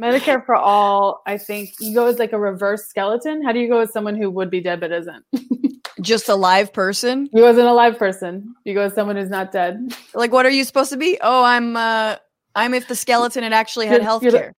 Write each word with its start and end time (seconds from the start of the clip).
Medicare 0.00 0.44
for 0.44 0.56
all, 0.56 1.22
I 1.26 1.38
think 1.38 1.74
you 1.80 1.94
go 1.94 2.06
as 2.06 2.18
like 2.18 2.32
a 2.32 2.38
reverse 2.38 2.86
skeleton. 2.86 3.44
How 3.44 3.52
do 3.52 3.60
you 3.60 3.68
go 3.68 3.80
as 3.80 3.92
someone 3.92 4.16
who 4.16 4.30
would 4.30 4.50
be 4.50 4.60
dead 4.60 4.80
but 4.80 4.90
isn't? 4.90 5.24
Just 6.00 6.28
a 6.28 6.34
live 6.34 6.72
person? 6.72 7.28
You 7.32 7.46
as 7.46 7.56
an 7.56 7.66
alive 7.66 7.98
person. 7.98 8.54
You 8.64 8.74
go 8.74 8.82
as 8.82 8.94
someone 8.94 9.16
who's 9.16 9.30
not 9.30 9.52
dead. 9.52 9.94
Like 10.12 10.32
what 10.32 10.46
are 10.46 10.50
you 10.50 10.64
supposed 10.64 10.90
to 10.90 10.96
be? 10.96 11.18
Oh, 11.20 11.44
I'm 11.44 11.76
uh 11.76 12.16
I'm 12.56 12.74
if 12.74 12.88
the 12.88 12.96
skeleton 12.96 13.42
had 13.44 13.52
actually 13.52 13.86
had 13.86 14.02
health 14.02 14.22
care. 14.22 14.52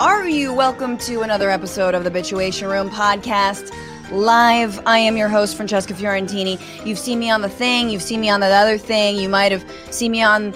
Are 0.00 0.26
you? 0.26 0.52
Welcome 0.54 0.96
to 0.98 1.20
another 1.20 1.50
episode 1.50 1.94
of 1.94 2.04
the 2.04 2.10
Bitchuation 2.10 2.70
Room 2.70 2.88
podcast 2.88 3.72
live. 4.10 4.80
I 4.86 4.98
am 4.98 5.16
your 5.16 5.28
host, 5.28 5.56
Francesca 5.56 5.92
Fiorentini. 5.94 6.60
You've 6.86 6.98
seen 6.98 7.18
me 7.18 7.30
on 7.30 7.42
the 7.42 7.48
thing, 7.48 7.90
you've 7.90 8.02
seen 8.02 8.20
me 8.20 8.30
on 8.30 8.40
that 8.40 8.52
other 8.52 8.78
thing, 8.78 9.16
you 9.16 9.28
might 9.28 9.52
have 9.52 9.64
seen 9.90 10.12
me 10.12 10.22
on 10.22 10.52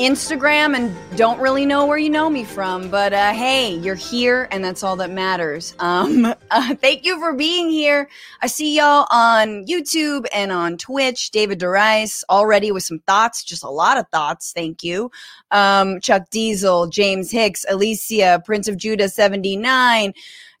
Instagram 0.00 0.74
and 0.74 0.96
don't 1.18 1.38
really 1.40 1.66
know 1.66 1.84
where 1.84 1.98
you 1.98 2.08
know 2.08 2.30
me 2.30 2.42
from, 2.42 2.88
but 2.88 3.12
uh, 3.12 3.32
hey, 3.34 3.74
you're 3.74 3.94
here 3.94 4.48
and 4.50 4.64
that's 4.64 4.82
all 4.82 4.96
that 4.96 5.10
matters. 5.10 5.74
Um, 5.78 6.24
uh, 6.50 6.74
thank 6.76 7.04
you 7.04 7.18
for 7.18 7.34
being 7.34 7.68
here. 7.68 8.08
I 8.40 8.46
see 8.46 8.76
y'all 8.78 9.06
on 9.10 9.66
YouTube 9.66 10.24
and 10.32 10.52
on 10.52 10.78
Twitch. 10.78 11.30
David 11.32 11.60
DeRice 11.60 12.24
already 12.30 12.72
with 12.72 12.82
some 12.82 13.00
thoughts, 13.00 13.44
just 13.44 13.62
a 13.62 13.68
lot 13.68 13.98
of 13.98 14.08
thoughts. 14.08 14.52
Thank 14.54 14.82
you. 14.82 15.10
Um, 15.52 16.00
Chuck 16.00 16.30
Diesel, 16.30 16.88
James 16.88 17.30
Hicks, 17.30 17.64
Alicia, 17.68 18.42
Prince 18.44 18.68
of 18.68 18.76
Judah 18.76 19.08
79, 19.08 20.12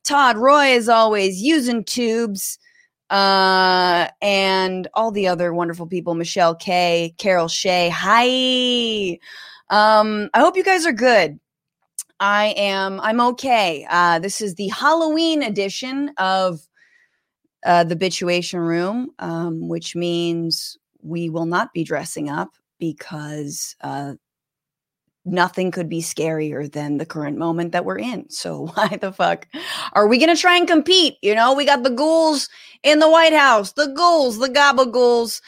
Todd 0.04 0.36
Roy, 0.36 0.68
is 0.68 0.88
always, 0.88 1.40
using 1.40 1.84
tubes 1.84 2.58
uh, 3.10 4.08
and 4.22 4.88
all 4.94 5.10
the 5.10 5.28
other 5.28 5.52
wonderful 5.52 5.86
people, 5.86 6.14
Michelle 6.14 6.54
K, 6.54 7.14
Carol 7.18 7.48
Shea. 7.48 7.90
Hi. 7.92 9.18
Um, 9.68 10.30
I 10.32 10.40
hope 10.40 10.56
you 10.56 10.64
guys 10.64 10.86
are 10.86 10.92
good. 10.92 11.38
I 12.20 12.54
am, 12.56 13.00
I'm 13.00 13.20
okay. 13.20 13.86
Uh, 13.88 14.18
this 14.18 14.40
is 14.40 14.54
the 14.54 14.68
Halloween 14.68 15.42
edition 15.42 16.12
of 16.18 16.60
uh, 17.64 17.84
the 17.84 17.96
Bitchuation 17.96 18.60
Room, 18.60 19.10
um, 19.18 19.68
which 19.68 19.96
means 19.96 20.78
we 21.02 21.30
will 21.30 21.46
not 21.46 21.72
be 21.72 21.82
dressing 21.82 22.28
up 22.28 22.50
because 22.78 23.74
uh, 23.80 24.14
nothing 25.24 25.70
could 25.70 25.88
be 25.88 26.00
scarier 26.00 26.70
than 26.70 26.98
the 26.98 27.06
current 27.06 27.38
moment 27.38 27.72
that 27.72 27.84
we're 27.84 27.98
in. 27.98 28.28
So 28.30 28.66
why 28.74 28.98
the 29.00 29.12
fuck 29.12 29.46
are 29.92 30.06
we 30.06 30.18
going 30.18 30.34
to 30.34 30.40
try 30.40 30.56
and 30.56 30.68
compete? 30.68 31.16
You 31.22 31.34
know, 31.34 31.54
we 31.54 31.64
got 31.64 31.82
the 31.82 31.90
ghouls 31.90 32.48
in 32.82 32.98
the 32.98 33.10
White 33.10 33.34
House, 33.34 33.72
the 33.72 33.88
ghouls, 33.88 34.38
the 34.38 34.48
gabagools. 34.48 35.40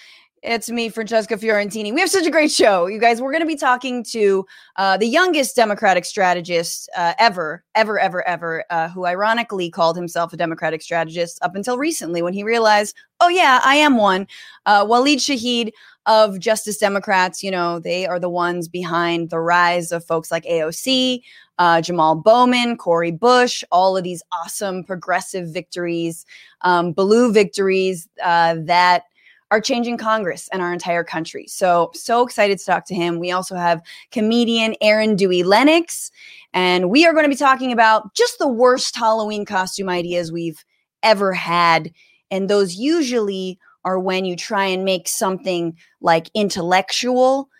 It's 0.42 0.68
me, 0.68 0.88
Francesca 0.88 1.36
Fiorentini. 1.36 1.94
We 1.94 2.00
have 2.00 2.10
such 2.10 2.26
a 2.26 2.30
great 2.30 2.50
show. 2.50 2.86
You 2.86 2.98
guys, 2.98 3.22
we're 3.22 3.30
going 3.30 3.42
to 3.42 3.46
be 3.46 3.54
talking 3.54 4.02
to 4.06 4.44
uh, 4.74 4.96
the 4.96 5.06
youngest 5.06 5.54
Democratic 5.54 6.04
strategist 6.04 6.90
uh, 6.96 7.14
ever, 7.20 7.62
ever, 7.76 8.00
ever, 8.00 8.26
ever, 8.26 8.64
uh, 8.68 8.88
who 8.88 9.06
ironically 9.06 9.70
called 9.70 9.94
himself 9.94 10.32
a 10.32 10.36
Democratic 10.36 10.82
strategist 10.82 11.38
up 11.42 11.54
until 11.54 11.78
recently 11.78 12.22
when 12.22 12.32
he 12.32 12.42
realized, 12.42 12.96
oh, 13.20 13.28
yeah, 13.28 13.60
I 13.62 13.76
am 13.76 13.96
one. 13.96 14.26
Uh, 14.66 14.84
Waleed 14.84 15.18
Shahid 15.18 15.70
of 16.06 16.40
Justice 16.40 16.78
Democrats, 16.78 17.44
you 17.44 17.50
know, 17.52 17.78
they 17.78 18.04
are 18.04 18.18
the 18.18 18.28
ones 18.28 18.66
behind 18.66 19.30
the 19.30 19.38
rise 19.38 19.92
of 19.92 20.04
folks 20.04 20.32
like 20.32 20.42
AOC, 20.46 21.22
uh, 21.58 21.80
Jamal 21.80 22.16
Bowman, 22.16 22.77
Cori 22.77 23.12
Bush, 23.12 23.62
all 23.70 23.96
of 23.96 24.02
these 24.02 24.24
awesome 24.32 24.82
progressive 24.82 25.50
victories, 25.50 26.27
um, 26.62 26.90
blue 26.90 27.32
victories 27.32 28.08
uh, 28.24 28.56
that 28.58 29.04
are 29.53 29.61
changing 29.61 29.98
Congress 29.98 30.48
and 30.50 30.63
our 30.63 30.73
entire 30.73 31.05
country. 31.05 31.46
So, 31.46 31.90
so 31.92 32.23
excited 32.23 32.58
to 32.58 32.64
talk 32.64 32.86
to 32.86 32.95
him. 32.95 33.18
We 33.18 33.30
also 33.30 33.55
have 33.55 33.83
comedian 34.11 34.74
Erin 34.80 35.14
Dewey 35.14 35.42
Lennox, 35.42 36.11
and 36.55 36.89
we 36.89 37.05
are 37.05 37.13
going 37.13 37.27
to 37.27 37.29
be 37.29 37.36
talking 37.36 37.70
about 37.70 38.14
just 38.14 38.39
the 38.39 38.48
worst 38.48 38.96
Halloween 38.96 39.45
costume 39.45 39.91
ideas 39.91 40.33
we've 40.33 40.64
ever 41.02 41.35
had. 41.35 41.92
And 42.30 42.48
those 42.48 42.77
usually 42.77 43.58
are 43.85 43.98
when 43.98 44.24
you 44.24 44.36
try 44.36 44.64
and 44.64 44.86
make 44.86 45.07
something 45.07 45.77
like 46.01 46.30
intellectual 46.35 47.51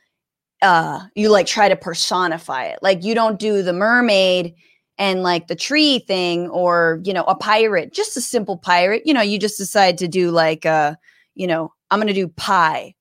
uh 0.63 1.01
you 1.17 1.29
like 1.29 1.47
try 1.47 1.69
to 1.69 1.75
personify 1.75 2.67
it 2.67 2.79
like 2.83 3.03
you 3.03 3.17
don't 3.17 3.41
do 3.41 3.63
the 3.63 3.73
mermaid 3.73 4.55
and 4.97 5.25
like 5.25 5.49
the 5.49 5.57
tree 5.57 5.99
thing 5.99 6.49
or 6.51 7.01
you 7.03 7.13
know 7.13 7.25
a 7.25 7.35
pirate 7.35 7.93
just 7.93 8.17
a 8.17 8.21
simple 8.21 8.57
pirate 8.57 9.03
you 9.05 9.13
know 9.13 9.21
you 9.21 9.41
just 9.41 9.59
decide 9.59 9.99
to 9.99 10.07
do 10.07 10.31
like 10.31 10.65
uh 10.65 10.95
you 11.35 11.49
know 11.49 11.73
i'm 11.93 12.01
gonna 12.01 12.13
do 12.13 12.27
pi 12.27 12.95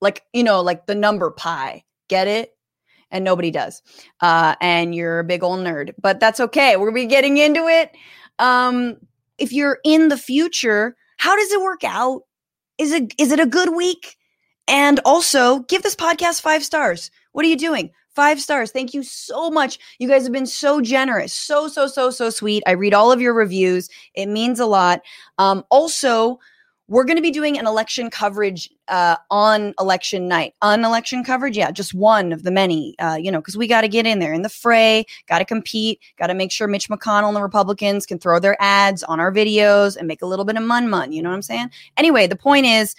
like 0.00 0.24
you 0.32 0.42
know 0.42 0.60
like 0.60 0.86
the 0.86 0.94
number 0.94 1.30
pi 1.30 1.84
get 2.08 2.26
it 2.26 2.56
and 3.12 3.24
nobody 3.24 3.52
does 3.52 3.82
uh 4.20 4.56
and 4.60 4.94
you're 4.94 5.20
a 5.20 5.24
big 5.24 5.44
old 5.44 5.60
nerd 5.60 5.92
but 6.00 6.18
that's 6.18 6.40
okay 6.40 6.76
we'll 6.76 6.92
be 6.92 7.06
getting 7.06 7.36
into 7.36 7.68
it 7.68 7.92
um 8.40 8.96
if 9.38 9.52
you're 9.52 9.78
in 9.84 10.08
the 10.08 10.18
future 10.18 10.96
how 11.18 11.36
does 11.36 11.52
it 11.52 11.62
work 11.62 11.84
out 11.84 12.22
is 12.78 12.92
it 12.92 13.14
is 13.18 13.32
it 13.32 13.40
a 13.40 13.46
good 13.46 13.74
week? 13.74 14.16
And 14.68 15.00
also 15.04 15.60
give 15.60 15.82
this 15.82 15.94
podcast 15.94 16.40
five 16.40 16.64
stars. 16.64 17.10
What 17.32 17.44
are 17.44 17.48
you 17.48 17.56
doing? 17.56 17.90
Five 18.14 18.40
stars. 18.40 18.72
Thank 18.72 18.94
you 18.94 19.02
so 19.02 19.50
much. 19.50 19.78
You 19.98 20.08
guys 20.08 20.24
have 20.24 20.32
been 20.32 20.46
so 20.46 20.80
generous. 20.80 21.32
So, 21.32 21.68
so, 21.68 21.86
so, 21.86 22.10
so 22.10 22.30
sweet. 22.30 22.62
I 22.66 22.72
read 22.72 22.94
all 22.94 23.12
of 23.12 23.20
your 23.20 23.34
reviews. 23.34 23.88
It 24.14 24.26
means 24.26 24.58
a 24.58 24.66
lot. 24.66 25.02
Um, 25.38 25.64
also, 25.70 26.40
we're 26.88 27.04
going 27.04 27.16
to 27.16 27.22
be 27.22 27.32
doing 27.32 27.58
an 27.58 27.66
election 27.66 28.10
coverage 28.10 28.70
uh, 28.88 29.16
on 29.30 29.74
election 29.80 30.28
night. 30.28 30.54
On 30.62 30.84
election 30.84 31.24
coverage, 31.24 31.56
yeah, 31.56 31.70
just 31.72 31.94
one 31.94 32.32
of 32.32 32.44
the 32.44 32.50
many, 32.50 32.94
uh, 33.00 33.16
you 33.20 33.30
know, 33.32 33.40
because 33.40 33.56
we 33.56 33.66
got 33.66 33.80
to 33.80 33.88
get 33.88 34.06
in 34.06 34.20
there 34.20 34.32
in 34.32 34.42
the 34.42 34.48
fray, 34.48 35.04
got 35.28 35.38
to 35.38 35.44
compete, 35.44 36.00
got 36.16 36.28
to 36.28 36.34
make 36.34 36.52
sure 36.52 36.68
Mitch 36.68 36.88
McConnell 36.88 37.28
and 37.28 37.36
the 37.36 37.42
Republicans 37.42 38.06
can 38.06 38.18
throw 38.18 38.38
their 38.38 38.56
ads 38.60 39.02
on 39.02 39.18
our 39.18 39.32
videos 39.32 39.96
and 39.96 40.06
make 40.06 40.22
a 40.22 40.26
little 40.26 40.44
bit 40.44 40.56
of 40.56 40.62
mun 40.62 40.88
mun. 40.88 41.10
You 41.10 41.22
know 41.22 41.30
what 41.30 41.36
I'm 41.36 41.42
saying? 41.42 41.70
Anyway, 41.96 42.28
the 42.28 42.36
point 42.36 42.66
is, 42.66 42.94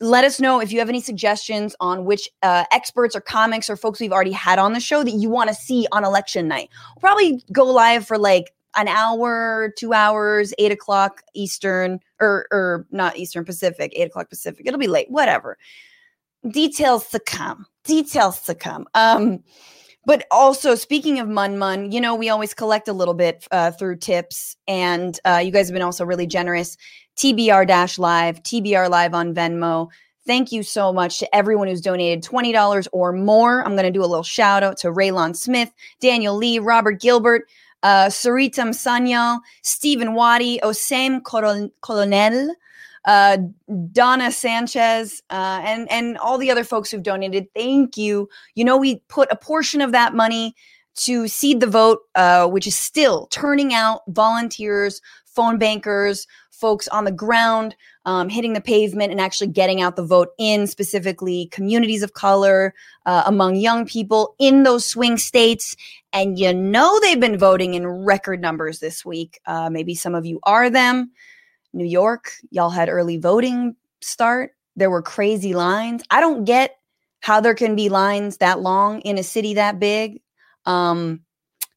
let 0.00 0.24
us 0.24 0.40
know 0.40 0.60
if 0.60 0.72
you 0.72 0.78
have 0.78 0.88
any 0.88 1.00
suggestions 1.00 1.74
on 1.80 2.04
which 2.04 2.28
uh, 2.42 2.64
experts 2.70 3.16
or 3.16 3.20
comics 3.20 3.70
or 3.70 3.76
folks 3.76 3.98
we've 3.98 4.12
already 4.12 4.32
had 4.32 4.58
on 4.58 4.72
the 4.72 4.80
show 4.80 5.02
that 5.02 5.12
you 5.12 5.30
want 5.30 5.48
to 5.48 5.54
see 5.54 5.86
on 5.92 6.04
election 6.04 6.48
night. 6.48 6.68
We'll 6.94 7.00
probably 7.00 7.42
go 7.52 7.64
live 7.64 8.06
for 8.06 8.18
like 8.18 8.52
an 8.76 8.88
hour, 8.88 9.72
two 9.76 9.92
hours, 9.92 10.52
eight 10.58 10.72
o'clock 10.72 11.22
Eastern, 11.34 12.00
or 12.20 12.46
or 12.50 12.86
not 12.90 13.16
Eastern 13.16 13.44
Pacific, 13.44 13.92
eight 13.94 14.08
o'clock 14.08 14.28
Pacific. 14.28 14.66
It'll 14.66 14.78
be 14.78 14.86
late, 14.86 15.10
whatever. 15.10 15.58
Details 16.48 17.08
to 17.10 17.18
come. 17.18 17.66
Details 17.84 18.40
to 18.42 18.54
come. 18.54 18.86
Um, 18.94 19.42
but 20.04 20.24
also 20.30 20.76
speaking 20.76 21.18
of 21.18 21.28
Mun 21.28 21.58
Mun, 21.58 21.90
you 21.90 22.00
know, 22.00 22.14
we 22.14 22.28
always 22.28 22.54
collect 22.54 22.86
a 22.86 22.92
little 22.92 23.14
bit 23.14 23.46
uh, 23.50 23.72
through 23.72 23.96
tips, 23.96 24.56
and 24.68 25.18
uh, 25.24 25.40
you 25.44 25.50
guys 25.50 25.68
have 25.68 25.74
been 25.74 25.82
also 25.82 26.04
really 26.04 26.26
generous. 26.26 26.76
TBR 27.16 27.66
Dash 27.66 27.98
Live, 27.98 28.42
TBR 28.42 28.88
Live 28.90 29.14
on 29.14 29.34
Venmo. 29.34 29.88
Thank 30.26 30.52
you 30.52 30.62
so 30.62 30.92
much 30.92 31.18
to 31.20 31.34
everyone 31.34 31.68
who's 31.68 31.80
donated 31.80 32.22
$20 32.24 32.88
or 32.92 33.12
more. 33.12 33.64
I'm 33.64 33.72
going 33.72 33.84
to 33.84 33.92
do 33.92 34.02
a 34.02 34.06
little 34.06 34.24
shout 34.24 34.62
out 34.62 34.76
to 34.78 34.88
Raylon 34.88 35.36
Smith, 35.36 35.72
Daniel 36.00 36.36
Lee, 36.36 36.58
Robert 36.58 37.00
Gilbert, 37.00 37.48
uh, 37.86 38.08
Saritam 38.08 38.70
Sanyal, 38.70 39.40
Stephen 39.62 40.14
Waddy, 40.14 40.58
Osam 40.64 41.22
Colonel, 41.22 42.54
uh, 43.04 43.38
Donna 43.92 44.32
Sanchez, 44.32 45.22
uh, 45.30 45.60
and 45.62 45.88
and 45.88 46.18
all 46.18 46.36
the 46.36 46.50
other 46.50 46.64
folks 46.64 46.90
who've 46.90 47.04
donated. 47.04 47.46
Thank 47.54 47.96
you. 47.96 48.28
You 48.56 48.64
know, 48.64 48.76
we 48.76 48.96
put 49.06 49.30
a 49.30 49.36
portion 49.36 49.80
of 49.80 49.92
that 49.92 50.14
money 50.14 50.56
to 50.96 51.28
seed 51.28 51.60
the 51.60 51.68
vote, 51.68 52.00
uh, 52.16 52.48
which 52.48 52.66
is 52.66 52.74
still 52.74 53.28
turning 53.30 53.72
out 53.72 54.00
volunteers, 54.08 55.00
phone 55.36 55.58
bankers, 55.58 56.26
folks 56.50 56.88
on 56.88 57.04
the 57.04 57.12
ground 57.12 57.76
um, 58.06 58.28
hitting 58.28 58.52
the 58.52 58.60
pavement 58.60 59.10
and 59.10 59.20
actually 59.20 59.48
getting 59.48 59.82
out 59.82 59.96
the 59.96 60.04
vote 60.04 60.30
in 60.38 60.66
specifically 60.66 61.46
communities 61.52 62.02
of 62.02 62.14
color 62.14 62.72
uh, 63.04 63.24
among 63.26 63.56
young 63.56 63.84
people 63.84 64.34
in 64.38 64.62
those 64.62 64.86
swing 64.86 65.18
states. 65.18 65.76
And 66.12 66.38
you 66.38 66.54
know 66.54 66.98
they've 67.00 67.20
been 67.20 67.36
voting 67.36 67.74
in 67.74 67.86
record 67.86 68.40
numbers 68.40 68.78
this 68.78 69.04
week. 69.04 69.40
Uh, 69.44 69.68
maybe 69.68 69.94
some 69.94 70.14
of 70.14 70.24
you 70.24 70.40
are 70.44 70.70
them. 70.70 71.10
New 71.72 71.84
york 71.84 72.32
y'all 72.50 72.70
had 72.70 72.88
early 72.88 73.18
voting 73.18 73.76
start. 74.00 74.52
There 74.76 74.90
were 74.90 75.02
crazy 75.02 75.52
lines. 75.52 76.02
I 76.10 76.20
don't 76.20 76.44
get 76.44 76.78
how 77.20 77.40
there 77.40 77.54
can 77.54 77.76
be 77.76 77.88
lines 77.88 78.38
that 78.38 78.60
long 78.60 79.00
in 79.00 79.18
a 79.18 79.22
city 79.22 79.54
that 79.54 79.78
big. 79.78 80.22
Um, 80.64 81.20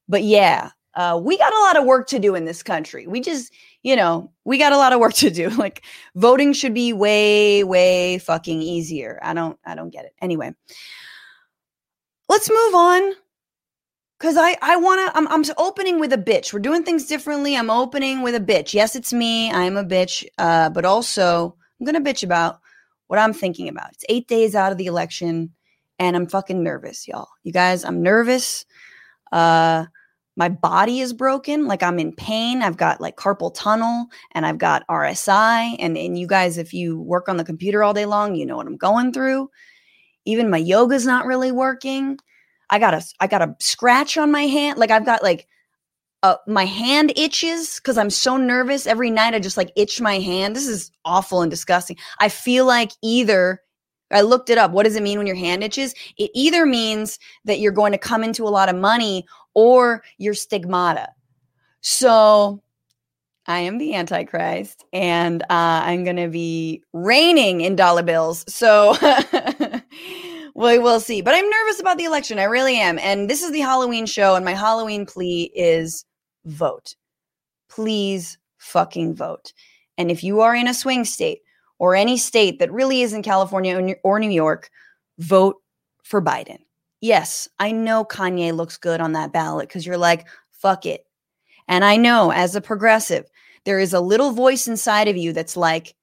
but 0.08 0.24
yeah 0.24 0.72
uh, 0.96 1.20
we 1.22 1.38
got 1.38 1.54
a 1.54 1.60
lot 1.60 1.78
of 1.78 1.86
work 1.86 2.08
to 2.08 2.20
do 2.20 2.36
in 2.36 2.46
this 2.46 2.64
country 2.64 3.08
we 3.08 3.22
just 3.22 3.54
you 3.84 3.96
know, 3.96 4.32
we 4.44 4.58
got 4.58 4.74
a 4.74 4.78
lot 4.78 4.94
of 4.94 5.00
work 5.00 5.14
to 5.14 5.30
do. 5.30 5.50
Like 5.60 5.84
voting 6.16 6.54
should 6.54 6.74
be 6.74 6.94
way, 6.94 7.64
way 7.64 8.18
fucking 8.20 8.62
easier. 8.62 9.20
I 9.22 9.34
don't, 9.34 9.58
I 9.66 9.76
don't 9.76 9.90
get 9.90 10.06
it. 10.06 10.14
Anyway, 10.22 10.54
let's 12.30 12.50
move 12.50 12.76
on 12.76 13.14
Cause 14.20 14.36
I 14.36 14.58
I 14.62 14.76
wanna 14.76 15.10
I'm 15.16 15.30
I'm 15.30 15.46
opening 15.58 15.98
with 15.98 16.12
a 16.12 16.18
bitch. 16.18 16.52
We're 16.52 16.60
doing 16.60 16.84
things 16.84 17.06
differently. 17.06 17.56
I'm 17.56 17.70
opening 17.70 18.22
with 18.22 18.36
a 18.36 18.40
bitch. 18.42 18.74
Yes, 18.74 18.94
it's 18.94 19.14
me. 19.14 19.50
I'm 19.50 19.78
a 19.78 19.84
bitch. 19.86 20.26
Uh, 20.38 20.70
but 20.70 20.84
also 20.84 21.56
I'm 21.80 21.86
gonna 21.86 22.02
bitch 22.02 22.22
about 22.22 22.60
what 23.08 23.18
I'm 23.18 23.32
thinking 23.32 23.70
about. 23.70 23.94
It's 23.94 24.04
eight 24.10 24.28
days 24.28 24.56
out 24.56 24.74
of 24.74 24.78
the 24.78 24.88
election, 24.88 25.54
and 26.00 26.18
I'm 26.18 26.28
fucking 26.28 26.62
nervous, 26.62 27.08
y'all. 27.08 27.30
You 27.44 27.54
guys, 27.54 27.86
I'm 27.86 28.04
nervous. 28.04 28.66
Uh, 29.32 29.86
my 30.40 30.48
body 30.48 31.02
is 31.02 31.12
broken. 31.12 31.68
Like 31.68 31.84
I'm 31.84 32.00
in 32.00 32.14
pain. 32.14 32.62
I've 32.62 32.78
got 32.78 33.02
like 33.02 33.18
carpal 33.18 33.54
tunnel, 33.54 34.08
and 34.32 34.46
I've 34.46 34.58
got 34.58 34.88
RSI. 34.88 35.76
And 35.80 35.98
and 35.98 36.18
you 36.18 36.28
guys, 36.28 36.58
if 36.58 36.74
you 36.74 37.02
work 37.02 37.28
on 37.28 37.36
the 37.36 37.44
computer 37.44 37.84
all 37.84 37.94
day 37.94 38.06
long, 38.06 38.36
you 38.36 38.46
know 38.46 38.56
what 38.56 38.66
I'm 38.66 38.78
going 38.78 39.12
through. 39.12 39.50
Even 40.24 40.50
my 40.50 40.58
yoga's 40.58 41.06
not 41.06 41.26
really 41.26 41.52
working. 41.52 42.18
I 42.70 42.80
got 42.80 42.94
a 42.94 43.04
I 43.20 43.28
got 43.28 43.42
a 43.42 43.54
scratch 43.60 44.18
on 44.18 44.32
my 44.32 44.44
hand. 44.44 44.80
Like 44.80 44.92
I've 44.92 45.06
got 45.06 45.22
like 45.22 45.46
uh, 46.24 46.38
my 46.48 46.66
hand 46.66 47.12
itches 47.18 47.76
because 47.76 47.98
I'm 47.98 48.10
so 48.10 48.38
nervous. 48.38 48.88
Every 48.88 49.12
night 49.12 49.34
I 49.34 49.40
just 49.40 49.58
like 49.58 49.74
itch 49.76 50.00
my 50.00 50.20
hand. 50.20 50.56
This 50.56 50.70
is 50.70 50.90
awful 51.04 51.42
and 51.42 51.52
disgusting. 51.52 51.98
I 52.22 52.30
feel 52.30 52.66
like 52.66 52.92
either 53.04 53.62
I 54.12 54.22
looked 54.22 54.50
it 54.50 54.58
up. 54.58 54.72
What 54.72 54.84
does 54.84 54.96
it 54.96 55.04
mean 55.04 55.18
when 55.18 55.28
your 55.28 55.36
hand 55.36 55.64
itches? 55.64 55.94
It 56.18 56.32
either 56.34 56.66
means 56.66 57.20
that 57.46 57.60
you're 57.60 57.72
going 57.72 57.92
to 57.92 57.98
come 57.98 58.24
into 58.24 58.44
a 58.44 58.50
lot 58.50 58.70
of 58.70 58.76
money 58.76 59.26
or 59.54 60.04
you're 60.18 60.34
stigmata. 60.34 61.10
So 61.82 62.62
I 63.48 63.60
am 63.60 63.78
the 63.78 63.96
Antichrist 63.96 64.86
and 64.94 65.42
uh, 65.44 65.46
I'm 65.50 66.04
going 66.04 66.18
to 66.18 66.28
be 66.28 66.84
raining 66.94 67.62
in 67.62 67.76
dollar 67.76 68.04
bills. 68.04 68.46
So 68.48 68.96
we 70.56 70.78
will 70.78 71.00
see. 71.00 71.22
But 71.22 71.36
I'm 71.36 71.50
nervous 71.50 71.80
about 71.80 71.98
the 71.98 72.04
election. 72.04 72.38
I 72.38 72.44
really 72.44 72.78
am. 72.78 73.00
And 73.00 73.30
this 73.30 73.42
is 73.42 73.52
the 73.52 73.62
Halloween 73.62 74.06
show. 74.06 74.36
And 74.36 74.46
my 74.46 74.54
Halloween 74.54 75.06
plea 75.06 75.52
is 75.56 76.06
vote. 76.46 76.96
Please 77.70 78.38
fucking 78.58 79.16
vote. 79.16 79.54
And 79.98 80.12
if 80.12 80.24
you 80.24 80.42
are 80.42 80.56
in 80.56 80.68
a 80.68 80.74
swing 80.74 81.04
state 81.06 81.40
or 81.80 81.96
any 81.96 82.18
state 82.18 82.60
that 82.60 82.72
really 82.72 83.02
isn't 83.02 83.24
California 83.24 83.96
or 84.04 84.20
New 84.20 84.30
York, 84.30 84.70
vote 85.18 85.58
for 86.04 86.22
Biden. 86.22 86.60
Yes, 87.02 87.48
I 87.60 87.72
know 87.72 88.04
Kanye 88.04 88.54
looks 88.54 88.78
good 88.78 89.00
on 89.02 89.14
that 89.14 89.32
ballot 89.32 89.68
because 89.68 89.86
you're 89.86 89.98
like, 89.98 90.28
fuck 90.52 90.86
it. 90.86 91.06
And 91.68 91.86
I 91.86 91.96
know 91.96 92.32
as 92.32 92.56
a 92.56 92.62
progressive, 92.62 93.26
there 93.64 93.80
is 93.80 93.94
a 93.94 94.02
little 94.02 94.32
voice 94.32 94.68
inside 94.68 95.08
of 95.08 95.18
you 95.18 95.34
that's 95.34 95.56
like, 95.56 95.96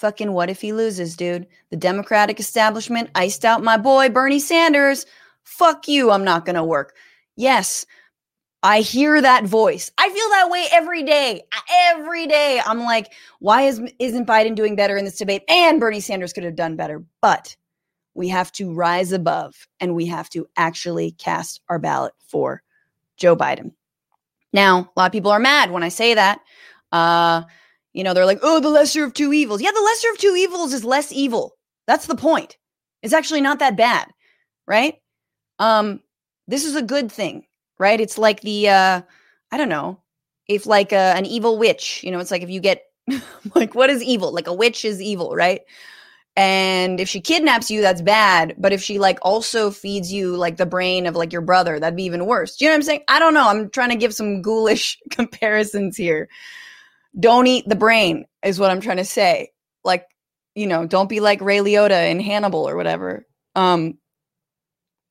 Fucking 0.00 0.32
what 0.32 0.48
if 0.48 0.62
he 0.62 0.72
loses, 0.72 1.14
dude? 1.14 1.46
The 1.68 1.76
Democratic 1.76 2.40
establishment 2.40 3.10
iced 3.14 3.44
out 3.44 3.62
my 3.62 3.76
boy, 3.76 4.08
Bernie 4.08 4.38
Sanders. 4.38 5.04
Fuck 5.44 5.88
you, 5.88 6.10
I'm 6.10 6.24
not 6.24 6.46
gonna 6.46 6.64
work. 6.64 6.94
Yes, 7.36 7.84
I 8.62 8.80
hear 8.80 9.20
that 9.20 9.44
voice. 9.44 9.90
I 9.98 10.08
feel 10.08 10.28
that 10.30 10.48
way 10.48 10.66
every 10.72 11.02
day. 11.02 11.42
Every 11.70 12.26
day. 12.26 12.62
I'm 12.64 12.80
like, 12.80 13.12
why 13.40 13.62
is, 13.62 13.82
isn't 13.98 14.26
Biden 14.26 14.54
doing 14.54 14.74
better 14.74 14.96
in 14.96 15.04
this 15.04 15.18
debate? 15.18 15.42
And 15.50 15.78
Bernie 15.78 16.00
Sanders 16.00 16.32
could 16.32 16.44
have 16.44 16.56
done 16.56 16.76
better. 16.76 17.04
But 17.20 17.56
we 18.14 18.28
have 18.28 18.50
to 18.52 18.72
rise 18.72 19.12
above 19.12 19.54
and 19.78 19.94
we 19.94 20.06
have 20.06 20.28
to 20.30 20.48
actually 20.56 21.12
cast 21.12 21.60
our 21.68 21.78
ballot 21.78 22.12
for 22.26 22.62
Joe 23.16 23.36
Biden. 23.36 23.72
Now, 24.52 24.90
a 24.96 25.00
lot 25.00 25.06
of 25.06 25.12
people 25.12 25.30
are 25.30 25.38
mad 25.38 25.70
when 25.70 25.82
I 25.82 25.88
say 25.88 26.14
that. 26.14 26.40
Uh, 26.90 27.42
you 27.92 28.04
know, 28.04 28.14
they're 28.14 28.26
like, 28.26 28.40
oh, 28.42 28.60
the 28.60 28.68
lesser 28.68 29.04
of 29.04 29.14
two 29.14 29.32
evils. 29.32 29.62
Yeah, 29.62 29.70
the 29.72 29.80
lesser 29.80 30.10
of 30.10 30.18
two 30.18 30.34
evils 30.36 30.72
is 30.72 30.84
less 30.84 31.12
evil. 31.12 31.56
That's 31.86 32.06
the 32.06 32.16
point. 32.16 32.56
It's 33.02 33.14
actually 33.14 33.40
not 33.40 33.58
that 33.60 33.76
bad, 33.76 34.08
right? 34.66 34.94
Um, 35.58 36.00
this 36.46 36.64
is 36.64 36.76
a 36.76 36.82
good 36.82 37.10
thing, 37.10 37.46
right? 37.78 38.00
It's 38.00 38.18
like 38.18 38.40
the 38.40 38.68
uh, 38.68 39.02
I 39.52 39.56
don't 39.56 39.68
know, 39.68 40.00
if 40.48 40.66
like 40.66 40.92
a, 40.92 41.14
an 41.16 41.26
evil 41.26 41.58
witch, 41.58 42.02
you 42.02 42.10
know, 42.10 42.18
it's 42.18 42.30
like 42.30 42.42
if 42.42 42.50
you 42.50 42.60
get 42.60 42.82
like 43.54 43.74
what 43.74 43.90
is 43.90 44.02
evil? 44.02 44.32
Like 44.32 44.46
a 44.46 44.54
witch 44.54 44.84
is 44.84 45.00
evil, 45.00 45.34
right? 45.34 45.62
And 46.40 47.00
if 47.00 47.08
she 47.08 47.20
kidnaps 47.20 47.70
you, 47.70 47.82
that's 47.82 48.00
bad. 48.00 48.54
But 48.56 48.72
if 48.72 48.82
she 48.82 48.98
like 48.98 49.18
also 49.20 49.70
feeds 49.70 50.10
you 50.10 50.36
like 50.36 50.56
the 50.56 50.64
brain 50.64 51.06
of 51.06 51.14
like 51.14 51.32
your 51.32 51.42
brother, 51.42 51.78
that'd 51.78 51.96
be 51.96 52.04
even 52.04 52.24
worse. 52.24 52.56
Do 52.56 52.64
you 52.64 52.70
know 52.70 52.74
what 52.74 52.78
I'm 52.78 52.82
saying? 52.84 53.02
I 53.08 53.18
don't 53.18 53.34
know. 53.34 53.46
I'm 53.46 53.68
trying 53.68 53.90
to 53.90 53.96
give 53.96 54.14
some 54.14 54.40
ghoulish 54.40 54.98
comparisons 55.10 55.96
here 55.96 56.28
don't 57.18 57.46
eat 57.46 57.68
the 57.68 57.76
brain 57.76 58.26
is 58.44 58.60
what 58.60 58.70
I'm 58.70 58.80
trying 58.80 58.98
to 58.98 59.04
say. 59.04 59.50
Like, 59.84 60.06
you 60.54 60.66
know, 60.66 60.86
don't 60.86 61.08
be 61.08 61.20
like 61.20 61.40
Ray 61.40 61.58
Liotta 61.58 62.10
in 62.10 62.20
Hannibal 62.20 62.68
or 62.68 62.76
whatever. 62.76 63.26
Um, 63.54 63.98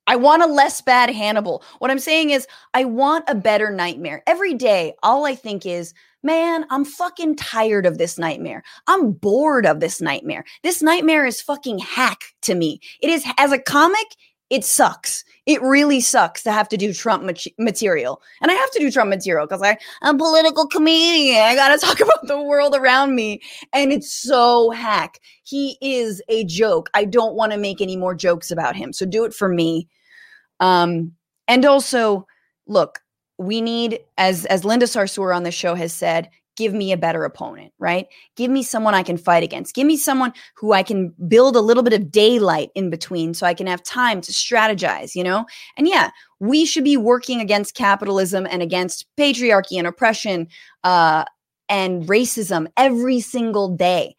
I 0.09 0.15
want 0.15 0.41
a 0.41 0.47
less 0.47 0.81
bad 0.81 1.11
Hannibal. 1.11 1.63
What 1.77 1.91
I'm 1.91 1.99
saying 1.99 2.31
is, 2.31 2.47
I 2.73 2.83
want 2.83 3.25
a 3.27 3.35
better 3.35 3.69
nightmare. 3.69 4.23
Every 4.25 4.55
day, 4.55 4.95
all 5.03 5.27
I 5.27 5.35
think 5.35 5.67
is, 5.67 5.93
man, 6.23 6.65
I'm 6.71 6.83
fucking 6.83 7.35
tired 7.35 7.85
of 7.85 7.99
this 7.99 8.17
nightmare. 8.17 8.63
I'm 8.87 9.11
bored 9.11 9.67
of 9.67 9.81
this 9.81 10.01
nightmare. 10.01 10.45
This 10.63 10.81
nightmare 10.81 11.27
is 11.27 11.43
fucking 11.43 11.77
hack 11.77 12.33
to 12.41 12.55
me. 12.55 12.81
It 13.01 13.11
is, 13.11 13.23
as 13.37 13.51
a 13.51 13.59
comic, 13.59 14.07
it 14.49 14.65
sucks. 14.65 15.23
It 15.45 15.61
really 15.61 16.01
sucks 16.01 16.41
to 16.41 16.51
have 16.51 16.67
to 16.69 16.77
do 16.77 16.91
Trump 16.91 17.31
material. 17.59 18.19
And 18.41 18.49
I 18.49 18.55
have 18.55 18.71
to 18.71 18.79
do 18.79 18.89
Trump 18.89 19.11
material 19.11 19.45
because 19.45 19.61
I'm 20.01 20.15
a 20.15 20.17
political 20.17 20.65
comedian. 20.65 21.43
I 21.43 21.53
got 21.53 21.79
to 21.79 21.85
talk 21.85 21.99
about 21.99 22.25
the 22.25 22.41
world 22.41 22.75
around 22.75 23.13
me. 23.13 23.41
And 23.73 23.93
it's 23.93 24.11
so 24.11 24.71
hack. 24.71 25.19
He 25.43 25.77
is 25.81 26.19
a 26.29 26.45
joke. 26.45 26.89
I 26.95 27.05
don't 27.05 27.35
want 27.35 27.51
to 27.51 27.59
make 27.59 27.79
any 27.79 27.95
more 27.95 28.15
jokes 28.15 28.49
about 28.49 28.75
him. 28.75 28.91
So 28.91 29.05
do 29.05 29.23
it 29.23 29.35
for 29.35 29.47
me. 29.47 29.87
Um, 30.59 31.13
and 31.47 31.65
also, 31.65 32.27
look, 32.67 32.99
we 33.37 33.61
need, 33.61 33.99
as 34.17 34.45
as 34.45 34.65
Linda 34.65 34.85
Sarsour 34.85 35.35
on 35.35 35.43
the 35.43 35.51
show 35.51 35.75
has 35.75 35.93
said, 35.93 36.29
give 36.59 36.73
me 36.73 36.91
a 36.91 36.97
better 36.97 37.23
opponent, 37.23 37.71
right? 37.79 38.07
Give 38.35 38.51
me 38.51 38.63
someone 38.63 38.93
I 38.93 39.01
can 39.01 39.17
fight 39.17 39.43
against. 39.43 39.73
Give 39.73 39.87
me 39.87 39.95
someone 39.95 40.33
who 40.55 40.73
I 40.73 40.83
can 40.83 41.13
build 41.29 41.55
a 41.55 41.61
little 41.61 41.83
bit 41.83 41.93
of 41.93 42.11
daylight 42.11 42.69
in 42.75 42.89
between 42.89 43.33
so 43.33 43.45
I 43.45 43.53
can 43.53 43.65
have 43.65 43.81
time 43.81 44.19
to 44.19 44.33
strategize, 44.33 45.15
you 45.15 45.23
know? 45.23 45.45
And 45.77 45.87
yeah, 45.87 46.11
we 46.41 46.65
should 46.65 46.83
be 46.83 46.97
working 46.97 47.39
against 47.39 47.75
capitalism 47.75 48.45
and 48.45 48.61
against 48.61 49.05
patriarchy 49.17 49.77
and 49.77 49.87
oppression 49.87 50.49
uh, 50.83 51.23
and 51.69 52.03
racism 52.03 52.67
every 52.75 53.21
single 53.21 53.73
day. 53.73 54.17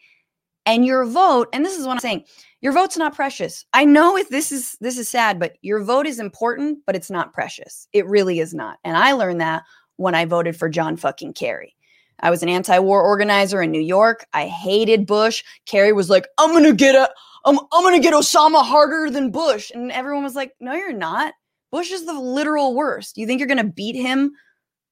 And 0.71 0.87
your 0.87 1.05
vote, 1.05 1.49
and 1.53 1.65
this 1.65 1.77
is 1.77 1.85
what 1.85 1.95
I'm 1.95 1.99
saying, 1.99 2.27
your 2.61 2.73
vote's 2.73 2.97
not 2.97 3.13
precious. 3.13 3.65
I 3.73 3.85
know 3.85 4.17
if 4.17 4.29
this 4.29 4.53
is 4.53 4.77
this 4.81 4.99
is 4.99 5.09
sad, 5.09 5.41
but 5.41 5.57
your 5.63 5.83
vote 5.83 6.07
is 6.07 6.21
important, 6.21 6.79
but 6.87 6.95
it's 6.95 7.11
not 7.11 7.33
precious. 7.33 7.89
It 7.93 8.07
really 8.07 8.39
is 8.39 8.55
not. 8.55 8.79
And 8.85 8.97
I 8.97 9.11
learned 9.13 9.41
that 9.41 9.65
when 9.97 10.15
I 10.15 10.27
voted 10.27 10.57
for 10.57 10.69
John 10.69 10.97
fucking 10.97 11.33
Kerry. 11.33 11.75
I 12.21 12.31
was 12.31 12.45
an 12.45 12.49
anti-war 12.49 13.03
organizer 13.03 13.61
in 13.61 13.73
New 13.73 13.81
York. 13.81 14.25
I 14.33 14.47
hated 14.47 15.07
Bush. 15.07 15.43
Kerry 15.67 15.93
was 15.93 16.09
like, 16.09 16.29
"I'm 16.39 16.53
gonna 16.53 16.73
get 16.73 16.95
a, 16.95 17.11
I'm, 17.45 17.59
I'm 17.73 17.83
gonna 17.83 17.99
get 17.99 18.15
Osama 18.15 18.65
harder 18.65 19.11
than 19.11 19.33
Bush," 19.33 19.73
and 19.75 19.91
everyone 19.91 20.23
was 20.23 20.37
like, 20.37 20.53
"No, 20.61 20.75
you're 20.75 20.93
not. 20.93 21.35
Bush 21.73 21.91
is 21.91 22.07
the 22.07 22.13
literal 22.13 22.77
worst. 22.77 23.19
You 23.19 23.27
think 23.27 23.41
you're 23.41 23.49
gonna 23.49 23.65
beat 23.65 23.97
him 23.97 24.31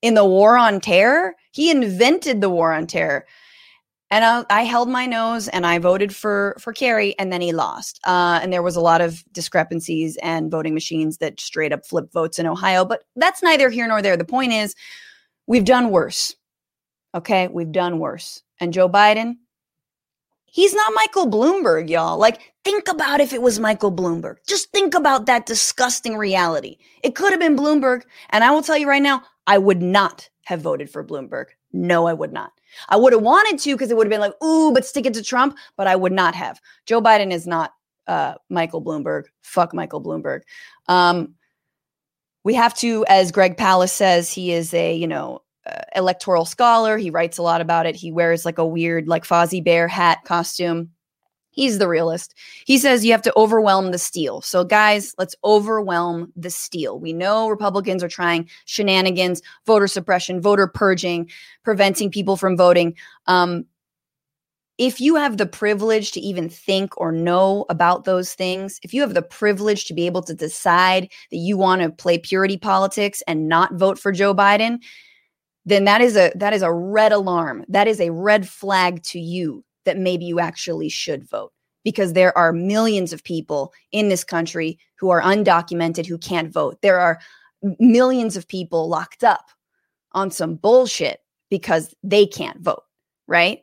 in 0.02 0.14
the 0.14 0.24
war 0.24 0.58
on 0.58 0.80
terror? 0.80 1.36
He 1.52 1.70
invented 1.70 2.40
the 2.40 2.50
war 2.50 2.72
on 2.72 2.88
terror." 2.88 3.26
And 4.10 4.24
I, 4.24 4.44
I 4.48 4.62
held 4.62 4.88
my 4.88 5.04
nose 5.04 5.48
and 5.48 5.66
I 5.66 5.78
voted 5.78 6.14
for 6.14 6.56
for 6.58 6.72
Kerry, 6.72 7.18
and 7.18 7.32
then 7.32 7.40
he 7.40 7.52
lost. 7.52 8.00
Uh, 8.04 8.40
and 8.42 8.52
there 8.52 8.62
was 8.62 8.76
a 8.76 8.80
lot 8.80 9.00
of 9.00 9.22
discrepancies 9.32 10.16
and 10.22 10.50
voting 10.50 10.74
machines 10.74 11.18
that 11.18 11.40
straight 11.40 11.72
up 11.72 11.84
flip 11.84 12.10
votes 12.12 12.38
in 12.38 12.46
Ohio. 12.46 12.84
But 12.84 13.04
that's 13.16 13.42
neither 13.42 13.68
here 13.68 13.86
nor 13.86 14.00
there. 14.00 14.16
The 14.16 14.24
point 14.24 14.52
is, 14.52 14.74
we've 15.46 15.64
done 15.64 15.90
worse 15.90 16.34
Okay, 17.14 17.48
we've 17.48 17.72
done 17.72 17.98
worse. 17.98 18.42
And 18.60 18.72
Joe 18.72 18.88
Biden, 18.88 19.36
he's 20.44 20.74
not 20.74 20.92
Michael 20.94 21.26
Bloomberg, 21.26 21.88
y'all. 21.88 22.18
Like, 22.18 22.52
think 22.64 22.88
about 22.88 23.20
if 23.20 23.32
it 23.32 23.40
was 23.40 23.58
Michael 23.58 23.92
Bloomberg. 23.92 24.36
Just 24.46 24.70
think 24.72 24.94
about 24.94 25.26
that 25.26 25.46
disgusting 25.46 26.16
reality. 26.16 26.76
It 27.02 27.14
could 27.14 27.30
have 27.30 27.40
been 27.40 27.56
Bloomberg. 27.56 28.02
And 28.30 28.44
I 28.44 28.50
will 28.50 28.62
tell 28.62 28.76
you 28.76 28.88
right 28.88 29.02
now, 29.02 29.22
I 29.46 29.58
would 29.58 29.80
not 29.80 30.28
have 30.44 30.60
voted 30.60 30.90
for 30.90 31.02
Bloomberg. 31.02 31.46
No, 31.72 32.06
I 32.06 32.12
would 32.12 32.32
not. 32.32 32.52
I 32.88 32.96
would 32.96 33.12
have 33.12 33.22
wanted 33.22 33.58
to 33.60 33.74
because 33.74 33.90
it 33.90 33.96
would 33.96 34.06
have 34.06 34.10
been 34.10 34.20
like, 34.20 34.42
ooh, 34.42 34.72
but 34.72 34.86
stick 34.86 35.06
it 35.06 35.14
to 35.14 35.22
Trump, 35.22 35.56
but 35.76 35.86
I 35.86 35.96
would 35.96 36.12
not 36.12 36.34
have. 36.34 36.60
Joe 36.86 37.00
Biden 37.00 37.32
is 37.32 37.46
not 37.46 37.72
uh, 38.06 38.34
Michael 38.48 38.82
Bloomberg. 38.82 39.24
Fuck 39.42 39.74
Michael 39.74 40.02
Bloomberg. 40.02 40.40
Um, 40.86 41.34
we 42.44 42.54
have 42.54 42.74
to, 42.76 43.04
as 43.08 43.32
Greg 43.32 43.56
Palast 43.56 43.90
says, 43.90 44.32
he 44.32 44.52
is 44.52 44.72
a, 44.72 44.94
you 44.94 45.06
know, 45.06 45.42
uh, 45.66 45.82
electoral 45.94 46.44
scholar. 46.44 46.96
He 46.96 47.10
writes 47.10 47.36
a 47.36 47.42
lot 47.42 47.60
about 47.60 47.84
it. 47.84 47.94
He 47.94 48.10
wears 48.10 48.44
like 48.44 48.58
a 48.58 48.66
weird, 48.66 49.06
like 49.06 49.24
Fozzie 49.24 49.62
Bear 49.62 49.88
hat 49.88 50.20
costume. 50.24 50.90
He's 51.58 51.78
the 51.78 51.88
realist. 51.88 52.36
He 52.66 52.78
says 52.78 53.04
you 53.04 53.10
have 53.10 53.22
to 53.22 53.36
overwhelm 53.36 53.90
the 53.90 53.98
steal. 53.98 54.40
So, 54.42 54.62
guys, 54.62 55.12
let's 55.18 55.34
overwhelm 55.42 56.32
the 56.36 56.50
steal. 56.50 57.00
We 57.00 57.12
know 57.12 57.48
Republicans 57.48 58.04
are 58.04 58.08
trying 58.08 58.48
shenanigans, 58.66 59.42
voter 59.66 59.88
suppression, 59.88 60.40
voter 60.40 60.68
purging, 60.68 61.28
preventing 61.64 62.12
people 62.12 62.36
from 62.36 62.56
voting. 62.56 62.94
Um, 63.26 63.64
if 64.78 65.00
you 65.00 65.16
have 65.16 65.36
the 65.36 65.46
privilege 65.46 66.12
to 66.12 66.20
even 66.20 66.48
think 66.48 66.96
or 66.96 67.10
know 67.10 67.66
about 67.68 68.04
those 68.04 68.34
things, 68.34 68.78
if 68.84 68.94
you 68.94 69.00
have 69.00 69.14
the 69.14 69.20
privilege 69.20 69.86
to 69.86 69.94
be 69.94 70.06
able 70.06 70.22
to 70.22 70.34
decide 70.34 71.10
that 71.32 71.38
you 71.38 71.58
want 71.58 71.82
to 71.82 71.90
play 71.90 72.18
purity 72.18 72.56
politics 72.56 73.20
and 73.26 73.48
not 73.48 73.74
vote 73.74 73.98
for 73.98 74.12
Joe 74.12 74.32
Biden, 74.32 74.78
then 75.66 75.86
that 75.86 76.02
is 76.02 76.16
a 76.16 76.30
that 76.36 76.52
is 76.52 76.62
a 76.62 76.72
red 76.72 77.10
alarm. 77.10 77.64
That 77.66 77.88
is 77.88 78.00
a 78.00 78.12
red 78.12 78.48
flag 78.48 79.02
to 79.02 79.18
you 79.18 79.64
that 79.84 79.98
maybe 79.98 80.24
you 80.24 80.40
actually 80.40 80.88
should 80.88 81.28
vote 81.28 81.52
because 81.84 82.12
there 82.12 82.36
are 82.36 82.52
millions 82.52 83.12
of 83.12 83.24
people 83.24 83.72
in 83.92 84.08
this 84.08 84.24
country 84.24 84.78
who 84.96 85.10
are 85.10 85.22
undocumented 85.22 86.06
who 86.06 86.18
can't 86.18 86.52
vote. 86.52 86.80
There 86.82 86.98
are 86.98 87.18
millions 87.78 88.36
of 88.36 88.48
people 88.48 88.88
locked 88.88 89.24
up 89.24 89.50
on 90.12 90.30
some 90.30 90.56
bullshit 90.56 91.20
because 91.50 91.94
they 92.02 92.26
can't 92.26 92.60
vote, 92.60 92.82
right? 93.26 93.62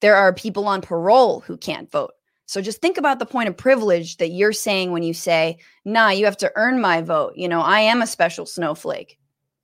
There 0.00 0.16
are 0.16 0.32
people 0.32 0.66
on 0.66 0.80
parole 0.80 1.40
who 1.40 1.56
can't 1.56 1.90
vote. 1.90 2.12
So 2.46 2.62
just 2.62 2.80
think 2.80 2.96
about 2.96 3.18
the 3.18 3.26
point 3.26 3.48
of 3.48 3.56
privilege 3.56 4.18
that 4.18 4.30
you're 4.30 4.52
saying 4.52 4.92
when 4.92 5.02
you 5.02 5.12
say, 5.12 5.58
nah, 5.84 6.10
you 6.10 6.24
have 6.24 6.36
to 6.38 6.52
earn 6.54 6.80
my 6.80 7.02
vote. 7.02 7.32
You 7.36 7.48
know, 7.48 7.60
I 7.60 7.80
am 7.80 8.02
a 8.02 8.06
special 8.06 8.46
snowflake. 8.46 9.18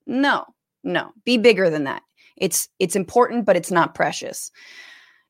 No, 0.06 0.44
no, 0.82 1.12
be 1.25 1.38
bigger 1.38 1.71
than 1.71 1.85
that. 1.85 2.02
It's 2.37 2.68
it's 2.80 2.97
important, 2.97 3.44
but 3.44 3.56
it's 3.56 3.71
not 3.71 3.94
precious. 3.94 4.50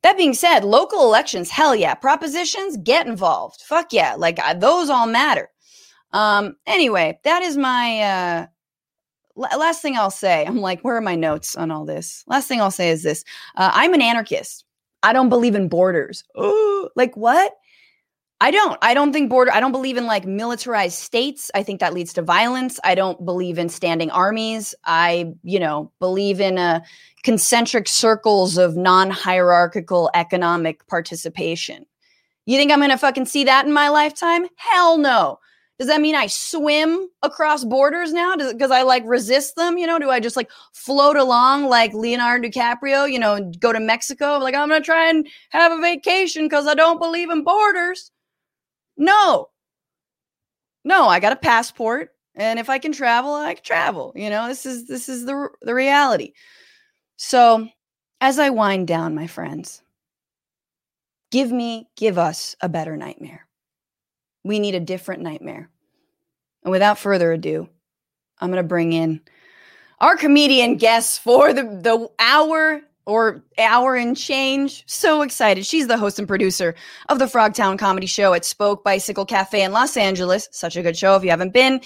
That 0.03 0.17
being 0.17 0.35
said, 0.35 0.65
local 0.65 1.03
elections, 1.03 1.51
hell 1.51 1.75
yeah. 1.75 1.95
Propositions, 1.95 2.77
get 2.79 3.07
involved. 3.07 3.63
Fuck 3.63 3.93
yeah. 3.93 4.15
Like 4.17 4.39
uh, 4.45 4.55
those 4.55 4.91
all 4.91 5.07
matter. 5.07 5.49
Um, 6.13 6.57
anyway, 6.67 7.19
that 7.25 7.43
is 7.43 7.57
my 7.57 8.01
uh 8.01 8.47
last 9.37 9.81
thing 9.81 9.97
I'll 9.97 10.11
say. 10.11 10.45
I'm 10.45 10.61
like, 10.61 10.83
where 10.83 10.97
are 10.97 11.01
my 11.01 11.15
notes 11.15 11.57
on 11.57 11.71
all 11.71 11.85
this? 11.85 12.25
Last 12.27 12.49
thing 12.49 12.61
I'll 12.61 12.71
say 12.71 12.91
is 12.91 13.03
this. 13.03 13.25
Uh, 13.57 13.71
I'm 13.73 13.95
an 13.95 14.03
anarchist. 14.03 14.65
I 15.03 15.13
don't 15.13 15.31
believe 15.31 15.55
in 15.55 15.69
borders. 15.69 16.23
Like 16.95 17.17
what? 17.17 17.55
I 18.43 18.51
don't. 18.51 18.77
I 18.83 18.93
don't 18.93 19.13
think 19.13 19.31
border. 19.31 19.53
I 19.53 19.61
don't 19.61 19.71
believe 19.71 19.97
in 19.97 20.05
like 20.05 20.27
militarized 20.27 20.99
states. 20.99 21.49
I 21.55 21.63
think 21.63 21.79
that 21.79 21.95
leads 21.95 22.13
to 22.15 22.23
violence. 22.23 22.81
I 22.83 22.97
don't 22.97 23.25
believe 23.25 23.57
in 23.57 23.69
standing 23.69 24.11
armies. 24.11 24.75
I, 24.85 25.33
you 25.45 25.61
know, 25.61 25.93
believe 26.01 26.41
in 26.41 26.59
a 26.59 26.61
uh, 26.61 26.81
concentric 27.23 27.87
circles 27.87 28.59
of 28.59 28.77
non-hierarchical 28.77 30.11
economic 30.15 30.85
participation. 30.89 31.87
You 32.47 32.59
think 32.59 32.73
I'm 32.73 32.81
going 32.81 32.91
to 32.91 32.99
fucking 32.99 33.27
see 33.27 33.45
that 33.45 33.65
in 33.65 33.73
my 33.73 33.89
lifetime? 33.91 34.49
Hell 34.57 34.99
no. 34.99 35.39
Does 35.79 35.87
that 35.87 36.01
mean 36.01 36.17
I 36.17 36.27
swim 36.27 37.09
across 37.23 37.63
borders 37.63 38.13
now? 38.13 38.35
Because 38.37 38.73
I 38.73 38.83
like 38.83 39.05
resist 39.07 39.55
them? 39.55 39.79
You 39.79 39.87
know, 39.87 40.01
do 40.01 40.11
I 40.11 40.19
just 40.19 40.37
like 40.37 40.51
float 40.73 41.17
along 41.17 41.67
like 41.67 41.95
Leonardo 41.95 42.49
DiCaprio? 42.49 43.09
You 43.09 43.21
know, 43.21 43.53
go 43.61 43.73
to 43.73 43.79
Mexico? 43.79 44.39
Like 44.39 44.57
I'm 44.57 44.69
gonna 44.69 44.81
try 44.81 45.11
and 45.11 45.29
have 45.51 45.71
a 45.71 45.81
vacation 45.81 46.47
because 46.47 46.67
I 46.67 46.75
don't 46.75 46.99
believe 46.99 47.31
in 47.31 47.45
borders. 47.45 48.11
No, 49.03 49.49
no, 50.85 51.09
I 51.09 51.19
got 51.19 51.33
a 51.33 51.37
passport, 51.37 52.11
and 52.37 52.61
if 52.61 52.71
I 52.71 52.79
can 52.79 52.93
travel, 52.93 53.35
I 53.35 53.55
can 53.55 53.65
travel. 53.65 54.13
You 54.15 54.31
know, 54.31 54.47
this 54.47 54.65
is 54.65 54.87
this 54.87 55.09
is 55.09 55.25
the 55.25 55.49
the 55.61 55.75
reality. 55.75 56.35
So, 57.17 57.67
as 58.21 58.39
I 58.39 58.51
wind 58.51 58.87
down, 58.87 59.17
my 59.17 59.27
friends, 59.27 59.83
give 61.33 61.51
me, 61.51 61.89
give 61.97 62.17
us 62.17 62.55
a 62.61 62.69
better 62.69 62.97
nightmare. 62.97 63.49
We 64.45 64.61
need 64.61 64.77
a 64.77 64.81
different 64.81 65.23
nightmare. 65.23 65.69
And 66.63 66.71
without 66.71 66.97
further 66.97 67.33
ado, 67.33 67.69
I'm 68.39 68.53
going 68.53 68.63
to 68.63 68.69
bring 68.69 68.93
in 68.93 69.21
our 69.99 70.17
comedian 70.17 70.77
guest 70.77 71.21
for 71.21 71.53
the, 71.53 71.65
the 71.65 72.09
hour 72.21 72.83
or 73.07 73.43
hour 73.59 73.97
and 73.97 74.17
change. 74.17 74.85
So 74.87 75.23
excited. 75.23 75.67
She's 75.67 75.87
the 75.87 75.99
host 75.99 76.19
and 76.19 76.29
producer 76.29 76.75
of 77.09 77.19
the 77.19 77.27
Frogtown 77.27 77.79
Comedy 77.79 78.07
Show 78.07 78.33
at 78.35 78.45
Spoke 78.45 78.85
Bicycle 78.85 79.27
Cafe 79.27 79.63
in 79.63 79.73
Los 79.73 79.97
Angeles. 79.97 80.49
Such 80.53 80.77
a 80.77 80.83
good 80.83 80.97
show 80.97 81.17
if 81.17 81.25
you 81.25 81.31
haven't 81.31 81.53
been. 81.53 81.81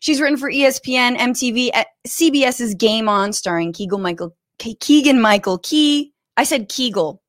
She's 0.00 0.20
written 0.20 0.36
for 0.36 0.50
ESPN, 0.50 1.16
MTV, 1.16 1.70
at 1.74 1.86
eh, 1.86 2.08
CBS's 2.08 2.74
Game 2.74 3.08
On, 3.08 3.32
starring 3.32 3.72
Keegan 3.72 4.02
Michael 4.02 4.36
Keegan 4.58 5.20
Michael 5.20 5.58
Key. 5.58 6.12
I 6.36 6.44
said 6.44 6.68
Kegel. 6.68 7.22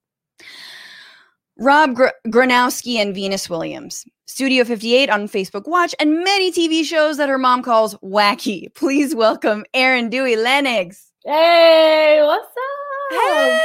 Rob 1.58 1.93
Gr- 1.93 2.08
Gronkowski 2.27 2.96
and 2.96 3.13
Venus 3.13 3.50
Williams. 3.50 4.05
Studio 4.27 4.63
58 4.63 5.10
on 5.10 5.27
Facebook 5.27 5.67
Watch, 5.67 5.96
and 6.00 6.24
many 6.24 6.51
TV 6.51 6.84
shows 6.84 7.17
that 7.17 7.29
her 7.29 7.39
mom 7.39 7.63
calls 7.63 7.96
wacky. 7.96 8.74
Please 8.75 9.15
welcome 9.15 9.65
Erin 9.74 10.10
Dewey 10.10 10.36
Lennox. 10.36 11.12
Hey, 11.25 12.19
what's 12.22 12.46
up? 12.46 12.88
Hey, 13.10 13.60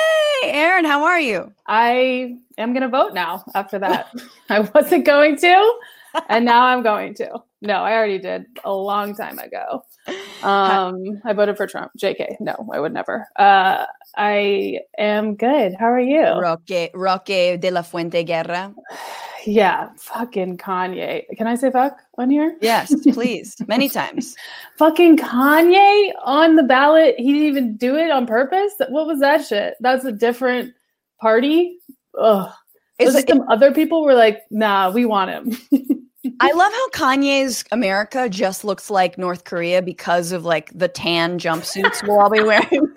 Erin, 0.44 0.84
how 0.84 1.04
are 1.04 1.20
you? 1.20 1.52
I 1.66 2.36
am 2.56 2.72
going 2.72 2.82
to 2.82 2.88
vote 2.88 3.14
now 3.14 3.44
after 3.54 3.78
that. 3.78 4.12
I 4.48 4.60
wasn't 4.60 5.04
going 5.04 5.36
to, 5.38 5.74
and 6.28 6.44
now 6.44 6.64
I'm 6.64 6.82
going 6.82 7.14
to. 7.14 7.42
No, 7.60 7.74
I 7.74 7.94
already 7.94 8.18
did 8.18 8.46
a 8.64 8.72
long 8.72 9.14
time 9.14 9.38
ago. 9.38 9.84
Um, 10.42 11.22
I 11.24 11.32
voted 11.32 11.56
for 11.56 11.66
Trump. 11.66 11.92
JK. 11.98 12.36
No, 12.40 12.68
I 12.72 12.78
would 12.78 12.92
never. 12.92 13.26
Uh, 13.36 13.86
I 14.16 14.80
am 14.98 15.34
good. 15.36 15.74
How 15.78 15.86
are 15.86 16.00
you? 16.00 16.24
Roque, 16.40 16.90
Roque 16.92 17.58
de 17.58 17.70
la 17.70 17.82
Fuente 17.82 18.22
Guerra. 18.22 18.74
Yeah, 19.46 19.90
fucking 19.96 20.58
Kanye. 20.58 21.24
Can 21.36 21.46
I 21.46 21.54
say 21.54 21.70
fuck 21.70 21.98
on 22.18 22.30
here? 22.30 22.56
Yes, 22.60 22.94
please. 23.12 23.56
Many 23.66 23.88
times. 23.88 24.36
fucking 24.78 25.16
Kanye 25.18 26.12
on 26.22 26.56
the 26.56 26.62
ballot. 26.62 27.14
He 27.18 27.32
didn't 27.32 27.48
even 27.48 27.76
do 27.76 27.96
it 27.96 28.10
on 28.10 28.26
purpose. 28.26 28.74
What 28.88 29.06
was 29.06 29.20
that 29.20 29.46
shit? 29.46 29.74
That's 29.80 30.04
a 30.04 30.12
different 30.12 30.74
party. 31.20 31.78
Ugh. 32.18 32.50
Is 32.98 33.14
it, 33.14 33.28
some 33.28 33.42
other 33.48 33.72
people 33.72 34.04
were 34.04 34.14
like, 34.14 34.42
nah, 34.50 34.90
we 34.90 35.04
want 35.04 35.30
him. 35.30 35.56
I 36.40 36.52
love 36.52 36.72
how 36.72 36.88
Kanye's 36.90 37.64
America 37.70 38.28
just 38.28 38.64
looks 38.64 38.88
like 38.90 39.18
North 39.18 39.44
Korea 39.44 39.82
because 39.82 40.32
of 40.32 40.44
like 40.44 40.70
the 40.74 40.88
tan 40.88 41.38
jumpsuits 41.38 42.06
we'll 42.06 42.20
all 42.20 42.30
be 42.30 42.42
wearing. 42.42 42.92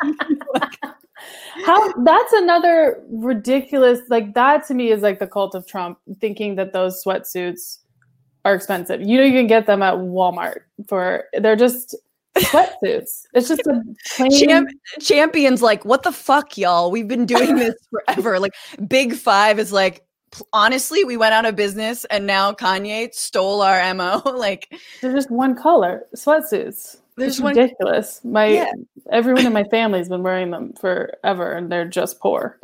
How 1.65 1.91
that's 2.03 2.34
another 2.34 3.03
ridiculous 3.10 4.00
like 4.10 4.34
that 4.36 4.65
to 4.67 4.74
me 4.74 4.91
is 4.91 5.01
like 5.01 5.19
the 5.19 5.27
cult 5.27 5.55
of 5.55 5.65
Trump 5.67 5.98
thinking 6.22 6.55
that 6.55 6.72
those 6.72 7.03
sweatsuits 7.03 7.79
are 8.46 8.53
expensive. 8.53 9.01
You 9.01 9.17
know 9.17 9.24
you 9.24 9.34
can 9.34 9.48
get 9.48 9.65
them 9.65 9.81
at 9.81 9.96
Walmart 9.96 10.60
for 10.88 11.25
they're 11.34 11.55
just 11.55 11.96
sweatsuits. 12.38 13.24
It's 13.34 13.48
just 13.50 13.62
a 13.67 13.81
plain 14.15 14.31
Champ- 14.31 14.69
champions 15.01 15.62
like 15.62 15.84
what 15.84 16.03
the 16.03 16.12
fuck 16.12 16.57
y'all? 16.57 16.91
We've 16.91 17.07
been 17.07 17.25
doing 17.25 17.55
this 17.57 17.75
forever. 17.91 18.39
like 18.39 18.53
Big 18.88 19.15
5 19.15 19.60
is 19.60 19.74
like 19.74 20.07
honestly, 20.53 21.03
we 21.03 21.17
went 21.17 21.34
out 21.34 21.46
of 21.46 21.56
business 21.56 22.06
and 22.06 22.25
now 22.25 22.53
Kanye 22.53 23.13
stole 23.13 23.62
our 23.62 23.94
MO. 23.94 24.22
like 24.36 24.74
they're 25.01 25.13
just 25.13 25.32
one 25.32 25.56
color 25.56 26.06
sweatsuits. 26.15 26.98
There's 27.17 27.41
one 27.41 27.56
ridiculous. 27.56 28.22
My 28.24 28.46
yeah. 28.46 28.72
everyone 29.12 29.46
in 29.48 29.53
my 29.53 29.63
family's 29.65 30.08
been 30.08 30.22
wearing 30.22 30.51
them 30.51 30.74
forever, 30.74 31.53
and 31.53 31.72
they're 31.72 31.88
just 31.88 32.20
poor. 32.20 32.60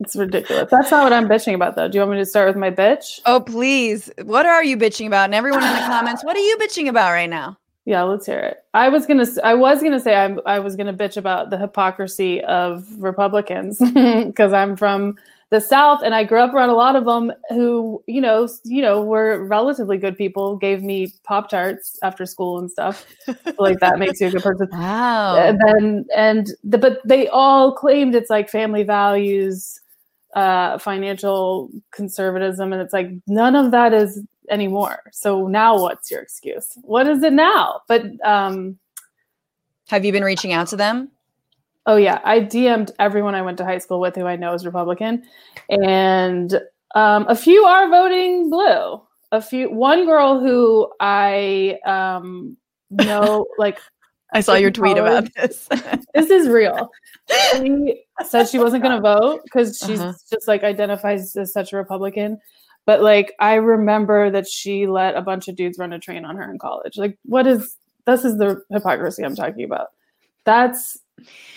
it's 0.00 0.14
ridiculous. 0.14 0.70
That's 0.70 0.92
not 0.92 1.02
what 1.02 1.12
I'm 1.12 1.28
bitching 1.28 1.54
about, 1.54 1.74
though. 1.74 1.88
Do 1.88 1.96
you 1.96 2.02
want 2.02 2.12
me 2.12 2.18
to 2.18 2.26
start 2.26 2.46
with 2.46 2.56
my 2.56 2.70
bitch? 2.70 3.20
Oh, 3.26 3.40
please. 3.40 4.08
What 4.22 4.46
are 4.46 4.62
you 4.62 4.76
bitching 4.76 5.08
about? 5.08 5.24
And 5.24 5.34
everyone 5.34 5.64
in 5.64 5.74
the 5.74 5.80
comments, 5.80 6.24
what 6.24 6.36
are 6.36 6.40
you 6.40 6.56
bitching 6.58 6.88
about 6.88 7.10
right 7.10 7.28
now? 7.28 7.58
Yeah, 7.86 8.02
let's 8.02 8.26
hear 8.26 8.40
it. 8.40 8.64
I 8.74 8.88
was 8.88 9.06
gonna, 9.06 9.26
I 9.44 9.54
was 9.54 9.80
gonna 9.80 10.00
say, 10.00 10.16
I'm, 10.16 10.40
I 10.44 10.58
was 10.58 10.74
gonna 10.74 10.92
bitch 10.92 11.16
about 11.16 11.50
the 11.50 11.56
hypocrisy 11.56 12.42
of 12.42 12.84
Republicans 12.98 13.78
because 13.94 14.52
I'm 14.52 14.76
from 14.76 15.16
the 15.50 15.60
South, 15.60 16.00
and 16.04 16.12
I 16.12 16.24
grew 16.24 16.40
up 16.40 16.52
around 16.52 16.70
a 16.70 16.74
lot 16.74 16.96
of 16.96 17.04
them 17.04 17.32
who, 17.50 18.02
you 18.08 18.20
know, 18.20 18.48
you 18.64 18.82
know, 18.82 19.02
were 19.02 19.44
relatively 19.44 19.98
good 19.98 20.18
people. 20.18 20.56
Gave 20.56 20.82
me 20.82 21.12
pop 21.22 21.48
tarts 21.48 21.96
after 22.02 22.26
school 22.26 22.58
and 22.58 22.68
stuff. 22.68 23.06
like 23.58 23.78
that 23.78 24.00
makes 24.00 24.20
you 24.20 24.26
a 24.26 24.30
good 24.32 24.42
person. 24.42 24.68
Wow. 24.72 25.36
And 25.36 25.60
then, 25.64 26.06
and 26.16 26.48
the, 26.64 26.78
but 26.78 27.00
they 27.06 27.28
all 27.28 27.72
claimed 27.72 28.16
it's 28.16 28.30
like 28.30 28.50
family 28.50 28.82
values, 28.82 29.80
uh, 30.34 30.78
financial 30.78 31.70
conservatism, 31.92 32.72
and 32.72 32.82
it's 32.82 32.92
like 32.92 33.10
none 33.28 33.54
of 33.54 33.70
that 33.70 33.94
is 33.94 34.20
anymore. 34.50 35.02
So 35.12 35.46
now, 35.46 35.80
what's 35.80 36.10
your 36.10 36.20
excuse? 36.20 36.76
What 36.82 37.06
is 37.06 37.22
it 37.22 37.32
now? 37.32 37.82
But 37.88 38.04
um, 38.24 38.78
have 39.88 40.04
you 40.04 40.12
been 40.12 40.24
reaching 40.24 40.52
out 40.52 40.68
to 40.68 40.76
them? 40.76 41.10
Oh 41.86 41.96
yeah, 41.96 42.20
I 42.24 42.40
DM'd 42.40 42.90
everyone 42.98 43.34
I 43.34 43.42
went 43.42 43.58
to 43.58 43.64
high 43.64 43.78
school 43.78 44.00
with 44.00 44.16
who 44.16 44.26
I 44.26 44.36
know 44.36 44.52
is 44.54 44.66
Republican, 44.66 45.22
and 45.68 46.60
um, 46.94 47.26
a 47.28 47.36
few 47.36 47.64
are 47.64 47.88
voting 47.88 48.50
blue. 48.50 49.00
A 49.32 49.42
few, 49.42 49.70
one 49.70 50.06
girl 50.06 50.40
who 50.40 50.90
I 51.00 51.78
um, 51.84 52.56
know, 52.90 53.46
like 53.58 53.78
I 54.32 54.40
saw 54.40 54.54
your 54.54 54.70
tweet 54.70 54.96
college. 54.96 55.28
about 55.28 55.34
this. 55.34 55.68
this 56.14 56.30
is 56.30 56.48
real. 56.48 56.90
She 57.52 58.02
said 58.24 58.48
she 58.48 58.58
wasn't 58.58 58.82
going 58.82 58.96
to 59.00 59.00
vote 59.00 59.42
because 59.44 59.78
she's 59.78 60.00
uh-huh. 60.00 60.14
just 60.30 60.48
like 60.48 60.64
identifies 60.64 61.36
as 61.36 61.52
such 61.52 61.72
a 61.72 61.76
Republican. 61.76 62.38
But 62.86 63.02
like, 63.02 63.34
I 63.40 63.54
remember 63.54 64.30
that 64.30 64.48
she 64.48 64.86
let 64.86 65.16
a 65.16 65.22
bunch 65.22 65.48
of 65.48 65.56
dudes 65.56 65.76
run 65.78 65.92
a 65.92 65.98
train 65.98 66.24
on 66.24 66.36
her 66.36 66.50
in 66.50 66.58
college. 66.58 66.96
Like, 66.96 67.18
what 67.24 67.46
is 67.46 67.76
this? 68.06 68.24
Is 68.24 68.38
the 68.38 68.62
hypocrisy 68.70 69.24
I'm 69.24 69.34
talking 69.34 69.64
about? 69.64 69.88
That's 70.44 70.98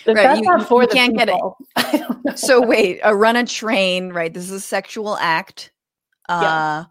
Right, 0.06 0.16
that's 0.16 0.40
you- 0.40 0.46
not 0.46 0.66
for 0.66 0.82
you 0.82 0.88
the 0.88 0.94
can't 0.94 1.16
get 1.16 1.28
it. 1.28 1.34
people, 1.34 1.56
I 1.76 1.96
don't 1.98 2.24
know. 2.24 2.34
So 2.34 2.60
wait, 2.66 3.00
a 3.04 3.14
run 3.14 3.36
a 3.36 3.46
train, 3.46 4.10
right? 4.12 4.32
This 4.32 4.44
is 4.44 4.50
a 4.52 4.60
sexual 4.60 5.16
act. 5.16 5.70
Uh 6.28 6.84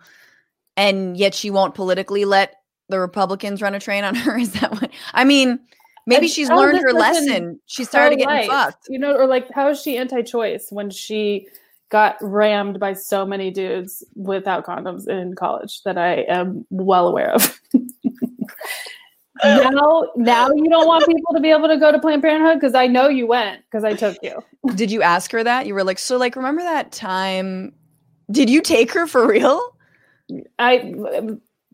and 0.77 1.17
yet 1.17 1.33
she 1.33 1.49
won't 1.49 1.75
politically 1.75 2.23
let 2.25 2.55
the 2.87 2.99
Republicans 2.99 3.61
run 3.61 3.75
a 3.75 3.79
train 3.79 4.03
on 4.03 4.15
her. 4.15 4.37
Is 4.39 4.53
that 4.53 4.71
what 4.71 4.89
I 5.13 5.23
mean? 5.25 5.59
Maybe 6.05 6.25
And 6.27 6.31
she's 6.33 6.49
learned 6.49 6.79
her 6.81 6.93
lesson. 6.93 7.59
She 7.65 7.83
started 7.83 8.17
getting 8.17 8.49
fucked. 8.49 8.85
You 8.89 8.99
know, 8.99 9.15
or 9.15 9.27
like 9.27 9.47
how 9.53 9.69
is 9.69 9.81
she 9.81 9.97
anti-choice 9.97 10.67
when 10.71 10.89
she 10.89 11.47
got 11.89 12.17
rammed 12.21 12.79
by 12.79 12.93
so 12.93 13.25
many 13.25 13.51
dudes 13.51 14.03
without 14.15 14.65
condoms 14.65 15.07
in 15.07 15.35
college 15.35 15.81
that 15.83 15.97
I 15.97 16.21
am 16.21 16.65
well 16.69 17.07
aware 17.07 17.31
of. 17.31 17.59
now, 19.43 20.05
now 20.15 20.49
you 20.49 20.69
don't 20.69 20.87
want 20.87 21.05
people 21.07 21.33
to 21.33 21.39
be 21.39 21.49
able 21.49 21.67
to 21.67 21.77
go 21.77 21.91
to 21.91 21.99
Planned 21.99 22.21
Parenthood 22.21 22.59
because 22.59 22.75
I 22.75 22.87
know 22.87 23.07
you 23.07 23.27
went 23.27 23.63
because 23.65 23.83
I 23.83 23.93
took 23.93 24.17
you. 24.21 24.43
Did 24.75 24.91
you 24.91 25.01
ask 25.01 25.31
her 25.31 25.43
that? 25.43 25.65
You 25.65 25.73
were 25.73 25.83
like, 25.83 25.99
so 25.99 26.17
like 26.17 26.35
remember 26.35 26.61
that 26.61 26.91
time 26.91 27.73
did 28.31 28.49
you 28.49 28.61
take 28.61 28.91
her 28.93 29.07
for 29.07 29.27
real? 29.27 29.75
I 30.59 30.93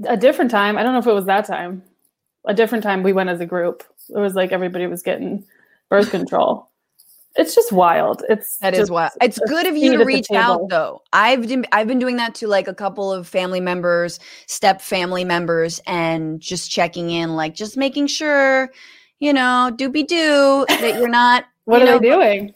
a 0.06 0.18
different 0.18 0.52
time. 0.52 0.78
I 0.78 0.84
don't 0.84 0.94
know 0.94 1.00
if 1.00 1.08
it 1.08 1.14
was 1.14 1.26
that 1.26 1.46
time. 1.46 1.84
A 2.46 2.54
different 2.54 2.84
time 2.84 3.04
we 3.04 3.14
went 3.14 3.30
as 3.30 3.40
a 3.40 3.46
group. 3.46 3.84
It 4.10 4.20
was 4.20 4.36
like 4.36 4.52
everybody 4.52 4.88
was 4.88 5.02
getting 5.02 5.46
birth 5.90 6.12
control. 6.12 6.70
It's 7.38 7.54
just 7.54 7.72
wild. 7.72 8.24
It's 8.30 8.58
That 8.58 8.74
is 8.74 8.90
why 8.90 9.10
it's 9.22 9.40
good 9.48 9.68
of 9.68 9.76
you 9.76 9.98
to 9.98 10.06
reach 10.06 10.32
out 10.32 10.70
though. 10.70 11.02
I've 11.12 11.48
been 11.48 11.66
I've 11.72 11.88
been 11.88 12.00
doing 12.00 12.16
that 12.18 12.34
to 12.36 12.48
like 12.48 12.68
a 12.68 12.74
couple 12.74 13.12
of 13.12 13.28
family 13.28 13.60
members, 13.60 14.20
step 14.48 14.82
family 14.82 15.26
members, 15.26 15.82
and 15.86 16.40
just 16.40 16.72
checking 16.72 17.10
in, 17.10 17.36
like 17.36 17.54
just 17.54 17.76
making 17.76 18.08
sure, 18.08 18.72
you 19.20 19.34
know, 19.34 19.70
doobie 19.74 20.08
doo 20.08 20.66
that 20.70 20.96
you're 20.98 21.10
not. 21.10 21.46
What 21.66 21.80
you 21.82 21.88
are 21.88 21.94
know, 21.94 22.00
they 22.00 22.10
doing? 22.10 22.54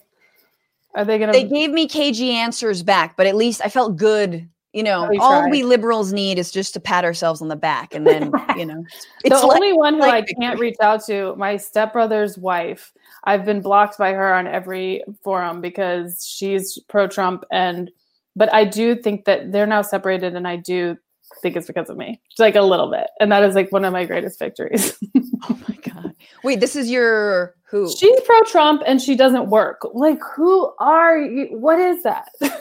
Are 0.94 1.04
they 1.04 1.18
gonna? 1.18 1.32
They 1.32 1.42
gave 1.42 1.72
me 1.72 1.88
cagey 1.88 2.30
answers 2.30 2.84
back, 2.84 3.16
but 3.16 3.26
at 3.26 3.34
least 3.34 3.60
I 3.64 3.68
felt 3.68 3.96
good. 3.96 4.48
You 4.72 4.84
know, 4.84 5.08
Oh, 5.08 5.12
you 5.12 5.20
all 5.20 5.40
tried. 5.40 5.50
we 5.50 5.64
liberals 5.64 6.12
need 6.12 6.38
is 6.38 6.52
just 6.52 6.74
to 6.74 6.80
pat 6.80 7.04
ourselves 7.04 7.42
on 7.42 7.48
the 7.48 7.56
back, 7.56 7.92
and 7.92 8.06
then 8.06 8.30
you 8.56 8.64
know, 8.64 8.84
it's 9.24 9.40
the 9.40 9.46
like 9.48 9.56
only 9.60 9.72
one 9.72 9.94
who 9.94 10.00
like 10.00 10.28
I 10.30 10.40
can't 10.40 10.60
reach 10.60 10.76
out 10.80 11.04
to, 11.06 11.34
my 11.34 11.56
stepbrother's 11.56 12.38
wife. 12.38 12.92
I've 13.24 13.44
been 13.44 13.60
blocked 13.60 13.98
by 13.98 14.12
her 14.12 14.34
on 14.34 14.46
every 14.46 15.02
forum 15.22 15.60
because 15.60 16.26
she's 16.26 16.78
pro 16.88 17.06
Trump 17.06 17.44
and 17.50 17.90
but 18.36 18.52
I 18.54 18.64
do 18.64 18.94
think 18.94 19.24
that 19.24 19.52
they're 19.52 19.66
now 19.66 19.82
separated 19.82 20.34
and 20.34 20.46
I 20.46 20.56
do 20.56 20.96
think 21.42 21.56
it's 21.56 21.66
because 21.66 21.90
of 21.90 21.96
me. 21.96 22.20
Just 22.30 22.40
like 22.40 22.54
a 22.54 22.62
little 22.62 22.90
bit. 22.90 23.08
And 23.20 23.30
that 23.32 23.42
is 23.42 23.54
like 23.54 23.72
one 23.72 23.84
of 23.84 23.92
my 23.92 24.04
greatest 24.04 24.38
victories. 24.38 24.96
oh 25.16 25.60
my 25.68 25.76
god. 25.76 26.14
Wait, 26.44 26.60
this 26.60 26.76
is 26.76 26.90
your 26.90 27.54
who? 27.64 27.90
she's 27.90 28.20
pro 28.22 28.40
Trump 28.42 28.82
and 28.86 29.00
she 29.00 29.16
doesn't 29.16 29.50
work. 29.50 29.86
Like 29.92 30.20
who 30.34 30.72
are 30.78 31.18
you? 31.18 31.48
What 31.50 31.78
is 31.78 32.02
that? 32.02 32.28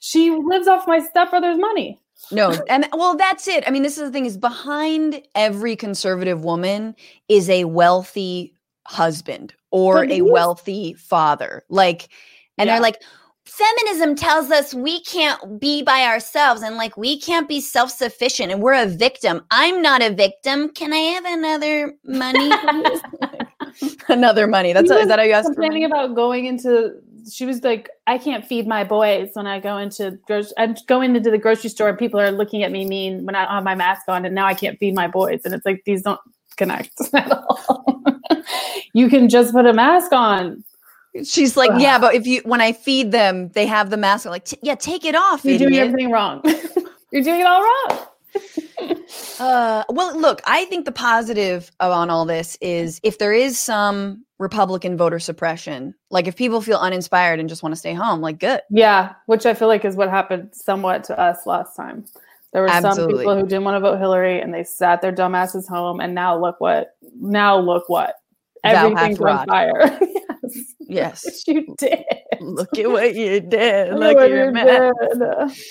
she 0.00 0.30
lives 0.30 0.68
off 0.68 0.86
my 0.86 0.98
stepbrother's 0.98 1.58
money. 1.58 2.00
No, 2.32 2.50
and 2.68 2.88
well, 2.92 3.16
that's 3.16 3.46
it. 3.46 3.62
I 3.66 3.70
mean, 3.70 3.82
this 3.82 3.98
is 3.98 4.04
the 4.04 4.10
thing: 4.10 4.26
is 4.26 4.38
behind 4.38 5.22
every 5.34 5.76
conservative 5.76 6.44
woman 6.44 6.96
is 7.28 7.48
a 7.50 7.64
wealthy 7.64 8.54
husband 8.86 9.52
or 9.76 10.06
a 10.10 10.22
wealthy 10.22 10.94
father. 10.94 11.62
Like, 11.68 12.08
and 12.58 12.66
Yeah. 12.66 12.74
they're 12.74 12.82
like, 12.82 13.02
feminism 13.44 14.16
tells 14.16 14.50
us 14.50 14.74
we 14.74 15.02
can't 15.02 15.60
be 15.60 15.82
by 15.82 16.02
ourselves 16.02 16.62
and 16.62 16.76
like 16.76 16.96
we 16.96 17.20
can't 17.20 17.48
be 17.48 17.60
self-sufficient 17.60 18.50
and 18.50 18.62
we're 18.62 18.74
a 18.74 18.86
victim. 18.86 19.42
I'm 19.50 19.82
not 19.82 20.02
a 20.02 20.10
victim. 20.10 20.70
Can 20.70 20.92
I 20.92 20.98
have 20.98 21.24
another 21.26 21.94
money? 22.04 22.50
another 24.08 24.46
money. 24.46 24.72
That's 24.72 24.90
She 24.90 24.98
is 24.98 25.08
that 25.08 25.18
how 25.18 25.24
you 25.24 25.32
ask 25.32 25.48
for 25.48 25.54
complaining 25.54 25.84
about 25.84 26.14
going 26.14 26.46
into 26.46 26.94
she 27.30 27.44
was 27.44 27.62
like 27.64 27.90
i 28.06 28.16
can't 28.18 28.44
feed 28.44 28.66
my 28.66 28.84
boys 28.84 29.30
when 29.32 29.46
i 29.48 29.58
go 29.58 29.76
into 29.78 30.12
grocery 30.26 30.52
i'm 30.58 30.76
going 30.86 31.16
into 31.16 31.30
the 31.30 31.38
grocery 31.38 31.68
store 31.68 31.88
and 31.88 31.98
people 31.98 32.20
are 32.20 32.30
looking 32.30 32.62
at 32.62 32.70
me 32.70 32.86
mean 32.86 33.26
when 33.26 33.34
i 33.34 33.52
have 33.52 33.64
my 33.64 33.74
mask 33.74 34.02
on 34.08 34.24
and 34.24 34.34
now 34.34 34.46
i 34.46 34.54
can't 34.54 34.78
feed 34.78 34.94
my 34.94 35.08
boys 35.08 35.40
and 35.44 35.52
it's 35.52 35.66
like 35.66 35.82
these 35.84 36.02
don't 36.02 36.20
connect 36.56 37.00
at 37.14 37.30
all 37.30 38.02
you 38.92 39.08
can 39.08 39.28
just 39.28 39.52
put 39.52 39.66
a 39.66 39.72
mask 39.72 40.12
on 40.12 40.62
She's 41.24 41.56
like, 41.56 41.70
yeah, 41.80 41.98
but 41.98 42.14
if 42.14 42.26
you 42.26 42.42
when 42.44 42.60
I 42.60 42.72
feed 42.72 43.10
them, 43.10 43.48
they 43.54 43.64
have 43.64 43.88
the 43.88 43.96
mask. 43.96 44.26
I'm 44.26 44.32
like, 44.32 44.48
yeah, 44.62 44.74
take 44.74 45.04
it 45.06 45.14
off. 45.14 45.46
you're 45.46 45.56
doing 45.58 45.76
everything 45.76 46.10
wrong 46.10 46.42
you're 47.10 47.22
doing 47.22 47.40
it 47.40 47.46
all 47.46 47.62
wrong 47.62 48.06
Uh, 49.38 49.84
well, 49.88 50.18
look, 50.18 50.40
I 50.46 50.64
think 50.66 50.84
the 50.84 50.92
positive 50.92 51.70
on 51.80 52.10
all 52.10 52.24
this 52.24 52.56
is 52.60 53.00
if 53.02 53.18
there 53.18 53.32
is 53.32 53.58
some 53.58 54.24
Republican 54.38 54.96
voter 54.96 55.18
suppression, 55.18 55.94
like 56.10 56.26
if 56.26 56.36
people 56.36 56.60
feel 56.60 56.78
uninspired 56.78 57.38
and 57.40 57.48
just 57.48 57.62
want 57.62 57.72
to 57.72 57.76
stay 57.76 57.94
home, 57.94 58.20
like 58.20 58.38
good. 58.38 58.60
yeah 58.70 59.14
which 59.26 59.46
i 59.46 59.54
feel 59.54 59.68
like 59.68 59.84
is 59.84 59.96
what 59.96 60.10
happened 60.10 60.50
somewhat 60.52 61.04
to 61.04 61.18
us 61.18 61.46
last 61.46 61.74
time 61.76 62.04
there 62.52 62.62
were 62.62 62.68
some 62.68 62.96
people 63.08 63.36
who 63.36 63.42
didn't 63.42 63.64
want 63.64 63.76
to 63.76 63.80
vote 63.80 63.98
hillary 63.98 64.40
and 64.40 64.52
they 64.52 64.64
sat 64.64 65.02
their 65.02 65.12
dumbasses 65.12 65.68
home 65.68 66.00
and 66.00 66.14
now 66.14 66.38
look 66.38 66.60
what 66.60 66.88
now 67.20 67.58
look 67.58 67.88
what 67.88 68.14
everything's 68.64 69.20
on 69.20 69.46
fire 69.46 69.98
yes 70.80 71.26
Yes. 71.26 71.44
you 71.46 71.74
did. 71.78 72.04
Look 72.40 72.78
at 72.78 72.90
what 72.90 73.14
you 73.14 73.40
did. 73.40 73.94
Look 73.94 74.18
at 74.18 74.30
your 74.30 74.46
you 74.46 74.52
man. 74.52 74.92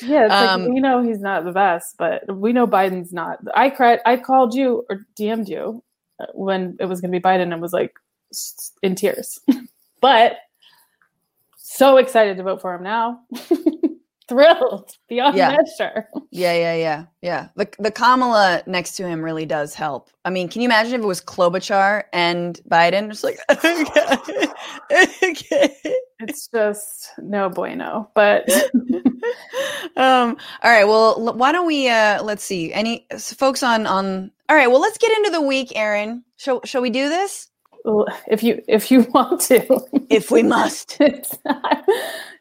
Yeah, 0.04 0.26
it's 0.26 0.34
Um, 0.34 0.62
like 0.64 0.72
we 0.72 0.80
know 0.80 1.02
he's 1.02 1.20
not 1.20 1.46
the 1.46 1.52
best, 1.52 1.96
but 1.98 2.24
we 2.36 2.54
know 2.54 2.68
Biden's 2.68 3.14
not. 3.14 3.40
I 3.54 3.70
cried. 3.70 4.00
I 4.06 4.18
called 4.18 4.54
you 4.54 4.86
or 4.90 5.06
DM'd 5.18 5.50
you 5.50 5.84
uh, 6.20 6.26
when 6.34 6.78
it 6.80 6.86
was 6.86 7.02
going 7.02 7.12
to 7.12 7.20
be 7.20 7.24
Biden 7.24 7.54
and 7.54 7.62
was 7.62 7.74
like 7.74 7.94
in 8.82 8.96
tears, 8.96 9.40
but 10.02 10.38
so 11.58 11.98
excited 11.98 12.38
to 12.38 12.44
vote 12.44 12.62
for 12.62 12.74
him 12.76 12.84
now. 12.84 13.22
Thrilled 14.28 14.92
beyond 15.08 15.38
Yeah. 15.38 15.56
measure. 15.58 16.08
Yeah, 16.32 16.54
yeah, 16.54 16.74
yeah, 16.76 17.06
yeah. 17.22 17.48
The 17.56 17.70
the 17.80 17.92
Kamala 17.92 18.64
next 18.66 18.96
to 18.98 19.08
him 19.08 19.24
really 19.24 19.46
does 19.46 19.74
help. 19.76 20.10
I 20.26 20.30
mean, 20.32 20.50
can 20.50 20.62
you 20.62 20.68
imagine 20.68 20.96
if 20.96 21.02
it 21.02 21.06
was 21.08 21.22
Klobuchar 21.22 22.04
and 22.12 22.60
Biden? 22.70 23.10
It's 23.12 23.24
like. 23.24 23.40
It's 26.20 26.48
just 26.48 27.12
no 27.20 27.50
bueno. 27.50 28.10
But 28.16 28.50
um 29.98 30.38
all 30.64 30.72
right 30.72 30.86
well 30.88 31.16
l- 31.18 31.36
why 31.36 31.52
don't 31.52 31.68
we 31.68 31.90
uh 31.90 32.24
let's 32.24 32.44
see 32.44 32.72
any 32.74 33.06
folks 33.38 33.64
on 33.64 33.86
on 33.86 34.32
all 34.50 34.56
right 34.56 34.68
well 34.68 34.80
let's 34.80 34.98
get 34.98 35.12
into 35.18 35.32
the 35.32 35.42
week 35.42 35.74
erin 35.76 36.24
shall, 36.38 36.62
shall 36.64 36.82
we 36.82 36.90
do 36.90 37.10
this 37.10 37.50
if 38.28 38.44
you 38.44 38.62
if 38.68 38.92
you 38.92 39.02
want 39.14 39.42
to, 39.42 39.80
if 40.10 40.32
we 40.32 40.44
must. 40.44 41.00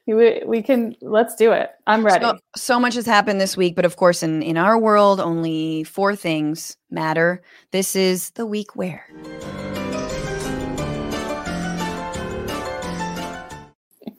We, 0.06 0.42
we 0.44 0.60
can 0.60 0.94
let's 1.00 1.34
do 1.34 1.52
it. 1.52 1.70
I'm 1.86 2.04
ready. 2.04 2.22
so, 2.22 2.38
so 2.54 2.78
much 2.78 2.94
has 2.94 3.06
happened 3.06 3.40
this 3.40 3.56
week 3.56 3.74
but 3.74 3.86
of 3.86 3.96
course 3.96 4.22
in 4.22 4.42
in 4.42 4.58
our 4.58 4.78
world 4.78 5.18
only 5.18 5.82
four 5.84 6.14
things 6.14 6.76
matter. 6.90 7.42
This 7.70 7.96
is 7.96 8.28
the 8.32 8.44
week 8.44 8.76
where. 8.76 9.06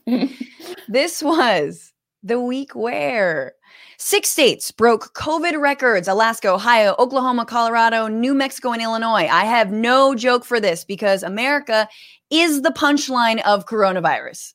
This 0.87 1.23
was 1.23 1.93
the 2.23 2.39
week 2.39 2.75
where 2.75 3.53
six 3.97 4.29
states 4.29 4.71
broke 4.71 5.13
COVID 5.13 5.59
records 5.59 6.07
Alaska, 6.07 6.49
Ohio, 6.49 6.95
Oklahoma, 6.99 7.45
Colorado, 7.45 8.07
New 8.07 8.33
Mexico, 8.33 8.71
and 8.71 8.81
Illinois. 8.81 9.27
I 9.27 9.45
have 9.45 9.71
no 9.71 10.15
joke 10.15 10.45
for 10.45 10.59
this 10.59 10.83
because 10.85 11.23
America 11.23 11.87
is 12.29 12.61
the 12.61 12.71
punchline 12.71 13.41
of 13.43 13.65
coronavirus. 13.65 14.53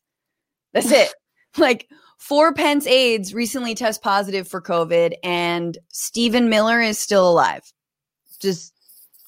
That's 0.72 0.90
it. 0.90 1.12
like, 1.58 1.88
four 2.18 2.52
Pence 2.52 2.86
aides 2.86 3.34
recently 3.34 3.74
test 3.74 4.02
positive 4.02 4.46
for 4.46 4.60
COVID, 4.60 5.14
and 5.24 5.76
Stephen 5.88 6.48
Miller 6.48 6.80
is 6.80 6.98
still 6.98 7.28
alive. 7.28 7.72
Just 8.40 8.72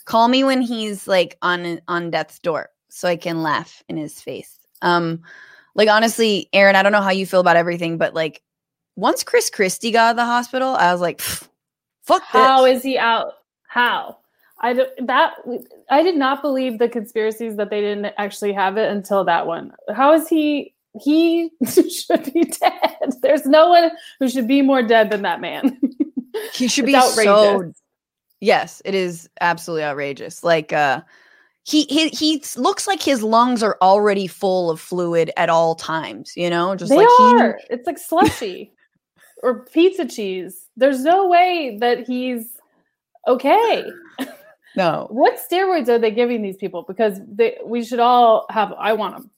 call 0.05 0.29
me 0.29 0.45
when 0.45 0.61
he's 0.61 1.07
like 1.07 1.37
on 1.43 1.81
on 1.89 2.11
death's 2.11 2.39
door 2.39 2.69
so 2.89 3.09
I 3.09 3.17
can 3.17 3.43
laugh 3.43 3.83
in 3.89 3.97
his 3.97 4.21
face. 4.21 4.59
Um, 4.83 5.23
like 5.75 5.89
honestly, 5.89 6.49
Erin, 6.53 6.77
I 6.77 6.83
don't 6.83 6.93
know 6.93 7.01
how 7.01 7.11
you 7.11 7.27
feel 7.27 7.41
about 7.41 7.57
everything, 7.57 7.99
but 7.99 8.15
like 8.15 8.43
once 8.97 9.23
Chris 9.25 9.51
Christie 9.51 9.91
got 9.91 10.07
out 10.07 10.11
of 10.11 10.17
the 10.17 10.25
hospital, 10.25 10.75
I 10.75 10.93
was 10.93 11.01
like, 11.01 11.19
"Pff, 11.19 11.49
fuck 12.03 12.23
How 12.23 12.65
this. 12.65 12.79
is 12.79 12.83
he 12.83 12.99
out? 12.99 13.35
How? 13.69 14.19
I 14.63 14.75
that 14.75 15.35
I 15.91 16.03
did 16.03 16.17
not 16.17 16.41
believe 16.41 16.79
the 16.79 16.89
conspiracies 16.89 17.57
that 17.57 17.69
they 17.69 17.81
didn't 17.81 18.15
actually 18.17 18.53
have 18.53 18.77
it 18.77 18.91
until 18.91 19.25
that 19.25 19.47
one. 19.47 19.73
How 19.95 20.13
is 20.15 20.29
he? 20.29 20.75
He 21.01 21.51
should 21.69 22.33
be 22.33 22.45
dead. 22.45 23.15
There's 23.23 23.47
no 23.47 23.71
one 23.71 23.91
who 24.21 24.29
should 24.29 24.47
be 24.47 24.63
more 24.63 24.83
dead 24.83 25.11
than 25.11 25.23
that 25.23 25.41
man. 25.41 25.81
he 26.55 26.69
should 26.69 26.87
be 26.87 26.95
It's 26.95 27.15
so 27.15 27.57
outrageous. 27.59 27.83
Yes, 28.41 28.83
it 28.85 28.95
is 28.95 29.29
absolutely 29.41 29.85
outrageous. 29.85 30.45
Like 30.45 30.73
uh 30.73 31.01
he 31.65 31.85
he 31.85 32.09
he 32.11 32.45
looks 32.57 32.87
like 32.87 33.03
his 33.03 33.23
lungs 33.23 33.63
are 33.63 33.79
already 33.83 34.27
full 34.27 34.71
of 34.71 34.81
fluid 34.81 35.33
at 35.37 35.49
all 35.49 35.75
times, 35.75 36.37
you 36.37 36.51
know? 36.51 36.77
Just 36.77 36.91
they 36.91 36.99
like 36.99 37.21
are. 37.21 37.59
It's 37.71 37.87
like 37.87 37.99
slushy 37.99 38.73
or 39.43 39.65
pizza 39.67 40.07
cheese. 40.07 40.69
There's 40.77 41.03
no 41.03 41.29
way 41.29 41.77
that 41.81 42.07
he's 42.07 42.59
okay. 43.27 43.85
No. 44.75 45.07
What 45.11 45.39
steroids 45.39 45.89
are 45.89 45.99
they 45.99 46.11
giving 46.11 46.41
these 46.41 46.57
people? 46.57 46.83
Because 46.89 47.21
they, 47.29 47.59
we 47.65 47.85
should 47.85 48.01
all 48.01 48.47
have. 48.49 48.73
I 48.79 48.95
want 48.95 49.15
them. 49.15 49.31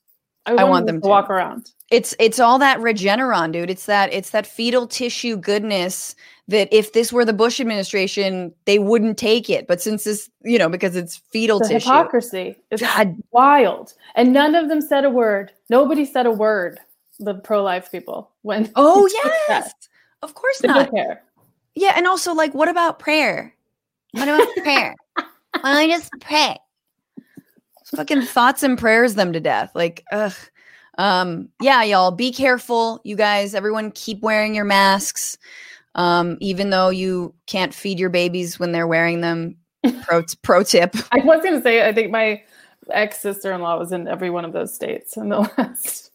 I 0.47 0.53
want, 0.55 0.69
want 0.71 0.87
them 0.87 0.97
them 0.97 1.03
to 1.03 1.09
walk 1.09 1.31
around. 1.31 1.73
It's 1.91 2.15
it's 2.19 2.39
all 2.39 2.59
that 2.59 2.79
Regeneron, 2.79 3.53
dude. 3.53 3.71
It's 3.71 3.87
that 3.87 4.13
it's 4.13 4.31
that 4.31 4.47
fetal 4.47 4.87
tissue 4.87 5.37
goodness 5.37 6.15
that 6.49 6.69
if 6.71 6.93
this 6.93 7.13
were 7.13 7.25
the 7.25 7.33
Bush 7.33 7.61
administration, 7.61 8.53
they 8.67 8.79
wouldn't 8.79 9.17
take 9.17 9.49
it. 9.49 9.67
But 9.67 9.81
since 9.81 10.05
this, 10.05 10.31
you 10.43 10.59
know, 10.59 10.69
because 10.69 10.97
it's 10.97 11.17
fetal 11.17 11.59
The 11.61 11.69
tissue. 11.69 11.89
hypocrisy. 11.89 12.57
It's 12.71 12.83
God, 12.83 13.17
wild, 13.31 13.95
and 14.15 14.33
none 14.33 14.55
of 14.55 14.69
them 14.69 14.83
said 14.83 15.05
a 15.05 15.11
word. 15.11 15.51
Nobody 15.71 16.05
said 16.05 16.27
a 16.27 16.31
word. 16.31 16.79
The 17.21 17.35
pro-life 17.35 17.91
people 17.91 18.31
when 18.43 18.71
oh 18.77 19.09
yes. 19.49 19.73
Of 20.25 20.35
course 20.35 20.59
they 20.61 20.69
not. 20.69 20.91
Yeah, 21.75 21.93
and 21.97 22.07
also 22.07 22.33
like 22.35 22.55
what 22.55 22.69
about 22.69 22.99
prayer? 22.99 23.55
What 24.13 24.29
about 24.29 24.49
prayer? 24.63 24.95
Why 25.15 25.25
don't 25.63 25.77
I 25.77 25.89
just 25.89 26.11
pray. 26.21 26.57
Fucking 27.95 28.23
thoughts 28.23 28.63
and 28.63 28.79
prayers 28.79 29.15
them 29.15 29.33
to 29.33 29.41
death. 29.41 29.71
Like, 29.75 30.03
ugh. 30.11 30.33
Um, 30.97 31.49
yeah, 31.61 31.83
y'all, 31.83 32.11
be 32.11 32.33
careful. 32.33 33.01
You 33.05 33.17
guys, 33.17 33.55
everyone 33.55 33.91
keep 33.91 34.21
wearing 34.23 34.55
your 34.55 34.65
masks. 34.65 35.37
Um, 35.95 36.39
even 36.41 36.71
though 36.71 36.89
you 36.89 37.35
can't 37.47 37.75
feed 37.75 38.01
your 38.01 38.11
babies 38.11 38.59
when 38.59 38.73
they're 38.73 38.87
wearing 38.87 39.21
them. 39.21 39.57
Pro 40.03 40.23
pro 40.43 40.63
tip. 40.63 40.97
I 41.13 41.19
was 41.19 41.43
going 41.43 41.57
to 41.57 41.63
say, 41.63 41.87
I 41.87 41.93
think 41.93 42.11
my 42.11 42.43
ex 42.91 43.21
sister 43.21 43.53
in 43.53 43.61
law 43.61 43.79
was 43.79 43.93
in 43.93 44.09
every 44.09 44.31
one 44.31 44.45
of 44.45 44.53
those 44.53 44.75
states 44.75 45.17
in 45.17 45.29
the 45.29 45.41
last. 45.59 46.11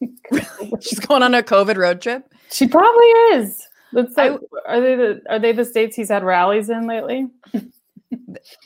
She's 0.82 0.98
going 0.98 1.22
on 1.22 1.34
a 1.34 1.42
COVID 1.42 1.76
road 1.76 2.00
trip. 2.00 2.24
she 2.50 2.66
probably 2.66 3.06
is. 3.32 3.66
That's 3.92 4.16
I- 4.16 4.28
like, 4.28 4.40
are 4.66 4.80
they 4.80 4.96
the 4.96 5.22
are 5.28 5.38
they 5.38 5.52
the 5.52 5.64
states 5.64 5.96
he's 5.96 6.08
had 6.08 6.24
rallies 6.24 6.70
in 6.70 6.86
lately? 6.86 7.28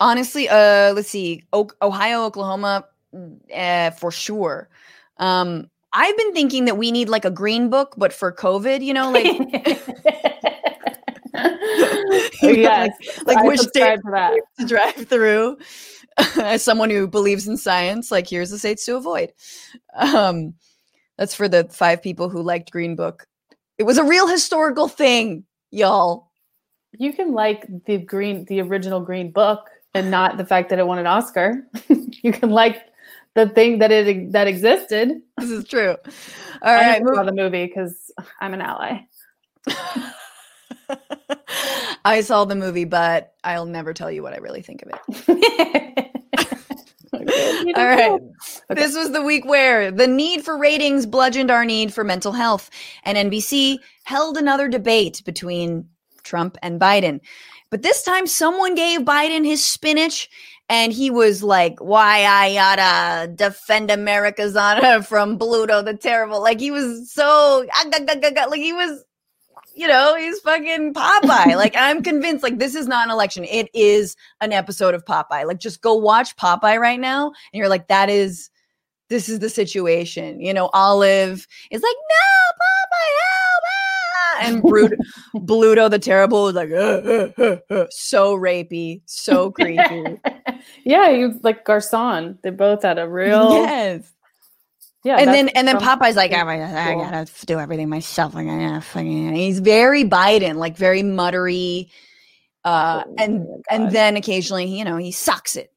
honestly 0.01 0.49
uh 0.49 0.93
let's 0.95 1.09
see 1.09 1.43
o- 1.53 1.69
ohio 1.83 2.25
oklahoma 2.25 2.87
uh, 3.55 3.91
for 3.91 4.11
sure. 4.11 4.69
Um 5.19 5.71
i've 5.93 6.17
been 6.17 6.33
thinking 6.33 6.65
that 6.65 6.77
we 6.77 6.91
need 6.91 7.09
like 7.09 7.25
a 7.25 7.31
green 7.31 7.69
book 7.71 7.95
but 7.97 8.13
for 8.13 8.33
covid 8.33 8.83
you 8.83 8.95
know 8.95 9.11
like 9.11 9.27
yes, 12.43 12.93
like 13.27 13.39
I 13.39 13.43
which 13.47 13.61
state 13.61 13.99
to 14.03 14.41
to 14.59 14.67
drive 14.67 14.95
through 14.95 15.59
as 16.37 16.63
someone 16.63 16.91
who 16.91 17.07
believes 17.09 17.49
in 17.49 17.57
science 17.57 18.11
like 18.11 18.29
here's 18.29 18.51
the 18.51 18.59
states 18.59 18.85
to 18.87 18.97
avoid. 18.97 19.33
Um 19.95 20.55
that's 21.19 21.35
for 21.35 21.49
the 21.49 21.65
five 21.65 22.03
people 22.03 22.29
who 22.29 22.43
liked 22.43 22.71
green 22.71 22.97
book 22.97 23.27
it 23.79 23.85
was 23.85 23.99
a 23.99 24.05
real 24.05 24.27
historical 24.27 24.89
thing 24.89 25.45
y'all 25.71 26.31
You 26.99 27.13
can 27.13 27.33
like 27.33 27.67
the 27.87 27.99
green, 27.99 28.45
the 28.47 28.61
original 28.61 29.01
Green 29.01 29.31
Book, 29.33 29.69
and 29.95 30.11
not 30.11 30.37
the 30.37 30.47
fact 30.47 30.71
that 30.71 30.79
it 30.79 30.87
won 30.87 30.99
an 30.99 31.07
Oscar. 31.07 31.67
you 31.89 32.33
can 32.33 32.51
like 32.51 32.83
the 33.35 33.49
thing 33.49 33.79
that 33.79 33.91
it 33.91 34.33
that 34.33 34.47
existed. 34.47 35.21
this 35.39 35.51
is 35.51 35.65
true 35.65 35.97
all 36.63 36.75
I 36.75 37.01
saw 37.01 37.23
the 37.25 37.33
movie 37.33 37.67
because 37.67 38.11
I'm 38.41 38.55
an 38.55 38.61
ally. 38.61 39.01
I 42.05 42.21
saw 42.21 42.45
the 42.45 42.55
movie, 42.55 42.85
but 42.85 43.35
I'll 43.43 43.65
never 43.67 43.95
tell 43.95 44.11
you 44.11 44.23
what 44.23 44.35
I 44.35 44.37
really 44.37 44.61
think 44.63 44.83
of 44.83 44.91
it. 44.93 46.11
All 47.77 47.87
right. 47.87 48.21
This 48.71 48.95
was 48.95 49.13
the 49.13 49.23
week 49.23 49.45
where 49.45 49.91
the 49.91 50.07
need 50.07 50.45
for 50.45 50.59
ratings 50.59 51.07
bludgeoned 51.07 51.51
our 51.51 51.65
need 51.65 51.93
for 51.93 52.05
mental 52.05 52.33
health, 52.33 52.71
and 53.05 53.31
NBC 53.31 53.79
held 54.05 54.37
another 54.37 54.69
debate 54.69 55.23
between 55.25 55.89
Trump 56.23 56.57
and 56.63 56.81
Biden. 56.81 57.21
But 57.71 57.83
this 57.83 58.03
time, 58.03 58.27
someone 58.27 58.75
gave 58.75 59.01
Biden 59.01 59.45
his 59.45 59.65
spinach, 59.65 60.29
and 60.69 60.93
he 60.93 61.11
was 61.11 61.43
like, 61.43 61.81
"Why 61.81 62.25
I 62.25 62.55
gotta 62.55 63.33
defend 63.33 63.91
America's 63.91 64.57
honor 64.57 65.03
from 65.03 65.39
Bluto 65.39 65.85
the 65.85 65.95
Terrible?" 65.95 66.43
Like 66.43 66.61
he 66.61 66.71
was 66.71 67.13
so 67.13 67.67
like 67.75 68.61
he 68.61 68.73
was 68.73 69.05
you 69.75 69.87
know, 69.89 70.17
he's 70.17 70.41
fucking 70.41 70.95
Popeye. 70.95 71.57
like 71.57 71.75
I'm 71.77 72.03
convinced 72.03 72.43
like 72.43 72.59
this 72.59 72.75
is 72.75 72.87
not 72.87 73.07
an 73.07 73.11
election. 73.11 73.45
It 73.45 73.69
is 73.75 74.17
an 74.41 74.53
episode 74.53 74.95
of 74.95 75.05
Popeye. 75.05 75.47
Like 75.47 75.59
just 75.59 75.81
go 75.81 75.95
watch 75.95 76.37
Popeye 76.37 76.79
right 76.79 77.01
now 77.01 77.27
and 77.27 77.59
you're 77.59 77.69
like 77.69 77.89
that 77.89 78.09
is 78.09 78.51
this 79.11 79.29
is 79.29 79.39
the 79.41 79.49
situation. 79.51 80.41
You 80.41 80.55
know, 80.55 80.71
Olive 80.73 81.47
is 81.71 81.83
like, 81.83 81.97
"No, 81.97 82.53
Popeye, 82.63 83.15
help!" 83.21 83.65
ah!" 83.67 84.39
And 84.43 84.63
Brut- 84.63 84.99
Bluto 85.47 85.91
the 85.91 85.99
Terrible 85.99 86.49
is 86.49 86.55
like, 86.55 86.71
"Uh, 86.71 86.75
uh, 86.75 87.29
uh, 87.39 87.75
uh," 87.75 87.87
so 87.91 88.37
rapey, 88.37 89.03
so 89.07 89.51
creepy. 89.53 90.21
yeah, 90.85 91.11
you 91.11 91.39
like 91.43 91.65
Garcon. 91.65 92.39
They 92.43 92.51
both 92.51 92.83
had 92.83 92.99
a 92.99 93.09
real 93.09 93.51
yes. 93.51 94.14
Yeah. 95.05 95.17
and 95.19 95.29
then 95.31 95.49
and 95.51 95.69
then 95.69 95.77
Popeye's 95.79 96.17
like, 96.17 96.33
I, 96.33 96.41
I 96.41 96.95
gotta 96.95 97.47
do 97.47 97.59
everything 97.59 97.89
myself. 97.89 98.35
Like, 98.35 98.49
I 98.49 98.81
fucking. 98.81 99.35
He's 99.35 99.61
very 99.61 100.05
Biden, 100.05 100.57
like 100.57 100.77
very 100.77 101.03
muttery, 101.03 101.91
uh, 102.65 103.05
Oh 103.07 103.15
and 103.19 103.47
and 103.71 103.91
then 103.93 104.17
occasionally, 104.17 104.65
you 104.67 104.85
know, 104.85 104.97
he 104.97 105.13
sucks 105.13 105.57
it. 105.57 105.71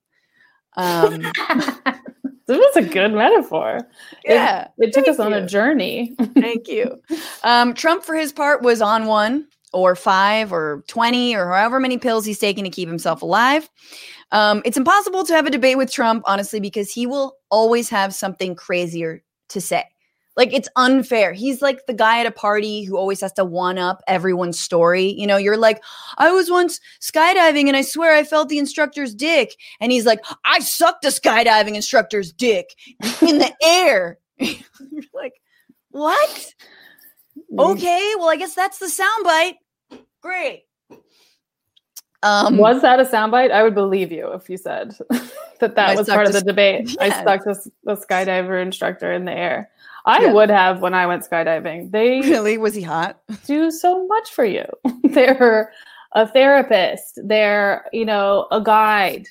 Um, 0.77 1.19
this 2.47 2.57
was 2.57 2.75
a 2.77 2.83
good 2.83 3.13
metaphor. 3.13 3.77
It- 4.23 4.33
yeah, 4.35 4.67
It, 4.77 4.93
took 4.93 5.07
us 5.07 5.19
on 5.19 5.31
you. 5.31 5.37
a 5.39 5.45
journey. 5.45 6.15
thank 6.35 6.67
you. 6.67 7.01
Um, 7.43 7.73
Trump, 7.73 8.03
for 8.03 8.15
his 8.15 8.31
part, 8.31 8.61
was 8.61 8.81
on 8.81 9.05
one 9.05 9.47
or 9.73 9.95
five 9.95 10.53
or 10.53 10.83
twenty 10.87 11.35
or 11.35 11.47
however 11.47 11.79
many 11.79 11.97
pills 11.97 12.25
he's 12.25 12.39
taking 12.39 12.63
to 12.63 12.69
keep 12.69 12.87
himself 12.87 13.21
alive. 13.21 13.69
Um, 14.31 14.61
it's 14.65 14.77
impossible 14.77 15.23
to 15.25 15.33
have 15.33 15.45
a 15.47 15.49
debate 15.49 15.77
with 15.77 15.91
Trump, 15.91 16.23
honestly, 16.27 16.59
because 16.59 16.91
he 16.91 17.07
will 17.07 17.36
always 17.49 17.89
have 17.89 18.13
something 18.13 18.55
crazier 18.55 19.23
to 19.49 19.61
say. 19.61 19.83
Like 20.35 20.53
it's 20.53 20.69
unfair. 20.75 21.33
He's 21.33 21.63
like 21.63 21.87
the 21.87 21.95
guy 21.95 22.19
at 22.19 22.27
a 22.27 22.31
party 22.31 22.83
who 22.83 22.95
always 22.95 23.21
has 23.21 23.33
to 23.33 23.43
one 23.43 23.79
up 23.79 24.03
everyone's 24.07 24.59
story. 24.59 25.07
You 25.13 25.25
know, 25.25 25.37
you're 25.37 25.57
like, 25.57 25.83
I 26.19 26.31
was 26.31 26.51
once 26.51 26.79
skydiving 27.01 27.67
and 27.67 27.75
I 27.75 27.81
swear 27.81 28.13
I 28.13 28.23
felt 28.23 28.49
the 28.49 28.59
instructor's 28.59 29.15
dick. 29.15 29.55
And 29.79 29.91
he's 29.91 30.05
like, 30.05 30.19
I 30.45 30.59
sucked 30.59 31.05
a 31.05 31.07
skydiving 31.07 31.73
instructor's 31.73 32.31
dick 32.31 32.75
in 33.21 33.39
the 33.39 33.51
air. 33.63 34.19
you're 34.37 35.03
like, 35.11 35.33
what? 35.89 36.53
Mm. 37.51 37.71
Okay, 37.71 38.13
well, 38.17 38.29
I 38.29 38.35
guess 38.35 38.53
that's 38.53 38.77
the 38.77 38.85
soundbite. 38.85 39.55
Great. 40.21 40.66
Um, 42.23 42.57
was 42.57 42.81
that 42.81 42.99
a 42.99 43.03
soundbite? 43.03 43.51
I 43.51 43.61
would 43.63 43.75
believe 43.75 44.11
you 44.11 44.31
if 44.33 44.49
you 44.49 44.57
said 44.57 44.95
that 45.59 45.75
that 45.75 45.89
I 45.89 45.95
was 45.95 46.07
part 46.09 46.27
of 46.27 46.33
the 46.33 46.41
debate. 46.41 46.95
I 46.99 47.09
stuck 47.09 47.43
this 47.45 47.67
the 47.83 47.95
skydiver 47.95 48.61
instructor 48.61 49.11
in 49.13 49.25
the 49.25 49.31
air. 49.31 49.69
I 50.05 50.23
Yeah. 50.23 50.33
would 50.33 50.49
have 50.49 50.81
when 50.81 50.93
I 50.93 51.05
went 51.05 51.23
skydiving. 51.29 51.91
They 51.91 52.21
really? 52.21 52.57
Was 52.57 52.73
he 52.73 52.81
hot? 52.81 53.19
do 53.45 53.69
so 53.69 54.07
much 54.07 54.31
for 54.31 54.45
you. 54.45 54.65
They're 55.03 55.71
a 56.13 56.27
therapist. 56.27 57.19
They're 57.23 57.85
you 57.93 58.05
know 58.05 58.47
a 58.51 58.61
guide. 58.61 59.27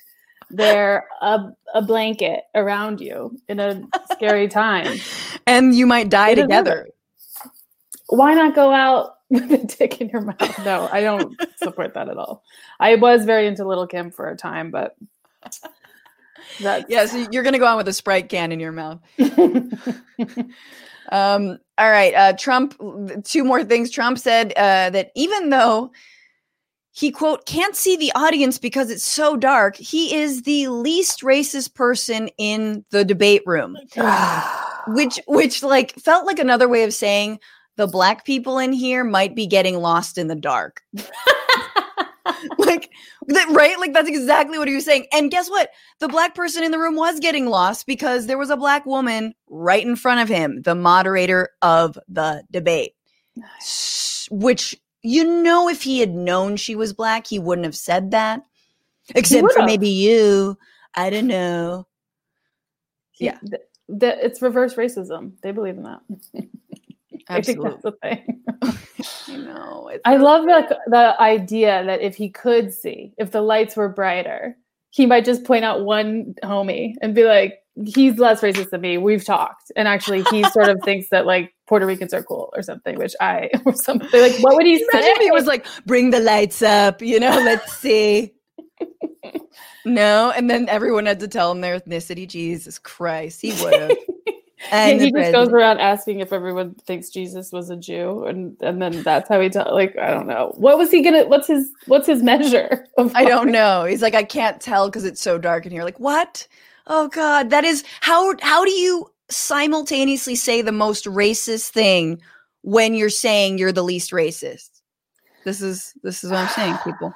They're 0.49 1.07
a, 1.22 1.49
a 1.75 1.83
blanket 1.83 2.44
around 2.55 3.01
you 3.01 3.37
in 3.49 3.59
a 3.59 3.83
scary 4.12 4.49
time. 4.49 4.99
And 5.49 5.75
you 5.77 5.87
might 5.87 6.09
die 6.09 6.35
together. 6.35 6.88
Why 8.09 8.35
not 8.35 8.55
go 8.57 8.72
out 8.72 9.15
with 9.31 9.51
a 9.53 9.59
dick 9.59 10.01
in 10.01 10.09
your 10.09 10.23
mouth? 10.23 10.65
No, 10.65 10.89
I 10.91 11.01
don't 11.01 11.37
support 11.57 11.95
that 11.95 12.09
at 12.09 12.17
all. 12.17 12.43
I 12.81 12.95
was 12.95 13.25
very 13.25 13.47
into 13.47 13.67
Little 13.67 13.87
Kim 13.87 14.11
for 14.11 14.29
a 14.29 14.37
time, 14.37 14.71
but 14.71 14.97
that's 15.43 15.61
Yeah, 16.89 17.07
so 17.07 17.27
you're 17.31 17.43
gonna 17.43 17.59
go 17.59 17.67
on 17.67 17.77
with 17.77 17.89
a 17.89 17.93
Sprite 17.93 18.29
can 18.29 18.53
in 18.53 18.61
your 18.61 18.73
mouth. 18.73 19.01
Um, 21.12 21.59
all 21.79 21.91
right. 21.91 22.15
Uh, 22.15 22.33
Trump, 22.35 22.75
two 23.25 23.45
more 23.45 23.65
things. 23.65 23.91
Trump 23.91 24.19
said 24.19 24.53
uh, 24.57 24.91
that 24.91 25.11
even 25.15 25.51
though 25.51 25.93
he, 26.93 27.11
quote, 27.11 27.47
can't 27.47 27.77
see 27.77 27.97
the 27.97 28.12
audience 28.15 28.59
because 28.59 28.91
it's 28.91 29.05
so 29.05 29.37
dark, 29.37 29.77
he 29.77 30.15
is 30.15 30.43
the 30.43 30.69
least 30.69 31.21
racist 31.21 31.75
person 31.75 32.29
in 32.39 32.85
the 32.91 33.05
debate 33.05 33.43
room, 33.45 33.77
which, 34.89 35.21
which 35.27 35.62
like 35.62 35.95
felt 35.97 36.27
like 36.27 36.39
another 36.39 36.69
way 36.69 36.85
of 36.85 36.95
saying 36.95 37.39
the 37.77 37.87
black 37.87 38.25
people 38.25 38.59
in 38.59 38.73
here 38.73 39.05
might 39.05 39.35
be 39.35 39.47
getting 39.47 39.77
lost 39.79 40.19
in 40.19 40.29
the 40.29 40.35
dark. 40.35 40.83
like, 42.59 42.91
that, 43.29 43.49
right? 43.51 43.79
Like, 43.79 43.93
that's 43.93 44.09
exactly 44.09 44.59
what 44.59 44.69
he 44.69 44.75
was 44.75 44.85
saying. 44.85 45.07
And 45.12 45.31
guess 45.31 45.49
what? 45.49 45.71
The 46.01 46.09
black 46.09 46.35
person 46.35 46.65
in 46.65 46.71
the 46.71 46.79
room 46.79 46.97
was 46.97 47.21
getting 47.21 47.47
lost 47.47 47.87
because 47.87 48.27
there 48.27 48.39
was 48.39 48.51
a 48.51 48.57
black 48.57 48.87
woman 48.87 49.35
right 49.49 49.85
in 49.85 49.97
front 49.97 50.21
of 50.21 50.29
him, 50.29 50.62
the 50.62 50.75
moderator 50.75 51.51
of 51.62 51.99
the 52.09 52.45
debate. 52.51 52.93
S- 53.59 54.29
Which, 54.31 54.75
you 55.03 55.43
know, 55.43 55.69
if 55.69 55.83
he 55.83 56.01
had 56.01 56.15
known 56.15 56.57
she 56.57 56.75
was 56.77 56.93
black, 56.93 57.27
he 57.27 57.39
wouldn't 57.39 57.67
have 57.67 57.77
said 57.77 58.11
that. 58.12 58.43
Except 59.15 59.53
for 59.53 59.62
maybe 59.62 59.89
you. 59.89 60.59
I 60.95 61.11
don't 61.11 61.29
know. 61.29 61.87
Yeah. 63.21 63.39
th- 63.49 63.62
th- 64.01 64.19
it's 64.23 64.43
reverse 64.43 64.75
racism. 64.75 65.33
They 65.43 65.53
believe 65.53 65.77
in 65.77 65.85
that. 65.85 66.01
I 67.29 67.41
think 67.41 67.62
that's 67.62 67.83
the 67.83 67.93
thing. 68.03 68.43
I 69.29 69.37
know. 69.37 69.91
I 70.05 70.17
love 70.17 70.45
the 70.45 70.79
the 70.89 71.21
idea 71.21 71.85
that 71.85 72.01
if 72.01 72.17
he 72.17 72.31
could 72.31 72.73
see, 72.73 73.12
if 73.19 73.31
the 73.31 73.41
lights 73.41 73.77
were 73.77 73.89
brighter, 73.89 74.57
he 74.91 75.07
might 75.07 75.25
just 75.25 75.45
point 75.45 75.65
out 75.65 75.85
one 75.85 76.35
homie 76.43 76.95
and 77.03 77.15
be 77.15 77.25
like, 77.25 77.59
he's 77.85 78.19
less 78.19 78.41
racist 78.41 78.71
than 78.71 78.81
me. 78.81 78.99
We've 78.99 79.25
talked. 79.25 79.71
And 79.77 79.87
actually 79.87 80.23
he 80.31 80.45
sort 80.45 80.69
of 80.69 80.81
thinks 80.85 81.09
that 81.11 81.27
like 81.27 81.55
Puerto 81.67 81.87
Ricans 81.87 82.15
are 82.15 82.23
cool 82.23 82.53
or 82.57 82.62
something, 82.62 82.97
which 82.97 83.15
I 83.21 83.51
or 83.65 83.75
something 83.75 84.21
like 84.21 84.37
what 84.41 84.57
would 84.57 84.67
he 84.67 84.77
Imagine 84.77 85.03
say? 85.03 85.11
if 85.11 85.19
he 85.19 85.31
was 85.31 85.47
like, 85.47 85.67
bring 85.85 86.11
the 86.11 86.21
lights 86.21 86.62
up, 86.62 87.03
you 87.03 87.21
know, 87.21 87.31
let's 87.31 87.73
see. 87.75 88.33
no, 89.85 90.33
and 90.35 90.49
then 90.49 90.69
everyone 90.69 91.07
had 91.07 91.21
to 91.21 91.29
tell 91.29 91.51
him 91.53 91.61
their 91.61 91.79
ethnicity. 91.79 92.27
Jesus 92.27 92.79
Christ, 92.79 93.41
he 93.43 93.53
would 93.62 93.75
have. 93.75 93.97
And 94.70 95.00
he 95.00 95.12
just 95.12 95.33
goes 95.33 95.48
around 95.48 95.79
asking 95.81 96.20
if 96.20 96.33
everyone 96.33 96.74
thinks 96.87 97.11
Jesus 97.11 97.52
was 97.52 97.70
a 97.70 97.76
Jew, 97.76 98.24
and 98.24 98.57
and 98.61 98.81
then 98.81 99.02
that's 99.02 99.29
how 99.29 99.40
he 99.40 99.48
tell. 99.48 99.72
Like 99.72 99.96
I 99.98 100.11
don't 100.11 100.26
know, 100.26 100.52
what 100.57 100.79
was 100.79 100.90
he 100.90 101.02
gonna? 101.02 101.26
What's 101.26 101.48
his 101.48 101.70
What's 101.87 102.07
his 102.07 102.22
measure? 102.22 102.87
Of 102.98 103.14
I 103.14 103.24
don't 103.24 103.52
know. 103.52 103.85
He's 103.85 104.00
like, 104.00 104.14
I 104.14 104.22
can't 104.22 104.61
tell 104.61 104.88
because 104.88 105.05
it's 105.05 105.20
so 105.20 105.37
dark 105.37 105.66
in 105.66 105.72
here. 105.72 105.85
Like, 105.85 106.00
what? 106.00 106.48
Oh 106.87 107.09
God, 107.09 107.50
that 107.50 107.64
is 107.64 107.85
how. 108.00 108.35
How 108.40 108.64
do 108.64 108.70
you 108.70 109.11
simultaneously 109.29 110.35
say 110.35 110.62
the 110.62 110.72
most 110.72 111.05
racist 111.05 111.70
thing 111.70 112.20
when 112.62 112.94
you're 112.94 113.11
saying 113.11 113.59
you're 113.59 113.72
the 113.72 113.85
least 113.85 114.12
racist? 114.12 114.70
This 115.44 115.61
is 115.61 115.94
this 116.02 116.24
is 116.24 116.31
what 116.31 116.40
I'm 116.40 116.48
saying, 116.48 116.76
people. 116.85 117.14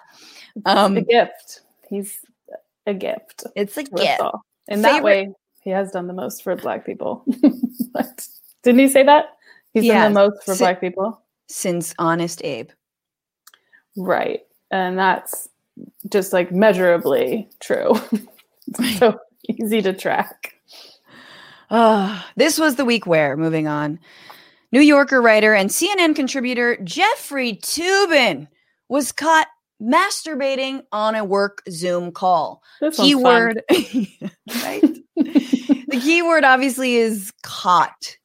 Um, 0.66 0.96
a 0.96 1.02
gift. 1.02 1.62
He's 1.88 2.20
a 2.86 2.94
gift. 2.94 3.44
it's 3.56 3.76
a 3.76 3.84
gift. 3.84 4.20
all. 4.20 4.44
In 4.68 4.82
that 4.82 5.02
way, 5.02 5.32
he 5.60 5.70
has 5.70 5.90
done 5.92 6.06
the 6.06 6.12
most 6.12 6.42
for 6.42 6.56
Black 6.56 6.84
people. 6.86 7.24
Didn't 8.62 8.78
he 8.80 8.88
say 8.88 9.02
that? 9.04 9.36
He's 9.72 9.84
He 9.84 9.90
done 9.90 10.12
the 10.12 10.20
most 10.20 10.44
for 10.44 10.54
Si- 10.54 10.64
Black 10.64 10.80
people. 10.80 11.20
since 11.48 11.94
Honest 11.98 12.42
Abe. 12.44 12.70
Right. 13.96 14.40
And 14.70 14.98
that's 14.98 15.48
just 16.08 16.32
like 16.32 16.52
measurably 16.52 17.48
true. 17.60 17.94
so 18.98 19.18
easy 19.48 19.82
to 19.82 19.92
track. 19.92 20.54
Ah, 21.70 22.28
this 22.36 22.58
was 22.58 22.76
the 22.76 22.84
week 22.84 23.06
where, 23.06 23.36
moving 23.36 23.68
on, 23.68 23.98
New 24.72 24.80
Yorker 24.80 25.20
writer 25.22 25.54
and 25.54 25.70
CNN 25.70 26.14
contributor 26.16 26.76
Jeffrey 26.82 27.54
Toobin 27.54 28.48
was 28.88 29.12
caught 29.12 29.46
masturbating 29.80 30.82
on 30.92 31.14
a 31.14 31.24
work 31.24 31.62
Zoom 31.70 32.12
call. 32.12 32.62
This 32.80 32.96
Keyword, 32.96 33.62
right? 33.70 34.82
the 35.16 36.00
keyword 36.02 36.44
obviously 36.44 36.96
is 36.96 37.32
caught. 37.42 38.16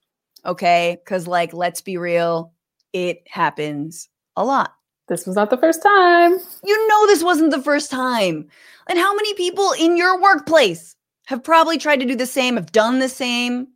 Okay. 0.45 0.97
Cause, 1.07 1.27
like, 1.27 1.53
let's 1.53 1.81
be 1.81 1.97
real, 1.97 2.53
it 2.93 3.23
happens 3.27 4.09
a 4.35 4.45
lot. 4.45 4.71
This 5.07 5.25
was 5.25 5.35
not 5.35 5.49
the 5.49 5.57
first 5.57 5.83
time. 5.83 6.39
You 6.63 6.87
know, 6.87 7.07
this 7.07 7.23
wasn't 7.23 7.51
the 7.51 7.61
first 7.61 7.91
time. 7.91 8.47
And 8.89 8.99
how 8.99 9.15
many 9.15 9.33
people 9.35 9.71
in 9.73 9.97
your 9.97 10.19
workplace 10.19 10.95
have 11.27 11.43
probably 11.43 11.77
tried 11.77 11.99
to 11.99 12.05
do 12.05 12.15
the 12.15 12.25
same, 12.25 12.55
have 12.55 12.71
done 12.71 12.99
the 12.99 13.09
same? 13.09 13.67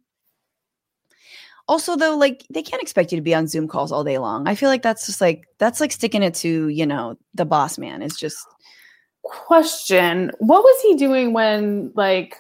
Also, 1.69 1.95
though, 1.95 2.17
like 2.17 2.45
they 2.49 2.63
can't 2.63 2.81
expect 2.81 3.11
you 3.11 3.15
to 3.15 3.21
be 3.21 3.35
on 3.35 3.47
Zoom 3.47 3.67
calls 3.67 3.91
all 3.91 4.03
day 4.03 4.17
long. 4.17 4.47
I 4.47 4.55
feel 4.55 4.69
like 4.69 4.81
that's 4.81 5.05
just 5.05 5.21
like 5.21 5.45
that's 5.59 5.79
like 5.79 5.91
sticking 5.91 6.23
it 6.23 6.33
to 6.35 6.67
you 6.67 6.85
know 6.85 7.15
the 7.35 7.45
boss 7.45 7.77
man. 7.77 8.01
It's 8.01 8.19
just 8.19 8.45
Question: 9.21 10.31
What 10.39 10.63
was 10.63 10.81
he 10.81 10.95
doing 10.95 11.33
when 11.33 11.91
like 11.93 12.37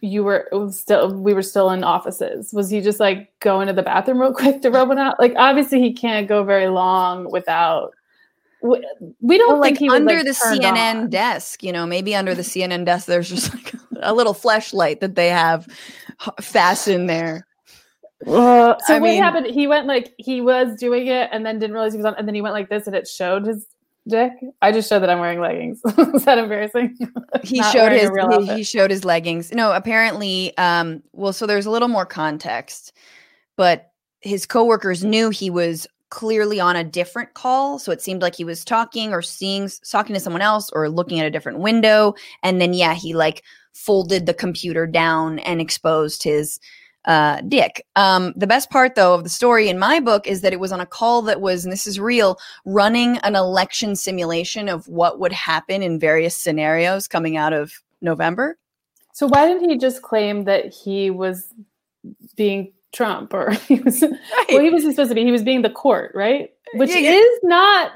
you 0.00 0.24
were 0.24 0.48
it 0.50 0.72
still 0.72 1.14
we 1.14 1.32
were 1.32 1.42
still 1.42 1.70
in 1.70 1.84
offices? 1.84 2.52
Was 2.52 2.68
he 2.68 2.80
just 2.80 2.98
like 2.98 3.30
going 3.38 3.68
to 3.68 3.72
the 3.72 3.84
bathroom 3.84 4.20
real 4.20 4.32
quick 4.32 4.62
to 4.62 4.70
rub 4.70 4.88
one 4.88 4.98
out? 4.98 5.20
Like 5.20 5.34
obviously 5.36 5.80
he 5.80 5.92
can't 5.92 6.26
go 6.26 6.42
very 6.42 6.68
long 6.68 7.30
without. 7.30 7.92
We, 8.62 8.84
we 9.20 9.38
don't 9.38 9.60
well, 9.60 9.62
think 9.62 9.80
like 9.80 9.90
under 9.90 10.16
like, 10.16 10.24
the 10.24 10.30
CNN 10.32 11.02
on. 11.02 11.10
desk. 11.10 11.62
You 11.62 11.70
know, 11.70 11.86
maybe 11.86 12.16
under 12.16 12.34
the 12.34 12.42
CNN 12.42 12.84
desk, 12.84 13.06
there's 13.06 13.28
just 13.28 13.54
like 13.54 13.74
a 14.00 14.12
little 14.12 14.34
flashlight 14.34 15.00
that 15.00 15.14
they 15.14 15.28
have 15.28 15.68
fastened 16.40 17.08
there. 17.08 17.45
Uh, 18.26 18.74
so 18.86 18.94
I 18.94 18.98
what 18.98 19.10
mean- 19.10 19.22
happened? 19.22 19.46
He 19.46 19.66
went 19.66 19.86
like 19.86 20.14
he 20.18 20.40
was 20.40 20.76
doing 20.76 21.06
it 21.08 21.28
and 21.32 21.44
then 21.44 21.58
didn't 21.58 21.74
realize 21.74 21.92
he 21.92 21.98
was 21.98 22.06
on, 22.06 22.14
and 22.16 22.26
then 22.26 22.34
he 22.34 22.40
went 22.40 22.54
like 22.54 22.68
this 22.68 22.86
and 22.86 22.96
it 22.96 23.06
showed 23.06 23.46
his 23.46 23.66
dick. 24.08 24.32
I 24.62 24.72
just 24.72 24.88
showed 24.88 25.00
that 25.00 25.10
I'm 25.10 25.18
wearing 25.18 25.40
leggings. 25.40 25.80
Is 26.14 26.24
that 26.24 26.38
embarrassing? 26.38 26.96
he 27.42 27.62
showed 27.64 27.92
his 27.92 28.10
he, 28.38 28.54
he 28.56 28.62
showed 28.62 28.90
his 28.90 29.04
leggings 29.04 29.52
no 29.52 29.72
apparently 29.72 30.56
um 30.58 31.02
well 31.12 31.32
so 31.32 31.46
there's 31.46 31.66
a 31.66 31.70
little 31.70 31.88
more 31.88 32.06
context 32.06 32.92
but 33.56 33.90
his 34.20 34.46
coworkers 34.46 35.04
knew 35.04 35.30
he 35.30 35.50
was 35.50 35.86
clearly 36.10 36.60
on 36.60 36.76
a 36.76 36.84
different 36.84 37.34
call 37.34 37.78
so 37.78 37.90
it 37.92 38.00
seemed 38.00 38.22
like 38.22 38.34
he 38.34 38.44
was 38.44 38.64
talking 38.64 39.12
or 39.12 39.20
seeing 39.22 39.68
talking 39.90 40.14
to 40.14 40.20
someone 40.20 40.42
else 40.42 40.70
or 40.72 40.88
looking 40.88 41.18
at 41.20 41.26
a 41.26 41.30
different 41.30 41.58
window 41.58 42.14
and 42.42 42.60
then 42.60 42.72
yeah 42.72 42.94
he 42.94 43.12
like 43.12 43.42
folded 43.74 44.24
the 44.24 44.34
computer 44.34 44.86
down 44.86 45.40
and 45.40 45.60
exposed 45.60 46.22
his 46.22 46.58
uh, 47.06 47.40
dick. 47.42 47.84
Um, 47.96 48.32
the 48.36 48.46
best 48.46 48.70
part, 48.70 48.94
though, 48.94 49.14
of 49.14 49.22
the 49.22 49.30
story 49.30 49.68
in 49.68 49.78
my 49.78 50.00
book 50.00 50.26
is 50.26 50.40
that 50.40 50.52
it 50.52 50.60
was 50.60 50.72
on 50.72 50.80
a 50.80 50.86
call 50.86 51.22
that 51.22 51.40
was, 51.40 51.64
and 51.64 51.72
this 51.72 51.86
is 51.86 52.00
real, 52.00 52.38
running 52.64 53.18
an 53.18 53.36
election 53.36 53.94
simulation 53.96 54.68
of 54.68 54.88
what 54.88 55.18
would 55.20 55.32
happen 55.32 55.82
in 55.82 56.00
various 56.00 56.36
scenarios 56.36 57.06
coming 57.06 57.36
out 57.36 57.52
of 57.52 57.72
November. 58.00 58.58
So 59.12 59.26
why 59.26 59.46
didn't 59.46 59.70
he 59.70 59.78
just 59.78 60.02
claim 60.02 60.44
that 60.44 60.72
he 60.74 61.10
was 61.10 61.54
being 62.36 62.72
Trump 62.92 63.32
or 63.34 63.50
he 63.68 63.76
was 63.76 64.02
well 64.02 64.60
he 64.60 64.70
was 64.70 64.82
supposed 64.82 65.10
to 65.10 65.14
be 65.14 65.24
he 65.24 65.32
was 65.32 65.42
being 65.42 65.62
the 65.62 65.70
court, 65.70 66.12
right? 66.14 66.50
Which 66.74 66.90
Yeah, 66.90 66.98
yeah. 66.98 67.12
is 67.12 67.40
not 67.42 67.92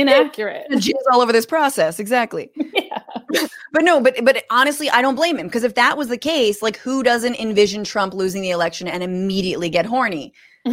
inaccurate. 0.00 0.66
Jizz 0.70 0.92
all 1.12 1.20
over 1.20 1.32
this 1.32 1.46
process, 1.46 1.98
exactly. 1.98 2.50
yeah. 2.74 3.02
But 3.70 3.84
no, 3.84 4.00
but 4.00 4.24
but 4.24 4.44
honestly, 4.50 4.88
I 4.88 5.02
don't 5.02 5.14
blame 5.14 5.38
him 5.38 5.46
because 5.46 5.62
if 5.62 5.74
that 5.74 5.98
was 5.98 6.08
the 6.08 6.16
case, 6.16 6.62
like 6.62 6.78
who 6.78 7.02
doesn't 7.02 7.38
envision 7.38 7.84
Trump 7.84 8.14
losing 8.14 8.40
the 8.40 8.50
election 8.50 8.88
and 8.88 9.02
immediately 9.02 9.68
get 9.68 9.84
horny? 9.84 10.32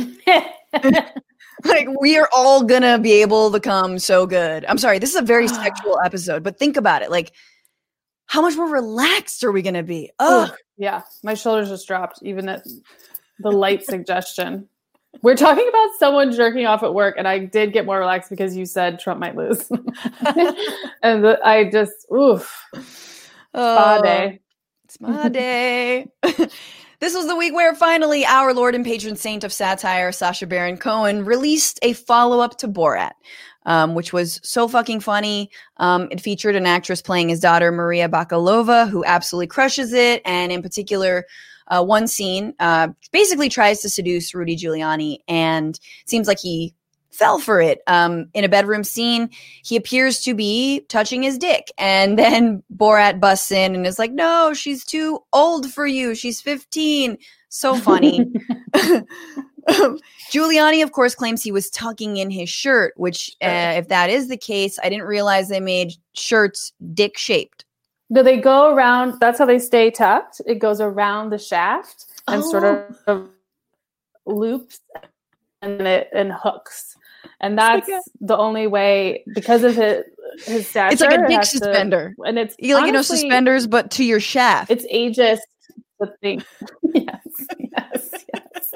like 1.66 1.88
we 2.00 2.18
are 2.18 2.30
all 2.34 2.64
gonna 2.64 2.98
be 2.98 3.12
able 3.22 3.52
to 3.52 3.60
come 3.60 4.00
so 4.00 4.26
good. 4.26 4.66
I'm 4.66 4.78
sorry, 4.78 5.00
this 5.00 5.10
is 5.10 5.18
a 5.18 5.26
very 5.26 5.46
ah. 5.46 5.62
sexual 5.62 6.00
episode, 6.06 6.42
but 6.42 6.58
think 6.58 6.78
about 6.78 7.02
it. 7.02 7.12
Like, 7.12 7.34
how 8.28 8.42
much 8.42 8.56
more 8.56 8.70
relaxed 8.70 9.44
are 9.44 9.52
we 9.52 9.62
gonna 9.62 9.84
be? 9.84 10.10
Oh, 10.20 10.50
yeah, 10.78 11.02
my 11.22 11.34
shoulders 11.34 11.70
just 11.70 11.88
dropped 11.88 12.20
even 12.24 12.48
at 12.48 12.66
the 13.40 13.52
light 13.52 13.86
suggestion. 13.86 14.70
We're 15.22 15.36
talking 15.36 15.68
about 15.68 15.90
someone 15.98 16.32
jerking 16.32 16.66
off 16.66 16.84
at 16.84 16.94
work, 16.94 17.16
and 17.18 17.28
I 17.28 17.40
did 17.40 17.74
get 17.74 17.86
more 17.86 18.00
relaxed 18.00 18.30
because 18.30 18.56
you 18.56 18.66
said 18.66 19.00
Trump 19.00 19.20
might 19.20 19.36
lose, 19.36 19.70
and 21.02 21.24
the, 21.24 21.40
I 21.44 21.70
just 21.70 22.06
oof 22.12 22.52
spa 23.56 23.98
oh, 24.00 24.04
day. 24.04 24.40
It's 24.84 25.00
my 25.00 25.30
day. 25.30 26.08
this 26.24 27.16
was 27.16 27.28
the 27.28 27.36
week 27.36 27.54
where 27.54 27.74
finally 27.74 28.26
our 28.26 28.54
Lord 28.54 28.76
and 28.76 28.86
patron 28.86 29.16
saint 29.16 29.44
of 29.44 29.52
satire, 29.52 30.12
Sacha 30.12 30.46
Baron 30.46 30.78
Cohen, 30.78 31.26
released 31.26 31.80
a 31.82 31.94
follow 31.94 32.40
up 32.40 32.58
to 32.60 32.68
Borat, 32.68 33.14
um, 33.66 33.96
which 33.96 34.14
was 34.14 34.40
so 34.44 34.68
fucking 34.68 35.00
funny. 35.00 35.50
Um, 35.78 36.08
it 36.12 36.22
featured 36.22 36.56
an 36.56 36.66
actress 36.66 37.02
playing 37.02 37.30
his 37.30 37.40
daughter, 37.40 37.72
Maria 37.72 38.08
Bakalova, 38.08 38.90
who 38.90 39.04
absolutely 39.06 39.48
crushes 39.48 39.94
it. 39.94 40.22
And 40.26 40.52
in 40.52 40.62
particular, 40.62 41.26
uh, 41.68 41.84
one 41.84 42.08
scene 42.08 42.54
uh, 42.60 42.90
basically 43.12 43.50
tries 43.50 43.82
to 43.82 43.90
seduce 43.90 44.34
Rudy 44.34 44.56
Giuliani 44.56 45.20
and 45.28 45.80
seems 46.06 46.28
like 46.28 46.40
he 46.40 46.74
fell 47.12 47.40
for 47.40 47.62
it. 47.62 47.82
Um, 47.88 48.28
in 48.34 48.44
a 48.44 48.50
bedroom 48.50 48.84
scene, 48.84 49.30
he 49.64 49.76
appears 49.76 50.22
to 50.24 50.34
be 50.34 50.82
touching 50.90 51.24
his 51.24 51.38
dick. 51.38 51.72
And 51.78 52.20
then 52.20 52.64
Borat 52.76 53.20
busts 53.20 53.52
in 53.52 53.76
and 53.76 53.88
is 53.88 54.00
like, 54.00 54.12
no, 54.12 54.54
she's 54.54 54.84
too 54.86 55.20
old 55.34 55.72
for 55.72 55.88
you. 55.88 56.16
She's 56.16 56.42
15. 56.42 57.18
So 57.50 57.76
funny. 57.76 58.32
Giuliani, 60.32 60.84
of 60.84 60.92
course, 60.92 61.16
claims 61.16 61.42
he 61.42 61.52
was 61.52 61.70
tucking 61.70 62.18
in 62.18 62.30
his 62.30 62.50
shirt, 62.50 62.94
which, 62.98 63.36
uh, 63.42 63.74
if 63.78 63.88
that 63.88 64.10
is 64.10 64.28
the 64.28 64.38
case, 64.38 64.78
I 64.84 64.90
didn't 64.90 65.06
realize 65.06 65.50
they 65.50 65.60
made 65.60 65.94
shirts 66.14 66.72
dick 66.94 67.18
shaped. 67.18 67.65
No, 68.10 68.22
they 68.24 68.38
go 68.38 68.74
around. 68.74 69.20
That's 69.20 69.40
how 69.40 69.46
they 69.46 69.60
stay 69.60 69.90
tucked. 69.92 70.42
It 70.46 70.60
goes 70.60 70.80
around 70.80 71.32
the 71.32 71.40
shaft 71.40 72.06
and 72.28 72.44
sort 72.44 72.64
Oh. 72.64 72.88
of 73.08 73.30
loops 74.26 74.80
and 75.62 75.82
it 75.82 76.10
and 76.14 76.32
hooks. 76.32 76.96
And 77.42 77.58
that's 77.58 77.88
like 77.90 78.02
the 78.22 78.38
only 78.38 78.68
way 78.68 79.24
because 79.34 79.64
of 79.64 79.76
his 79.76 80.04
his 80.46 80.68
stature. 80.70 80.94
It's 80.94 81.02
like 81.02 81.14
a 81.20 81.28
dick 81.28 81.38
has 81.38 81.52
to- 81.52 81.58
suspender. 81.58 82.16
and 82.26 82.38
it's 82.38 82.56
You 82.60 82.76
like, 82.76 82.86
you 82.86 82.92
know, 82.92 83.02
suspenders, 83.02 83.66
but 83.68 83.90
to 83.92 84.04
your 84.04 84.20
shaft. 84.20 84.70
It's 84.70 84.86
ageist 84.94 85.40
to 86.02 86.12
think. 86.22 86.46
yes, 86.94 87.26
yes, 87.60 88.26
yes. 88.34 88.74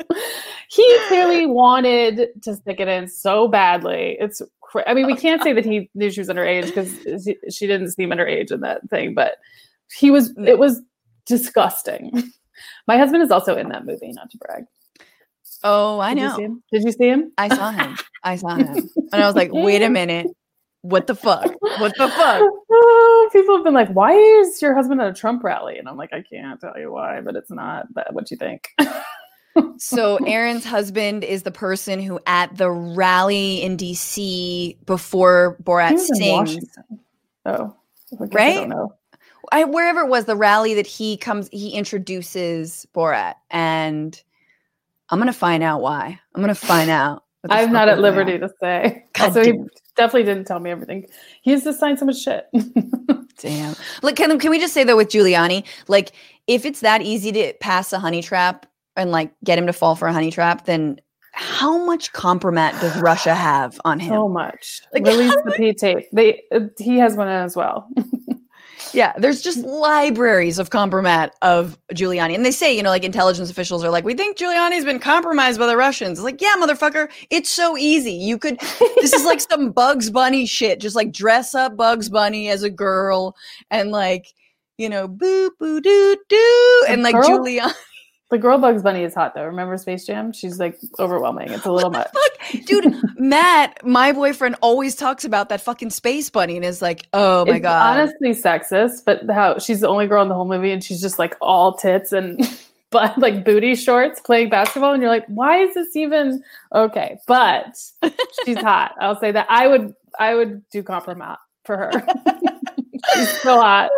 He 0.69 0.97
clearly 1.07 1.45
wanted 1.45 2.29
to 2.43 2.55
stick 2.55 2.79
it 2.79 2.87
in 2.87 3.07
so 3.07 3.47
badly. 3.47 4.17
It's. 4.19 4.41
Cra- 4.69 4.88
I 4.88 4.93
mean, 4.93 5.08
we 5.08 5.15
can't 5.15 5.41
say 5.41 5.51
that 5.53 5.65
he 5.65 5.89
knew 5.95 6.12
she 6.12 6.21
was 6.21 6.29
underage 6.29 6.67
because 6.67 6.93
she 7.55 7.65
didn't 7.67 7.91
seem 7.91 8.12
underage 8.12 8.51
in 8.51 8.60
that 8.62 8.88
thing, 8.89 9.13
but 9.15 9.38
he 9.97 10.12
was. 10.12 10.34
It 10.45 10.60
was 10.60 10.82
disgusting. 11.25 12.12
My 12.88 12.97
husband 12.97 13.23
is 13.23 13.32
also 13.32 13.55
in 13.58 13.69
that 13.69 13.86
movie. 13.86 14.12
Not 14.12 14.29
to 14.32 14.38
brag. 14.38 14.63
oh, 15.63 15.99
I 15.99 16.13
Did 16.13 16.21
You 16.21 16.27
know. 16.27 16.36
see 16.36 16.43
him? 16.43 16.63
Did 16.71 16.84
you 16.84 16.91
see 16.91 17.08
him? 17.10 17.32
I 17.38 17.47
saw 17.49 17.71
him. 17.71 17.97
I 18.23 18.36
saw 18.36 18.55
him. 18.55 18.89
And 19.12 19.23
I 19.23 19.25
was 19.25 19.36
like, 19.36 19.49
wait 19.51 19.82
a 19.82 19.89
minute. 20.01 20.27
What 20.82 21.08
the 21.08 21.15
fuck? 21.15 21.51
What 21.62 21.93
the 21.97 22.08
fuck? 22.10 22.41
Oh 22.71 23.29
people 23.34 23.55
have 23.55 23.65
been 23.65 23.73
like, 23.73 23.89
"Why 23.89 24.13
is 24.13 24.62
your 24.62 24.73
husband 24.75 25.01
at 25.01 25.10
a 25.10 25.13
Trump 25.13 25.43
rally?" 25.43 25.77
And 25.77 25.89
I'm 25.89 25.97
like, 25.97 26.13
I 26.13 26.21
can't 26.21 26.60
tell 26.62 26.79
you 26.79 26.91
why, 26.93 27.19
but 27.19 27.36
it's 27.36 27.51
not 27.51 27.93
that 27.95 28.13
what 28.13 28.32
you 28.32 28.38
think. 28.38 28.69
So 29.77 30.17
Erin's 30.25 30.65
husband 30.65 31.23
is 31.23 31.43
the 31.43 31.51
person 31.51 32.01
who 32.01 32.19
at 32.25 32.55
the 32.57 32.69
rally 32.69 33.62
in 33.62 33.77
DC 33.77 34.77
before 34.85 35.57
Borat 35.63 35.97
sings. 35.99 36.57
Oh, 37.45 37.75
right? 38.19 38.51
I 38.51 38.53
don't 38.55 38.69
know. 38.69 38.93
I, 39.51 39.63
wherever 39.63 40.01
it 40.01 40.09
was, 40.09 40.25
the 40.25 40.35
rally 40.35 40.75
that 40.75 40.85
he 40.85 41.17
comes, 41.17 41.49
he 41.51 41.69
introduces 41.71 42.85
Borat, 42.93 43.35
and 43.49 44.21
I'm 45.09 45.17
gonna 45.17 45.33
find 45.33 45.63
out 45.63 45.81
why. 45.81 46.19
I'm 46.35 46.41
gonna 46.41 46.53
find 46.55 46.89
out. 46.89 47.23
I'm 47.49 47.71
not 47.71 47.88
at 47.88 47.99
liberty 47.99 48.38
to 48.38 48.49
say. 48.62 49.05
God 49.13 49.25
also, 49.25 49.43
he 49.43 49.53
definitely 49.95 50.23
didn't 50.23 50.45
tell 50.45 50.59
me 50.59 50.69
everything. 50.69 51.07
He 51.41 51.55
just 51.55 51.79
signed 51.79 51.99
so 51.99 52.05
much 52.05 52.21
shit. 52.21 52.47
damn. 53.38 53.75
Like, 54.03 54.17
can 54.17 54.38
can 54.39 54.51
we 54.51 54.59
just 54.59 54.73
say 54.73 54.83
though 54.83 54.97
with 54.97 55.09
Giuliani, 55.09 55.65
like, 55.88 56.12
if 56.47 56.65
it's 56.65 56.81
that 56.81 57.01
easy 57.01 57.31
to 57.31 57.53
pass 57.59 57.93
a 57.93 57.99
honey 57.99 58.21
trap 58.21 58.65
and 58.95 59.12
like 59.12 59.32
get 59.43 59.58
him 59.58 59.67
to 59.67 59.73
fall 59.73 59.95
for 59.95 60.08
a 60.08 60.13
honey 60.13 60.32
trap, 60.32 60.65
then 60.65 60.99
how 61.32 61.84
much 61.86 62.12
compromat 62.13 62.80
does 62.82 62.99
Russia 62.99 63.36
have 63.36 63.80
on 63.86 63.99
him? 63.99 64.13
So 64.13 64.30
much. 64.30 64.82
Like, 64.93 65.06
Release 65.06 65.36
the 65.45 65.54
P 65.56 65.73
tape. 65.73 66.08
They 66.12 66.41
uh, 66.52 66.62
he 66.78 66.97
has 66.97 67.15
one 67.15 67.28
as 67.28 67.56
well. 67.56 67.88
Yeah, 68.93 69.13
there's 69.17 69.41
just 69.41 69.60
libraries 69.60 70.60
of 70.60 70.69
compromat 70.69 71.32
of 71.41 71.78
Giuliani. 71.93 72.34
And 72.36 72.45
they 72.45 72.52
say, 72.52 72.75
you 72.75 72.84
know, 72.84 72.89
like 72.89 73.04
intelligence 73.04 73.49
officials 73.49 73.84
are 73.84 73.89
like, 73.89 74.04
we 74.04 74.13
think 74.13 74.38
Giuliani's 74.38 74.86
been 74.86 74.99
compromised 74.99 75.60
by 75.60 75.67
the 75.67 75.78
Russians. 75.78 76.19
It's 76.19 76.23
like, 76.23 76.41
yeah, 76.41 76.54
motherfucker, 76.58 77.10
it's 77.30 77.49
so 77.49 77.78
easy. 77.78 78.13
You 78.13 78.38
could, 78.38 78.60
this 78.97 79.13
is 79.13 79.25
like 79.25 79.41
some 79.41 79.71
Bugs 79.71 80.10
Bunny 80.10 80.45
shit. 80.45 80.80
Just 80.80 80.95
like 80.95 81.12
dress 81.12 81.54
up 81.54 81.78
Bugs 81.78 82.10
Bunny 82.10 82.49
as 82.49 82.63
a 82.63 82.69
girl 82.69 83.36
and 83.69 83.91
like, 83.91 84.28
you 84.78 84.89
know, 84.89 85.08
boo, 85.08 85.52
boo, 85.60 85.82
doo, 85.82 86.17
doo. 86.28 86.86
And 86.88 87.04
like 87.04 87.15
Giuliani. 87.15 87.73
The 88.29 88.37
girl 88.37 88.59
Bugs 88.59 88.83
Bunny 88.83 89.03
is 89.03 89.15
hot 89.15 89.33
though. 89.33 89.45
Remember 89.45 89.75
Space 89.77 90.05
Jam? 90.05 90.31
She's 90.31 90.59
like 90.59 90.79
overwhelming. 90.99 91.49
It's 91.49 91.65
a 91.65 91.71
little 91.71 91.89
much. 91.89 92.07
Dude, 92.65 92.95
Matt, 93.17 93.83
my 93.83 94.11
boyfriend 94.11 94.55
always 94.61 94.95
talks 94.95 95.25
about 95.25 95.49
that 95.49 95.61
fucking 95.61 95.89
Space 95.89 96.29
Bunny 96.29 96.55
and 96.55 96.63
is 96.63 96.79
like, 96.79 97.07
oh 97.13 97.43
my 97.45 97.55
it's 97.55 97.63
God. 97.63 97.97
Honestly 97.97 98.29
sexist, 98.29 99.03
but 99.03 99.27
how 99.31 99.57
she's 99.57 99.79
the 99.79 99.87
only 99.87 100.05
girl 100.05 100.21
in 100.21 100.29
the 100.29 100.35
whole 100.35 100.47
movie 100.47 100.71
and 100.71 100.83
she's 100.83 101.01
just 101.01 101.17
like 101.17 101.35
all 101.41 101.73
tits 101.75 102.11
and 102.11 102.39
but 102.91 103.17
like 103.17 103.43
booty 103.43 103.73
shorts 103.73 104.19
playing 104.21 104.49
basketball 104.49 104.93
and 104.93 105.01
you're 105.01 105.11
like, 105.11 105.25
why 105.27 105.57
is 105.57 105.73
this 105.73 105.95
even 105.95 106.43
okay? 106.73 107.17
But 107.25 107.81
she's 108.45 108.61
hot. 108.61 108.93
I'll 108.99 109.19
say 109.19 109.31
that. 109.31 109.47
I 109.49 109.67
would 109.67 109.95
I 110.19 110.35
would 110.35 110.69
do 110.69 110.83
compromise 110.83 111.37
for 111.65 111.77
her. 111.77 111.91
She's 113.13 113.41
so 113.41 113.59
hot. 113.59 113.89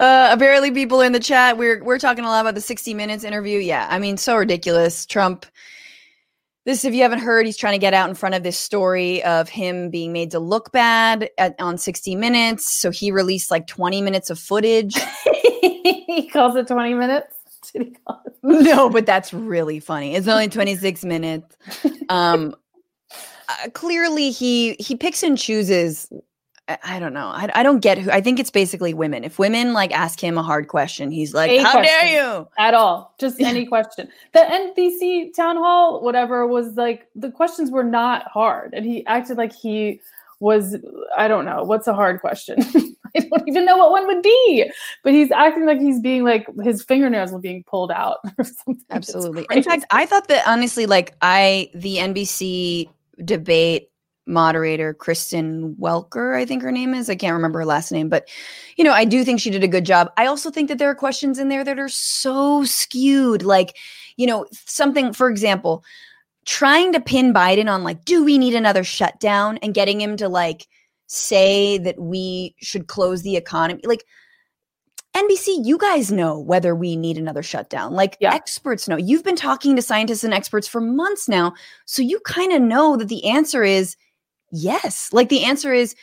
Uh, 0.00 0.28
apparently, 0.32 0.70
people 0.70 1.00
in 1.00 1.12
the 1.12 1.20
chat 1.20 1.58
we're 1.58 1.82
we're 1.82 1.98
talking 1.98 2.24
a 2.24 2.28
lot 2.28 2.40
about 2.40 2.54
the 2.54 2.60
60 2.60 2.94
Minutes 2.94 3.24
interview. 3.24 3.58
Yeah, 3.58 3.86
I 3.90 3.98
mean, 3.98 4.16
so 4.16 4.36
ridiculous. 4.36 5.06
Trump. 5.06 5.46
This, 6.64 6.84
if 6.84 6.92
you 6.92 7.00
haven't 7.00 7.20
heard, 7.20 7.46
he's 7.46 7.56
trying 7.56 7.72
to 7.72 7.78
get 7.78 7.94
out 7.94 8.10
in 8.10 8.14
front 8.14 8.34
of 8.34 8.42
this 8.42 8.58
story 8.58 9.24
of 9.24 9.48
him 9.48 9.88
being 9.88 10.12
made 10.12 10.30
to 10.32 10.38
look 10.38 10.70
bad 10.70 11.30
at, 11.38 11.58
on 11.58 11.78
60 11.78 12.14
Minutes. 12.14 12.70
So 12.70 12.90
he 12.90 13.10
released 13.10 13.50
like 13.50 13.66
20 13.66 14.02
minutes 14.02 14.28
of 14.28 14.38
footage. 14.38 14.94
he 15.32 16.28
calls 16.30 16.56
it 16.56 16.68
20 16.68 16.92
minutes. 16.92 17.34
no, 18.42 18.90
but 18.90 19.06
that's 19.06 19.32
really 19.32 19.80
funny. 19.80 20.14
It's 20.14 20.28
only 20.28 20.48
26 20.48 21.04
minutes. 21.04 21.56
Um, 22.10 22.54
uh, 23.48 23.68
clearly, 23.74 24.30
he 24.30 24.76
he 24.78 24.96
picks 24.96 25.22
and 25.22 25.36
chooses 25.36 26.10
I, 26.68 26.98
don't 26.98 27.14
know. 27.14 27.28
I, 27.28 27.48
I 27.54 27.62
don't 27.62 27.80
get 27.80 27.96
who. 27.96 28.10
I 28.10 28.20
think 28.20 28.38
it's 28.38 28.50
basically 28.50 28.92
women. 28.92 29.24
If 29.24 29.38
women 29.38 29.72
like 29.72 29.90
ask 29.92 30.20
him 30.20 30.36
a 30.36 30.42
hard 30.42 30.68
question, 30.68 31.10
he's 31.10 31.32
like, 31.32 31.50
a 31.50 31.62
"How 31.62 31.72
question. 31.72 31.82
dare 31.84 32.06
you?" 32.06 32.48
At 32.58 32.74
all, 32.74 33.14
just 33.18 33.40
any 33.40 33.64
question. 33.64 34.08
The 34.32 34.40
NBC 34.40 35.34
town 35.34 35.56
hall, 35.56 36.02
whatever, 36.02 36.46
was 36.46 36.74
like 36.74 37.08
the 37.14 37.30
questions 37.30 37.70
were 37.70 37.84
not 37.84 38.28
hard, 38.28 38.74
and 38.74 38.84
he 38.84 39.04
acted 39.06 39.38
like 39.38 39.54
he 39.54 40.00
was. 40.40 40.76
I 41.16 41.26
don't 41.26 41.46
know 41.46 41.64
what's 41.64 41.86
a 41.86 41.94
hard 41.94 42.20
question. 42.20 42.58
I 43.16 43.20
don't 43.20 43.48
even 43.48 43.64
know 43.64 43.78
what 43.78 43.90
one 43.90 44.06
would 44.06 44.22
be, 44.22 44.70
but 45.02 45.14
he's 45.14 45.30
acting 45.30 45.64
like 45.64 45.80
he's 45.80 46.00
being 46.00 46.24
like 46.24 46.46
his 46.62 46.84
fingernails 46.84 47.32
were 47.32 47.38
being 47.38 47.64
pulled 47.64 47.90
out 47.90 48.18
or 48.38 48.44
something. 48.44 48.84
Absolutely. 48.90 49.46
In 49.50 49.62
fact, 49.62 49.86
I 49.90 50.04
thought 50.04 50.28
that 50.28 50.46
honestly, 50.46 50.84
like 50.84 51.14
I 51.22 51.70
the 51.74 51.96
NBC 51.96 52.90
debate 53.24 53.90
moderator 54.28 54.94
Kristen 54.94 55.74
Welker, 55.76 56.36
I 56.36 56.44
think 56.44 56.62
her 56.62 56.70
name 56.70 56.94
is. 56.94 57.10
I 57.10 57.16
can't 57.16 57.34
remember 57.34 57.60
her 57.60 57.64
last 57.64 57.90
name, 57.90 58.08
but 58.08 58.28
you 58.76 58.84
know, 58.84 58.92
I 58.92 59.04
do 59.04 59.24
think 59.24 59.40
she 59.40 59.50
did 59.50 59.64
a 59.64 59.68
good 59.68 59.84
job. 59.84 60.12
I 60.16 60.26
also 60.26 60.50
think 60.50 60.68
that 60.68 60.78
there 60.78 60.90
are 60.90 60.94
questions 60.94 61.38
in 61.38 61.48
there 61.48 61.64
that 61.64 61.78
are 61.78 61.88
so 61.88 62.64
skewed. 62.64 63.42
Like, 63.42 63.76
you 64.16 64.26
know, 64.26 64.46
something, 64.52 65.12
for 65.12 65.28
example, 65.28 65.84
trying 66.44 66.92
to 66.92 67.00
pin 67.00 67.32
Biden 67.34 67.70
on 67.72 67.82
like, 67.82 68.04
do 68.04 68.24
we 68.24 68.38
need 68.38 68.54
another 68.54 68.84
shutdown 68.84 69.58
and 69.58 69.74
getting 69.74 70.00
him 70.00 70.16
to 70.18 70.28
like 70.28 70.66
say 71.08 71.78
that 71.78 71.98
we 71.98 72.54
should 72.58 72.86
close 72.86 73.22
the 73.22 73.36
economy. 73.36 73.80
Like, 73.84 74.04
NBC, 75.14 75.64
you 75.64 75.78
guys 75.78 76.12
know 76.12 76.38
whether 76.38 76.74
we 76.74 76.94
need 76.94 77.18
another 77.18 77.42
shutdown. 77.42 77.94
Like 77.94 78.16
yeah. 78.20 78.32
experts 78.32 78.86
know. 78.86 78.96
You've 78.96 79.24
been 79.24 79.36
talking 79.36 79.74
to 79.74 79.82
scientists 79.82 80.22
and 80.22 80.34
experts 80.34 80.68
for 80.68 80.80
months 80.80 81.28
now. 81.28 81.54
So 81.86 82.02
you 82.02 82.20
kind 82.20 82.52
of 82.52 82.62
know 82.62 82.96
that 82.96 83.08
the 83.08 83.24
answer 83.24 83.64
is 83.64 83.96
Yes. 84.50 85.10
Like 85.12 85.28
the 85.28 85.44
answer 85.44 85.72
is, 85.72 85.94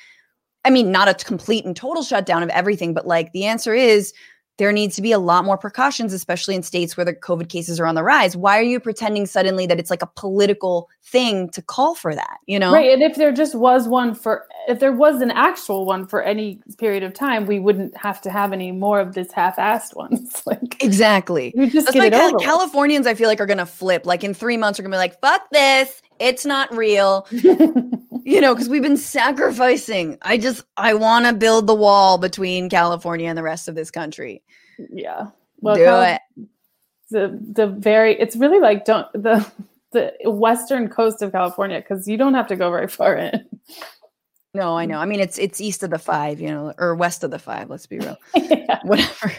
I 0.63 0.69
mean, 0.69 0.91
not 0.91 1.08
a 1.08 1.13
complete 1.13 1.65
and 1.65 1.75
total 1.75 2.03
shutdown 2.03 2.43
of 2.43 2.49
everything, 2.49 2.93
but 2.93 3.08
like 3.08 3.31
the 3.31 3.45
answer 3.45 3.73
is 3.73 4.13
there 4.58 4.71
needs 4.71 4.95
to 4.95 5.01
be 5.01 5.12
a 5.12 5.19
lot 5.19 5.43
more 5.43 5.58
precautions, 5.58 6.13
especially 6.13 6.55
in 6.55 6.63
states 6.63 6.95
where 6.95 7.03
the 7.03 7.13
COVID 7.13 7.49
cases 7.49 7.77
are 7.79 7.86
on 7.86 7.95
the 7.95 8.03
rise. 8.03 8.38
Why 8.38 8.58
are 8.58 8.63
you 8.63 8.79
pretending 8.79 9.25
suddenly 9.25 9.67
that 9.67 9.79
it's 9.79 9.89
like 9.89 10.01
a 10.01 10.10
political 10.15 10.89
thing 11.03 11.49
to 11.49 11.62
call 11.62 11.93
for 11.93 12.15
that? 12.15 12.38
You 12.45 12.58
know? 12.60 12.71
Right. 12.71 12.91
And 12.91 13.03
if 13.03 13.15
there 13.15 13.34
just 13.34 13.53
was 13.53 13.88
one 13.88 14.15
for, 14.15 14.45
if 14.69 14.79
there 14.79 14.93
was 14.93 15.21
an 15.21 15.29
actual 15.31 15.86
one 15.86 16.08
for 16.08 16.23
any 16.23 16.62
period 16.77 17.03
of 17.03 17.13
time, 17.13 17.45
we 17.45 17.60
wouldn't 17.60 17.97
have 17.97 18.21
to 18.21 18.31
have 18.31 18.53
any 18.53 18.71
more 18.71 19.01
of 19.01 19.13
this 19.13 19.31
half 19.34 19.58
assed 19.58 19.93
ones. 19.93 20.41
like, 20.45 20.81
exactly. 20.81 21.51
You 21.53 21.69
just 21.69 21.88
That's 21.88 21.95
get 21.95 21.99
like 21.99 22.13
it 22.13 22.34
over 22.34 22.38
Californians, 22.38 23.08
I 23.08 23.13
feel 23.13 23.27
like, 23.27 23.41
are 23.41 23.45
going 23.45 23.58
to 23.58 23.65
flip. 23.65 24.05
Like 24.05 24.23
in 24.23 24.34
three 24.34 24.58
months, 24.58 24.79
are 24.79 24.84
going 24.84 24.91
to 24.91 24.95
be 24.95 24.99
like, 24.99 25.19
fuck 25.19 25.49
this. 25.51 26.01
It's 26.19 26.45
not 26.45 26.73
real. 26.73 27.27
you 28.25 28.41
know, 28.41 28.55
because 28.55 28.67
we've 28.67 28.81
been 28.81 28.97
sacrificing. 28.97 30.17
I 30.23 30.38
just 30.38 30.65
I 30.75 30.95
want 30.95 31.27
to 31.27 31.33
build 31.33 31.67
the 31.67 31.75
wall 31.75 32.17
between 32.17 32.69
California 32.69 33.29
and 33.29 33.38
the 33.38 33.43
rest 33.43 33.67
of 33.67 33.75
this 33.75 33.91
country. 33.91 34.41
Yeah, 34.89 35.27
well, 35.61 35.75
do 35.75 35.85
Cal- 35.85 36.01
it. 36.01 36.21
The 37.11 37.39
the 37.53 37.67
very 37.67 38.19
it's 38.19 38.35
really 38.35 38.59
like 38.59 38.83
don't 38.83 39.07
the 39.13 39.45
the 39.91 40.11
western 40.25 40.89
coast 40.89 41.21
of 41.21 41.31
California 41.31 41.79
because 41.79 42.07
you 42.07 42.17
don't 42.17 42.33
have 42.33 42.47
to 42.47 42.55
go 42.55 42.71
very 42.71 42.88
far 42.88 43.15
in. 43.15 43.45
No, 44.55 44.75
I 44.75 44.85
know. 44.85 44.97
I 44.97 45.05
mean, 45.05 45.19
it's 45.19 45.38
it's 45.38 45.61
east 45.61 45.83
of 45.83 45.91
the 45.91 45.99
five, 45.99 46.41
you 46.41 46.49
know, 46.49 46.73
or 46.79 46.95
west 46.95 47.23
of 47.23 47.29
the 47.29 47.38
five. 47.38 47.69
Let's 47.69 47.85
be 47.85 47.99
real. 47.99 48.17
yeah. 48.35 48.79
Whatever. 48.83 49.33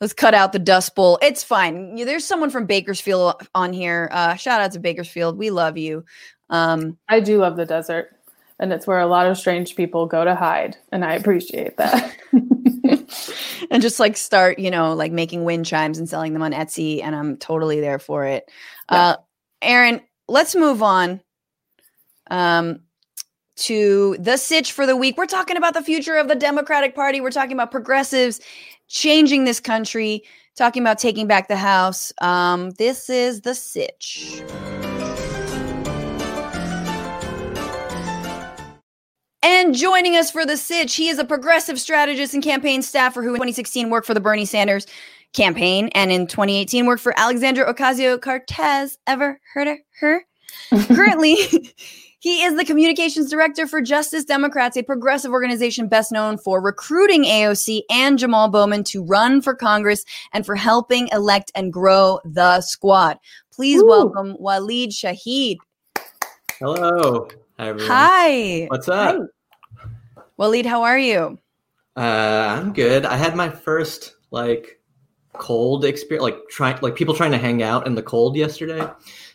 Let's 0.00 0.12
cut 0.12 0.34
out 0.34 0.52
the 0.52 0.58
Dust 0.58 0.94
Bowl. 0.94 1.18
It's 1.22 1.42
fine. 1.42 1.96
There's 1.96 2.24
someone 2.24 2.50
from 2.50 2.66
Bakersfield 2.66 3.34
on 3.54 3.72
here. 3.72 4.10
Uh, 4.12 4.34
shout 4.34 4.60
out 4.60 4.72
to 4.72 4.78
Bakersfield. 4.78 5.38
We 5.38 5.50
love 5.50 5.78
you. 5.78 6.04
Um, 6.50 6.98
I 7.08 7.20
do 7.20 7.38
love 7.38 7.56
the 7.56 7.64
desert, 7.64 8.14
and 8.58 8.72
it's 8.72 8.86
where 8.86 9.00
a 9.00 9.06
lot 9.06 9.26
of 9.26 9.38
strange 9.38 9.74
people 9.74 10.06
go 10.06 10.24
to 10.24 10.34
hide, 10.34 10.76
and 10.92 11.02
I 11.02 11.14
appreciate 11.14 11.78
that. 11.78 12.14
and 13.70 13.80
just 13.80 13.98
like 13.98 14.18
start, 14.18 14.58
you 14.58 14.70
know, 14.70 14.92
like 14.92 15.12
making 15.12 15.44
wind 15.44 15.64
chimes 15.64 15.98
and 15.98 16.08
selling 16.08 16.34
them 16.34 16.42
on 16.42 16.52
Etsy, 16.52 17.02
and 17.02 17.16
I'm 17.16 17.38
totally 17.38 17.80
there 17.80 17.98
for 17.98 18.26
it. 18.26 18.50
Yeah. 18.92 18.98
Uh, 18.98 19.16
Erin, 19.62 20.02
let's 20.28 20.54
move 20.54 20.82
on. 20.82 21.22
Um, 22.30 22.80
to 23.56 24.16
the 24.20 24.36
sitch 24.36 24.72
for 24.72 24.86
the 24.86 24.96
week. 24.96 25.16
We're 25.16 25.26
talking 25.26 25.56
about 25.56 25.72
the 25.74 25.82
future 25.82 26.16
of 26.16 26.28
the 26.28 26.34
Democratic 26.34 26.94
Party. 26.94 27.20
We're 27.22 27.30
talking 27.30 27.52
about 27.52 27.70
progressives 27.70 28.40
changing 28.88 29.44
this 29.44 29.60
country, 29.60 30.22
talking 30.56 30.82
about 30.82 30.98
taking 30.98 31.26
back 31.26 31.48
the 31.48 31.56
House. 31.56 32.12
Um, 32.20 32.70
this 32.72 33.10
is 33.10 33.42
the 33.42 33.54
sitch. 33.54 34.42
And 39.42 39.74
joining 39.74 40.16
us 40.16 40.30
for 40.30 40.44
the 40.44 40.56
Sitch, 40.56 40.96
he 40.96 41.08
is 41.08 41.18
a 41.18 41.24
progressive 41.24 41.80
strategist 41.80 42.34
and 42.34 42.42
campaign 42.42 42.82
staffer 42.82 43.22
who 43.22 43.28
in 43.28 43.34
2016 43.34 43.90
worked 43.90 44.06
for 44.06 44.12
the 44.14 44.20
Bernie 44.20 44.44
Sanders 44.44 44.86
campaign 45.32 45.88
and 45.94 46.10
in 46.10 46.26
2018 46.26 46.84
worked 46.86 47.02
for 47.02 47.16
Alexandria 47.16 47.72
Ocasio 47.72 48.20
Cortez. 48.20 48.98
Ever 49.06 49.40
heard 49.54 49.68
of 49.68 49.78
her? 50.00 50.24
Currently, 50.88 51.36
he 52.26 52.42
is 52.42 52.56
the 52.56 52.64
communications 52.64 53.30
director 53.30 53.68
for 53.68 53.80
Justice 53.80 54.24
Democrats, 54.24 54.76
a 54.76 54.82
progressive 54.82 55.30
organization 55.30 55.86
best 55.86 56.10
known 56.10 56.36
for 56.36 56.60
recruiting 56.60 57.22
AOC 57.22 57.82
and 57.88 58.18
Jamal 58.18 58.48
Bowman 58.48 58.82
to 58.82 59.04
run 59.04 59.40
for 59.40 59.54
Congress 59.54 60.04
and 60.32 60.44
for 60.44 60.56
helping 60.56 61.06
elect 61.12 61.52
and 61.54 61.72
grow 61.72 62.18
the 62.24 62.60
squad. 62.62 63.20
Please 63.52 63.80
Ooh. 63.80 63.86
welcome 63.86 64.36
Waleed 64.40 64.88
Shahid. 64.88 65.58
Hello. 66.58 67.28
Hi, 67.60 67.68
everyone. 67.68 67.92
Hi. 67.92 68.66
What's 68.70 68.88
up? 68.88 69.18
Hi. 69.76 69.84
Waleed, 70.36 70.66
how 70.66 70.82
are 70.82 70.98
you? 70.98 71.38
Uh, 71.96 72.58
I'm 72.58 72.72
good. 72.72 73.06
I 73.06 73.16
had 73.16 73.36
my 73.36 73.48
first 73.48 74.16
like 74.32 74.80
cold 75.34 75.84
experience, 75.84 76.24
like 76.24 76.38
trying, 76.50 76.76
like 76.82 76.96
people 76.96 77.14
trying 77.14 77.30
to 77.30 77.38
hang 77.38 77.62
out 77.62 77.86
in 77.86 77.94
the 77.94 78.02
cold 78.02 78.34
yesterday. 78.34 78.84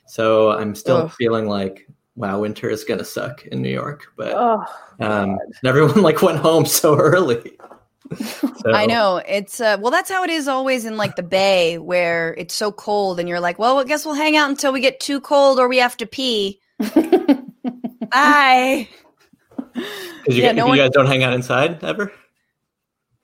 So 0.07 0.51
I'm 0.51 0.75
still 0.75 1.03
Ugh. 1.03 1.11
feeling 1.13 1.47
like, 1.47 1.87
wow, 2.15 2.39
winter 2.39 2.69
is 2.69 2.83
gonna 2.83 3.03
suck 3.05 3.45
in 3.47 3.61
New 3.61 3.69
York. 3.69 4.07
But 4.17 4.33
Oh, 4.35 4.63
um, 4.99 5.37
and 5.39 5.39
everyone 5.65 6.01
like 6.01 6.21
went 6.21 6.39
home 6.39 6.65
so 6.65 6.95
early. 6.97 7.57
So- 8.17 8.73
I 8.73 8.85
know 8.87 9.21
it's 9.25 9.61
uh, 9.61 9.77
well. 9.79 9.89
That's 9.91 10.09
how 10.11 10.23
it 10.25 10.29
is 10.29 10.47
always 10.49 10.83
in 10.85 10.97
like 10.97 11.15
the 11.15 11.23
Bay, 11.23 11.77
where 11.77 12.33
it's 12.33 12.53
so 12.53 12.69
cold, 12.71 13.19
and 13.21 13.29
you're 13.29 13.39
like, 13.39 13.57
well, 13.57 13.79
I 13.79 13.85
guess 13.85 14.05
we'll 14.05 14.15
hang 14.15 14.35
out 14.35 14.49
until 14.49 14.73
we 14.73 14.81
get 14.81 14.99
too 14.99 15.21
cold 15.21 15.59
or 15.59 15.69
we 15.69 15.77
have 15.77 15.95
to 15.97 16.05
pee. 16.05 16.59
Bye. 18.11 18.89
'Cause 19.73 20.35
you, 20.35 20.43
yeah, 20.43 20.47
guys- 20.49 20.55
no 20.57 20.63
you 20.65 20.69
one- 20.69 20.77
guys 20.77 20.89
don't 20.91 21.05
hang 21.05 21.23
out 21.23 21.31
inside 21.33 21.81
ever, 21.83 22.11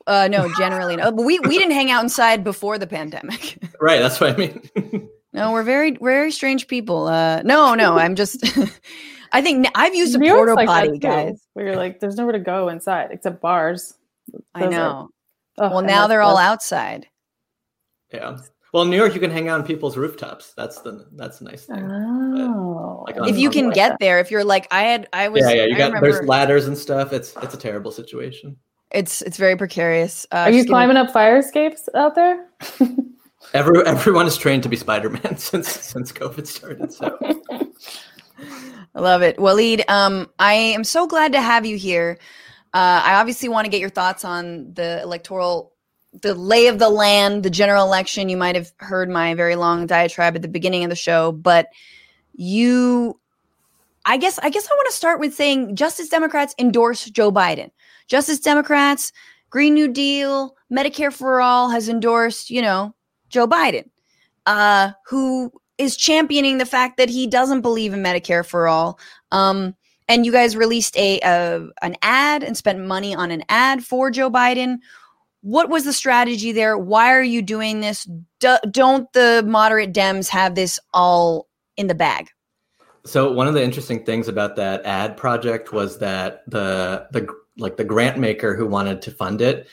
Uh, 0.06 0.30
no, 0.32 0.50
generally 0.58 0.96
no. 0.96 1.12
But 1.12 1.24
we 1.26 1.38
we 1.40 1.58
didn't 1.58 1.74
hang 1.74 1.92
out 1.92 2.02
inside 2.04 2.44
before 2.46 2.78
the 2.78 2.88
pandemic. 2.88 3.58
right? 3.82 4.00
That's 4.00 4.20
what 4.22 4.34
I 4.34 4.38
mean. 4.38 5.10
No, 5.34 5.52
we're 5.52 5.64
very 5.64 5.92
very 6.02 6.32
strange 6.32 6.68
people. 6.68 7.08
Uh, 7.08 7.42
no, 7.44 7.76
no, 7.76 7.98
I'm 7.98 8.16
just. 8.16 8.44
I 9.34 9.42
think 9.42 9.68
I've 9.76 9.94
used 9.94 10.16
a 10.16 10.20
New 10.20 10.34
porta 10.34 10.54
like 10.54 10.68
potty, 10.68 10.98
guys. 11.00 11.46
Where 11.54 11.66
you're 11.66 11.76
like, 11.76 12.00
there's 12.00 12.16
nowhere 12.16 12.32
to 12.34 12.40
go 12.40 12.70
inside 12.70 13.10
except 13.12 13.42
bars. 13.42 13.94
I 14.56 14.62
Those 14.62 14.68
are- 14.68 14.72
know. 14.72 15.10
oh, 15.58 15.70
well, 15.70 15.78
and 15.80 15.88
now 15.88 16.08
they're 16.08 16.22
all 16.22 16.38
outside. 16.38 17.08
yeah. 18.14 18.38
Well, 18.74 18.84
in 18.84 18.90
New 18.90 18.98
York, 18.98 19.14
you 19.14 19.22
can 19.22 19.32
hang 19.32 19.48
out 19.48 19.62
on 19.62 19.66
people's 19.66 19.96
rooftops. 19.98 20.54
That's 20.56 20.82
the 20.82 21.08
that's 21.14 21.40
the 21.40 21.46
nice 21.46 21.66
thing. 21.66 21.90
Oh, 21.90 23.04
Like 23.08 23.20
on- 23.20 23.28
If 23.30 23.38
you 23.38 23.50
can 23.50 23.68
like 23.68 23.76
get 23.76 23.98
there, 24.00 24.20
if 24.20 24.30
you're 24.32 24.44
like, 24.44 24.68
I 24.72 24.84
had, 24.84 25.08
I 25.14 25.30
was. 25.30 25.42
yeah, 25.42 25.52
yeah. 25.52 25.66
You 25.66 25.76
I 25.76 25.78
got 25.78 25.86
remember- 25.94 26.12
there's 26.12 26.28
ladders 26.28 26.68
and 26.68 26.78
stuff. 26.78 27.12
It's 27.14 27.34
it's 27.42 27.54
a 27.54 27.58
terrible 27.58 27.92
situation. 27.92 28.58
It's 28.92 29.22
it's 29.22 29.38
very 29.38 29.56
precarious. 29.58 30.26
Uh, 30.32 30.36
Are 30.38 30.50
you 30.50 30.58
just 30.60 30.68
give 30.68 30.68
me- 30.68 30.72
climbing 30.74 30.98
up 30.98 31.12
fire 31.12 31.38
escapes 31.38 31.90
out 31.96 32.16
there? 32.16 32.48
Every 33.54 33.82
everyone 33.86 34.28
is 34.28 34.38
trained 34.38 34.64
to 34.64 34.70
be 34.70 34.76
Spider 34.76 35.10
Man 35.10 35.38
since 35.38 35.70
since 35.70 36.12
COVID 36.12 36.48
started. 36.48 36.94
So 36.94 37.18
I 37.22 39.00
love 39.00 39.22
it. 39.22 39.38
Waleed, 39.38 39.90
um, 39.90 40.30
I 40.40 40.54
am 40.54 40.84
so 40.84 41.08
glad 41.08 41.34
to 41.34 41.42
have 41.42 41.66
you 41.66 41.78
here. 41.78 42.18
Uh, 42.74 43.02
I 43.04 43.16
obviously 43.16 43.50
want 43.50 43.66
to 43.66 43.72
get 43.72 43.80
your 43.80 43.90
thoughts 43.90 44.26
on 44.26 44.74
the 44.74 45.02
electoral, 45.02 45.74
the 46.22 46.34
lay 46.34 46.68
of 46.68 46.80
the 46.80 46.90
land, 46.90 47.44
the 47.44 47.50
general 47.50 47.86
election. 47.86 48.30
You 48.30 48.38
might 48.38 48.56
have 48.56 48.72
heard 48.78 49.10
my 49.10 49.34
very 49.34 49.56
long 49.56 49.88
diatribe 49.88 50.36
at 50.36 50.42
the 50.42 50.48
beginning 50.48 50.84
of 50.84 50.90
the 50.90 50.96
show, 50.96 51.32
but 51.32 51.68
you, 52.34 53.20
I 54.06 54.18
guess, 54.18 54.38
I 54.40 54.50
guess 54.50 54.68
I 54.70 54.76
want 54.76 54.88
to 54.90 54.96
start 54.96 55.20
with 55.20 55.34
saying 55.34 55.76
Justice 55.76 56.10
Democrats 56.10 56.54
endorse 56.60 57.06
Joe 57.06 57.32
Biden. 57.32 57.72
Justice 58.08 58.40
Democrats, 58.40 59.12
Green 59.50 59.74
New 59.74 59.88
Deal, 59.88 60.56
Medicare 60.72 61.12
for 61.12 61.42
All 61.42 61.70
has 61.70 61.90
endorsed, 61.90 62.50
you 62.50 62.62
know, 62.62 62.94
Joe 63.30 63.48
Biden, 63.48 63.90
uh, 64.46 64.92
who 65.06 65.52
is 65.78 65.96
championing 65.96 66.58
the 66.58 66.66
fact 66.66 66.98
that 66.98 67.10
he 67.10 67.28
doesn't 67.28 67.62
believe 67.62 67.94
in 67.94 68.02
Medicare 68.02 68.46
for 68.46 68.68
all. 68.68 69.00
Um, 69.32 69.76
and 70.08 70.26
you 70.26 70.32
guys 70.32 70.56
released 70.56 70.98
a, 70.98 71.20
an 71.82 71.96
ad 72.02 72.44
and 72.44 72.56
spent 72.56 72.80
money 72.80 73.14
on 73.14 73.30
an 73.32 73.44
ad 73.50 73.84
for 73.84 74.10
Joe 74.10 74.32
Biden. 74.32 74.78
What 75.42 75.70
was 75.70 75.84
the 75.84 75.94
strategy 75.94 76.52
there? 76.52 76.78
Why 76.78 77.12
are 77.12 77.24
you 77.24 77.42
doing 77.42 77.82
this? 77.82 78.08
Do, 78.40 78.58
don't 78.72 79.12
the 79.14 79.44
moderate 79.46 79.94
Dems 79.94 80.30
have 80.30 80.56
this 80.56 80.80
all 80.94 81.48
in 81.76 81.88
the 81.88 81.96
bag? 81.96 82.30
So 83.06 83.32
one 83.32 83.48
of 83.48 83.54
the 83.54 83.64
interesting 83.64 84.04
things 84.04 84.28
about 84.28 84.56
that 84.58 84.84
ad 84.86 85.16
project 85.16 85.72
was 85.72 86.00
that 86.00 86.44
the 86.48 87.08
the 87.12 87.28
like 87.58 87.78
the 87.78 87.86
grant 87.86 88.18
maker 88.18 88.56
who 88.56 88.68
wanted 88.68 89.02
to 89.04 89.12
fund 89.12 89.42
it, 89.42 89.68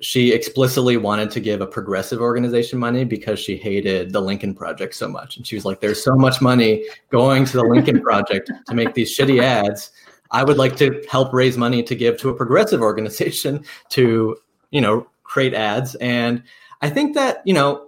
she 0.00 0.32
explicitly 0.32 0.96
wanted 0.96 1.30
to 1.30 1.40
give 1.40 1.60
a 1.60 1.66
progressive 1.66 2.20
organization 2.20 2.78
money 2.78 3.04
because 3.04 3.38
she 3.38 3.56
hated 3.56 4.12
the 4.12 4.20
Lincoln 4.20 4.54
Project 4.54 4.94
so 4.94 5.08
much. 5.08 5.36
And 5.36 5.46
she 5.46 5.54
was 5.54 5.64
like, 5.64 5.80
"There's 5.80 6.02
so 6.02 6.14
much 6.14 6.40
money 6.42 6.84
going 7.10 7.44
to 7.46 7.56
the 7.56 7.64
Lincoln 7.64 8.02
Project 8.02 8.50
to 8.66 8.74
make 8.74 8.94
these 8.94 9.16
shitty 9.16 9.40
ads. 9.40 9.90
I 10.30 10.44
would 10.44 10.58
like 10.58 10.76
to 10.76 11.02
help 11.08 11.32
raise 11.32 11.56
money 11.56 11.82
to 11.82 11.94
give 11.94 12.18
to 12.18 12.28
a 12.28 12.34
progressive 12.34 12.82
organization 12.82 13.64
to, 13.90 14.36
you 14.70 14.80
know, 14.80 15.06
create 15.22 15.54
ads." 15.54 15.94
And 15.96 16.42
I 16.82 16.90
think 16.90 17.14
that 17.14 17.40
you 17.46 17.54
know 17.54 17.86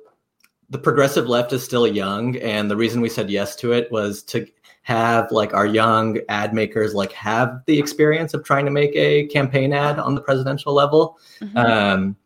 the 0.71 0.79
progressive 0.79 1.29
left 1.29 1.53
is 1.53 1.63
still 1.63 1.87
young, 1.87 2.37
and 2.37 2.71
the 2.71 2.77
reason 2.77 3.01
we 3.03 3.09
said 3.11 3.31
yes 3.31 3.55
to 3.57 3.73
it 3.73 3.91
was 3.93 4.23
to 4.25 4.47
have 4.89 5.31
like 5.31 5.53
our 5.53 5.67
young 5.67 6.19
ad 6.31 6.55
makers 6.55 6.95
like 6.95 7.13
have 7.13 7.61
the 7.67 7.79
experience 7.79 8.33
of 8.33 8.43
trying 8.43 8.65
to 8.65 8.71
make 8.71 8.91
a 8.97 9.27
campaign 9.27 9.75
ad 9.75 9.99
on 9.99 10.15
the 10.15 10.21
presidential 10.23 10.73
level. 10.73 11.19
Um, 11.55 12.17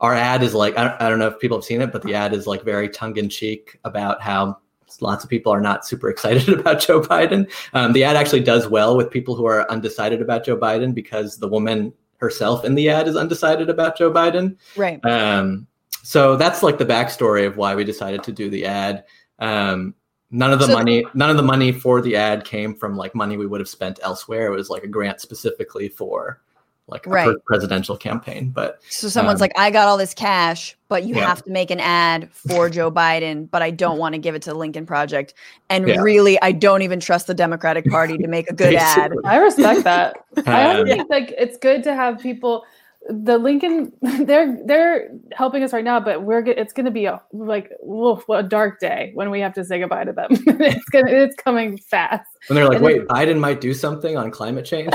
our 0.00 0.14
ad 0.14 0.44
is 0.44 0.54
like 0.54 0.78
I 0.78 0.84
don't, 0.84 1.02
I 1.02 1.08
don't 1.08 1.18
know 1.18 1.26
if 1.26 1.40
people 1.40 1.58
have 1.58 1.64
seen 1.64 1.80
it, 1.80 1.90
but 1.90 2.02
the 2.02 2.14
ad 2.14 2.32
is 2.32 2.46
like 2.46 2.62
very 2.62 2.88
tongue 2.88 3.16
in 3.16 3.28
cheek 3.28 3.80
about 3.82 4.22
how 4.22 4.58
lots 5.00 5.24
of 5.24 5.30
people 5.30 5.52
are 5.52 5.60
not 5.60 5.84
super 5.84 6.08
excited 6.08 6.48
about 6.60 6.78
Joe 6.78 7.00
Biden. 7.00 7.50
Um, 7.72 7.92
the 7.92 8.04
ad 8.04 8.14
actually 8.14 8.44
does 8.44 8.68
well 8.68 8.96
with 8.96 9.10
people 9.10 9.34
who 9.34 9.46
are 9.46 9.68
undecided 9.68 10.22
about 10.22 10.44
Joe 10.44 10.56
Biden 10.56 10.94
because 10.94 11.38
the 11.38 11.48
woman 11.48 11.92
herself 12.18 12.64
in 12.64 12.76
the 12.76 12.90
ad 12.90 13.08
is 13.08 13.16
undecided 13.16 13.68
about 13.68 13.98
Joe 13.98 14.12
Biden. 14.12 14.56
Right. 14.76 15.04
Um, 15.04 15.66
so 16.04 16.36
that's 16.36 16.62
like 16.62 16.78
the 16.78 16.86
backstory 16.86 17.44
of 17.44 17.56
why 17.56 17.74
we 17.74 17.82
decided 17.82 18.22
to 18.22 18.30
do 18.30 18.48
the 18.48 18.66
ad. 18.66 19.02
Um, 19.40 19.96
none 20.30 20.52
of 20.52 20.58
the 20.58 20.66
So- 20.66 20.72
money, 20.74 21.04
none 21.14 21.30
of 21.30 21.36
the 21.36 21.42
money 21.42 21.72
for 21.72 22.00
the 22.00 22.16
ad 22.16 22.44
came 22.44 22.74
from 22.74 22.96
like 22.96 23.14
money 23.14 23.36
we 23.36 23.46
would 23.46 23.60
have 23.60 23.68
spent 23.68 24.00
elsewhere. 24.02 24.46
It 24.52 24.56
was 24.56 24.70
like 24.70 24.82
a 24.84 24.88
grant 24.88 25.20
specifically 25.20 25.88
for 25.88 26.40
like 26.86 27.06
a 27.06 27.10
Right. 27.10 27.24
pre- 27.24 27.36
presidential 27.46 27.96
campaign. 27.96 28.50
But 28.54 28.78
So 28.90 29.08
someone's 29.08 29.40
Um, 29.40 29.44
like, 29.44 29.52
I 29.56 29.70
got 29.70 29.88
all 29.88 29.96
this 29.96 30.12
cash, 30.12 30.76
but 30.90 31.04
you 31.04 31.14
Yeah. 31.14 31.26
have 31.26 31.42
to 31.44 31.50
make 31.50 31.70
an 31.70 31.80
ad 31.80 32.28
for 32.30 32.68
Joe 32.68 32.90
Biden, 32.90 33.48
but 33.50 33.62
I 33.62 33.70
don't 33.70 33.96
want 33.96 34.14
to 34.14 34.18
give 34.18 34.34
it 34.34 34.42
to 34.42 34.50
the 34.50 34.56
Lincoln 34.56 34.84
Project. 34.84 35.32
And 35.70 35.88
Yeah. 35.88 36.02
really, 36.02 36.38
I 36.42 36.52
don't 36.52 36.82
even 36.82 37.00
trust 37.00 37.26
the 37.26 37.32
Democratic 37.32 37.86
Party 37.86 38.18
to 38.18 38.28
make 38.28 38.50
a 38.50 38.52
good 38.54 38.74
ad. 38.74 39.14
I 39.24 39.36
respect 39.38 39.84
that. 39.84 40.16
I 40.46 40.66
also 40.66 40.82
Um, 40.82 40.88
think 40.88 41.08
like 41.08 41.34
it's 41.38 41.56
good 41.56 41.84
to 41.84 41.94
have 41.94 42.18
people. 42.18 42.66
The 43.08 43.36
Lincoln, 43.36 43.92
they're 44.02 44.58
they're 44.64 45.08
helping 45.32 45.62
us 45.62 45.72
right 45.74 45.84
now, 45.84 46.00
but 46.00 46.22
we're 46.22 46.40
go- 46.42 46.54
it's 46.56 46.72
going 46.72 46.86
to 46.86 46.90
be 46.90 47.04
a 47.04 47.20
like 47.32 47.70
woof, 47.82 48.22
what 48.26 48.44
a 48.44 48.48
dark 48.48 48.80
day 48.80 49.10
when 49.14 49.30
we 49.30 49.40
have 49.40 49.52
to 49.54 49.64
say 49.64 49.78
goodbye 49.78 50.04
to 50.04 50.12
them. 50.12 50.28
it's 50.32 50.88
gonna 50.88 51.10
it's 51.10 51.36
coming 51.36 51.76
fast. 51.78 52.26
And 52.48 52.56
they're 52.56 52.64
like, 52.66 52.76
And 52.76 52.84
wait, 52.84 53.06
Biden 53.08 53.38
might 53.38 53.60
do 53.60 53.74
something 53.74 54.16
on 54.16 54.30
climate 54.30 54.64
change. 54.64 54.92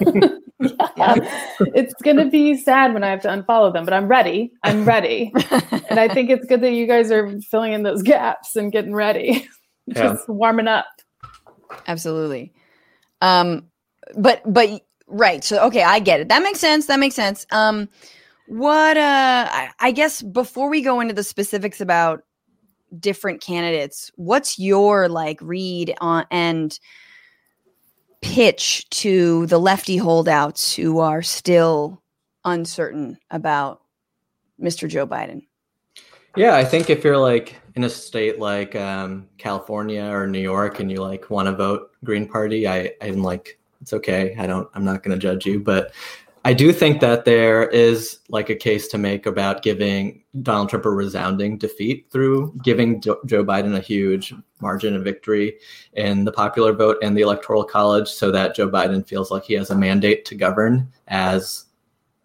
Yeah. 0.96 1.14
it's 1.74 1.94
going 2.02 2.18
to 2.18 2.26
be 2.26 2.54
sad 2.54 2.92
when 2.92 3.02
I 3.02 3.08
have 3.08 3.22
to 3.22 3.28
unfollow 3.28 3.72
them, 3.72 3.86
but 3.86 3.94
I'm 3.94 4.08
ready. 4.08 4.52
I'm 4.62 4.84
ready, 4.84 5.32
and 5.88 5.98
I 5.98 6.06
think 6.06 6.28
it's 6.28 6.44
good 6.44 6.60
that 6.60 6.72
you 6.72 6.86
guys 6.86 7.10
are 7.10 7.40
filling 7.50 7.72
in 7.72 7.82
those 7.82 8.02
gaps 8.02 8.56
and 8.56 8.70
getting 8.70 8.94
ready, 8.94 9.48
Yeah. 9.86 9.94
just 10.12 10.28
warming 10.28 10.68
up. 10.68 10.84
Absolutely. 11.86 12.52
Um, 13.22 13.70
but 14.16 14.42
but 14.46 14.82
right. 15.10 15.44
So 15.44 15.64
okay, 15.66 15.82
I 15.82 15.98
get 15.98 16.20
it. 16.20 16.28
That 16.28 16.42
makes 16.42 16.60
sense. 16.60 16.86
That 16.86 16.98
makes 16.98 17.14
sense. 17.14 17.46
Um, 17.50 17.88
what 18.46 18.96
uh, 18.96 19.48
I, 19.50 19.70
I 19.78 19.92
guess 19.92 20.22
before 20.22 20.68
we 20.68 20.82
go 20.82 21.00
into 21.00 21.14
the 21.14 21.22
specifics 21.22 21.80
about 21.80 22.24
different 22.98 23.40
candidates, 23.40 24.10
what's 24.16 24.58
your 24.58 25.08
like 25.08 25.38
read 25.40 25.94
on 26.00 26.26
and 26.30 26.78
pitch 28.22 28.88
to 28.90 29.46
the 29.46 29.58
lefty 29.58 29.96
holdouts 29.96 30.74
who 30.74 30.98
are 30.98 31.22
still 31.22 32.02
uncertain 32.44 33.18
about 33.30 33.82
Mr. 34.60 34.88
Joe 34.88 35.06
Biden? 35.06 35.42
Yeah, 36.36 36.56
I 36.56 36.64
think 36.64 36.90
if 36.90 37.04
you're 37.04 37.18
like 37.18 37.60
in 37.74 37.84
a 37.84 37.90
state 37.90 38.38
like 38.38 38.74
um, 38.76 39.28
California 39.38 40.04
or 40.04 40.26
New 40.26 40.40
York 40.40 40.80
and 40.80 40.90
you 40.90 41.00
like 41.00 41.30
want 41.30 41.46
to 41.46 41.54
vote 41.54 41.90
Green 42.04 42.28
Party, 42.28 42.66
I 42.66 42.92
I'm 43.00 43.22
like 43.22 43.59
it's 43.80 43.92
okay. 43.92 44.34
I 44.38 44.46
don't. 44.46 44.68
I'm 44.74 44.84
not 44.84 45.02
going 45.02 45.18
to 45.18 45.20
judge 45.20 45.46
you, 45.46 45.60
but 45.60 45.92
I 46.44 46.54
do 46.54 46.72
think 46.72 47.00
that 47.00 47.26
there 47.26 47.68
is 47.68 48.18
like 48.30 48.48
a 48.48 48.54
case 48.54 48.88
to 48.88 48.98
make 48.98 49.26
about 49.26 49.62
giving 49.62 50.22
Donald 50.42 50.70
Trump 50.70 50.86
a 50.86 50.90
resounding 50.90 51.58
defeat 51.58 52.06
through 52.10 52.54
giving 52.64 53.00
Jo- 53.02 53.20
Joe 53.26 53.44
Biden 53.44 53.76
a 53.76 53.80
huge 53.80 54.32
margin 54.60 54.96
of 54.96 55.04
victory 55.04 55.58
in 55.94 56.24
the 56.24 56.32
popular 56.32 56.72
vote 56.72 56.96
and 57.02 57.16
the 57.16 57.20
electoral 57.22 57.64
college, 57.64 58.08
so 58.08 58.30
that 58.30 58.54
Joe 58.54 58.70
Biden 58.70 59.06
feels 59.06 59.30
like 59.30 59.44
he 59.44 59.54
has 59.54 59.70
a 59.70 59.74
mandate 59.74 60.24
to 60.26 60.34
govern 60.34 60.90
as 61.08 61.66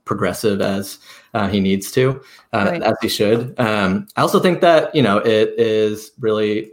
progressive 0.06 0.62
as 0.62 1.00
uh, 1.34 1.48
he 1.48 1.60
needs 1.60 1.92
to, 1.92 2.22
uh, 2.54 2.68
Right. 2.72 2.84
as 2.84 2.96
he 3.02 3.10
should. 3.10 3.60
Um, 3.60 4.08
I 4.16 4.22
also 4.22 4.40
think 4.40 4.62
that 4.62 4.94
you 4.96 5.02
know 5.02 5.18
it 5.18 5.54
is 5.58 6.12
really 6.20 6.72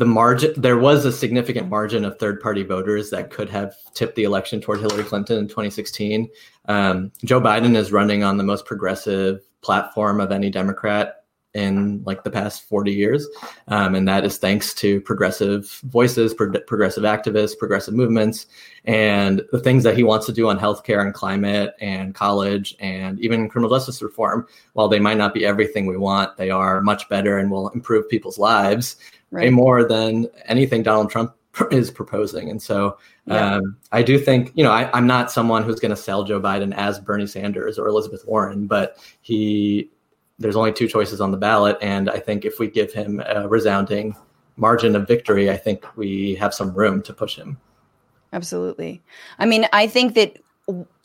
the 0.00 0.06
margin. 0.06 0.54
There 0.56 0.78
was 0.78 1.04
a 1.04 1.12
significant 1.12 1.68
margin 1.68 2.06
of 2.06 2.18
third-party 2.18 2.62
voters 2.62 3.10
that 3.10 3.30
could 3.30 3.50
have 3.50 3.74
tipped 3.92 4.16
the 4.16 4.24
election 4.24 4.58
toward 4.58 4.80
Hillary 4.80 5.04
Clinton 5.04 5.36
in 5.36 5.46
2016. 5.46 6.26
Um, 6.64 7.12
Joe 7.22 7.38
Biden 7.38 7.76
is 7.76 7.92
running 7.92 8.24
on 8.24 8.38
the 8.38 8.42
most 8.42 8.64
progressive 8.64 9.42
platform 9.60 10.18
of 10.18 10.32
any 10.32 10.48
Democrat 10.48 11.16
in 11.52 12.02
like 12.04 12.24
the 12.24 12.30
past 12.30 12.66
40 12.66 12.92
years. 12.92 13.28
Um, 13.68 13.94
and 13.94 14.08
that 14.08 14.24
is 14.24 14.38
thanks 14.38 14.72
to 14.74 15.02
progressive 15.02 15.68
voices, 15.84 16.32
pro- 16.32 16.52
progressive 16.60 17.04
activists, 17.04 17.58
progressive 17.58 17.92
movements, 17.92 18.46
and 18.86 19.42
the 19.52 19.58
things 19.60 19.82
that 19.82 19.96
he 19.96 20.02
wants 20.02 20.24
to 20.26 20.32
do 20.32 20.48
on 20.48 20.58
healthcare 20.58 21.02
and 21.02 21.12
climate 21.12 21.74
and 21.80 22.14
college 22.14 22.74
and 22.80 23.20
even 23.20 23.50
criminal 23.50 23.76
justice 23.76 24.00
reform. 24.00 24.46
While 24.72 24.88
they 24.88 25.00
might 25.00 25.18
not 25.18 25.34
be 25.34 25.44
everything 25.44 25.84
we 25.84 25.98
want, 25.98 26.38
they 26.38 26.48
are 26.50 26.80
much 26.80 27.06
better 27.10 27.36
and 27.36 27.50
will 27.50 27.68
improve 27.70 28.08
people's 28.08 28.38
lives 28.38 28.96
right. 29.30 29.44
way 29.44 29.50
more 29.50 29.84
than 29.84 30.26
anything 30.46 30.82
Donald 30.82 31.10
Trump 31.10 31.34
is 31.70 31.90
proposing. 31.90 32.50
And 32.50 32.60
so 32.60 32.98
yeah. 33.26 33.56
um, 33.56 33.76
I 33.92 34.02
do 34.02 34.18
think, 34.18 34.52
you 34.54 34.64
know, 34.64 34.70
I, 34.70 34.90
I'm 34.96 35.06
not 35.06 35.30
someone 35.30 35.62
who's 35.62 35.80
going 35.80 35.90
to 35.90 35.96
sell 35.96 36.24
Joe 36.24 36.40
Biden 36.40 36.74
as 36.74 36.98
Bernie 36.98 37.26
Sanders 37.26 37.78
or 37.78 37.88
Elizabeth 37.88 38.24
Warren, 38.26 38.66
but 38.66 38.96
he 39.20 39.90
there's 40.40 40.56
only 40.56 40.72
two 40.72 40.88
choices 40.88 41.20
on 41.20 41.30
the 41.30 41.36
ballot, 41.36 41.76
and 41.82 42.08
I 42.08 42.18
think 42.18 42.46
if 42.46 42.58
we 42.58 42.68
give 42.68 42.92
him 42.92 43.22
a 43.26 43.46
resounding 43.46 44.16
margin 44.56 44.96
of 44.96 45.06
victory, 45.06 45.50
I 45.50 45.56
think 45.56 45.84
we 45.96 46.34
have 46.36 46.54
some 46.54 46.72
room 46.72 47.02
to 47.02 47.12
push 47.12 47.36
him. 47.36 47.58
Absolutely. 48.32 49.02
I 49.38 49.44
mean, 49.44 49.66
I 49.74 49.86
think 49.86 50.14
that 50.14 50.38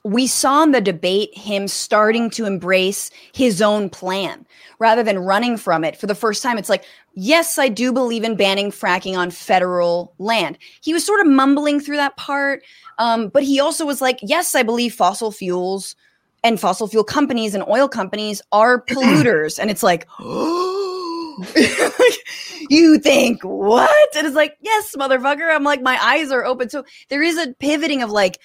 we 0.03 0.25
saw 0.27 0.63
in 0.63 0.71
the 0.71 0.79
debate 0.79 1.35
him 1.37 1.67
starting 1.67 2.29
to 2.31 2.45
embrace 2.45 3.09
his 3.33 3.61
own 3.61 3.89
plan 3.89 4.45
rather 4.79 5.03
than 5.03 5.19
running 5.19 5.57
from 5.57 5.83
it 5.83 5.95
for 5.97 6.07
the 6.07 6.15
first 6.15 6.43
time. 6.43 6.57
It's 6.57 6.69
like, 6.69 6.85
yes, 7.13 7.57
I 7.57 7.69
do 7.69 7.91
believe 7.91 8.23
in 8.23 8.35
banning 8.35 8.71
fracking 8.71 9.17
on 9.17 9.31
federal 9.31 10.13
land. 10.17 10.57
He 10.81 10.93
was 10.93 11.05
sort 11.05 11.19
of 11.21 11.27
mumbling 11.27 11.79
through 11.79 11.97
that 11.97 12.17
part, 12.17 12.63
um, 12.97 13.29
but 13.29 13.43
he 13.43 13.59
also 13.59 13.85
was 13.85 14.01
like, 14.01 14.19
yes, 14.21 14.55
I 14.55 14.63
believe 14.63 14.93
fossil 14.93 15.31
fuels 15.31 15.95
and 16.43 16.59
fossil 16.59 16.87
fuel 16.87 17.03
companies 17.03 17.55
and 17.55 17.63
oil 17.67 17.87
companies 17.87 18.41
are 18.51 18.81
polluters. 18.87 19.59
and 19.59 19.69
it's 19.69 19.83
like, 19.83 20.07
you 22.69 22.97
think 22.99 23.41
what? 23.43 24.15
And 24.15 24.25
it's 24.25 24.35
like, 24.35 24.57
yes, 24.61 24.95
motherfucker. 24.97 25.53
I'm 25.53 25.63
like, 25.63 25.81
my 25.81 25.97
eyes 26.01 26.31
are 26.31 26.45
open. 26.45 26.69
So 26.69 26.85
there 27.09 27.23
is 27.23 27.37
a 27.37 27.53
pivoting 27.59 28.01
of 28.01 28.09
like, 28.09 28.39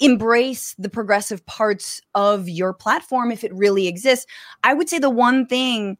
embrace 0.00 0.74
the 0.78 0.88
progressive 0.88 1.44
parts 1.46 2.00
of 2.14 2.48
your 2.48 2.72
platform 2.72 3.30
if 3.30 3.44
it 3.44 3.54
really 3.54 3.86
exists. 3.88 4.26
I 4.62 4.74
would 4.74 4.88
say 4.88 4.98
the 4.98 5.10
one 5.10 5.46
thing 5.46 5.98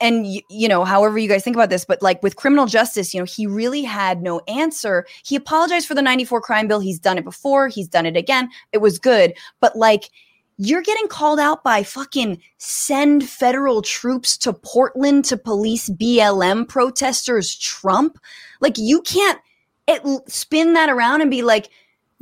and 0.00 0.26
you 0.48 0.66
know 0.66 0.82
however 0.82 1.18
you 1.18 1.28
guys 1.28 1.44
think 1.44 1.54
about 1.54 1.68
this 1.68 1.84
but 1.84 2.00
like 2.00 2.22
with 2.22 2.36
criminal 2.36 2.64
justice 2.64 3.12
you 3.12 3.20
know 3.20 3.26
he 3.26 3.46
really 3.46 3.82
had 3.82 4.22
no 4.22 4.40
answer. 4.48 5.04
He 5.24 5.36
apologized 5.36 5.86
for 5.86 5.94
the 5.94 6.02
94 6.02 6.40
crime 6.40 6.66
bill. 6.66 6.80
He's 6.80 6.98
done 6.98 7.18
it 7.18 7.24
before. 7.24 7.68
He's 7.68 7.88
done 7.88 8.06
it 8.06 8.16
again. 8.16 8.48
It 8.72 8.78
was 8.78 8.98
good. 8.98 9.34
But 9.60 9.76
like 9.76 10.10
you're 10.56 10.82
getting 10.82 11.08
called 11.08 11.40
out 11.40 11.64
by 11.64 11.82
fucking 11.82 12.40
send 12.58 13.28
federal 13.28 13.82
troops 13.82 14.38
to 14.38 14.52
Portland 14.52 15.24
to 15.26 15.36
police 15.36 15.90
BLM 15.90 16.68
protesters, 16.68 17.56
Trump. 17.56 18.18
Like 18.60 18.78
you 18.78 19.02
can't 19.02 19.40
it, 19.88 20.02
spin 20.30 20.74
that 20.74 20.88
around 20.88 21.20
and 21.20 21.30
be 21.30 21.42
like, 21.42 21.68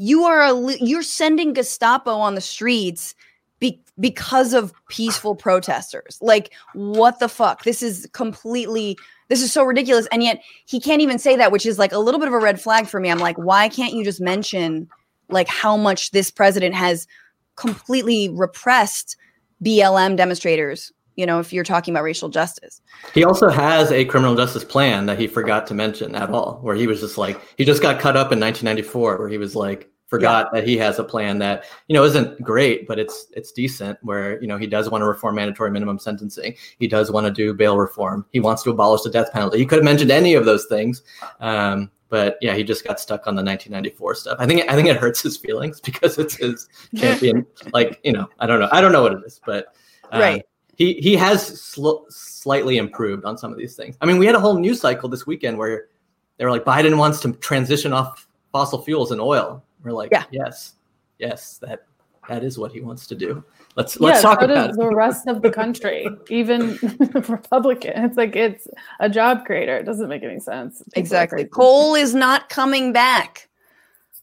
you 0.02 0.24
are 0.24 0.42
a, 0.42 0.76
you're 0.80 1.02
sending 1.02 1.52
Gestapo 1.52 2.10
on 2.10 2.34
the 2.34 2.40
streets 2.40 3.14
be, 3.60 3.80
because 4.00 4.52
of 4.52 4.72
peaceful 4.88 5.36
protesters. 5.36 6.18
Like 6.20 6.52
what 6.74 7.20
the 7.20 7.28
fuck? 7.28 7.62
This 7.62 7.82
is 7.82 8.08
completely 8.12 8.98
this 9.28 9.40
is 9.40 9.52
so 9.52 9.62
ridiculous. 9.62 10.08
And 10.10 10.22
yet 10.22 10.42
he 10.66 10.80
can't 10.80 11.00
even 11.00 11.18
say 11.18 11.36
that, 11.36 11.52
which 11.52 11.64
is 11.64 11.78
like 11.78 11.92
a 11.92 11.98
little 11.98 12.18
bit 12.18 12.26
of 12.28 12.34
a 12.34 12.38
red 12.38 12.60
flag 12.60 12.86
for 12.86 12.98
me. 12.98 13.10
I'm 13.10 13.20
like, 13.20 13.36
why 13.36 13.68
can't 13.68 13.94
you 13.94 14.04
just 14.04 14.20
mention 14.20 14.88
like 15.28 15.46
how 15.46 15.76
much 15.76 16.10
this 16.10 16.30
president 16.30 16.74
has 16.74 17.06
completely 17.54 18.28
repressed 18.28 19.16
BLM 19.64 20.16
demonstrators, 20.16 20.92
you 21.14 21.24
know, 21.24 21.38
if 21.38 21.52
you're 21.52 21.62
talking 21.62 21.94
about 21.94 22.02
racial 22.02 22.28
justice. 22.28 22.80
He 23.14 23.22
also 23.22 23.48
has 23.48 23.92
a 23.92 24.04
criminal 24.04 24.34
justice 24.34 24.64
plan 24.64 25.06
that 25.06 25.18
he 25.20 25.28
forgot 25.28 25.68
to 25.68 25.74
mention 25.74 26.16
at 26.16 26.30
all, 26.30 26.58
where 26.62 26.74
he 26.74 26.88
was 26.88 27.00
just 27.00 27.16
like, 27.16 27.40
he 27.56 27.64
just 27.64 27.80
got 27.80 28.00
cut 28.00 28.16
up 28.16 28.32
in 28.32 28.40
1994, 28.40 29.18
where 29.18 29.28
he 29.28 29.38
was 29.38 29.54
like, 29.54 29.91
forgot 30.12 30.48
yeah. 30.52 30.60
that 30.60 30.68
he 30.68 30.76
has 30.76 30.98
a 30.98 31.04
plan 31.04 31.38
that 31.38 31.64
you 31.88 31.94
know 31.94 32.04
isn't 32.04 32.40
great 32.42 32.86
but 32.86 32.98
it's 32.98 33.26
it's 33.32 33.50
decent 33.50 33.98
where 34.02 34.40
you 34.42 34.46
know 34.46 34.58
he 34.58 34.66
does 34.66 34.90
want 34.90 35.00
to 35.00 35.06
reform 35.06 35.34
mandatory 35.34 35.70
minimum 35.70 35.98
sentencing 35.98 36.54
he 36.78 36.86
does 36.86 37.10
want 37.10 37.26
to 37.26 37.32
do 37.32 37.54
bail 37.54 37.78
reform 37.78 38.26
he 38.30 38.40
wants 38.40 38.62
to 38.62 38.70
abolish 38.70 39.02
the 39.02 39.10
death 39.10 39.32
penalty 39.32 39.58
he 39.58 39.64
could 39.64 39.78
have 39.78 39.84
mentioned 39.84 40.10
any 40.10 40.34
of 40.34 40.44
those 40.44 40.66
things 40.66 41.02
um, 41.40 41.90
but 42.12 42.36
yeah, 42.42 42.54
he 42.54 42.62
just 42.62 42.86
got 42.86 43.00
stuck 43.00 43.26
on 43.26 43.36
the 43.36 43.42
1994 43.42 44.14
stuff. 44.16 44.36
I 44.38 44.44
think 44.44 44.70
I 44.70 44.76
think 44.76 44.86
it 44.86 44.98
hurts 44.98 45.22
his 45.22 45.38
feelings 45.38 45.80
because 45.88 46.18
it's 46.18 46.36
his 46.36 46.68
champion. 46.94 47.46
like 47.72 48.00
you 48.04 48.12
know, 48.12 48.28
I 48.38 48.46
don't 48.46 48.60
know, 48.60 48.68
I 48.70 48.82
don't 48.82 48.92
know 48.92 49.00
what 49.00 49.14
it 49.14 49.22
is, 49.24 49.40
but 49.46 49.68
um, 50.12 50.20
right. 50.20 50.46
He 50.76 50.94
he 50.94 51.16
has 51.16 51.58
sl- 51.58 52.04
slightly 52.10 52.76
improved 52.76 53.24
on 53.24 53.38
some 53.38 53.50
of 53.50 53.56
these 53.56 53.76
things. 53.76 53.96
I 54.02 54.06
mean, 54.06 54.18
we 54.18 54.26
had 54.26 54.34
a 54.34 54.40
whole 54.40 54.58
news 54.58 54.78
cycle 54.78 55.08
this 55.08 55.26
weekend 55.26 55.56
where 55.56 55.88
they 56.36 56.44
were 56.44 56.50
like, 56.50 56.64
Biden 56.64 56.98
wants 56.98 57.20
to 57.20 57.32
transition 57.32 57.94
off 57.94 58.28
fossil 58.52 58.82
fuels 58.82 59.10
and 59.10 59.20
oil. 59.20 59.64
We're 59.82 59.92
like, 59.92 60.10
yeah. 60.12 60.24
yes, 60.30 60.74
yes, 61.18 61.58
that 61.58 61.86
that 62.28 62.44
is 62.44 62.58
what 62.58 62.72
he 62.72 62.80
wants 62.80 63.06
to 63.08 63.14
do. 63.14 63.44
Let's 63.74 63.98
let's 63.98 64.18
yeah, 64.18 64.22
talk 64.22 64.40
so 64.40 64.46
about 64.46 64.70
it. 64.70 64.76
the 64.76 64.94
rest 64.94 65.26
of 65.26 65.42
the 65.42 65.50
country, 65.50 66.08
even 66.28 66.78
Republican. 67.28 68.04
It's 68.04 68.16
like 68.16 68.36
it's 68.36 68.68
a 69.00 69.08
job 69.08 69.44
creator. 69.44 69.76
It 69.76 69.84
doesn't 69.84 70.08
make 70.08 70.22
any 70.22 70.40
sense. 70.40 70.78
People 70.78 71.00
exactly. 71.00 71.44
Coal 71.44 71.94
is 71.94 72.14
not 72.14 72.48
coming 72.48 72.92
back 72.92 73.48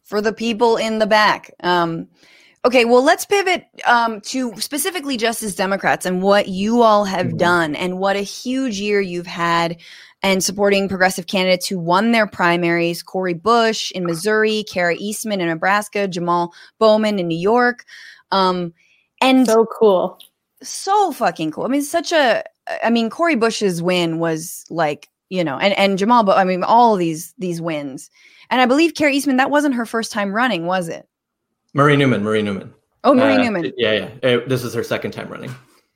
for 0.03 0.21
the 0.21 0.33
people 0.33 0.77
in 0.77 0.99
the 0.99 1.07
back. 1.07 1.53
Um, 1.61 2.07
okay, 2.63 2.85
well, 2.85 3.03
let's 3.03 3.25
pivot 3.25 3.65
um, 3.85 4.21
to 4.21 4.53
specifically 4.57 5.17
Justice 5.17 5.55
Democrats 5.55 6.05
and 6.05 6.21
what 6.21 6.47
you 6.47 6.81
all 6.81 7.05
have 7.05 7.27
mm-hmm. 7.27 7.37
done 7.37 7.75
and 7.75 7.99
what 7.99 8.15
a 8.15 8.21
huge 8.21 8.79
year 8.79 9.01
you've 9.01 9.27
had 9.27 9.77
and 10.21 10.43
supporting 10.43 10.89
progressive 10.89 11.27
candidates 11.27 11.67
who 11.67 11.79
won 11.79 12.11
their 12.11 12.27
primaries 12.27 13.01
Cori 13.01 13.33
Bush 13.33 13.91
in 13.91 14.05
Missouri, 14.05 14.65
Kara 14.69 14.95
Eastman 14.97 15.41
in 15.41 15.47
Nebraska, 15.47 16.07
Jamal 16.07 16.53
Bowman 16.77 17.19
in 17.19 17.27
New 17.27 17.37
York. 17.37 17.85
Um, 18.31 18.73
and 19.21 19.45
so 19.45 19.65
cool. 19.65 20.19
So 20.61 21.11
fucking 21.13 21.51
cool. 21.51 21.65
I 21.65 21.69
mean, 21.69 21.81
such 21.81 22.11
a 22.11 22.43
I 22.83 22.89
mean, 22.89 23.09
Cori 23.09 23.35
Bush's 23.35 23.81
win 23.81 24.19
was 24.19 24.65
like, 24.69 25.09
you 25.29 25.43
know, 25.43 25.57
and, 25.57 25.77
and 25.77 25.97
Jamal, 25.97 26.23
but 26.23 26.37
I 26.37 26.43
mean, 26.43 26.63
all 26.63 26.95
these 26.95 27.33
these 27.37 27.61
wins. 27.61 28.09
And 28.49 28.61
I 28.61 28.65
believe 28.65 28.95
Kara 28.95 29.11
Eastman, 29.11 29.37
that 29.37 29.51
wasn't 29.51 29.75
her 29.75 29.85
first 29.85 30.11
time 30.11 30.33
running, 30.33 30.65
was 30.65 30.89
it? 30.89 31.07
Marie 31.73 31.95
Newman, 31.95 32.23
Marie 32.23 32.41
Newman. 32.41 32.73
Oh, 33.03 33.13
Marie 33.13 33.35
uh, 33.35 33.43
Newman. 33.43 33.71
Yeah, 33.77 34.09
yeah. 34.23 34.37
This 34.47 34.63
is 34.63 34.73
her 34.73 34.83
second 34.83 35.11
time 35.11 35.29
running. 35.29 35.53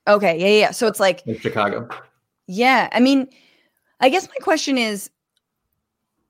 Okay, 0.07 0.39
yeah, 0.39 0.65
yeah. 0.65 0.71
So 0.71 0.87
it's 0.87 0.99
like 0.99 1.25
in 1.25 1.37
Chicago. 1.39 1.87
Yeah, 2.47 2.89
I 2.91 2.99
mean, 2.99 3.27
I 4.03 4.09
guess 4.09 4.27
my 4.27 4.35
question 4.43 4.77
is 4.77 5.09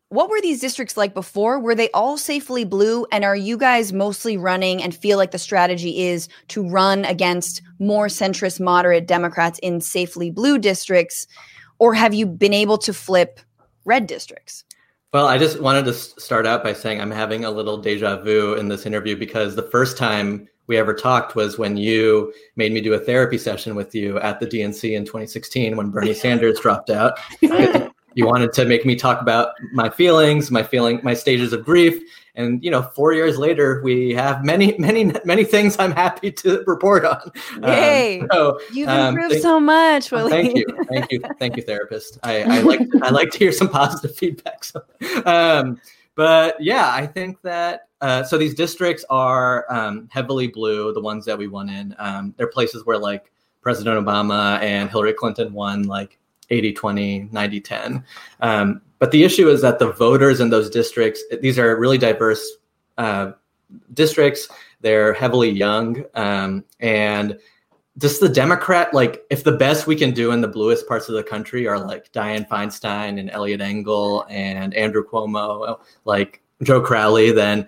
what 0.09 0.30
were 0.30 0.39
these 0.41 0.61
districts 0.61 0.95
like 0.95 1.15
before? 1.15 1.59
Were 1.59 1.74
they 1.74 1.89
all 1.89 2.19
safely 2.19 2.65
blue? 2.65 3.07
And 3.11 3.24
are 3.24 3.36
you 3.36 3.57
guys 3.57 3.91
mostly 3.91 4.38
running 4.38 4.84
and 4.84 4.95
feel 4.95 5.17
like 5.17 5.32
the 5.32 5.39
strategy 5.39 6.03
is 6.03 6.30
to 6.49 6.69
run 6.69 7.03
against 7.03 7.63
more 7.80 8.05
centrist, 8.05 8.59
moderate 8.59 9.07
Democrats 9.07 9.57
in 9.63 9.82
safely 9.82 10.30
blue 10.30 10.59
districts? 10.59 11.26
Or 11.80 11.95
have 11.95 12.13
you 12.13 12.28
been 12.28 12.53
able 12.53 12.78
to 12.78 12.93
flip 12.93 13.39
red 13.86 14.05
districts? 14.05 14.63
Well, 15.11 15.26
I 15.26 15.39
just 15.39 15.59
wanted 15.59 15.86
to 15.86 15.93
start 15.93 16.45
out 16.45 16.63
by 16.63 16.74
saying 16.74 17.01
I'm 17.01 17.09
having 17.09 17.43
a 17.43 17.49
little 17.49 17.80
deja 17.80 18.17
vu 18.17 18.53
in 18.53 18.67
this 18.67 18.86
interview 18.86 19.15
because 19.17 19.55
the 19.55 19.63
first 19.63 19.97
time 19.97 20.47
we 20.68 20.78
ever 20.78 20.93
talked 20.93 21.36
was 21.36 21.57
when 21.57 21.78
you 21.78 22.34
made 22.55 22.72
me 22.72 22.82
do 22.82 22.93
a 22.93 22.99
therapy 22.99 23.38
session 23.38 23.76
with 23.76 23.93
you 23.93 24.18
at 24.20 24.39
the 24.39 24.47
DNC 24.47 24.95
in 24.95 25.03
2016 25.05 25.76
when 25.76 25.89
Bernie 25.89 26.14
Sanders 26.14 26.59
dropped 26.59 26.89
out. 26.89 27.20
you 27.41 28.26
wanted 28.26 28.53
to 28.53 28.66
make 28.66 28.86
me 28.86 28.95
talk 28.95 29.22
about 29.22 29.53
my 29.74 29.89
feelings, 29.89 30.51
my 30.51 30.64
feeling, 30.64 30.99
my 31.03 31.14
stages 31.14 31.53
of 31.53 31.66
grief, 31.66 32.01
and 32.36 32.64
you 32.64 32.72
know, 32.72 32.82
four 32.82 33.14
years 33.14 33.38
later, 33.38 33.82
we 33.84 34.11
have 34.14 34.43
many, 34.43 34.76
many, 34.80 35.11
many 35.24 35.43
things 35.43 35.78
I'm 35.78 35.91
happy 35.91 36.32
to 36.32 36.64
report 36.66 37.05
on. 37.05 37.32
Um, 37.61 37.64
Yay! 37.64 38.22
Um, 38.22 38.28
so, 38.32 38.59
You've 38.72 38.89
um, 38.89 39.16
improved 39.16 39.41
so 39.41 39.59
much, 39.59 40.11
Willie. 40.11 40.32
Thank 40.32 40.57
you, 40.57 40.66
thank 40.89 41.11
you, 41.11 41.22
thank 41.38 41.57
you, 41.57 41.64
therapist. 41.64 42.18
I, 42.24 42.43
I 42.43 42.61
like 42.64 42.82
I 43.03 43.09
like 43.09 43.30
to 43.32 43.38
hear 43.38 43.51
some 43.51 43.70
positive 43.70 44.16
feedback. 44.16 44.64
So, 44.64 44.82
um, 45.26 45.80
but 46.16 46.55
yeah, 46.59 46.91
I 46.91 47.05
think 47.05 47.41
that 47.43 47.89
uh, 48.04 48.22
so 48.22 48.38
these 48.38 48.54
districts 48.54 49.06
are 49.10 49.66
um, 49.70 50.10
heavily 50.12 50.47
blue. 50.47 50.93
The 50.93 50.99
ones 50.99 51.24
that 51.24 51.38
we 51.38 51.47
won 51.47 51.70
in, 51.70 51.95
um, 51.99 52.34
they're 52.36 52.47
places 52.47 52.86
where 52.86 52.97
like 52.97 53.32
President 53.62 54.06
Obama 54.06 54.62
and 54.62 54.89
Hillary 54.89 55.14
Clinton 55.14 55.54
won 55.54 55.84
like 55.84 56.20
80 56.49 56.74
20, 56.74 57.30
90 57.32 57.62
10. 57.62 58.04
Um, 58.41 58.82
but 58.99 59.12
the 59.12 59.24
issue 59.24 59.47
is 59.47 59.62
that 59.62 59.80
the 59.80 59.93
voters 59.93 60.41
in 60.41 60.49
those 60.49 60.70
districts, 60.70 61.24
these 61.41 61.58
are 61.58 61.80
really 61.80 61.97
diverse 61.97 62.45
uh, 62.97 63.32
districts. 63.93 64.49
They're 64.82 65.14
heavily 65.14 65.51
young. 65.51 66.04
Um, 66.14 66.66
and 66.82 67.39
just 67.99 68.20
the 68.20 68.28
Democrat, 68.28 68.93
like, 68.93 69.24
if 69.30 69.45
the 69.45 69.54
best 69.54 69.88
we 69.88 69.95
can 69.95 70.12
do 70.12 70.32
in 70.32 70.41
the 70.41 70.47
bluest 70.49 70.89
parts 70.89 71.08
of 71.08 71.16
the 71.16 71.24
country 71.24 71.68
are 71.70 71.80
like 71.80 72.12
Dianne 72.12 72.49
Feinstein 72.49 73.18
and 73.18 73.30
Eliot 73.30 73.62
Engel 73.62 74.26
and 74.30 74.74
Andrew 74.74 75.06
Cuomo, 75.08 75.80
like 76.04 76.41
Joe 76.64 76.82
Crowley, 76.82 77.32
then 77.32 77.68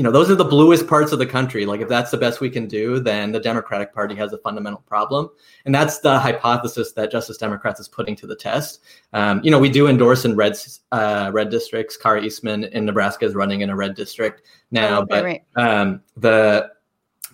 you 0.00 0.04
know 0.04 0.10
those 0.10 0.30
are 0.30 0.34
the 0.34 0.46
bluest 0.46 0.86
parts 0.86 1.12
of 1.12 1.18
the 1.18 1.26
country. 1.26 1.66
Like 1.66 1.82
if 1.82 1.88
that's 1.90 2.10
the 2.10 2.16
best 2.16 2.40
we 2.40 2.48
can 2.48 2.66
do 2.66 3.00
then 3.00 3.32
the 3.32 3.38
democratic 3.38 3.92
party 3.92 4.14
has 4.14 4.32
a 4.32 4.38
fundamental 4.38 4.80
problem. 4.86 5.28
And 5.66 5.74
that's 5.74 5.98
the 5.98 6.18
hypothesis 6.18 6.92
that 6.92 7.12
justice 7.12 7.36
democrats 7.36 7.80
is 7.80 7.86
putting 7.86 8.16
to 8.16 8.26
the 8.26 8.34
test. 8.34 8.80
Um, 9.12 9.42
you 9.44 9.50
know 9.50 9.58
we 9.58 9.68
do 9.68 9.88
endorse 9.88 10.24
in 10.24 10.36
red 10.36 10.56
uh, 10.90 11.30
red 11.34 11.50
districts. 11.50 11.98
Kara 11.98 12.22
eastman 12.22 12.64
in 12.64 12.86
nebraska 12.86 13.26
is 13.26 13.34
running 13.34 13.60
in 13.60 13.68
a 13.68 13.76
red 13.76 13.94
district 13.94 14.40
now 14.70 15.02
Oh, 15.02 15.06
but 15.06 15.22
right. 15.22 15.42
um, 15.56 16.00
the 16.16 16.70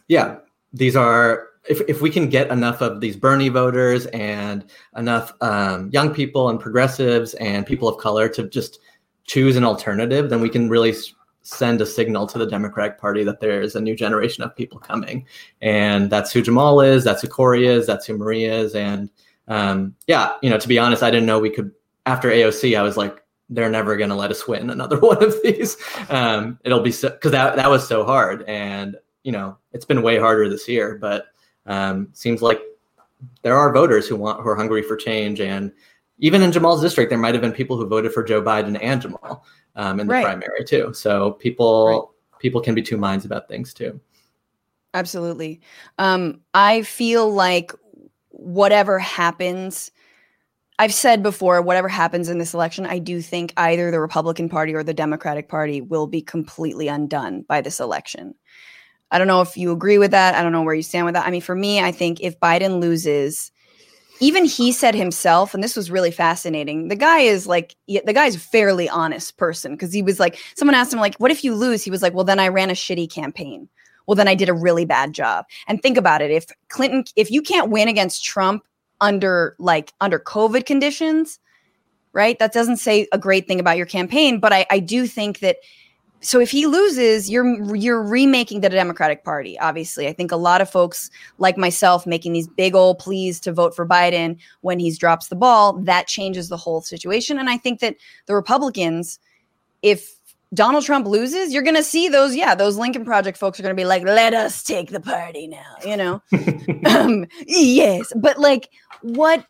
yeah 0.09 0.39
these 0.73 0.97
are 0.97 1.51
if, 1.69 1.81
if 1.83 2.01
we 2.01 2.11
can 2.11 2.29
get 2.29 2.51
enough 2.51 2.81
of 2.81 3.01
these 3.01 3.15
bernie 3.17 3.49
voters 3.49 4.07
and 4.07 4.65
enough 4.97 5.35
um, 5.41 5.89
young 5.93 6.13
people 6.13 6.49
and 6.49 6.59
progressives 6.59 7.35
and 7.35 7.65
people 7.65 7.87
of 7.87 7.97
color 7.99 8.29
to 8.31 8.49
just 8.49 8.81
choose 9.23 9.55
an 9.55 9.63
alternative 9.63 10.31
then 10.31 10.41
we 10.41 10.49
can 10.49 10.69
really 10.69 10.93
send 11.47 11.81
a 11.81 11.87
signal 11.87 12.27
to 12.27 12.39
the 12.39 12.47
democratic 12.47 12.99
party 12.99 13.23
that 13.23 13.39
there's 13.39 13.77
a 13.77 13.81
new 13.81 13.95
generation 13.95 14.43
of 14.43 14.57
people 14.57 14.81
coming. 14.81 15.25
And 15.63 16.11
that's 16.11 16.33
who 16.33 16.43
jamal 16.43 16.81
is 16.81 17.05
that's 17.05 17.23
who 17.23 17.29
Cori 17.29 17.67
is 17.67 17.87
that's 17.87 18.07
who 18.07 18.17
maria 18.17 18.53
is. 18.53 18.75
And 18.75 19.11
um, 19.49 19.95
yeah 20.09 20.35
you 20.43 20.51
know 20.51 20.59
to 20.59 20.67
be 20.67 20.79
honest 20.79 21.05
i 21.05 21.11
didn't 21.11 21.27
know 21.27 21.39
we 21.39 21.51
could 21.51 21.71
after 22.05 22.29
aoc 22.29 22.77
i 22.77 22.83
was 22.83 22.97
like 22.97 23.23
they're 23.49 23.71
never 23.71 23.97
going 23.97 24.11
to 24.11 24.17
let 24.17 24.33
us 24.33 24.49
win 24.49 24.71
another 24.71 24.99
one 25.13 25.23
of 25.23 25.41
these. 25.45 25.77
Um, 26.11 26.59
it'll 26.65 26.81
be 26.81 26.91
so 26.91 27.11
because 27.11 27.31
that, 27.31 27.55
that 27.55 27.71
was 27.71 27.87
so 27.87 28.05
hard. 28.05 28.43
And 28.49 28.97
you 29.23 29.33
know 29.33 29.57
it's 29.73 29.85
been 29.85 30.03
way 30.03 30.19
harder 30.19 30.49
this 30.49 30.69
year. 30.69 30.99
But 31.01 31.27
um, 31.67 32.09
seems 32.13 32.43
like 32.43 32.61
there 33.43 33.57
are 33.57 33.73
voters 33.73 34.09
who 34.09 34.17
want 34.17 34.43
who 34.43 34.49
are 34.49 34.57
hungry 34.57 34.83
for 34.83 34.97
change. 34.97 35.41
And 35.41 35.73
even 36.19 36.43
in 36.43 36.53
jamal's 36.53 36.81
district 36.81 37.11
there 37.11 37.19
might 37.19 37.35
have 37.35 37.43
been 37.43 37.53
people 37.53 37.77
who 37.77 37.87
voted 37.87 38.13
for 38.13 38.23
joe 38.23 38.43
biden 38.43 38.79
and 38.83 39.03
jamal 39.03 39.45
um, 39.77 40.01
in 40.01 40.07
the 40.07 40.13
Right. 40.13 40.25
primary 40.25 40.65
too 40.65 40.93
so 40.93 41.33
people 41.33 42.15
people 42.39 42.61
can 42.61 42.75
be 42.75 42.83
two 42.83 42.97
minds 42.97 43.25
about 43.25 43.49
things 43.49 43.73
too 43.73 44.01
Absolutely. 44.97 45.61
Um, 45.99 46.41
I 46.55 46.81
feel 46.81 47.31
like 47.31 47.71
whatever 48.31 48.99
happens, 48.99 49.91
I've 50.79 50.95
said 50.95 51.23
before, 51.23 51.61
whatever 51.61 51.87
happens 51.87 52.31
in 52.31 52.39
this 52.39 52.55
election, 52.55 52.87
I 52.87 52.99
do 52.99 53.21
think 53.21 53.53
either 53.59 53.91
the 53.91 54.01
Republican 54.01 54.49
Party 54.49 54.75
or 54.75 54.83
the 54.83 54.95
Democratic 54.95 55.51
Party 55.51 55.83
will 55.83 56.07
be 56.07 56.23
completely 56.23 56.89
undone 56.89 57.43
by 57.43 57.61
this 57.61 57.79
election. 57.79 58.35
I 59.11 59.19
don't 59.19 59.27
know 59.27 59.43
if 59.43 59.59
you 59.59 59.71
agree 59.71 59.99
with 59.99 60.13
that. 60.13 60.35
I 60.35 60.43
don't 60.43 60.53
know 60.53 60.63
where 60.63 60.75
you 60.75 60.83
stand 60.83 61.05
with 61.05 61.15
that. 61.15 61.27
I 61.27 61.31
mean, 61.31 61.43
for 61.43 61.55
me, 61.55 61.83
I 61.83 61.93
think 61.93 62.21
if 62.23 62.41
Biden 62.41 62.81
loses, 62.81 63.53
even 64.21 64.45
he 64.45 64.73
said 64.73 64.95
himself, 64.95 65.55
and 65.55 65.63
this 65.63 65.77
was 65.77 65.91
really 65.91 66.11
fascinating. 66.11 66.89
The 66.89 66.97
guy 66.97 67.21
is 67.21 67.47
like, 67.47 67.77
the 67.87 68.13
guy's 68.13 68.37
a 68.37 68.41
fairly 68.41 68.89
honest 68.89 69.37
person 69.37 69.73
because 69.73 69.93
he 69.93 70.03
was 70.03 70.19
like, 70.21 70.39
someone 70.57 70.75
asked 70.75 70.93
him, 70.93 71.01
like, 71.01 71.17
what 71.17 71.31
if 71.31 71.45
you 71.45 71.55
lose? 71.55 71.83
He 71.83 71.91
was 71.91 72.03
like, 72.03 72.15
well, 72.15 72.25
then 72.25 72.41
I 72.41 72.49
ran 72.49 72.71
a 72.71 72.75
shitty 72.75 73.11
campaign 73.11 73.69
well 74.07 74.15
then 74.15 74.29
i 74.29 74.35
did 74.35 74.49
a 74.49 74.55
really 74.55 74.85
bad 74.85 75.13
job 75.13 75.45
and 75.67 75.83
think 75.83 75.97
about 75.97 76.23
it 76.23 76.31
if 76.31 76.47
clinton 76.69 77.05
if 77.17 77.31
you 77.31 77.43
can't 77.43 77.71
win 77.71 77.89
against 77.89 78.25
trump 78.25 78.65
under 79.01 79.55
like 79.59 79.93
under 80.01 80.19
covid 80.19 80.65
conditions 80.65 81.39
right 82.13 82.39
that 82.39 82.53
doesn't 82.53 82.79
say 82.79 83.07
a 83.13 83.19
great 83.19 83.47
thing 83.47 83.61
about 83.61 83.77
your 83.77 83.87
campaign 83.87 84.41
but 84.41 84.53
i, 84.53 84.67
I 84.71 84.79
do 84.79 85.07
think 85.07 85.41
that 85.41 85.57
so 86.21 86.41
if 86.41 86.51
he 86.51 86.67
loses 86.67 87.31
you're 87.31 87.75
you're 87.75 88.03
remaking 88.03 88.61
the 88.61 88.69
democratic 88.69 89.25
party 89.25 89.59
obviously 89.59 90.09
i 90.09 90.13
think 90.13 90.33
a 90.33 90.37
lot 90.37 90.61
of 90.61 90.71
folks 90.71 91.11
like 91.39 91.57
myself 91.57 92.07
making 92.07 92.33
these 92.33 92.49
big 92.49 92.75
old 92.75 92.99
pleas 92.99 93.39
to 93.41 93.53
vote 93.53 93.75
for 93.75 93.87
biden 93.87 94.37
when 94.63 94.79
he 94.79 94.91
drops 94.93 95.29
the 95.29 95.37
ball 95.37 95.75
that 95.75 96.07
changes 96.07 96.49
the 96.49 96.57
whole 96.57 96.81
situation 96.81 97.39
and 97.39 97.51
i 97.51 97.57
think 97.57 97.81
that 97.81 97.97
the 98.27 98.35
republicans 98.35 99.19
if 99.83 100.17
Donald 100.55 100.85
Trump 100.85 101.07
loses, 101.07 101.53
you're 101.53 101.63
going 101.63 101.77
to 101.77 101.83
see 101.83 102.09
those, 102.09 102.37
yeah, 102.37 102.55
those 102.55 102.77
Lincoln 102.77 103.05
Project 103.05 103.37
folks 103.37 103.59
are 103.59 103.63
going 103.63 103.75
to 103.75 103.81
be 103.81 103.85
like, 103.85 104.05
let 104.05 104.33
us 104.33 104.63
take 104.63 104.91
the 104.91 105.01
party 105.01 105.49
now, 105.49 105.77
you 105.85 105.97
know? 105.97 106.23
um, 106.87 107.27
yes. 107.47 108.13
But 108.15 108.39
like, 108.39 108.71
what, 109.03 109.45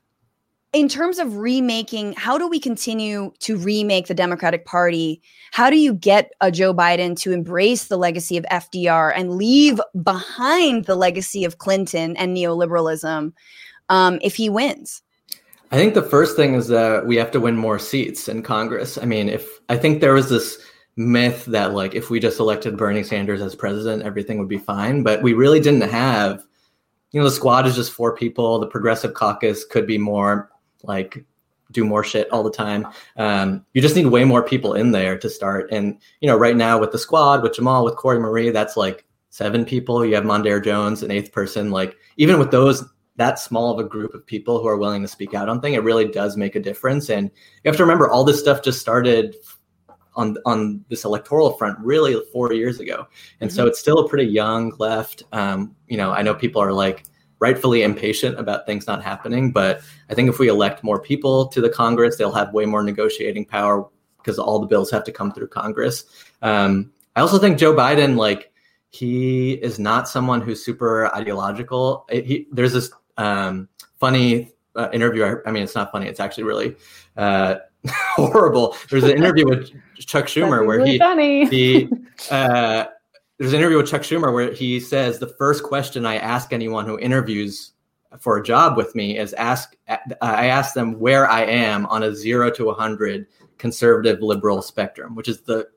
in 0.77 0.89
terms 0.89 1.19
of 1.19 1.39
remaking, 1.39 2.13
how 2.13 2.37
do 2.37 2.47
we 2.47 2.61
continue 2.61 3.33
to 3.39 3.57
remake 3.57 4.09
the 4.09 4.15
Democratic 4.15 4.67
Party? 4.67 5.23
How 5.53 5.71
do 5.71 5.77
you 5.79 5.95
get 5.95 6.33
a 6.43 6.51
Joe 6.51 6.75
Biden 6.75 7.19
to 7.21 7.33
embrace 7.33 7.85
the 7.85 7.97
legacy 7.97 8.37
of 8.37 8.45
FDR 8.51 9.11
and 9.17 9.39
leave 9.39 9.81
behind 10.03 10.85
the 10.85 10.95
legacy 10.95 11.47
of 11.47 11.57
Clinton 11.57 12.15
and 12.19 12.37
neoliberalism 12.37 13.33
um, 13.89 14.19
if 14.21 14.37
he 14.37 14.51
wins? 14.51 15.03
I 15.73 15.77
think 15.77 15.95
the 15.95 16.03
first 16.03 16.37
thing 16.37 16.53
is 16.53 16.69
that 16.69 17.07
we 17.07 17.17
have 17.17 17.31
to 17.31 17.41
win 17.41 17.57
more 17.57 17.79
seats 17.79 18.29
in 18.29 18.43
Congress. 18.43 18.99
I 18.99 19.07
mean, 19.07 19.31
if 19.31 19.61
I 19.71 19.79
think 19.79 20.03
there 20.03 20.13
was 20.13 20.29
this 20.29 20.59
myth 20.97 21.47
that 21.47 21.73
like 21.73 21.95
if 21.95 22.11
we 22.11 22.21
just 22.21 22.39
elected 22.39 22.77
Bernie 22.77 23.03
Sanders 23.03 23.41
as 23.41 23.55
president, 23.55 24.03
everything 24.03 24.39
would 24.39 24.49
be 24.49 24.59
fine, 24.59 25.03
but 25.03 25.23
we 25.23 25.33
really 25.33 25.59
didn't 25.59 25.89
have 25.89 26.45
you 27.13 27.21
know, 27.21 27.25
the 27.25 27.35
squad 27.35 27.67
is 27.67 27.77
just 27.77 27.93
four 27.93 28.15
people. 28.15 28.59
The 28.59 28.67
progressive 28.67 29.15
caucus 29.15 29.65
could 29.65 29.87
be 29.87 29.97
more 29.97 30.51
like 30.83 31.25
do 31.73 31.85
more 31.85 32.05
shit 32.05 32.31
all 32.31 32.43
the 32.43 32.51
time. 32.51 32.87
Um, 33.17 33.65
you 33.73 33.83
just 33.83 33.97
need 33.97 34.07
way 34.07 34.25
more 34.25 34.43
people 34.43 34.75
in 34.75 34.93
there 34.93 35.19
to 35.19 35.29
start. 35.29 35.71
And 35.73 35.99
you 36.21 36.29
know, 36.29 36.37
right 36.37 36.57
now 36.57 36.79
with 36.79 36.93
the 36.93 36.99
squad, 36.99 37.43
with 37.43 37.55
Jamal, 37.55 37.85
with 37.85 37.97
Cori 37.97 38.21
Marie, 38.21 38.51
that's 38.51 38.77
like 38.77 39.05
seven 39.31 39.65
people. 39.65 40.05
You 40.05 40.15
have 40.15 40.25
Mondaire 40.25 40.65
Jones, 40.65 41.03
an 41.03 41.11
eighth 41.11 41.33
person. 41.33 41.71
Like 41.71 41.97
even 42.17 42.39
with 42.39 42.51
those 42.51 42.85
that 43.17 43.39
small 43.39 43.73
of 43.73 43.85
a 43.85 43.89
group 43.89 44.15
of 44.15 44.27
people 44.27 44.61
who 44.61 44.69
are 44.69 44.77
willing 44.77 45.03
to 45.03 45.09
speak 45.09 45.35
out 45.35 45.49
on 45.49 45.61
thing, 45.61 45.75
it 45.75 45.83
really 45.83 46.07
does 46.07 46.37
make 46.37 46.55
a 46.55 46.61
difference. 46.61 47.09
And 47.09 47.31
you 47.65 47.69
have 47.69 47.77
to 47.77 47.83
remember 47.83 48.11
all 48.11 48.25
this 48.25 48.39
stuff 48.39 48.63
just 48.63 48.81
started 48.81 49.37
on 50.15 50.37
on 50.47 50.85
this 50.89 51.05
electoral 51.05 51.53
front 51.53 51.79
really 51.81 52.21
four 52.33 52.53
years 52.53 52.81
ago, 52.81 53.07
and 53.41 53.53
so 53.53 53.67
it's 53.67 53.79
still 53.79 53.99
a 53.99 54.09
pretty 54.09 54.25
young 54.25 54.73
left. 54.79 55.25
Um, 55.33 55.77
you 55.89 55.97
know, 55.97 56.13
I 56.13 56.23
know 56.23 56.35
people 56.35 56.63
are 56.63 56.73
like 56.73 57.05
rightfully 57.39 57.83
impatient 57.83 58.39
about 58.39 58.67
things 58.67 58.87
not 58.87 59.03
happening, 59.03 59.53
but 59.53 59.81
I 60.09 60.15
think 60.15 60.29
if 60.29 60.39
we 60.39 60.49
elect 60.49 60.83
more 60.83 61.01
people 61.01 61.49
to 61.49 61.61
the 61.61 61.69
Congress, 61.69 62.17
they'll 62.17 62.33
have 62.33 62.53
way 62.53 62.65
more 62.65 62.83
negotiating 62.83 63.45
power 63.45 63.87
because 64.19 64.39
all 64.39 64.59
the 64.59 64.67
bills 64.67 64.91
have 64.91 65.05
to 65.05 65.13
come 65.13 65.33
through 65.33 65.49
Congress. 65.49 66.05
Um, 66.43 66.93
I 67.15 67.21
also 67.21 67.39
think 67.39 67.59
Joe 67.59 67.75
Biden, 67.75 68.17
like 68.17 68.53
he 68.89 69.53
is 69.53 69.79
not 69.79 70.09
someone 70.09 70.41
who's 70.41 70.65
super 70.65 71.15
ideological. 71.15 72.07
He, 72.11 72.47
there's 72.51 72.73
this 72.73 72.91
um, 73.17 73.69
funny 73.99 74.53
uh, 74.75 74.89
interview. 74.93 75.25
I, 75.25 75.49
I 75.49 75.53
mean, 75.53 75.63
it's 75.63 75.75
not 75.75 75.93
funny. 75.93 76.07
It's 76.07 76.21
actually 76.21 76.45
really 76.45 76.77
uh, 77.17 77.57
horrible. 78.15 78.77
There's 78.91 79.05
an 79.05 79.17
interview 79.17 79.47
with 79.47 79.71
Chuck 79.99 80.27
Schumer 80.27 80.67
where 80.67 80.79
really 80.79 80.93
he 80.93 80.99
funny. 80.99 81.47
he 81.47 81.89
uh, 82.31 82.87
there's 83.39 83.53
an 83.53 83.59
interview 83.59 83.77
with 83.77 83.89
Chuck 83.89 84.03
Schumer 84.03 84.33
where 84.33 84.53
he 84.53 84.81
says 84.81 85.19
the 85.19 85.27
first 85.27 85.63
question 85.63 86.07
I 86.07 86.17
ask 86.17 86.53
anyone 86.53 86.87
who 86.87 86.99
interviews 86.99 87.73
for 88.19 88.39
a 88.39 88.43
job 88.43 88.77
with 88.77 88.95
me 88.95 89.19
is 89.19 89.35
ask 89.35 89.77
I 89.89 90.47
ask 90.47 90.75
them 90.75 90.99
where 90.99 91.29
I 91.29 91.43
am 91.43 91.87
on 91.87 92.03
a 92.03 92.15
zero 92.15 92.51
to 92.53 92.71
a 92.71 92.75
hundred 92.75 93.27
conservative 93.59 94.23
liberal 94.23 94.63
spectrum, 94.63 95.15
which 95.15 95.29
is 95.29 95.43
the 95.43 95.69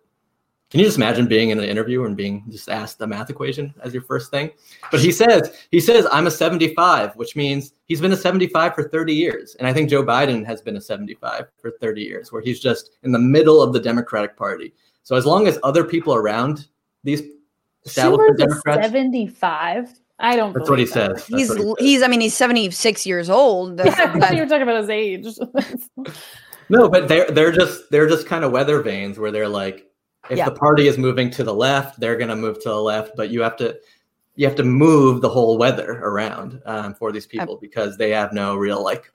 can 0.69 0.79
you 0.79 0.85
just 0.85 0.97
imagine 0.97 1.25
being 1.25 1.49
in 1.49 1.57
an 1.57 1.65
interview 1.65 2.05
and 2.05 2.15
being 2.15 2.43
just 2.47 2.69
asked 2.69 2.99
the 2.99 3.07
math 3.07 3.31
equation 3.31 3.73
as 3.81 3.91
your 3.91 4.03
first 4.03 4.29
thing? 4.29 4.51
But 4.91 4.99
he 4.99 5.11
says 5.11 5.51
he 5.71 5.81
says 5.81 6.07
I'm 6.11 6.27
a 6.27 6.31
75, 6.31 7.15
which 7.15 7.35
means 7.35 7.73
he's 7.85 7.99
been 7.99 8.13
a 8.13 8.17
75 8.17 8.75
for 8.75 8.87
30 8.87 9.13
years, 9.13 9.55
and 9.55 9.67
I 9.67 9.73
think 9.73 9.89
Joe 9.89 10.03
Biden 10.03 10.45
has 10.45 10.61
been 10.61 10.77
a 10.77 10.81
75 10.81 11.47
for 11.57 11.71
30 11.81 12.01
years, 12.01 12.31
where 12.31 12.41
he's 12.41 12.59
just 12.59 12.91
in 13.03 13.11
the 13.11 13.19
middle 13.19 13.61
of 13.61 13.73
the 13.73 13.79
Democratic 13.79 14.37
Party. 14.37 14.73
So 15.03 15.15
as 15.15 15.25
long 15.25 15.47
as 15.47 15.59
other 15.63 15.83
people 15.83 16.13
around 16.13 16.67
these 17.03 17.23
Schumer's 17.87 18.61
75. 18.63 19.89
I 20.21 20.35
don't. 20.35 20.53
that's 20.53 20.69
what 20.69 20.79
he 20.79 20.85
that. 20.85 20.91
says. 20.91 21.07
That's 21.09 21.27
He's 21.27 21.49
what 21.49 21.57
he 21.57 21.63
says. 21.63 21.75
he's 21.79 22.01
I 22.03 22.07
mean 22.07 22.19
he's 22.21 22.35
76 22.35 23.05
years 23.05 23.29
old. 23.29 23.79
I 23.81 23.89
thought 23.91 24.19
That- 24.19 24.33
you 24.35 24.41
were 24.41 24.47
talking 24.47 24.63
about 24.63 24.77
his 24.81 24.89
age. 24.89 25.25
No, 26.71 26.87
but 26.87 27.07
they're 27.07 27.25
they're 27.31 27.51
just 27.51 27.89
they're 27.89 28.07
just 28.07 28.27
kind 28.27 28.43
of 28.43 28.51
weather 28.51 28.81
vanes 28.83 29.17
where 29.17 29.31
they're 29.31 29.47
like, 29.47 29.87
if 30.29 30.37
Yeah. 30.37 30.45
the 30.45 30.51
party 30.53 30.87
is 30.87 30.99
moving 30.99 31.31
to 31.31 31.43
the 31.43 31.53
left, 31.53 31.99
they're 31.99 32.15
gonna 32.15 32.35
move 32.35 32.61
to 32.61 32.69
the 32.69 32.79
left, 32.79 33.13
but 33.17 33.31
you 33.31 33.41
have 33.41 33.57
to 33.57 33.75
you 34.35 34.45
have 34.45 34.55
to 34.57 34.63
move 34.63 35.21
the 35.21 35.29
whole 35.29 35.57
weather 35.57 35.93
around 36.03 36.61
um, 36.67 36.93
for 36.93 37.11
these 37.11 37.25
people 37.25 37.57
because 37.59 37.97
they 37.97 38.11
have 38.11 38.33
no 38.33 38.55
real 38.55 38.83
like 38.83 39.11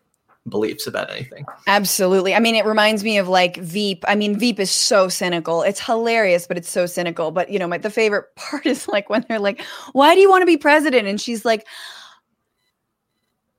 beliefs 0.48 0.86
about 0.86 1.10
anything. 1.10 1.44
Absolutely. 1.66 2.34
I 2.34 2.38
mean, 2.38 2.54
it 2.54 2.64
reminds 2.64 3.02
me 3.02 3.18
of 3.18 3.28
like 3.28 3.56
Veep. 3.56 4.04
I 4.06 4.14
mean, 4.14 4.38
Veep 4.38 4.60
is 4.60 4.70
so 4.70 5.08
cynical. 5.08 5.62
It's 5.62 5.80
hilarious, 5.80 6.46
but 6.46 6.56
it's 6.58 6.70
so 6.70 6.86
cynical. 6.86 7.30
But 7.30 7.50
you 7.50 7.58
know, 7.58 7.66
my 7.66 7.78
the 7.78 7.90
favorite 7.90 8.26
part 8.36 8.66
is 8.66 8.88
like 8.88 9.08
when 9.08 9.24
they're 9.28 9.38
like, 9.38 9.62
"Why 9.92 10.14
do 10.14 10.20
you 10.20 10.28
want 10.28 10.42
to 10.42 10.46
be 10.46 10.56
president?" 10.56 11.08
And 11.08 11.20
she's 11.20 11.44
like, 11.44 11.66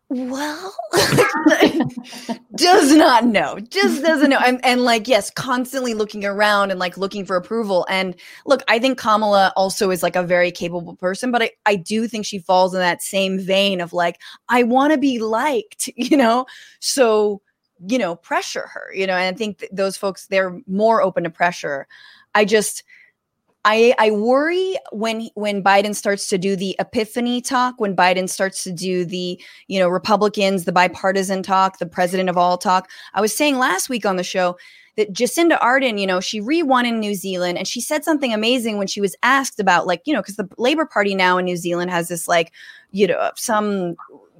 "Well," 0.09 0.75
does 2.55 2.91
not 2.91 3.25
know, 3.25 3.57
just 3.69 4.03
doesn't 4.03 4.29
know, 4.29 4.39
and 4.39 4.63
and 4.63 4.83
like 4.83 5.07
yes, 5.07 5.29
constantly 5.31 5.93
looking 5.93 6.23
around 6.25 6.71
and 6.71 6.79
like 6.79 6.97
looking 6.97 7.25
for 7.25 7.35
approval. 7.35 7.85
And 7.89 8.15
look, 8.45 8.63
I 8.67 8.79
think 8.79 8.99
Kamala 8.99 9.51
also 9.55 9.89
is 9.91 10.03
like 10.03 10.15
a 10.15 10.23
very 10.23 10.51
capable 10.51 10.95
person, 10.95 11.31
but 11.31 11.41
I 11.43 11.51
I 11.65 11.75
do 11.75 12.07
think 12.07 12.25
she 12.25 12.39
falls 12.39 12.73
in 12.73 12.79
that 12.81 13.01
same 13.01 13.39
vein 13.39 13.81
of 13.81 13.93
like, 13.93 14.19
I 14.49 14.63
want 14.63 14.93
to 14.93 14.97
be 14.99 15.19
liked, 15.19 15.89
you 15.97 16.17
know, 16.17 16.45
so 16.79 17.41
you 17.89 17.97
know 17.97 18.15
pressure 18.15 18.67
her 18.73 18.89
you 18.95 19.05
know? 19.05 19.15
And 19.15 19.35
i 19.35 19.37
think 19.37 19.59
th- 19.59 19.71
those 19.73 19.97
folks 19.97 20.27
they're 20.27 20.59
more 20.67 21.01
open 21.01 21.23
to 21.25 21.29
pressure. 21.29 21.87
I 22.33 22.45
just 22.45 22.83
I 23.65 23.95
I 23.97 24.11
worry 24.11 24.77
when 24.91 25.29
when 25.33 25.63
Biden 25.63 25.95
starts 25.95 26.27
to 26.29 26.37
do 26.37 26.55
the 26.55 26.75
epiphany 26.79 27.41
talk, 27.41 27.79
when 27.79 27.95
Biden 27.95 28.29
starts 28.29 28.63
to 28.63 28.71
do 28.71 29.03
the 29.03 29.41
you 29.67 29.79
know 29.79 29.89
Republicans, 29.89 30.63
the 30.63 30.71
bipartisan 30.71 31.41
talk, 31.41 31.79
the 31.79 31.87
president 31.87 32.29
of 32.29 32.37
all 32.37 32.57
talk. 32.57 32.89
I 33.15 33.21
was 33.21 33.35
saying 33.35 33.57
last 33.57 33.89
week 33.89 34.05
on 34.05 34.17
the 34.17 34.23
show 34.23 34.55
that 34.97 35.11
Jacinda 35.11 35.59
Ardern, 35.59 35.99
you 35.99 36.07
know, 36.07 36.21
she 36.21 36.39
re-won 36.39 36.85
in 36.85 36.99
New 36.99 37.15
Zealand, 37.15 37.57
and 37.57 37.67
she 37.67 37.81
said 37.81 38.05
something 38.05 38.33
amazing 38.33 38.77
when 38.77 38.87
she 38.87 39.01
was 39.01 39.15
asked 39.23 39.59
about 39.59 39.87
like 39.87 40.03
you 40.05 40.13
know 40.13 40.21
because 40.21 40.35
the 40.35 40.47
Labor 40.59 40.85
Party 40.85 41.15
now 41.15 41.39
in 41.39 41.45
New 41.45 41.57
Zealand 41.57 41.89
has 41.89 42.07
this 42.07 42.27
like 42.27 42.53
you 42.91 43.07
know 43.07 43.31
some 43.35 43.95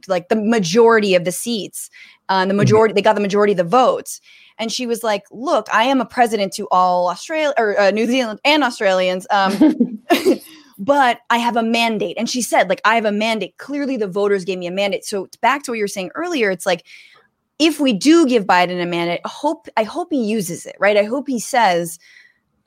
like 0.08 0.30
the 0.30 0.36
majority 0.36 1.16
of 1.16 1.26
the 1.26 1.32
seats, 1.32 1.90
uh, 2.30 2.40
and 2.42 2.50
the 2.50 2.56
majority 2.56 2.92
mm-hmm. 2.92 2.96
they 2.96 3.02
got 3.02 3.16
the 3.16 3.22
majority 3.22 3.54
of 3.54 3.58
the 3.58 3.64
votes 3.64 4.22
and 4.58 4.72
she 4.72 4.88
was 4.88 5.04
like, 5.04 5.24
"Look, 5.32 5.68
I 5.74 5.84
am 5.84 6.02
a 6.02 6.06
president 6.06 6.54
to 6.54 6.68
all 6.72 7.10
Australia 7.10 7.54
or 7.58 7.80
uh, 7.80 7.92
New 7.92 8.06
Zealand 8.06 8.40
and 8.46 8.64
Australians." 8.64 9.28
Um, 9.30 10.02
but 10.78 11.22
I 11.30 11.38
have 11.38 11.58
a 11.58 11.64
mandate. 11.64 12.18
And 12.18 12.30
she 12.30 12.42
said, 12.42 12.70
like, 12.70 12.82
I 12.86 12.96
have 12.96 13.06
a 13.06 13.12
mandate. 13.12 13.58
Clearly, 13.58 13.98
the 13.98 14.08
voters 14.08 14.46
gave 14.46 14.60
me 14.60 14.68
a 14.68 14.72
mandate. 14.72 15.06
So 15.06 15.28
back 15.42 15.64
to 15.64 15.72
what 15.72 15.78
you 15.78 15.84
were 15.84 15.90
saying 15.90 16.12
earlier, 16.16 16.52
it's 16.52 16.66
like, 16.66 16.86
if 17.60 17.80
we 17.80 17.94
do 17.94 18.26
give 18.26 18.46
Biden 18.46 18.82
a 18.82 18.86
mandate, 18.86 19.22
I 19.24 19.30
hope 19.30 19.68
I 19.78 19.84
hope 19.84 20.10
he 20.12 20.24
uses 20.24 20.66
it, 20.66 20.76
right? 20.80 20.98
I 20.98 21.04
hope 21.04 21.28
he 21.28 21.40
says, 21.40 22.00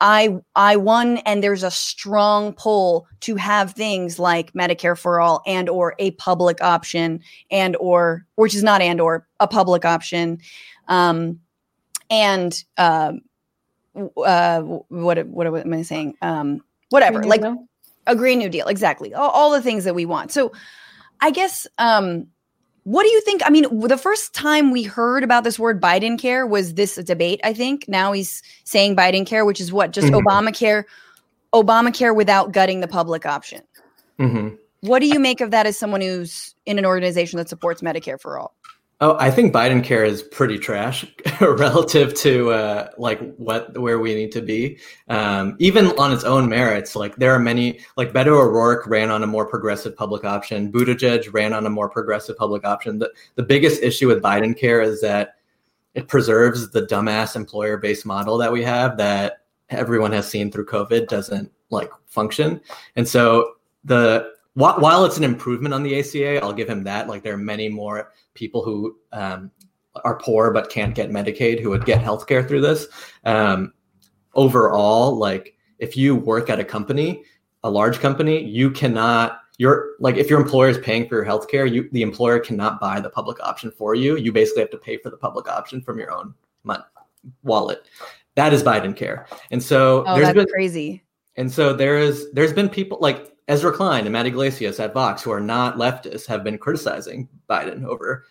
I 0.01 0.37
I 0.55 0.75
won 0.77 1.17
and 1.19 1.43
there's 1.43 1.63
a 1.63 1.71
strong 1.71 2.53
pull 2.53 3.07
to 3.21 3.35
have 3.35 3.73
things 3.73 4.17
like 4.17 4.53
Medicare 4.53 4.97
for 4.97 5.19
all 5.19 5.41
and 5.45 5.67
or 5.67 5.95
a 5.99 6.11
public 6.11 6.61
option 6.61 7.21
and 7.51 7.75
or 7.77 8.25
which 8.35 8.55
is 8.55 8.63
not 8.63 8.81
and 8.81 9.01
or 9.01 9.27
a 9.39 9.47
public 9.47 9.85
option. 9.85 10.39
Um, 10.87 11.39
and 12.09 12.63
um, 12.77 13.21
uh, 13.95 14.61
what 14.61 15.27
what 15.27 15.47
am 15.47 15.73
I 15.73 15.81
saying? 15.81 16.15
Um, 16.21 16.63
whatever, 16.89 17.23
like 17.23 17.43
a 18.07 18.15
Green 18.15 18.39
New 18.39 18.49
Deal, 18.49 18.67
exactly. 18.67 19.13
All, 19.13 19.29
all, 19.29 19.51
the 19.51 19.61
things 19.61 19.83
that 19.83 19.95
we 19.95 20.05
want. 20.05 20.31
So, 20.31 20.51
I 21.21 21.31
guess, 21.31 21.67
um, 21.77 22.27
what 22.89 23.03
do 23.03 23.09
you 23.09 23.21
think? 23.21 23.43
I 23.45 23.51
mean, 23.51 23.67
the 23.87 23.99
first 23.99 24.33
time 24.33 24.71
we 24.71 24.81
heard 24.81 25.23
about 25.23 25.43
this 25.43 25.59
word 25.59 25.79
Biden 25.79 26.17
care 26.17 26.47
was 26.47 26.73
this 26.73 26.95
debate. 26.95 27.39
I 27.43 27.53
think 27.53 27.87
now 27.87 28.11
he's 28.13 28.41
saying 28.63 28.95
Biden 28.95 29.27
care, 29.27 29.45
which 29.45 29.61
is 29.61 29.71
what 29.71 29.91
just 29.91 30.07
mm-hmm. 30.07 30.27
Obamacare, 30.27 30.85
Obamacare 31.53 32.15
without 32.15 32.51
gutting 32.51 32.79
the 32.79 32.87
public 32.87 33.27
option. 33.27 33.61
Mm-hmm. 34.17 34.55
What 34.81 35.01
do 35.01 35.05
you 35.05 35.19
make 35.19 35.39
of 35.39 35.51
that 35.51 35.67
as 35.67 35.77
someone 35.77 36.01
who's 36.01 36.55
in 36.65 36.79
an 36.79 36.85
organization 36.85 37.37
that 37.37 37.47
supports 37.47 37.81
Medicare 37.81 38.19
for 38.19 38.39
all? 38.39 38.55
Oh, 39.01 39.15
I 39.17 39.31
think 39.31 39.53
Biden 39.53 39.81
care 39.81 40.03
is 40.03 40.21
pretty 40.21 40.59
trash 40.59 41.05
relative 41.41 42.13
to 42.15 42.51
uh, 42.51 42.89
like 42.97 43.35
what 43.35 43.77
where 43.77 43.97
we 43.97 44.13
need 44.13 44.33
to 44.33 44.41
be. 44.41 44.77
Um, 45.07 45.55
even 45.59 45.87
on 45.97 46.11
its 46.11 46.25
own 46.25 46.49
merits, 46.49 46.97
like 46.97 47.15
there 47.15 47.33
are 47.33 47.39
many. 47.39 47.79
Like 47.95 48.11
Beto 48.11 48.27
O'Rourke 48.27 48.85
ran 48.87 49.09
on 49.09 49.23
a 49.23 49.27
more 49.27 49.45
progressive 49.45 49.95
public 49.95 50.25
option. 50.25 50.69
Buttigieg 50.69 51.33
ran 51.33 51.53
on 51.53 51.65
a 51.65 51.69
more 51.69 51.87
progressive 51.87 52.37
public 52.37 52.65
option. 52.65 52.99
The 52.99 53.09
the 53.35 53.43
biggest 53.43 53.81
issue 53.81 54.07
with 54.07 54.21
Biden 54.21 54.57
care 54.57 54.81
is 54.81 54.99
that 54.99 55.35
it 55.93 56.09
preserves 56.09 56.69
the 56.69 56.81
dumbass 56.81 57.37
employer 57.37 57.77
based 57.77 58.05
model 58.05 58.37
that 58.37 58.51
we 58.51 58.63
have 58.63 58.97
that 58.97 59.43
everyone 59.69 60.11
has 60.11 60.27
seen 60.27 60.51
through 60.51 60.65
COVID 60.65 61.07
doesn't 61.07 61.49
like 61.69 61.89
function. 62.07 62.59
And 62.97 63.07
so 63.07 63.53
the 63.85 64.33
while 64.55 65.05
it's 65.05 65.17
an 65.17 65.23
improvement 65.23 65.73
on 65.73 65.83
the 65.83 65.97
ACA, 65.99 66.43
I'll 66.43 66.51
give 66.51 66.69
him 66.69 66.83
that. 66.83 67.07
Like 67.07 67.23
there 67.23 67.33
are 67.33 67.37
many 67.37 67.69
more 67.69 68.11
people 68.39 68.63
who 68.63 68.97
um, 69.11 69.51
are 70.05 70.17
poor 70.17 70.51
but 70.51 70.69
can't 70.69 70.95
get 70.95 71.11
Medicaid 71.11 71.59
who 71.59 71.69
would 71.69 71.85
get 71.85 72.01
healthcare 72.01 72.47
through 72.47 72.61
this. 72.61 72.87
Um, 73.25 73.73
overall, 74.33 75.15
like 75.15 75.55
if 75.77 75.97
you 75.97 76.15
work 76.15 76.49
at 76.49 76.59
a 76.59 76.63
company, 76.63 77.23
a 77.63 77.69
large 77.69 77.99
company, 77.99 78.41
you 78.43 78.71
cannot. 78.71 79.41
You're 79.57 79.89
like 79.99 80.15
if 80.15 80.29
your 80.29 80.39
employer 80.39 80.69
is 80.69 80.77
paying 80.77 81.07
for 81.09 81.15
your 81.15 81.25
healthcare, 81.25 81.69
you 81.69 81.89
the 81.91 82.01
employer 82.01 82.39
cannot 82.39 82.79
buy 82.79 83.01
the 83.01 83.09
public 83.09 83.41
option 83.41 83.71
for 83.71 83.93
you. 83.93 84.15
You 84.15 84.31
basically 84.31 84.61
have 84.61 84.71
to 84.71 84.77
pay 84.77 84.97
for 84.97 85.09
the 85.09 85.17
public 85.17 85.49
option 85.49 85.81
from 85.81 85.99
your 85.99 86.11
own 86.13 86.33
money, 86.63 86.83
wallet. 87.43 87.85
That 88.35 88.53
is 88.53 88.63
Biden 88.63 88.95
care, 88.95 89.27
and 89.51 89.61
so 89.61 90.05
oh, 90.07 90.15
there's 90.15 90.33
been 90.33 90.47
crazy. 90.47 91.03
And 91.35 91.51
so 91.51 91.73
there 91.73 91.97
is 91.97 92.31
there's 92.31 92.53
been 92.53 92.69
people 92.69 92.99
like 93.01 93.33
Ezra 93.49 93.73
Klein 93.73 94.05
and 94.05 94.13
Matt 94.13 94.27
Yglesias 94.27 94.79
at 94.79 94.93
Vox, 94.93 95.23
who 95.23 95.31
are 95.31 95.41
not 95.41 95.77
leftists, 95.77 96.27
have 96.27 96.43
been 96.43 96.59
criticizing 96.59 97.27
Biden 97.49 97.83
over 97.83 98.25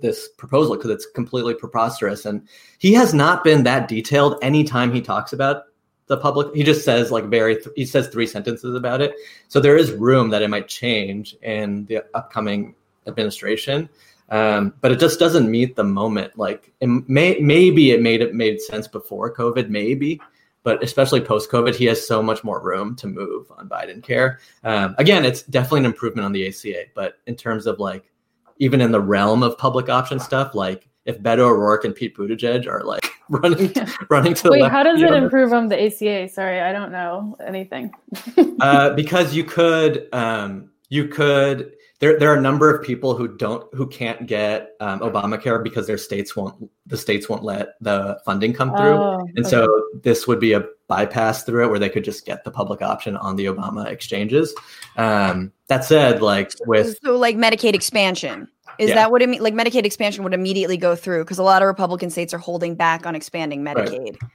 this 0.00 0.28
proposal 0.38 0.76
because 0.76 0.90
it's 0.90 1.06
completely 1.06 1.54
preposterous. 1.54 2.24
And 2.24 2.46
he 2.78 2.92
has 2.94 3.12
not 3.12 3.44
been 3.44 3.64
that 3.64 3.88
detailed 3.88 4.38
anytime 4.42 4.92
he 4.92 5.00
talks 5.00 5.32
about 5.32 5.64
the 6.06 6.16
public. 6.16 6.54
He 6.54 6.62
just 6.62 6.84
says 6.84 7.10
like 7.10 7.24
very, 7.24 7.56
th- 7.56 7.74
he 7.74 7.84
says 7.84 8.08
three 8.08 8.26
sentences 8.26 8.74
about 8.74 9.00
it. 9.00 9.12
So 9.48 9.60
there 9.60 9.76
is 9.76 9.92
room 9.92 10.30
that 10.30 10.42
it 10.42 10.48
might 10.48 10.68
change 10.68 11.36
in 11.42 11.84
the 11.86 12.04
upcoming 12.14 12.74
administration. 13.06 13.88
Um, 14.28 14.74
but 14.80 14.92
it 14.92 15.00
just 15.00 15.18
doesn't 15.18 15.50
meet 15.50 15.74
the 15.74 15.84
moment. 15.84 16.38
Like 16.38 16.72
it 16.80 16.86
may, 17.08 17.38
maybe 17.40 17.90
it 17.90 18.00
made 18.00 18.22
it 18.22 18.34
made 18.34 18.60
sense 18.60 18.86
before 18.86 19.34
COVID, 19.34 19.68
maybe, 19.68 20.20
but 20.62 20.82
especially 20.82 21.20
post 21.20 21.50
COVID, 21.50 21.74
he 21.74 21.86
has 21.86 22.06
so 22.06 22.22
much 22.22 22.44
more 22.44 22.62
room 22.62 22.94
to 22.96 23.06
move 23.06 23.50
on 23.56 23.68
Biden 23.68 24.02
care. 24.02 24.40
Um, 24.64 24.94
again, 24.98 25.24
it's 25.24 25.42
definitely 25.42 25.80
an 25.80 25.86
improvement 25.86 26.24
on 26.24 26.32
the 26.32 26.46
ACA, 26.48 26.84
but 26.94 27.14
in 27.26 27.36
terms 27.36 27.66
of 27.66 27.78
like, 27.78 28.10
even 28.58 28.80
in 28.80 28.92
the 28.92 29.00
realm 29.00 29.42
of 29.42 29.56
public 29.56 29.88
option 29.88 30.20
stuff, 30.20 30.54
like 30.54 30.90
if 31.06 31.20
Beto 31.20 31.40
O'Rourke 31.40 31.84
and 31.84 31.94
Pete 31.94 32.16
Buttigieg 32.16 32.66
are 32.66 32.84
like 32.84 33.10
running 33.28 33.72
running 34.10 34.34
to 34.34 34.42
the 34.44 34.50
Wait, 34.50 34.70
how 34.70 34.82
does 34.82 35.00
it 35.00 35.12
improve 35.12 35.52
on 35.52 35.68
the 35.68 35.86
ACA? 35.86 36.28
Sorry, 36.28 36.60
I 36.60 36.72
don't 36.72 36.92
know 36.92 37.36
anything. 37.46 37.92
uh, 38.60 38.90
because 38.90 39.34
you 39.34 39.44
could 39.44 40.08
um, 40.12 40.70
you 40.88 41.08
could 41.08 41.74
there 42.00 42.18
there 42.18 42.32
are 42.32 42.36
a 42.36 42.40
number 42.40 42.74
of 42.74 42.82
people 42.82 43.14
who 43.14 43.28
don't 43.28 43.72
who 43.74 43.86
can't 43.86 44.26
get 44.26 44.74
um, 44.80 45.00
Obamacare 45.00 45.62
because 45.62 45.86
their 45.86 45.98
states 45.98 46.34
won't 46.34 46.70
the 46.86 46.96
states 46.96 47.28
won't 47.28 47.44
let 47.44 47.74
the 47.80 48.18
funding 48.24 48.52
come 48.52 48.70
through, 48.70 48.94
oh, 48.94 49.26
and 49.36 49.40
okay. 49.40 49.48
so 49.48 49.68
this 50.02 50.26
would 50.26 50.40
be 50.40 50.54
a 50.54 50.64
bypass 50.88 51.44
through 51.44 51.66
it 51.66 51.68
where 51.68 51.78
they 51.78 51.90
could 51.90 52.04
just 52.04 52.26
get 52.26 52.42
the 52.42 52.50
public 52.50 52.82
option 52.82 53.16
on 53.18 53.36
the 53.36 53.44
Obama 53.44 53.86
exchanges. 53.86 54.54
Um, 54.96 55.52
that 55.68 55.84
said, 55.84 56.22
like 56.22 56.52
with 56.66 56.98
so 57.04 57.16
like 57.16 57.36
Medicaid 57.36 57.74
expansion. 57.74 58.48
Is 58.78 58.88
yeah. 58.88 58.94
that 58.94 59.10
what 59.10 59.20
it 59.20 59.28
mean? 59.28 59.42
Like 59.42 59.52
Medicaid 59.52 59.84
expansion 59.84 60.24
would 60.24 60.32
immediately 60.32 60.78
go 60.78 60.96
through 60.96 61.24
because 61.24 61.38
a 61.38 61.42
lot 61.42 61.60
of 61.60 61.68
Republican 61.68 62.08
states 62.08 62.32
are 62.32 62.38
holding 62.38 62.76
back 62.76 63.04
on 63.04 63.14
expanding 63.14 63.62
Medicaid. 63.62 64.16
Right. 64.22 64.30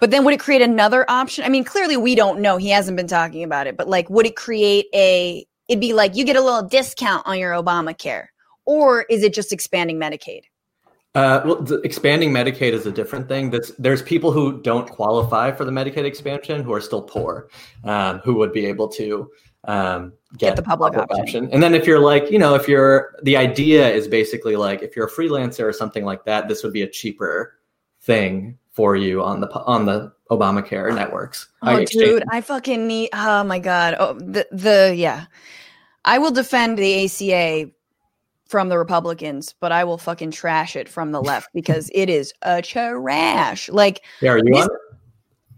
But 0.00 0.10
then 0.10 0.24
would 0.24 0.34
it 0.34 0.40
create 0.40 0.62
another 0.62 1.08
option? 1.08 1.44
I 1.44 1.48
mean, 1.48 1.62
clearly 1.62 1.96
we 1.96 2.16
don't 2.16 2.40
know. 2.40 2.56
He 2.56 2.70
hasn't 2.70 2.96
been 2.96 3.06
talking 3.06 3.44
about 3.44 3.68
it, 3.68 3.76
but 3.76 3.88
like, 3.88 4.10
would 4.10 4.26
it 4.26 4.34
create 4.34 4.86
a 4.92 5.46
it'd 5.68 5.80
be 5.80 5.92
like 5.92 6.16
you 6.16 6.24
get 6.24 6.36
a 6.36 6.40
little 6.40 6.62
discount 6.62 7.26
on 7.26 7.38
your 7.38 7.52
Obamacare, 7.52 8.26
or 8.64 9.02
is 9.02 9.22
it 9.22 9.34
just 9.34 9.52
expanding 9.52 9.98
Medicaid? 9.98 10.42
Uh, 11.14 11.42
well, 11.44 11.74
expanding 11.84 12.30
Medicaid 12.30 12.72
is 12.72 12.86
a 12.86 12.92
different 12.92 13.28
thing. 13.28 13.50
That's 13.50 13.70
there's 13.72 14.02
people 14.02 14.32
who 14.32 14.62
don't 14.62 14.88
qualify 14.88 15.52
for 15.52 15.64
the 15.64 15.70
Medicaid 15.70 16.04
expansion 16.04 16.62
who 16.62 16.72
are 16.72 16.80
still 16.80 17.02
poor, 17.02 17.48
um, 17.84 18.18
who 18.20 18.34
would 18.34 18.52
be 18.52 18.64
able 18.64 18.88
to 18.88 19.30
um, 19.64 20.14
get, 20.38 20.48
get, 20.48 20.56
the 20.56 20.62
public, 20.62 20.94
public 20.94 21.10
option. 21.10 21.44
option. 21.44 21.52
And 21.52 21.62
then 21.62 21.74
if 21.74 21.86
you're 21.86 22.00
like, 22.00 22.30
you 22.30 22.38
know, 22.38 22.54
if 22.54 22.66
you're 22.66 23.14
the 23.22 23.36
idea 23.36 23.90
is 23.90 24.08
basically 24.08 24.56
like 24.56 24.82
if 24.82 24.96
you're 24.96 25.06
a 25.06 25.10
freelancer 25.10 25.64
or 25.64 25.72
something 25.72 26.04
like 26.04 26.24
that, 26.24 26.48
this 26.48 26.62
would 26.64 26.72
be 26.72 26.82
a 26.82 26.88
cheaper 26.88 27.58
thing 28.00 28.58
for 28.72 28.96
you 28.96 29.22
on 29.22 29.40
the 29.40 29.50
on 29.50 29.86
the 29.86 30.12
Obamacare 30.30 30.94
networks. 30.94 31.48
Oh, 31.62 31.84
dude, 31.84 32.24
I 32.30 32.40
fucking 32.40 32.86
need. 32.86 33.10
Oh 33.12 33.44
my 33.44 33.58
god. 33.58 33.96
Oh, 33.98 34.14
the 34.14 34.46
the 34.50 34.94
yeah. 34.96 35.26
I 36.04 36.18
will 36.18 36.32
defend 36.32 36.78
the 36.78 37.04
ACA 37.04 37.70
from 38.48 38.68
the 38.68 38.78
Republicans, 38.78 39.54
but 39.60 39.72
I 39.72 39.84
will 39.84 39.98
fucking 39.98 40.32
trash 40.32 40.74
it 40.74 40.88
from 40.88 41.12
the 41.12 41.22
left 41.30 41.50
because 41.54 41.90
it 41.94 42.08
is 42.10 42.32
a 42.42 42.62
trash. 42.62 43.68
Like, 43.68 44.02
yeah, 44.20 44.32
are 44.32 44.38
you 44.38 44.44
this, 44.44 44.64
on? 44.64 44.68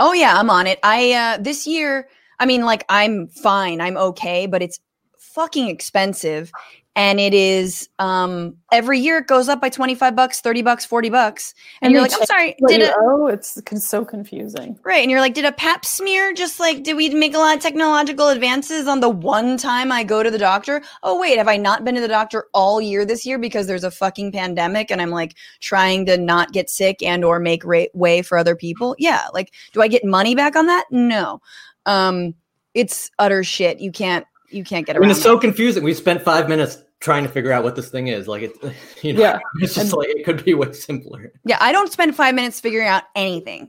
Oh 0.00 0.12
yeah, 0.12 0.38
I'm 0.38 0.50
on 0.50 0.66
it. 0.66 0.80
I 0.82 1.12
uh 1.12 1.38
this 1.38 1.66
year, 1.66 2.08
I 2.38 2.46
mean, 2.46 2.64
like, 2.64 2.84
I'm 2.88 3.28
fine, 3.28 3.80
I'm 3.80 3.96
okay, 3.96 4.46
but 4.46 4.62
it's 4.62 4.80
fucking 5.18 5.68
expensive 5.68 6.52
and 6.96 7.18
it 7.18 7.34
is 7.34 7.88
um 7.98 8.56
every 8.70 9.00
year 9.00 9.18
it 9.18 9.26
goes 9.26 9.48
up 9.48 9.60
by 9.60 9.68
25 9.68 10.14
bucks 10.14 10.40
30 10.40 10.62
bucks 10.62 10.84
40 10.84 11.10
bucks. 11.10 11.54
And, 11.80 11.86
and 11.86 11.92
you're 11.92 12.02
like 12.02 12.12
i'm 12.14 12.26
sorry 12.26 12.54
did 12.68 12.82
it 12.82 12.94
oh 12.96 13.26
it's 13.26 13.60
so 13.84 14.04
confusing. 14.04 14.78
Right 14.84 15.02
and 15.02 15.10
you're 15.10 15.20
like 15.20 15.34
did 15.34 15.44
a 15.44 15.52
pap 15.52 15.84
smear 15.84 16.32
just 16.32 16.60
like 16.60 16.82
did 16.82 16.96
we 16.96 17.10
make 17.10 17.34
a 17.34 17.38
lot 17.38 17.56
of 17.56 17.62
technological 17.62 18.28
advances 18.28 18.86
on 18.86 19.00
the 19.00 19.08
one 19.08 19.56
time 19.56 19.90
i 19.90 20.04
go 20.04 20.22
to 20.22 20.30
the 20.30 20.38
doctor? 20.38 20.82
Oh 21.02 21.20
wait 21.20 21.38
have 21.38 21.48
i 21.48 21.56
not 21.56 21.84
been 21.84 21.94
to 21.96 22.00
the 22.00 22.08
doctor 22.08 22.46
all 22.54 22.80
year 22.80 23.04
this 23.04 23.26
year 23.26 23.38
because 23.38 23.66
there's 23.66 23.84
a 23.84 23.90
fucking 23.90 24.32
pandemic 24.32 24.90
and 24.90 25.02
i'm 25.02 25.10
like 25.10 25.34
trying 25.60 26.06
to 26.06 26.16
not 26.16 26.52
get 26.52 26.70
sick 26.70 27.02
and 27.02 27.24
or 27.24 27.40
make 27.40 27.64
ra- 27.64 27.84
way 27.94 28.22
for 28.22 28.38
other 28.38 28.56
people? 28.56 28.94
Yeah 28.98 29.26
like 29.32 29.52
do 29.72 29.82
i 29.82 29.88
get 29.88 30.04
money 30.04 30.34
back 30.34 30.56
on 30.56 30.66
that? 30.66 30.84
No. 30.90 31.40
Um 31.86 32.34
it's 32.74 33.10
utter 33.18 33.44
shit. 33.44 33.80
You 33.80 33.92
can't 33.92 34.26
you 34.50 34.64
can't 34.64 34.86
get 34.86 34.96
around. 34.96 35.04
I 35.04 35.06
mean, 35.06 35.10
it's 35.12 35.22
so 35.22 35.38
confusing. 35.38 35.82
We 35.82 35.94
spent 35.94 36.22
five 36.22 36.48
minutes 36.48 36.83
trying 37.04 37.22
to 37.22 37.28
figure 37.28 37.52
out 37.52 37.62
what 37.62 37.76
this 37.76 37.90
thing 37.90 38.08
is. 38.08 38.26
Like 38.26 38.42
it, 38.42 38.52
you 39.02 39.12
know, 39.12 39.20
yeah. 39.20 39.38
it's 39.60 39.74
just 39.74 39.92
and, 39.92 39.98
like 39.98 40.08
it 40.08 40.24
could 40.24 40.44
be 40.44 40.54
way 40.54 40.72
simpler. 40.72 41.32
Yeah, 41.44 41.58
I 41.60 41.70
don't 41.70 41.92
spend 41.92 42.16
five 42.16 42.34
minutes 42.34 42.58
figuring 42.58 42.88
out 42.88 43.04
anything. 43.14 43.68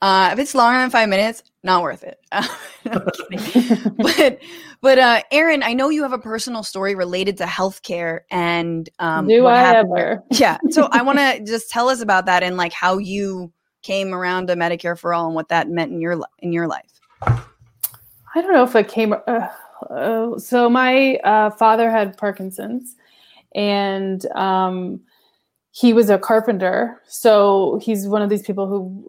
Uh, 0.00 0.30
if 0.32 0.38
it's 0.40 0.54
longer 0.54 0.80
than 0.80 0.90
five 0.90 1.08
minutes, 1.08 1.44
not 1.62 1.82
worth 1.82 2.02
it. 2.02 2.18
but 3.98 4.40
but 4.80 4.98
uh, 4.98 5.22
Erin, 5.30 5.62
I 5.62 5.74
know 5.74 5.90
you 5.90 6.02
have 6.02 6.12
a 6.12 6.18
personal 6.18 6.64
story 6.64 6.96
related 6.96 7.36
to 7.36 7.44
healthcare 7.44 8.20
and 8.30 8.88
um, 8.98 9.28
do 9.28 9.46
I 9.46 9.76
ever? 9.76 10.24
Yeah. 10.30 10.56
So 10.70 10.88
I 10.90 11.02
want 11.02 11.18
to 11.20 11.44
just 11.44 11.70
tell 11.70 11.88
us 11.88 12.00
about 12.00 12.26
that 12.26 12.42
and 12.42 12.56
like 12.56 12.72
how 12.72 12.98
you 12.98 13.52
came 13.82 14.12
around 14.12 14.48
to 14.48 14.56
Medicare 14.56 14.98
for 14.98 15.14
all 15.14 15.26
and 15.26 15.36
what 15.36 15.48
that 15.48 15.68
meant 15.68 15.92
in 15.92 16.00
your 16.00 16.20
in 16.40 16.52
your 16.52 16.66
life. 16.66 16.90
I 18.34 18.40
don't 18.40 18.52
know 18.52 18.64
if 18.64 18.74
it 18.74 18.88
came. 18.88 19.14
Uh, 19.26 19.46
uh, 19.90 20.38
so 20.38 20.68
my 20.68 21.16
uh, 21.16 21.50
father 21.50 21.90
had 21.90 22.16
Parkinson's, 22.16 22.96
and 23.54 24.24
um, 24.32 25.00
he 25.72 25.92
was 25.92 26.10
a 26.10 26.18
carpenter. 26.18 27.00
So 27.06 27.80
he's 27.82 28.06
one 28.06 28.22
of 28.22 28.30
these 28.30 28.42
people 28.42 28.66
who 28.66 29.08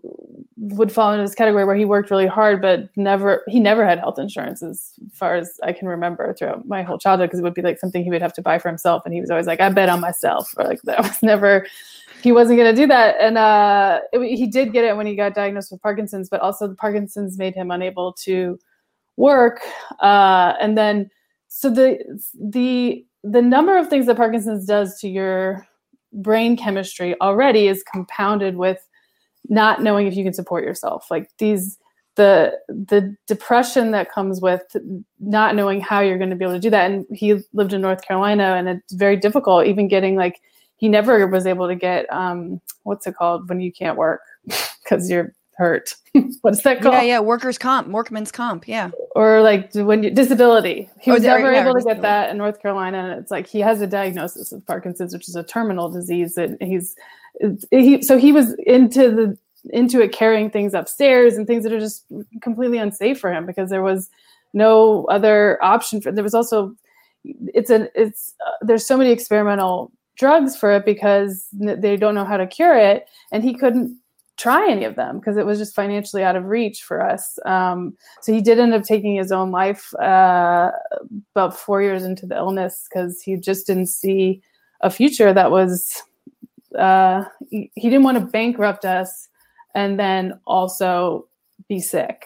would 0.57 0.91
fall 0.91 1.11
into 1.11 1.24
this 1.24 1.36
category 1.36 1.65
where 1.65 1.76
he 1.76 1.84
worked 1.84 2.09
really 2.09 2.26
hard, 2.26 2.61
but 2.61 2.89
never 2.95 3.43
he 3.47 3.59
never 3.59 3.86
had 3.86 3.99
health 3.99 4.17
insurance 4.17 4.63
as 4.63 4.93
far 5.11 5.36
as 5.36 5.59
I 5.61 5.74
can 5.74 5.89
remember 5.89 6.34
throughout 6.34 6.65
my 6.65 6.82
whole 6.84 6.97
childhood 6.97 7.30
because 7.30 7.39
it 7.39 7.43
would 7.43 7.53
be 7.53 7.61
like 7.61 7.80
something 7.80 8.03
he 8.03 8.09
would 8.09 8.21
have 8.21 8.34
to 8.36 8.41
buy 8.41 8.59
for 8.59 8.69
himself, 8.69 9.03
and 9.05 9.13
he 9.13 9.19
was 9.19 9.30
always 9.30 9.45
like, 9.47 9.59
"I 9.59 9.69
bet 9.69 9.89
on 9.89 9.99
myself," 9.99 10.53
or 10.57 10.63
like 10.63 10.82
that 10.84 10.99
was 10.99 11.21
never. 11.24 11.67
He 12.21 12.32
wasn't 12.32 12.57
going 12.57 12.74
to 12.74 12.82
do 12.82 12.88
that, 12.88 13.17
and 13.19 13.38
uh, 13.38 13.99
it, 14.13 14.38
he 14.38 14.47
did 14.47 14.71
get 14.71 14.86
it 14.86 14.95
when 14.95 15.05
he 15.05 15.15
got 15.15 15.36
diagnosed 15.36 15.71
with 15.71 15.82
Parkinson's. 15.82 16.30
But 16.30 16.39
also, 16.39 16.67
the 16.69 16.76
Parkinson's 16.76 17.38
made 17.38 17.53
him 17.53 17.69
unable 17.69 18.13
to 18.13 18.57
work, 19.18 19.61
uh, 19.99 20.53
and 20.59 20.78
then 20.78 21.09
so 21.47 21.70
the 21.70 21.97
the 22.34 23.05
the 23.24 23.41
number 23.41 23.78
of 23.78 23.89
things 23.89 24.05
that 24.07 24.18
Parkinson's 24.18 24.66
does 24.66 24.99
to 24.99 25.07
your 25.07 25.68
brain 26.11 26.57
chemistry 26.57 27.20
already 27.22 27.68
is 27.68 27.84
compounded 27.84 28.55
with 28.57 28.88
not 29.49 29.82
knowing 29.82 30.07
if 30.07 30.16
you 30.16 30.24
can 30.24 30.34
support 30.34 30.64
yourself. 30.64 31.09
Like 31.09 31.30
these 31.38 31.78
the 32.16 32.59
the 32.68 33.16
depression 33.28 33.91
that 33.91 34.11
comes 34.11 34.39
with 34.39 34.76
not 35.20 35.55
knowing 35.55 35.82
how 35.82 35.99
you're 35.99 36.18
going 36.18 36.30
to 36.30 36.36
be 36.36 36.45
able 36.45 36.53
to 36.53 36.59
do 36.59 36.70
that 36.70 36.91
and 36.91 37.07
he 37.11 37.34
lived 37.53 37.74
in 37.74 37.82
north 37.82 38.03
carolina 38.03 38.53
and 38.55 38.70
it's 38.70 38.93
very 38.93 39.18
difficult 39.18 39.66
even 39.66 39.88
getting 39.88 40.16
like 40.16 40.39
he 40.76 40.88
never 40.88 41.26
was 41.26 41.47
able 41.47 41.68
to 41.68 41.74
get 41.74 42.05
um 42.14 42.61
what's 42.84 43.07
it 43.07 43.16
called 43.16 43.47
when 43.49 43.59
you 43.59 43.72
can't 43.72 43.97
work? 43.97 44.22
Because 44.84 45.09
you're 45.09 45.34
hurt 45.58 45.95
what's 46.41 46.64
that 46.64 46.82
called 46.82 46.95
Yeah, 46.95 47.01
yeah, 47.04 47.20
workers' 47.20 47.58
comp, 47.58 47.88
workman's 47.89 48.32
comp. 48.32 48.68
Yeah. 48.68 48.89
or 49.16 49.41
like 49.41 49.74
when 49.76 50.04
you 50.04 50.10
disability 50.10 50.89
he 50.99 51.12
Oh, 51.12 51.16
was 51.16 51.24
never 51.24 51.51
yeah, 51.51 51.62
able 51.64 51.76
to 51.76 51.84
get 51.84 52.01
that 52.01 52.30
in 52.32 52.38
north 52.38 52.62
carolina 52.62 52.97
and 53.12 53.20
it's 53.22 53.32
like 53.32 53.47
he 53.47 53.60
has 53.60 53.82
a 53.82 53.88
diagnosis 53.88 54.51
of 54.51 54.66
parkinson's 54.66 55.14
which 55.14 55.28
is 55.30 55.36
a 55.36 55.43
terminal 55.43 55.89
disease 55.89 56.36
that 56.36 56.58
he's 56.62 56.95
he 57.72 58.01
so 58.01 58.18
he 58.18 58.32
was 58.32 58.54
into 58.66 59.12
the 59.12 59.38
into 59.72 60.01
it 60.01 60.12
carrying 60.12 60.49
things 60.49 60.74
upstairs 60.74 61.36
and 61.38 61.47
things 61.47 61.64
that 61.64 61.72
are 61.72 61.80
just 61.80 62.06
completely 62.41 62.78
unsafe 62.78 63.20
for 63.20 63.32
him 63.32 63.45
because 63.45 63.70
there 63.70 63.82
was 63.84 64.10
no 64.54 65.06
other 65.06 65.58
option 65.64 66.01
for 66.01 66.12
there 66.12 66.24
was 66.24 66.34
also 66.34 66.76
it's 67.24 67.70
a 67.70 67.89
it's 67.99 68.34
uh, 68.45 68.51
there's 68.62 68.86
so 68.86 68.97
many 68.97 69.10
experimental 69.12 69.91
drugs 70.18 70.56
for 70.56 70.72
it 70.74 70.86
because 70.86 71.47
they 71.54 71.95
don't 71.97 72.14
know 72.14 72.26
how 72.26 72.38
to 72.38 72.45
cure 72.45 72.78
it 72.78 73.08
and 73.32 73.43
he 73.43 73.54
couldn't 73.54 73.97
try 74.38 74.70
any 74.70 74.84
of 74.84 74.96
them 74.96 75.20
because 75.20 75.38
it 75.38 75.46
was 75.46 75.60
just 75.60 75.76
financially 75.76 76.24
out 76.24 76.36
of 76.36 76.46
reach 76.46 76.84
for 76.84 77.02
us. 77.02 77.38
Um, 77.46 77.96
so 78.22 78.34
he 78.34 78.42
did 78.42 78.60
end 78.60 78.74
up 78.74 78.84
taking 78.84 79.16
his 79.16 79.32
own 79.32 79.52
life 79.52 79.94
uh, 79.96 80.72
about 81.36 81.58
four 81.58 81.82
years 81.82 82.04
into 82.04 82.26
the 82.26 82.36
illness 82.36 82.88
because 82.90 83.22
he 83.22 83.36
just 83.38 83.68
didn't 83.68 83.88
see 83.88 84.42
a 84.82 84.90
future 84.90 85.34
that 85.34 85.52
was 85.52 86.02
uh, 86.78 87.24
he, 87.50 87.72
he 87.76 87.90
didn't 87.90 88.04
want 88.04 88.18
to 88.18 88.26
bankrupt 88.26 88.86
us 88.86 89.30
and 89.76 90.00
then 90.00 90.40
also 90.46 91.28
be 91.68 91.80
sick. 91.80 92.26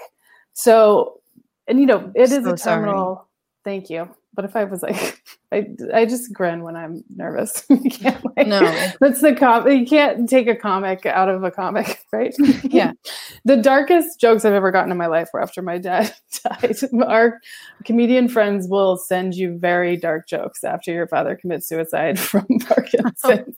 So 0.53 1.19
and 1.67 1.79
you 1.79 1.85
know 1.85 2.11
it 2.15 2.31
is 2.31 2.45
So 2.45 2.53
a 2.53 2.57
sorry. 2.57 2.85
terminal 2.85 3.27
thank 3.63 3.89
you 3.89 4.09
but 4.37 4.45
if 4.45 4.55
i 4.55 4.63
was 4.63 4.81
like 4.83 5.21
i, 5.51 5.65
I 5.93 6.05
just 6.05 6.31
grin 6.31 6.61
when 6.63 6.75
i'm 6.77 7.03
nervous. 7.13 7.65
You 7.69 7.89
can't 7.89 8.23
like, 8.37 8.47
No. 8.47 8.59
that's 9.01 9.21
the 9.21 9.33
com 9.35 9.67
you 9.69 9.85
can't 9.85 10.29
take 10.29 10.47
a 10.47 10.55
comic 10.55 11.05
out 11.05 11.27
of 11.29 11.43
a 11.43 11.51
comic 11.51 12.05
right? 12.13 12.33
Yeah. 12.63 12.91
the 13.45 13.57
darkest 13.57 14.19
jokes 14.19 14.45
i've 14.45 14.53
ever 14.53 14.71
gotten 14.71 14.91
in 14.91 14.97
my 14.97 15.07
life 15.07 15.29
were 15.33 15.41
after 15.41 15.61
my 15.61 15.77
dad 15.77 16.13
died. 16.43 16.75
Our 17.05 17.39
comedian 17.83 18.29
friends 18.29 18.67
will 18.69 18.97
send 18.97 19.35
you 19.35 19.57
very 19.57 19.97
dark 19.97 20.27
jokes 20.27 20.63
after 20.63 20.91
your 20.93 21.07
father 21.07 21.35
commits 21.35 21.67
suicide 21.67 22.19
from 22.19 22.45
parkinson's 22.67 23.55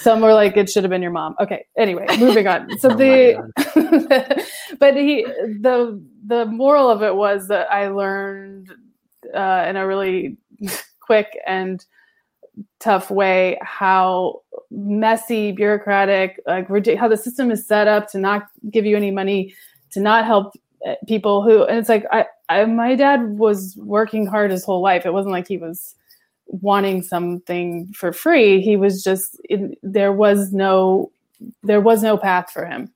some 0.00 0.20
were 0.20 0.34
like 0.34 0.56
it 0.56 0.70
should 0.70 0.84
have 0.84 0.90
been 0.90 1.02
your 1.02 1.10
mom. 1.10 1.34
Okay 1.40 1.66
anyway 1.76 2.06
moving 2.18 2.46
on. 2.46 2.78
So 2.78 2.90
Oh 2.90 2.94
the 2.96 4.44
but 4.78 4.94
he 4.96 5.24
the 5.24 6.00
the 6.26 6.44
moral 6.46 6.90
of 6.90 7.02
it 7.02 7.14
was 7.14 7.48
that 7.48 7.70
i 7.72 7.88
learned 7.88 8.68
uh, 9.34 9.64
in 9.68 9.76
a 9.76 9.86
really 9.86 10.36
quick 11.00 11.38
and 11.46 11.84
tough 12.80 13.10
way 13.10 13.56
how 13.62 14.40
messy 14.70 15.52
bureaucratic 15.52 16.40
like 16.46 16.66
how 16.96 17.06
the 17.08 17.16
system 17.16 17.50
is 17.52 17.66
set 17.66 17.86
up 17.86 18.08
to 18.10 18.18
not 18.18 18.48
give 18.70 18.84
you 18.84 18.96
any 18.96 19.10
money 19.12 19.54
to 19.90 20.00
not 20.00 20.24
help 20.24 20.52
uh, 20.86 20.94
people 21.06 21.42
who 21.42 21.62
and 21.64 21.78
it's 21.78 21.88
like 21.88 22.04
I, 22.10 22.26
I 22.48 22.64
my 22.64 22.96
dad 22.96 23.38
was 23.38 23.76
working 23.78 24.26
hard 24.26 24.50
his 24.50 24.64
whole 24.64 24.80
life 24.82 25.06
it 25.06 25.12
wasn't 25.12 25.32
like 25.32 25.46
he 25.46 25.56
was 25.56 25.94
wanting 26.46 27.02
something 27.02 27.92
for 27.94 28.12
free 28.12 28.60
he 28.60 28.76
was 28.76 29.04
just 29.04 29.40
there 29.82 30.12
was 30.12 30.52
no 30.52 31.12
there 31.62 31.80
was 31.80 32.02
no 32.02 32.16
path 32.16 32.50
for 32.50 32.64
him 32.66 32.92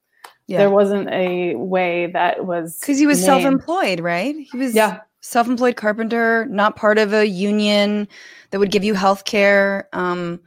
Yeah. 0.49 0.59
there 0.59 0.70
wasn't 0.70 1.09
a 1.11 1.55
way 1.55 2.07
that 2.12 2.47
was 2.47 2.78
Because 2.80 2.99
he 2.99 3.07
was 3.07 3.18
named. 3.18 3.26
self-employed, 3.26 4.01
right? 4.01 4.35
He 4.35 4.57
was 4.59 4.74
yeah 4.74 5.01
self-employed 5.23 5.77
carpenter, 5.77 6.47
not 6.47 6.77
part 6.77 6.99
of 6.99 7.12
a 7.12 7.27
union 7.27 8.07
that 8.51 8.59
would 8.59 8.70
give 8.70 8.85
you 8.85 8.95
health 8.95 9.25
care. 9.25 9.89
Um, 9.93 10.41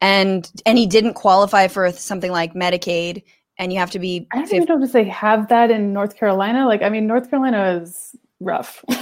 and 0.00 0.50
and 0.66 0.76
he 0.76 0.86
didn't 0.86 1.14
qualify 1.14 1.68
for 1.68 1.90
something 1.92 2.30
like 2.30 2.52
Medicaid, 2.52 3.22
and 3.58 3.72
you 3.72 3.78
have 3.78 3.90
to 3.92 3.98
be 3.98 4.26
I 4.32 4.36
don't 4.36 4.44
50 4.44 4.56
even 4.56 4.80
know 4.80 4.84
if 4.84 4.92
they 4.92 5.04
have 5.04 5.48
that 5.48 5.70
in 5.70 5.92
North 5.92 6.16
Carolina. 6.16 6.66
Like, 6.66 6.82
I 6.82 6.90
mean, 6.90 7.06
North 7.06 7.30
Carolina 7.30 7.80
is 7.82 8.14
rough. 8.40 8.84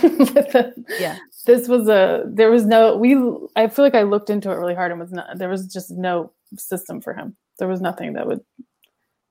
Yeah. 0.98 1.18
This 1.46 1.68
was 1.68 1.88
a, 1.88 2.24
there 2.26 2.50
was 2.50 2.64
no, 2.64 2.96
we, 2.96 3.14
I 3.54 3.68
feel 3.68 3.84
like 3.84 3.94
I 3.94 4.02
looked 4.02 4.30
into 4.30 4.50
it 4.50 4.54
really 4.54 4.74
hard 4.74 4.90
and 4.92 5.00
was 5.00 5.12
not, 5.12 5.36
there 5.36 5.50
was 5.50 5.66
just 5.66 5.90
no 5.90 6.32
system 6.56 7.02
for 7.02 7.12
him. 7.12 7.36
There 7.58 7.68
was 7.68 7.82
nothing 7.82 8.14
that 8.14 8.26
would, 8.26 8.40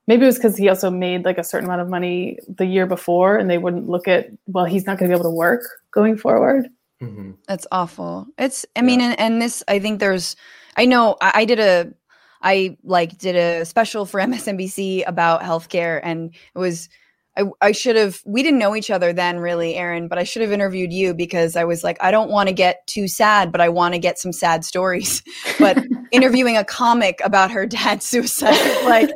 maybe 0.07 0.23
it 0.23 0.27
was 0.27 0.37
because 0.37 0.57
he 0.57 0.69
also 0.69 0.89
made 0.89 1.25
like 1.25 1.37
a 1.37 1.43
certain 1.43 1.65
amount 1.67 1.81
of 1.81 1.89
money 1.89 2.37
the 2.47 2.65
year 2.65 2.85
before 2.85 3.37
and 3.37 3.49
they 3.49 3.57
wouldn't 3.57 3.87
look 3.87 4.07
at, 4.07 4.29
well, 4.47 4.65
he's 4.65 4.85
not 4.85 4.97
going 4.97 5.09
to 5.09 5.15
be 5.15 5.19
able 5.19 5.29
to 5.29 5.35
work 5.35 5.61
going 5.91 6.17
forward. 6.17 6.67
Mhm. 7.01 7.35
That's 7.47 7.67
awful. 7.71 8.27
It's, 8.37 8.65
I 8.75 8.81
mean, 8.81 9.01
and, 9.01 9.19
and 9.19 9.41
this, 9.41 9.63
I 9.67 9.79
think 9.79 9.99
there's, 9.99 10.35
I 10.77 10.85
know 10.85 11.17
I, 11.21 11.31
I 11.35 11.45
did 11.45 11.59
a, 11.59 11.93
I 12.41 12.77
like 12.83 13.17
did 13.17 13.35
a 13.35 13.65
special 13.65 14.05
for 14.05 14.19
MSNBC 14.21 15.03
about 15.07 15.41
healthcare, 15.41 15.99
and 16.03 16.33
it 16.55 16.59
was, 16.59 16.89
I, 17.37 17.45
I 17.61 17.71
should 17.71 17.95
have, 17.95 18.21
we 18.25 18.43
didn't 18.43 18.59
know 18.59 18.75
each 18.75 18.91
other 18.91 19.11
then, 19.11 19.39
really, 19.39 19.75
Erin, 19.75 20.07
but 20.07 20.17
I 20.17 20.23
should 20.23 20.41
have 20.43 20.51
interviewed 20.51 20.93
you 20.93 21.13
because 21.13 21.55
I 21.55 21.63
was 21.63 21.83
like, 21.83 21.97
I 22.01 22.11
don't 22.11 22.29
want 22.29 22.49
to 22.49 22.53
get 22.53 22.85
too 22.85 23.07
sad, 23.07 23.51
but 23.51 23.59
I 23.59 23.69
want 23.69 23.95
to 23.95 23.99
get 23.99 24.19
some 24.19 24.31
sad 24.33 24.65
stories. 24.65 25.23
But 25.59 25.85
interviewing 26.11 26.57
a 26.57 26.65
comic 26.65 27.21
about 27.23 27.51
her 27.51 27.65
dad's 27.65 28.05
suicide, 28.05 28.83
like, 28.85 29.09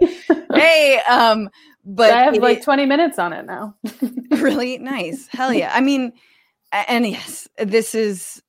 hey, 0.53 1.01
um, 1.09 1.49
but 1.83 2.11
I 2.11 2.23
have 2.23 2.35
it 2.35 2.41
like 2.41 2.63
20 2.63 2.85
minutes 2.85 3.17
on 3.19 3.33
it 3.33 3.45
now. 3.45 3.75
really? 4.31 4.77
Nice. 4.77 5.27
Hell 5.27 5.53
yeah. 5.53 5.71
I 5.73 5.81
mean 5.81 6.13
and 6.71 7.07
yes 7.07 7.47
this 7.57 7.95
is 7.95 8.41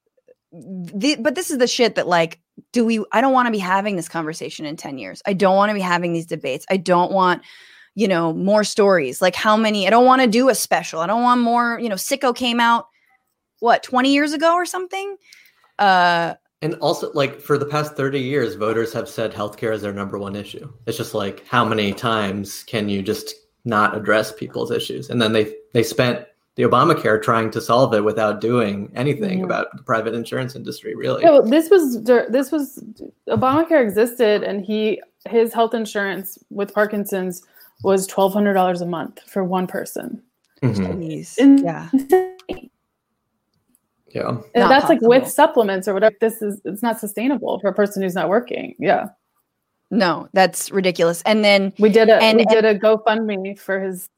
the, 0.52 1.16
but 1.20 1.34
this 1.34 1.50
is 1.50 1.58
the 1.58 1.66
shit 1.66 1.96
that 1.96 2.08
like 2.08 2.40
do 2.72 2.84
we 2.84 3.04
i 3.12 3.20
don't 3.20 3.32
want 3.32 3.46
to 3.46 3.52
be 3.52 3.58
having 3.58 3.96
this 3.96 4.08
conversation 4.08 4.66
in 4.66 4.76
10 4.76 4.98
years. 4.98 5.22
I 5.26 5.34
don't 5.34 5.56
want 5.56 5.70
to 5.70 5.74
be 5.74 5.80
having 5.80 6.12
these 6.12 6.26
debates. 6.26 6.66
I 6.70 6.76
don't 6.76 7.12
want 7.12 7.42
you 7.98 8.06
know 8.06 8.32
more 8.32 8.62
stories 8.62 9.20
like 9.20 9.34
how 9.34 9.56
many 9.56 9.86
i 9.86 9.90
don't 9.90 10.06
want 10.06 10.22
to 10.22 10.28
do 10.28 10.48
a 10.48 10.54
special 10.54 11.00
i 11.00 11.06
don't 11.06 11.22
want 11.22 11.40
more 11.40 11.80
you 11.80 11.88
know 11.88 11.96
sicko 11.96 12.34
came 12.34 12.60
out 12.60 12.86
what 13.58 13.82
20 13.82 14.12
years 14.12 14.32
ago 14.32 14.54
or 14.54 14.64
something 14.64 15.16
uh 15.80 16.34
And 16.62 16.74
also, 16.76 17.12
like 17.12 17.40
for 17.40 17.56
the 17.58 17.66
past 17.66 17.96
30 17.96 18.18
years, 18.20 18.56
voters 18.56 18.92
have 18.92 19.08
said 19.08 19.32
healthcare 19.32 19.72
is 19.72 19.82
their 19.82 19.92
number 19.92 20.18
one 20.18 20.34
issue. 20.34 20.66
It's 20.86 20.96
just 20.96 21.14
like 21.14 21.46
how 21.46 21.64
many 21.64 21.92
times 21.92 22.64
can 22.72 22.88
you 22.88 23.00
just 23.02 23.34
not 23.64 23.96
address 23.96 24.32
people's 24.32 24.70
issues? 24.72 25.10
And 25.10 25.20
then 25.22 25.32
they 25.32 25.44
they 25.72 25.84
spent 25.84 26.26
the 26.56 26.64
Obamacare 26.64 27.22
trying 27.22 27.50
to 27.52 27.60
solve 27.60 27.94
it 27.94 28.02
without 28.10 28.40
doing 28.40 28.90
anything 28.96 29.38
Yeah. 29.38 29.44
about 29.44 29.66
the 29.76 29.84
private 29.84 30.14
insurance 30.14 30.56
industry, 30.56 30.92
really. 30.96 31.22
No, 31.24 31.42
this 31.42 31.70
was 31.70 32.02
this 32.36 32.50
was 32.50 32.82
Obamacare 33.28 33.82
existed, 33.88 34.42
and 34.48 34.64
he 34.64 35.00
his 35.26 35.52
health 35.52 35.74
insurance 35.74 36.38
with 36.50 36.74
Parkinson's 36.74 37.42
was 37.82 38.06
twelve 38.06 38.32
hundred 38.32 38.54
dollars 38.54 38.80
a 38.80 38.86
month 38.86 39.20
for 39.26 39.44
one 39.44 39.66
person. 39.66 40.22
Mhm. 40.62 41.62
yeah 41.62 41.88
Yeah. 44.08 44.28
And 44.28 44.40
Not 44.56 44.68
that's 44.70 44.88
like 44.88 45.00
with 45.02 45.28
supplements 45.28 45.86
or 45.86 45.94
whatever. 45.94 46.16
This 46.20 46.40
is 46.42 46.60
it's 46.64 46.82
not 46.82 46.98
sustainable 46.98 47.60
for 47.60 47.68
a 47.68 47.74
person 47.74 48.02
who's 48.02 48.14
not 48.14 48.28
working. 48.28 48.74
Yeah, 48.78 49.08
no 49.90 50.28
that's 50.32 50.70
ridiculous 50.70 51.22
and 51.26 51.44
then 51.44 51.72
we 51.78 51.88
did 51.90 52.08
a 52.08 52.16
And- 52.22 52.38
we 52.38 52.44
did 52.46 52.64
a 52.64 52.78
GoFundMe 52.78 53.58
for 53.58 53.78
his 53.80 54.08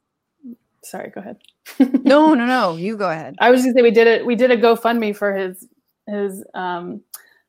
sorry, 0.83 1.11
go 1.11 1.21
ahead. 1.21 1.37
no, 2.05 2.33
no, 2.35 2.47
no. 2.47 2.77
You 2.77 2.97
go 2.97 3.11
ahead. 3.11 3.37
I 3.39 3.51
was 3.51 3.63
going 3.63 3.75
to 3.75 3.79
say 3.79 3.83
we 3.83 3.91
did 3.91 4.07
it. 4.07 4.25
We 4.25 4.35
did 4.35 4.51
a 4.51 4.57
GoFundMe 4.57 5.15
for 5.15 5.33
his 5.35 5.67
his 6.09 6.43
um, 6.55 7.03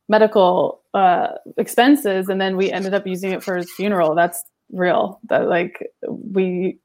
medical 0.10 0.82
uh, 0.94 1.30
expenses, 1.58 2.28
and 2.30 2.40
then 2.42 2.58
we 2.58 2.72
ended 2.72 2.94
up 2.94 3.08
using 3.08 3.32
it 3.32 3.42
for 3.42 3.56
his 3.56 3.72
funeral. 3.72 4.14
That's 4.16 4.44
real. 4.72 5.20
That 5.30 5.48
like 5.48 5.92
we, 6.08 6.80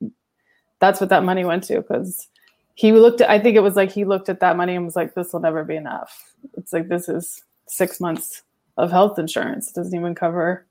that's 0.81 1.01
what 1.01 1.11
that 1.11 1.25
money 1.25 1.45
went 1.45 1.65
to 1.65 1.81
because 1.81 2.29
he 2.75 2.93
looked 2.93 3.21
at. 3.21 3.31
I 3.31 3.39
think 3.39 3.57
it 3.57 3.63
was 3.63 3.77
like 3.77 3.91
he 3.91 4.05
looked 4.05 4.29
at 4.29 4.41
that 4.41 4.57
money 4.57 4.75
and 4.75 4.85
was 4.85 4.97
like, 4.97 5.15
"This 5.15 5.33
will 5.33 5.41
never 5.41 5.65
be 5.65 5.77
enough." 5.77 6.35
It's 6.57 6.73
like 6.73 6.89
this 6.89 7.09
is 7.09 7.43
six 7.69 8.01
months 8.01 8.43
of 8.77 8.91
health 8.91 9.19
insurance. 9.19 9.69
It 9.69 9.75
doesn't 9.75 9.99
even 9.99 10.15
cover, 10.15 10.67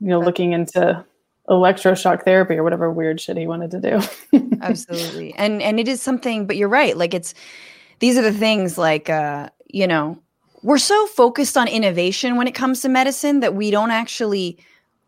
you 0.00 0.08
know, 0.08 0.20
looking 0.20 0.52
into 0.52 1.04
electroshock 1.48 2.24
therapy 2.24 2.54
or 2.54 2.62
whatever 2.62 2.90
weird 2.90 3.20
shit 3.20 3.36
he 3.36 3.46
wanted 3.46 3.70
to 3.72 3.80
do. 3.80 4.48
Absolutely. 4.62 5.34
And 5.34 5.62
and 5.62 5.80
it 5.80 5.88
is 5.88 6.00
something, 6.02 6.46
but 6.46 6.56
you're 6.56 6.68
right. 6.68 6.96
Like 6.96 7.14
it's 7.14 7.34
these 7.98 8.16
are 8.18 8.22
the 8.22 8.32
things 8.32 8.78
like 8.78 9.08
uh, 9.08 9.48
you 9.68 9.86
know, 9.86 10.20
we're 10.62 10.78
so 10.78 11.06
focused 11.08 11.56
on 11.56 11.68
innovation 11.68 12.36
when 12.36 12.46
it 12.46 12.54
comes 12.54 12.80
to 12.82 12.88
medicine 12.88 13.40
that 13.40 13.54
we 13.54 13.70
don't 13.70 13.90
actually 13.90 14.58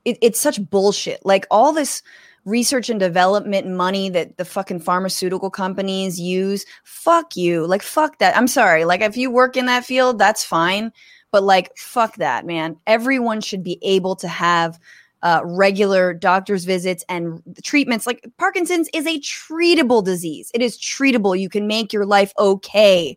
it, 0.04 0.18
it's 0.20 0.40
such 0.40 0.68
bullshit. 0.70 1.24
Like 1.24 1.46
all 1.50 1.72
this 1.72 2.02
research 2.44 2.90
and 2.90 3.00
development 3.00 3.66
money 3.66 4.10
that 4.10 4.36
the 4.36 4.44
fucking 4.44 4.80
pharmaceutical 4.80 5.50
companies 5.50 6.20
use, 6.20 6.66
fuck 6.84 7.36
you. 7.36 7.66
Like 7.66 7.82
fuck 7.82 8.18
that. 8.18 8.36
I'm 8.36 8.48
sorry. 8.48 8.84
Like 8.84 9.00
if 9.00 9.16
you 9.16 9.30
work 9.30 9.56
in 9.56 9.66
that 9.66 9.84
field, 9.84 10.18
that's 10.18 10.44
fine. 10.44 10.92
But 11.30 11.42
like 11.42 11.76
fuck 11.76 12.16
that, 12.16 12.46
man. 12.46 12.76
Everyone 12.86 13.40
should 13.40 13.62
be 13.62 13.78
able 13.82 14.16
to 14.16 14.28
have 14.28 14.78
uh, 15.22 15.40
regular 15.42 16.12
doctor's 16.12 16.66
visits 16.66 17.02
and 17.08 17.42
treatments. 17.62 18.06
Like 18.06 18.30
Parkinson's 18.36 18.90
is 18.92 19.06
a 19.06 19.18
treatable 19.20 20.04
disease. 20.04 20.50
It 20.52 20.60
is 20.60 20.78
treatable. 20.78 21.38
You 21.38 21.48
can 21.48 21.66
make 21.66 21.94
your 21.94 22.04
life 22.04 22.32
okay 22.38 23.16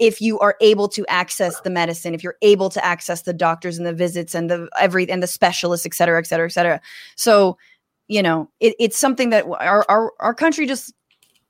if 0.00 0.20
you 0.20 0.38
are 0.38 0.56
able 0.60 0.88
to 0.88 1.04
access 1.08 1.60
the 1.60 1.70
medicine, 1.70 2.14
if 2.14 2.22
you're 2.22 2.36
able 2.42 2.70
to 2.70 2.84
access 2.84 3.22
the 3.22 3.32
doctors 3.32 3.78
and 3.78 3.86
the 3.86 3.92
visits 3.92 4.34
and 4.34 4.50
the 4.50 4.68
every 4.78 5.08
and 5.10 5.22
the 5.22 5.26
specialists, 5.26 5.86
et 5.86 5.94
cetera, 5.94 6.18
et 6.18 6.26
cetera, 6.26 6.46
et 6.46 6.52
cetera. 6.52 6.80
So, 7.16 7.58
you 8.08 8.22
know, 8.22 8.50
it, 8.60 8.74
it's 8.78 8.98
something 8.98 9.30
that 9.30 9.44
our, 9.46 9.84
our 9.88 10.12
our 10.20 10.34
country 10.34 10.66
just, 10.66 10.94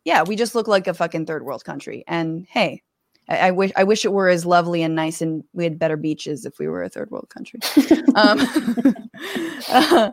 yeah, 0.05 0.23
we 0.23 0.37
just 0.37 0.55
look 0.55 0.69
like 0.69 0.87
a 0.87 0.95
fucking 0.95 1.27
third 1.27 1.45
world 1.45 1.65
country. 1.65 2.05
And 2.07 2.47
hey, 2.51 2.83
I, 3.29 3.39
I, 3.39 3.51
wish 3.53 3.73
I 3.77 3.85
wish 3.85 4.05
it 4.05 4.13
were 4.13 4.29
as 4.29 4.45
lovely 4.45 4.83
and 4.83 4.95
nice 4.95 5.21
and 5.21 5.45
we 5.53 5.65
had 5.65 5.79
better 5.79 5.97
beaches 5.97 6.45
if 6.45 6.59
we 6.59 6.69
were 6.69 6.83
a 6.83 6.89
third 6.89 7.11
world 7.11 7.29
country. 7.29 7.61
um, 8.15 8.41
uh, 9.69 10.13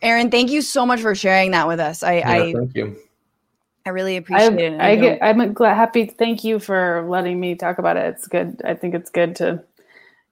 Erin, 0.00 0.30
thank 0.30 0.50
you 0.50 0.62
so 0.62 0.86
much 0.86 1.00
for 1.00 1.14
sharing 1.14 1.50
that 1.52 1.66
with 1.66 1.80
us. 1.80 2.02
I, 2.02 2.14
Yeah, 2.14 2.30
I, 2.30 2.52
thank 2.52 2.76
you. 2.76 2.96
I 3.88 3.90
really 3.90 4.18
appreciate 4.18 4.52
I, 4.52 4.62
it. 4.62 4.72
and 4.74 4.82
I 4.82 4.96
get, 4.96 5.18
I'm 5.22 5.54
glad, 5.54 5.74
happy. 5.74 6.04
Thank 6.04 6.44
you 6.44 6.58
for 6.58 7.06
letting 7.08 7.40
me 7.40 7.54
talk 7.54 7.78
about 7.78 7.96
it. 7.96 8.04
It's 8.14 8.28
good. 8.28 8.60
I 8.62 8.74
think 8.74 8.94
it's 8.94 9.08
good 9.08 9.34
to. 9.36 9.64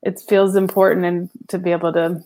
It 0.03 0.21
feels 0.21 0.57
important 0.57 1.07
and 1.07 1.31
to 1.49 1.59
be 1.59 1.73
able 1.73 1.91
to 1.95 2.23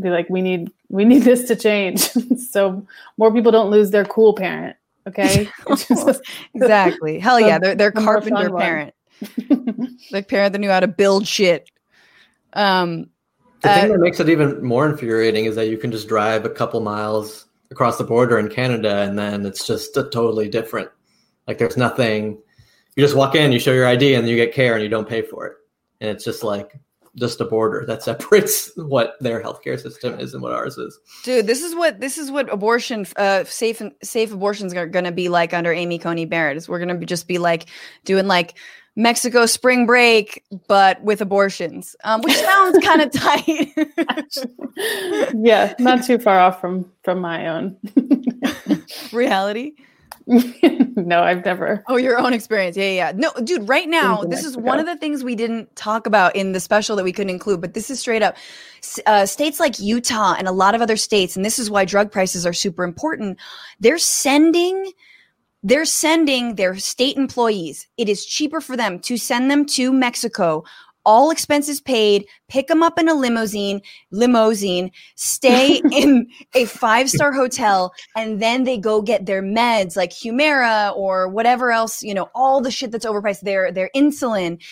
be 0.00 0.08
like, 0.08 0.30
we 0.30 0.40
need, 0.40 0.70
we 0.88 1.04
need 1.04 1.24
this 1.24 1.46
to 1.48 1.54
change, 1.54 2.00
so 2.50 2.86
more 3.18 3.30
people 3.30 3.52
don't 3.52 3.70
lose 3.70 3.90
their 3.90 4.06
cool 4.06 4.32
parent. 4.32 4.74
Okay. 5.06 5.50
Exactly. 6.54 7.18
Hell 7.18 7.36
the- 7.36 7.46
yeah, 7.46 7.58
they're 7.58 7.74
they're 7.74 7.90
the 7.90 8.00
more 8.00 8.22
fun 8.22 8.30
carpenter 8.30 8.56
parent, 8.56 8.94
the 9.20 10.24
parent 10.26 10.54
that 10.54 10.60
knew 10.60 10.70
how 10.70 10.80
to 10.80 10.88
build 10.88 11.28
shit. 11.28 11.68
Um, 12.54 13.10
The 13.60 13.70
Uh, 13.70 13.74
thing 13.74 13.92
that 13.92 13.98
makes 13.98 14.18
it 14.18 14.30
even 14.30 14.64
more 14.64 14.88
infuriating 14.88 15.44
is 15.44 15.56
that 15.56 15.68
you 15.68 15.76
can 15.76 15.92
just 15.92 16.08
drive 16.08 16.46
a 16.46 16.50
couple 16.50 16.80
miles 16.80 17.44
across 17.72 17.98
the 17.98 18.04
border 18.04 18.38
in 18.38 18.48
Canada 18.48 18.98
and 18.98 19.18
then 19.18 19.44
it's 19.44 19.66
just 19.66 19.94
totally 19.94 20.48
different. 20.48 20.88
Like 21.48 21.58
there's 21.58 21.76
nothing. 21.76 22.38
You 22.94 23.02
just 23.02 23.16
walk 23.16 23.34
in, 23.34 23.52
you 23.52 23.58
show 23.58 23.72
your 23.72 23.86
ID, 23.86 24.14
and 24.14 24.28
you 24.28 24.36
get 24.36 24.52
care, 24.52 24.74
and 24.74 24.82
you 24.82 24.88
don't 24.88 25.08
pay 25.08 25.22
for 25.22 25.46
it. 25.46 25.56
And 26.00 26.10
it's 26.10 26.24
just 26.24 26.44
like 26.44 26.78
just 27.16 27.40
a 27.40 27.44
border 27.44 27.84
that 27.86 28.02
separates 28.08 28.70
what 28.76 29.16
their 29.20 29.42
healthcare 29.42 29.80
system 29.80 30.18
is 30.20 30.34
and 30.34 30.42
what 30.42 30.52
ours 30.52 30.78
is. 30.78 30.98
dude, 31.24 31.46
this 31.46 31.62
is 31.62 31.74
what 31.74 32.00
this 32.00 32.18
is 32.18 32.30
what 32.30 32.52
abortion, 32.52 33.06
uh, 33.16 33.44
safe 33.44 33.80
and 33.80 33.92
safe 34.02 34.32
abortions 34.32 34.74
are 34.74 34.86
going 34.86 35.04
to 35.04 35.12
be 35.12 35.28
like 35.28 35.52
under 35.52 35.72
Amy 35.72 35.98
Coney 35.98 36.26
Barrett. 36.26 36.56
Is 36.56 36.68
we're 36.68 36.84
going 36.84 37.00
to 37.00 37.06
just 37.06 37.26
be 37.26 37.38
like 37.38 37.66
doing 38.04 38.26
like 38.26 38.58
Mexico 38.94 39.46
spring 39.46 39.86
break, 39.86 40.44
but 40.68 41.02
with 41.02 41.20
abortions, 41.20 41.96
um, 42.04 42.20
which 42.22 42.36
sounds 42.36 42.78
kind 42.84 43.00
of 43.00 43.10
tight. 43.12 43.72
yeah, 45.34 45.74
not 45.78 46.04
too 46.04 46.18
far 46.18 46.38
off 46.38 46.60
from 46.60 46.90
from 47.02 47.20
my 47.20 47.48
own. 47.48 47.76
Reality. 49.12 49.72
no, 50.26 51.22
I've 51.22 51.44
never. 51.44 51.82
Oh, 51.88 51.96
your 51.96 52.18
own 52.18 52.32
experience. 52.32 52.76
Yeah, 52.76 52.90
yeah. 52.90 53.12
No, 53.14 53.32
dude, 53.42 53.68
right 53.68 53.88
now, 53.88 54.22
this 54.22 54.44
is 54.44 54.56
one 54.56 54.78
of 54.78 54.86
the 54.86 54.96
things 54.96 55.24
we 55.24 55.34
didn't 55.34 55.74
talk 55.74 56.06
about 56.06 56.36
in 56.36 56.52
the 56.52 56.60
special 56.60 56.94
that 56.96 57.04
we 57.04 57.12
couldn't 57.12 57.30
include, 57.30 57.60
but 57.60 57.74
this 57.74 57.90
is 57.90 57.98
straight 57.98 58.22
up. 58.22 58.36
Uh, 59.06 59.26
states 59.26 59.58
like 59.58 59.80
Utah 59.80 60.34
and 60.38 60.46
a 60.46 60.52
lot 60.52 60.74
of 60.74 60.80
other 60.80 60.96
states, 60.96 61.34
and 61.34 61.44
this 61.44 61.58
is 61.58 61.70
why 61.70 61.84
drug 61.84 62.12
prices 62.12 62.46
are 62.46 62.52
super 62.52 62.84
important. 62.84 63.38
They're 63.80 63.98
sending. 63.98 64.92
They're 65.62 65.84
sending 65.84 66.56
their 66.56 66.76
state 66.76 67.16
employees. 67.16 67.86
It 67.96 68.08
is 68.08 68.26
cheaper 68.26 68.60
for 68.60 68.76
them 68.76 68.98
to 69.00 69.16
send 69.16 69.50
them 69.50 69.64
to 69.66 69.92
Mexico, 69.92 70.64
all 71.04 71.30
expenses 71.30 71.80
paid, 71.80 72.26
pick 72.48 72.68
them 72.68 72.82
up 72.82 72.98
in 72.98 73.08
a 73.08 73.14
limousine, 73.14 73.80
limousine, 74.10 74.90
stay 75.16 75.80
in 75.92 76.28
a 76.54 76.64
five-star 76.66 77.32
hotel, 77.32 77.92
and 78.16 78.40
then 78.40 78.64
they 78.64 78.78
go 78.78 79.02
get 79.02 79.26
their 79.26 79.42
meds 79.42 79.96
like 79.96 80.10
Humira 80.10 80.96
or 80.96 81.28
whatever 81.28 81.72
else, 81.72 82.02
you 82.02 82.14
know, 82.14 82.28
all 82.34 82.60
the 82.60 82.70
shit 82.70 82.90
that's 82.90 83.06
overpriced, 83.06 83.40
their 83.40 83.72
their 83.72 83.90
insulin, 83.94 84.62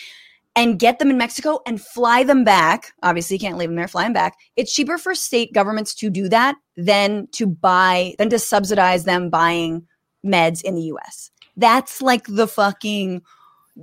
and 0.55 0.79
get 0.79 0.99
them 0.99 1.09
in 1.09 1.17
Mexico 1.17 1.59
and 1.65 1.81
fly 1.81 2.23
them 2.23 2.43
back. 2.43 2.93
Obviously, 3.03 3.35
you 3.35 3.39
can't 3.39 3.57
leave 3.57 3.69
them 3.69 3.75
there, 3.75 3.87
fly 3.87 4.03
them 4.03 4.13
back. 4.13 4.37
It's 4.55 4.73
cheaper 4.73 4.97
for 4.97 5.15
state 5.15 5.53
governments 5.53 5.93
to 5.95 6.09
do 6.09 6.29
that 6.29 6.55
than 6.77 7.27
to 7.33 7.47
buy, 7.47 8.15
than 8.17 8.29
to 8.29 8.39
subsidize 8.39 9.05
them 9.05 9.29
buying 9.29 9.87
meds 10.25 10.63
in 10.63 10.75
the 10.75 10.83
US. 10.83 11.31
That's 11.57 12.01
like 12.01 12.25
the 12.27 12.47
fucking 12.47 13.21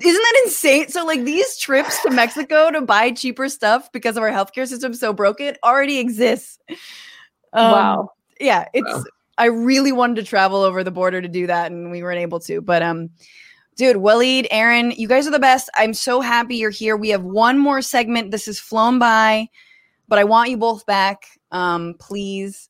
isn't 0.01 0.23
that 0.23 0.43
insane? 0.45 0.89
So 0.89 1.05
like 1.07 1.25
these 1.25 1.57
trips 1.57 2.03
to 2.03 2.11
Mexico 2.11 2.71
to 2.71 2.83
buy 2.83 3.11
cheaper 3.11 3.49
stuff 3.49 3.91
because 3.91 4.17
of 4.17 4.23
our 4.23 4.31
healthcare 4.31 4.67
system 4.69 4.93
so 4.95 5.13
broken 5.13 5.57
already 5.65 5.99
exists. 5.99 6.59
Um, 7.55 7.71
wow. 7.71 8.13
yeah 8.41 8.69
it's 8.75 8.87
Wow. 8.87 9.05
i 9.39 9.47
really 9.47 9.91
wanted 9.91 10.17
to 10.17 10.23
travel 10.23 10.61
over 10.63 10.85
the 10.85 10.91
border 10.91 11.23
to 11.23 11.29
do 11.29 11.47
that 11.47 11.73
and 11.73 11.91
we 11.91 12.03
weren't 12.03 12.21
able 12.21 12.39
to 12.41 12.61
but 12.61 12.83
um 12.83 13.09
dude 13.77 13.97
waleed 13.97 14.47
erin 14.51 14.91
you 14.93 15.09
guys 15.09 15.27
are 15.27 15.31
the 15.31 15.39
best 15.39 15.71
i'm 15.75 15.95
so 15.95 16.21
happy 16.21 16.57
you're 16.57 16.71
here 16.71 16.95
we 16.97 17.09
have 17.09 17.25
one 17.25 17.59
more 17.59 17.81
segment 17.81 18.31
this 18.31 18.45
has 18.47 18.59
flown 18.61 18.99
by 18.99 19.49
but 20.09 20.19
i 20.19 20.25
want 20.25 20.51
you 20.51 20.59
both 20.59 20.85
back 20.85 21.27
um 21.53 21.95
please 21.99 22.69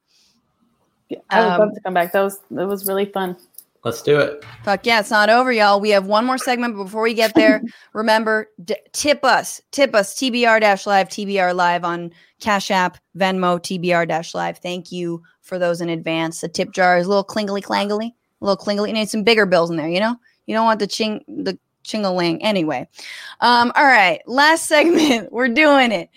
Yeah, 1.09 1.19
I 1.31 1.41
would 1.43 1.55
Um, 1.55 1.59
love 1.59 1.75
to 1.75 1.81
come 1.81 1.95
back. 1.95 2.12
That 2.12 2.23
was 2.23 2.39
that 2.51 2.66
was 2.69 2.87
really 2.87 3.07
fun. 3.07 3.37
Let's 3.85 4.03
do 4.03 4.18
it. 4.18 4.45
fuck 4.64 4.85
yeah 4.85 5.01
it's 5.01 5.11
not 5.11 5.31
over 5.31 5.53
y'all. 5.53 5.81
We 5.81 5.91
have 5.91 6.07
one 6.07 6.24
more 6.26 6.37
segment 6.37 6.76
but 6.76 6.85
before 6.85 7.03
we 7.03 7.14
get 7.14 7.35
there 7.35 7.62
remember 7.93 8.49
d- 8.64 8.74
tip 8.93 9.24
us 9.24 9.61
tip 9.70 9.95
us 9.95 10.14
tbr 10.14 10.61
dash 10.61 10.87
live 10.87 11.09
tbr 11.09 11.55
live 11.55 11.85
on 11.85 12.11
cash 12.41 12.70
app 12.70 12.99
venmo 13.16 13.59
tbr 13.61 14.07
dash 14.07 14.35
live. 14.35 14.59
Thank 14.59 14.91
you 14.93 15.22
for 15.43 15.59
those 15.59 15.81
in 15.81 15.89
advance. 15.89 16.41
The 16.41 16.49
tip 16.49 16.72
jar 16.72 16.99
is 16.99 17.07
a 17.07 17.09
little 17.09 17.24
klingly 17.24 17.62
clangly 17.62 18.14
a 18.41 18.45
little 18.45 18.62
klingly 18.62 18.89
you 18.89 18.95
need 18.95 19.09
some 19.09 19.22
bigger 19.24 19.47
bills 19.47 19.70
in 19.70 19.76
there 19.76 19.89
you 19.89 20.01
know? 20.01 20.16
You 20.47 20.55
don't 20.55 20.64
want 20.66 20.81
the 20.81 20.87
ching 20.87 21.24
the 21.29 21.59
chingaling. 21.85 22.39
Anyway 22.41 22.87
um 23.41 23.72
all 23.76 23.85
right 23.87 24.20
last 24.26 24.66
segment. 24.68 25.33
We're 25.33 25.49
doing 25.49 25.93
it. 25.93 26.11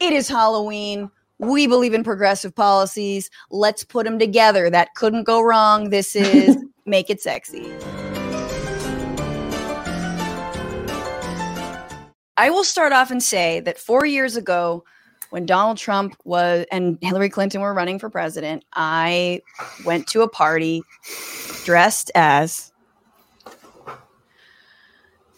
It 0.00 0.12
is 0.12 0.28
halloween. 0.28 1.10
We 1.38 1.66
believe 1.66 1.94
in 1.94 2.04
progressive 2.04 2.54
policies. 2.54 3.30
Let's 3.50 3.84
put 3.84 4.04
them 4.04 4.18
together. 4.18 4.70
That 4.70 4.94
couldn't 4.94 5.24
go 5.24 5.40
wrong. 5.40 5.90
This 5.90 6.14
is 6.16 6.56
make 6.86 7.10
it 7.10 7.20
sexy 7.20 7.72
I 12.36 12.50
will 12.50 12.64
start 12.64 12.92
off 12.92 13.10
and 13.10 13.22
say 13.22 13.60
that 13.60 13.78
four 13.78 14.04
years 14.04 14.36
ago, 14.36 14.84
when 15.30 15.46
Donald 15.46 15.78
Trump 15.78 16.16
was 16.24 16.66
and 16.72 16.98
Hillary 17.00 17.28
Clinton 17.28 17.60
were 17.60 17.72
running 17.72 17.98
for 17.98 18.10
president, 18.10 18.64
I 18.74 19.40
went 19.84 20.08
to 20.08 20.22
a 20.22 20.28
party 20.28 20.82
dressed 21.64 22.10
as 22.14 22.72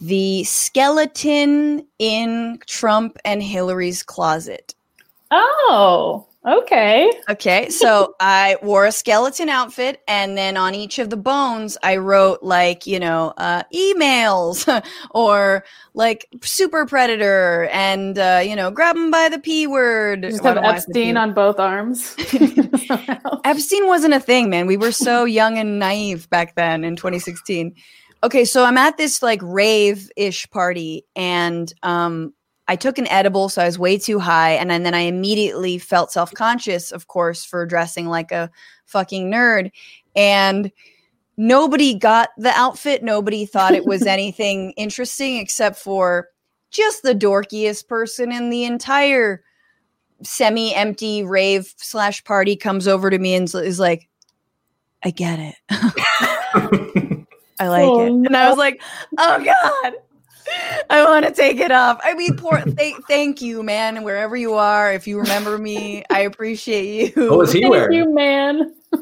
the 0.00 0.44
skeleton 0.44 1.86
in 1.98 2.60
Trump 2.66 3.18
and 3.24 3.42
Hillary's 3.42 4.02
closet. 4.02 4.74
Oh, 5.30 6.26
Okay. 6.46 7.10
Okay, 7.28 7.68
so 7.70 8.14
I 8.20 8.56
wore 8.62 8.86
a 8.86 8.92
skeleton 8.92 9.48
outfit, 9.48 10.00
and 10.06 10.38
then 10.38 10.56
on 10.56 10.76
each 10.76 11.00
of 11.00 11.10
the 11.10 11.16
bones, 11.16 11.76
I 11.82 11.96
wrote 11.96 12.40
like 12.40 12.86
you 12.86 13.00
know 13.00 13.34
uh, 13.36 13.64
emails 13.74 14.84
or 15.10 15.64
like 15.94 16.28
super 16.42 16.86
predator, 16.86 17.68
and 17.72 18.16
uh, 18.16 18.42
you 18.44 18.54
know 18.54 18.70
grab 18.70 18.96
him 18.96 19.10
by 19.10 19.28
the 19.28 19.40
p 19.40 19.66
word. 19.66 20.22
You 20.22 20.30
just 20.30 20.44
have 20.44 20.58
Epstein 20.58 21.16
on 21.16 21.34
both 21.34 21.58
arms. 21.58 22.14
Epstein 23.44 23.88
wasn't 23.88 24.14
a 24.14 24.20
thing, 24.20 24.48
man. 24.48 24.68
We 24.68 24.76
were 24.76 24.92
so 24.92 25.24
young 25.24 25.58
and 25.58 25.80
naive 25.80 26.30
back 26.30 26.54
then 26.54 26.84
in 26.84 26.94
2016. 26.94 27.74
Okay, 28.22 28.44
so 28.44 28.64
I'm 28.64 28.78
at 28.78 28.96
this 28.96 29.20
like 29.20 29.40
rave 29.42 30.10
ish 30.16 30.48
party, 30.50 31.06
and 31.16 31.72
um, 31.82 32.34
I 32.68 32.76
took 32.76 32.98
an 32.98 33.06
edible, 33.08 33.48
so 33.48 33.62
I 33.62 33.66
was 33.66 33.78
way 33.78 33.96
too 33.96 34.18
high, 34.18 34.52
and 34.52 34.68
then, 34.68 34.82
then 34.82 34.94
I 34.94 35.00
immediately 35.00 35.78
felt 35.78 36.10
self 36.12 36.32
conscious, 36.34 36.90
of 36.90 37.06
course, 37.06 37.44
for 37.44 37.64
dressing 37.64 38.06
like 38.06 38.32
a 38.32 38.50
fucking 38.86 39.30
nerd, 39.30 39.70
and 40.16 40.72
nobody 41.36 41.94
got 41.94 42.30
the 42.36 42.50
outfit. 42.50 43.04
Nobody 43.04 43.46
thought 43.46 43.74
it 43.74 43.86
was 43.86 44.02
anything 44.06 44.72
interesting 44.72 45.36
except 45.36 45.76
for 45.78 46.28
just 46.70 47.02
the 47.02 47.14
dorkiest 47.14 47.86
person 47.86 48.32
in 48.32 48.50
the 48.50 48.64
entire 48.64 49.42
semi-empty 50.22 51.22
rave 51.22 51.72
slash 51.76 52.24
party 52.24 52.56
comes 52.56 52.88
over 52.88 53.10
to 53.10 53.18
me 53.18 53.34
and 53.34 53.54
is 53.54 53.78
like, 53.78 54.08
"I 55.04 55.10
get 55.10 55.38
it, 55.38 55.54
I 57.60 57.68
like 57.68 57.84
Oh, 57.84 58.06
it," 58.06 58.12
and 58.12 58.36
I 58.36 58.48
was 58.48 58.58
like, 58.58 58.82
"Oh 59.18 59.44
God." 59.44 59.94
I 60.90 61.04
want 61.04 61.26
to 61.26 61.32
take 61.32 61.58
it 61.58 61.70
off. 61.72 61.98
I 62.02 62.14
mean, 62.14 62.36
poor. 62.36 62.60
Th- 62.76 62.94
thank 63.08 63.40
you, 63.42 63.62
man. 63.62 64.02
Wherever 64.04 64.36
you 64.36 64.54
are, 64.54 64.92
if 64.92 65.06
you 65.06 65.18
remember 65.18 65.58
me, 65.58 66.04
I 66.10 66.20
appreciate 66.20 67.16
you. 67.16 67.28
What 67.30 67.38
was 67.38 67.52
he 67.52 67.60
Thank 67.62 67.70
wearing? 67.72 67.92
you, 67.98 68.14
man. 68.14 68.74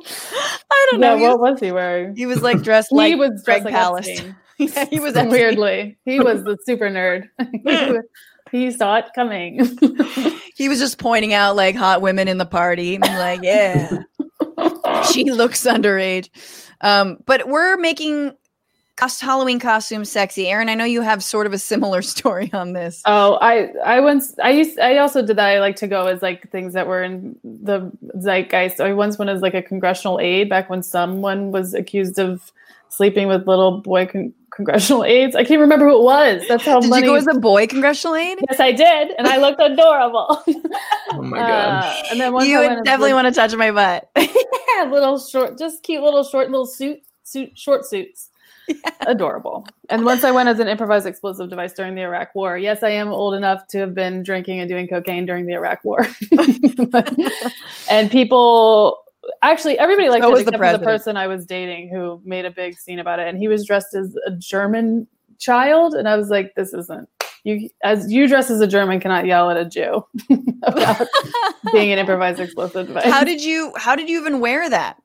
I 0.00 0.86
don't 0.90 1.00
Yeah, 1.00 1.10
know. 1.10 1.16
he, 1.16 1.22
what 1.24 1.40
was, 1.40 1.50
was 1.52 1.60
he 1.60 1.72
wearing? 1.72 2.16
he 2.16 2.26
was 2.26 2.42
like 2.42 2.62
dressed 2.62 2.88
he 2.90 2.96
like 2.96 3.16
was 3.18 3.42
Greg 3.44 3.62
dressed 3.62 3.64
like 3.64 3.74
Palast. 3.74 4.08
Epstein. 4.10 4.36
yeah, 4.58 4.84
he 4.86 5.00
was 5.00 5.14
Epstein. 5.16 5.30
weirdly. 5.30 5.98
He 6.04 6.20
was 6.20 6.44
the 6.44 6.56
super 6.64 6.88
nerd. 6.88 7.28
he, 7.52 7.60
was- 7.92 8.04
he 8.50 8.70
saw 8.70 8.96
it 8.96 9.06
coming. 9.14 9.76
He 10.56 10.68
was 10.68 10.78
just 10.78 10.98
pointing 10.98 11.34
out 11.34 11.54
like 11.54 11.76
hot 11.76 12.00
women 12.00 12.28
in 12.28 12.38
the 12.38 12.46
party. 12.46 12.94
and 12.94 13.04
like, 13.04 13.40
yeah, 13.42 13.98
she 15.12 15.30
looks 15.30 15.64
underage. 15.66 16.30
Um, 16.80 17.18
but 17.26 17.46
we're 17.48 17.76
making 17.76 18.32
cost- 18.98 19.20
Halloween 19.20 19.58
costume 19.58 20.04
sexy. 20.04 20.48
Erin, 20.48 20.68
I 20.68 20.74
know 20.74 20.84
you 20.84 21.00
have 21.02 21.22
sort 21.22 21.46
of 21.46 21.52
a 21.52 21.58
similar 21.58 22.02
story 22.14 22.50
on 22.52 22.72
this. 22.72 23.02
Oh, 23.06 23.38
I 23.40 23.68
I 23.84 24.00
once 24.00 24.34
I 24.42 24.50
used 24.50 24.78
I 24.78 24.98
also 24.98 25.22
did 25.24 25.36
that. 25.36 25.48
I 25.48 25.60
like 25.60 25.76
to 25.76 25.86
go 25.86 26.06
as 26.06 26.20
like 26.22 26.50
things 26.50 26.74
that 26.74 26.86
were 26.86 27.02
in 27.02 27.36
the 27.44 27.90
zeitgeist. 28.18 28.80
I 28.80 28.92
once 28.92 29.18
went 29.18 29.30
as 29.30 29.40
like 29.42 29.54
a 29.54 29.62
congressional 29.62 30.18
aide 30.20 30.48
back 30.48 30.68
when 30.68 30.82
someone 30.82 31.50
was 31.52 31.74
accused 31.74 32.18
of 32.18 32.52
sleeping 32.90 33.28
with 33.28 33.46
little 33.46 33.80
boy 33.82 34.06
con- 34.06 34.32
congressional 34.50 35.04
aides. 35.04 35.36
I 35.36 35.44
can't 35.44 35.60
remember 35.60 35.86
who 35.86 35.98
it 36.00 36.02
was. 36.04 36.42
That's 36.48 36.64
how 36.64 36.80
Did 36.80 36.88
money. 36.90 37.02
you 37.06 37.12
go 37.12 37.16
as 37.16 37.26
a 37.26 37.38
boy 37.38 37.66
congressional 37.66 38.16
aide? 38.16 38.38
yes, 38.50 38.58
I 38.58 38.72
did, 38.72 39.12
and 39.18 39.26
I 39.28 39.36
looked 39.36 39.60
adorable. 39.60 40.42
Oh 41.10 41.22
my 41.22 41.38
god. 41.38 41.84
Uh, 41.84 42.02
and 42.10 42.20
then 42.20 42.32
once 42.34 42.46
You 42.48 42.58
I 42.60 42.68
would 42.74 42.84
definitely 42.84 43.12
little- 43.14 43.24
want 43.24 43.34
to 43.34 43.40
touch 43.40 43.54
my 43.56 43.70
butt. 43.70 44.10
yeah, 44.16 44.84
little 44.90 45.18
short, 45.18 45.56
just 45.58 45.82
cute 45.82 46.02
little 46.02 46.22
short 46.22 46.50
little 46.50 46.66
suit 46.66 47.00
suit 47.24 47.56
short 47.58 47.84
suits. 47.86 48.28
Adorable. 49.06 49.66
And 49.88 50.04
once 50.04 50.24
I 50.24 50.30
went 50.30 50.48
as 50.48 50.58
an 50.58 50.68
improvised 50.68 51.06
explosive 51.06 51.48
device 51.50 51.72
during 51.72 51.94
the 51.94 52.02
Iraq 52.02 52.34
War. 52.34 52.58
Yes, 52.58 52.82
I 52.82 52.90
am 52.90 53.08
old 53.08 53.34
enough 53.34 53.66
to 53.68 53.78
have 53.78 53.94
been 53.94 54.22
drinking 54.22 54.60
and 54.60 54.68
doing 54.68 54.88
cocaine 54.88 55.26
during 55.26 55.46
the 55.46 55.54
Iraq 55.54 55.84
War. 55.84 56.06
and 57.90 58.10
people 58.10 58.98
actually 59.42 59.78
everybody 59.78 60.08
liked 60.08 60.24
So 60.24 60.30
it 60.30 60.32
was 60.32 60.44
the 60.44 60.50
except 60.50 60.72
for 60.72 60.78
the 60.78 60.84
person 60.84 61.16
I 61.16 61.26
was 61.26 61.46
dating 61.46 61.90
who 61.90 62.20
made 62.24 62.44
a 62.44 62.50
big 62.50 62.78
scene 62.78 62.98
about 62.98 63.18
it. 63.18 63.28
And 63.28 63.38
he 63.38 63.48
was 63.48 63.66
dressed 63.66 63.94
as 63.94 64.16
a 64.26 64.32
German 64.32 65.06
child. 65.38 65.94
And 65.94 66.08
I 66.08 66.16
was 66.16 66.30
like, 66.30 66.54
this 66.54 66.72
isn't 66.72 67.08
you 67.44 67.68
as 67.82 68.12
you 68.12 68.28
dress 68.28 68.50
as 68.50 68.60
a 68.60 68.66
German 68.66 69.00
cannot 69.00 69.26
yell 69.26 69.50
at 69.50 69.56
a 69.56 69.64
Jew 69.64 70.04
about 70.62 71.06
being 71.72 71.92
an 71.92 71.98
improvised 71.98 72.40
explosive 72.40 72.88
device. 72.88 73.04
how 73.04 73.24
did 73.24 73.42
you? 73.42 73.72
How 73.76 73.96
did 73.96 74.08
you 74.08 74.20
even 74.20 74.40
wear 74.40 74.68
that? 74.68 74.96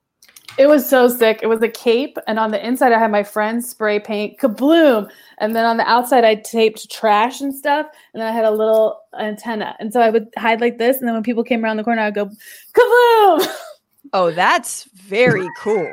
It 0.59 0.67
was 0.67 0.87
so 0.87 1.07
sick. 1.07 1.39
It 1.41 1.47
was 1.47 1.61
a 1.63 1.67
cape, 1.67 2.17
and 2.27 2.37
on 2.37 2.51
the 2.51 2.63
inside, 2.65 2.91
I 2.91 2.99
had 2.99 3.09
my 3.09 3.23
friends 3.23 3.67
spray 3.67 3.99
paint 3.99 4.37
kabloom, 4.39 5.09
and 5.39 5.55
then 5.55 5.65
on 5.65 5.77
the 5.77 5.89
outside, 5.89 6.23
I 6.23 6.35
taped 6.35 6.91
trash 6.91 7.41
and 7.41 7.53
stuff, 7.53 7.87
and 8.13 8.21
then 8.21 8.29
I 8.29 8.31
had 8.31 8.45
a 8.45 8.51
little 8.51 8.99
antenna, 9.19 9.75
and 9.79 9.91
so 9.91 9.99
I 9.99 10.11
would 10.11 10.27
hide 10.37 10.61
like 10.61 10.77
this, 10.77 10.97
and 10.97 11.07
then 11.07 11.15
when 11.15 11.23
people 11.23 11.43
came 11.43 11.63
around 11.63 11.77
the 11.77 11.83
corner, 11.83 12.01
I'd 12.01 12.13
go 12.13 12.29
kabloom. 12.75 13.47
Oh, 14.13 14.31
that's 14.31 14.83
very 14.93 15.47
cool. 15.57 15.91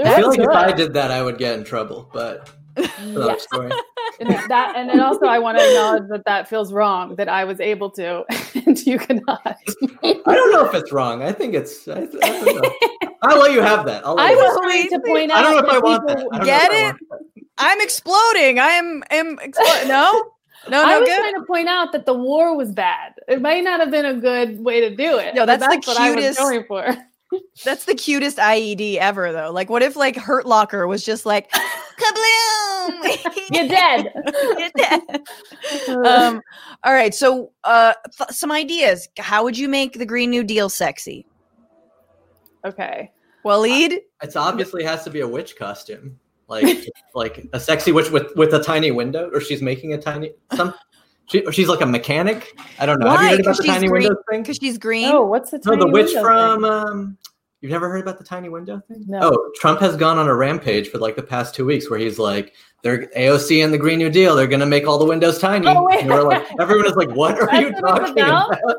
I 0.00 0.16
feel 0.16 0.28
like 0.28 0.38
That's 0.38 0.50
if 0.50 0.56
I 0.56 0.72
did 0.72 0.92
that, 0.92 1.10
I 1.10 1.22
would 1.22 1.38
get 1.38 1.58
in 1.58 1.64
trouble. 1.64 2.10
But 2.12 2.50
another 2.50 2.57
Yes. 2.78 3.46
and 4.20 4.30
that, 4.48 4.74
and 4.76 4.88
then 4.88 5.00
also, 5.00 5.26
I 5.26 5.38
want 5.38 5.58
to 5.58 5.64
acknowledge 5.66 6.08
that 6.08 6.24
that 6.26 6.48
feels 6.48 6.72
wrong 6.72 7.16
that 7.16 7.28
I 7.28 7.44
was 7.44 7.60
able 7.60 7.90
to, 7.92 8.24
and 8.66 8.78
you 8.86 8.98
cannot. 8.98 9.58
I 10.02 10.14
don't 10.24 10.52
know 10.52 10.64
if 10.64 10.74
it's 10.74 10.92
wrong. 10.92 11.22
I 11.22 11.32
think 11.32 11.54
it's. 11.54 11.86
I, 11.88 12.02
I 12.02 12.06
don't 12.06 12.62
know. 12.62 12.70
I'll 13.22 13.38
let 13.38 13.52
you 13.52 13.60
have 13.60 13.84
that. 13.86 14.06
I'll 14.06 14.14
let 14.14 14.30
I 14.30 14.34
was 14.34 14.44
have 14.46 14.56
trying 14.62 14.88
to 14.90 15.00
point 15.00 15.30
out. 15.30 15.38
I 15.38 15.42
don't 15.42 15.52
know 15.52 15.68
if 15.68 15.74
I 15.74 15.78
want 15.78 16.06
that. 16.08 16.26
I 16.32 16.44
Get 16.44 16.70
it? 16.72 16.96
I'm 17.58 17.80
exploding. 17.80 18.58
I 18.58 18.68
am. 18.68 19.02
Am 19.10 19.36
explo- 19.38 19.88
no. 19.88 20.32
No. 20.68 20.84
I 20.84 20.98
was 20.98 21.08
Good. 21.08 21.18
trying 21.18 21.34
to 21.34 21.44
point 21.46 21.68
out 21.68 21.92
that 21.92 22.04
the 22.04 22.14
war 22.14 22.56
was 22.56 22.72
bad. 22.72 23.14
It 23.26 23.40
might 23.40 23.64
not 23.64 23.80
have 23.80 23.90
been 23.90 24.04
a 24.04 24.14
good 24.14 24.60
way 24.60 24.80
to 24.80 24.94
do 24.94 25.18
it. 25.18 25.34
No, 25.34 25.46
but 25.46 25.60
that's 25.60 25.86
the 25.86 25.90
what 25.90 25.98
I 26.00 26.10
was 26.10 26.16
cutest- 26.16 26.38
going 26.38 26.64
for. 26.64 26.96
That's 27.64 27.84
the 27.84 27.94
cutest 27.94 28.38
IED 28.38 28.96
ever, 28.96 29.32
though. 29.32 29.50
Like, 29.50 29.68
what 29.68 29.82
if 29.82 29.96
like 29.96 30.16
Hurt 30.16 30.46
Locker 30.46 30.86
was 30.86 31.04
just 31.04 31.26
like, 31.26 31.52
kabloom? 31.98 33.48
You're 33.52 33.68
dead. 33.68 34.12
You're 34.58 34.70
dead. 34.76 36.06
um, 36.06 36.40
all 36.84 36.92
right. 36.94 37.14
So, 37.14 37.52
uh, 37.64 37.92
th- 38.16 38.30
some 38.30 38.50
ideas. 38.52 39.08
How 39.18 39.42
would 39.44 39.58
you 39.58 39.68
make 39.68 39.94
the 39.98 40.06
Green 40.06 40.30
New 40.30 40.44
Deal 40.44 40.68
sexy? 40.68 41.26
okay. 42.64 43.10
Well, 43.44 43.62
Waleed? 43.62 43.98
It's 44.22 44.36
obviously 44.36 44.82
has 44.84 45.04
to 45.04 45.10
be 45.10 45.20
a 45.20 45.28
witch 45.28 45.56
costume, 45.56 46.18
like 46.48 46.86
like 47.14 47.46
a 47.52 47.60
sexy 47.60 47.92
witch 47.92 48.10
with 48.10 48.34
with 48.36 48.52
a 48.54 48.62
tiny 48.62 48.90
window, 48.90 49.30
or 49.32 49.40
she's 49.40 49.62
making 49.62 49.92
a 49.94 49.98
tiny 49.98 50.32
some. 50.54 50.74
She, 51.26 51.44
she's 51.52 51.68
like 51.68 51.82
a 51.82 51.86
mechanic. 51.86 52.58
I 52.78 52.86
don't 52.86 52.98
know. 53.00 53.10
Have 53.10 53.20
you 53.20 53.26
Why? 53.26 53.30
heard 53.32 53.40
about 53.40 53.56
'Cause 53.56 53.58
the 53.58 53.64
tiny 53.72 53.86
green- 53.88 54.02
window 54.04 54.16
thing? 54.30 54.42
Because 54.42 54.56
she's 54.56 54.78
green. 54.78 55.08
Oh, 55.12 55.26
what's 55.26 55.50
the 55.50 55.58
tiny 55.58 55.76
No, 55.76 55.84
the 55.86 55.92
witch 55.92 56.12
from. 56.14 56.62
thing? 56.62 56.70
Um, 56.72 57.18
you've 57.60 57.72
never 57.72 57.88
heard 57.88 58.02
about 58.02 58.18
the 58.18 58.24
tiny 58.24 58.48
window 58.48 58.80
thing? 58.88 59.04
No. 59.06 59.20
Oh, 59.22 59.50
Trump 59.56 59.80
has 59.80 59.96
gone 59.96 60.18
on 60.18 60.28
a 60.28 60.34
rampage 60.34 60.88
for 60.88 60.98
like 60.98 61.16
the 61.16 61.22
past 61.22 61.54
two 61.54 61.64
weeks, 61.64 61.90
where 61.90 61.98
he's 61.98 62.18
like, 62.18 62.54
"They're 62.82 63.08
AOC 63.16 63.64
and 63.64 63.72
the 63.72 63.78
Green 63.78 63.98
New 63.98 64.10
Deal. 64.10 64.36
They're 64.36 64.46
going 64.46 64.60
to 64.60 64.66
make 64.66 64.86
all 64.86 64.98
the 64.98 65.04
windows 65.04 65.38
tiny." 65.38 65.66
Oh. 65.66 65.88
And 65.88 66.08
we're 66.08 66.22
like, 66.22 66.46
everyone 66.60 66.86
is 66.86 66.96
like, 66.96 67.10
"What 67.10 67.38
are 67.38 67.46
That's 67.46 67.60
you 67.60 67.72
talking 67.80 68.18
about? 68.18 68.52
about?" 68.52 68.76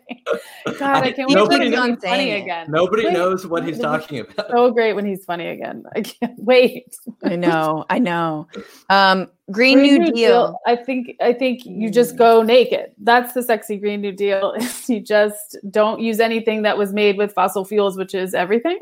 God, 0.78 0.82
I 0.82 1.00
I- 1.08 1.12
can't 1.12 1.28
wait 1.28 1.34
nobody 1.34 1.70
till 1.70 1.82
he's 1.86 1.98
funny 2.02 2.30
again. 2.32 2.70
Nobody 2.70 3.04
Wait. 3.04 3.12
knows 3.14 3.46
what 3.46 3.64
he's 3.66 3.78
talking 3.90 4.20
about. 4.20 4.50
So 4.50 4.70
great 4.70 4.94
when 4.94 5.04
he's 5.04 5.24
funny 5.24 5.48
again. 5.48 5.84
I 5.96 6.02
can't 6.02 6.38
wait. 6.38 6.94
I 7.24 7.36
know. 7.36 7.84
I 7.90 7.98
know. 7.98 8.46
Um, 8.90 9.28
Green, 9.50 9.82
New, 9.82 10.12
Deal. 10.12 10.58
I 10.66 10.76
think 10.76 11.16
I 11.20 11.32
think 11.32 11.66
you 11.66 11.90
just 11.90 12.16
go 12.16 12.42
naked. 12.42 12.92
That's 12.98 13.34
the 13.34 13.42
sexy 13.42 13.76
Green 13.76 14.00
New 14.00 14.12
Deal. 14.12 14.52
Is 14.52 14.88
you 14.88 15.00
just 15.00 15.58
don't 15.70 16.00
use 16.00 16.20
anything 16.20 16.62
that 16.62 16.78
was 16.78 16.92
made 16.92 17.16
with 17.18 17.32
fossil 17.34 17.64
fuels, 17.64 17.96
which 17.96 18.14
is 18.14 18.34
everything. 18.34 18.78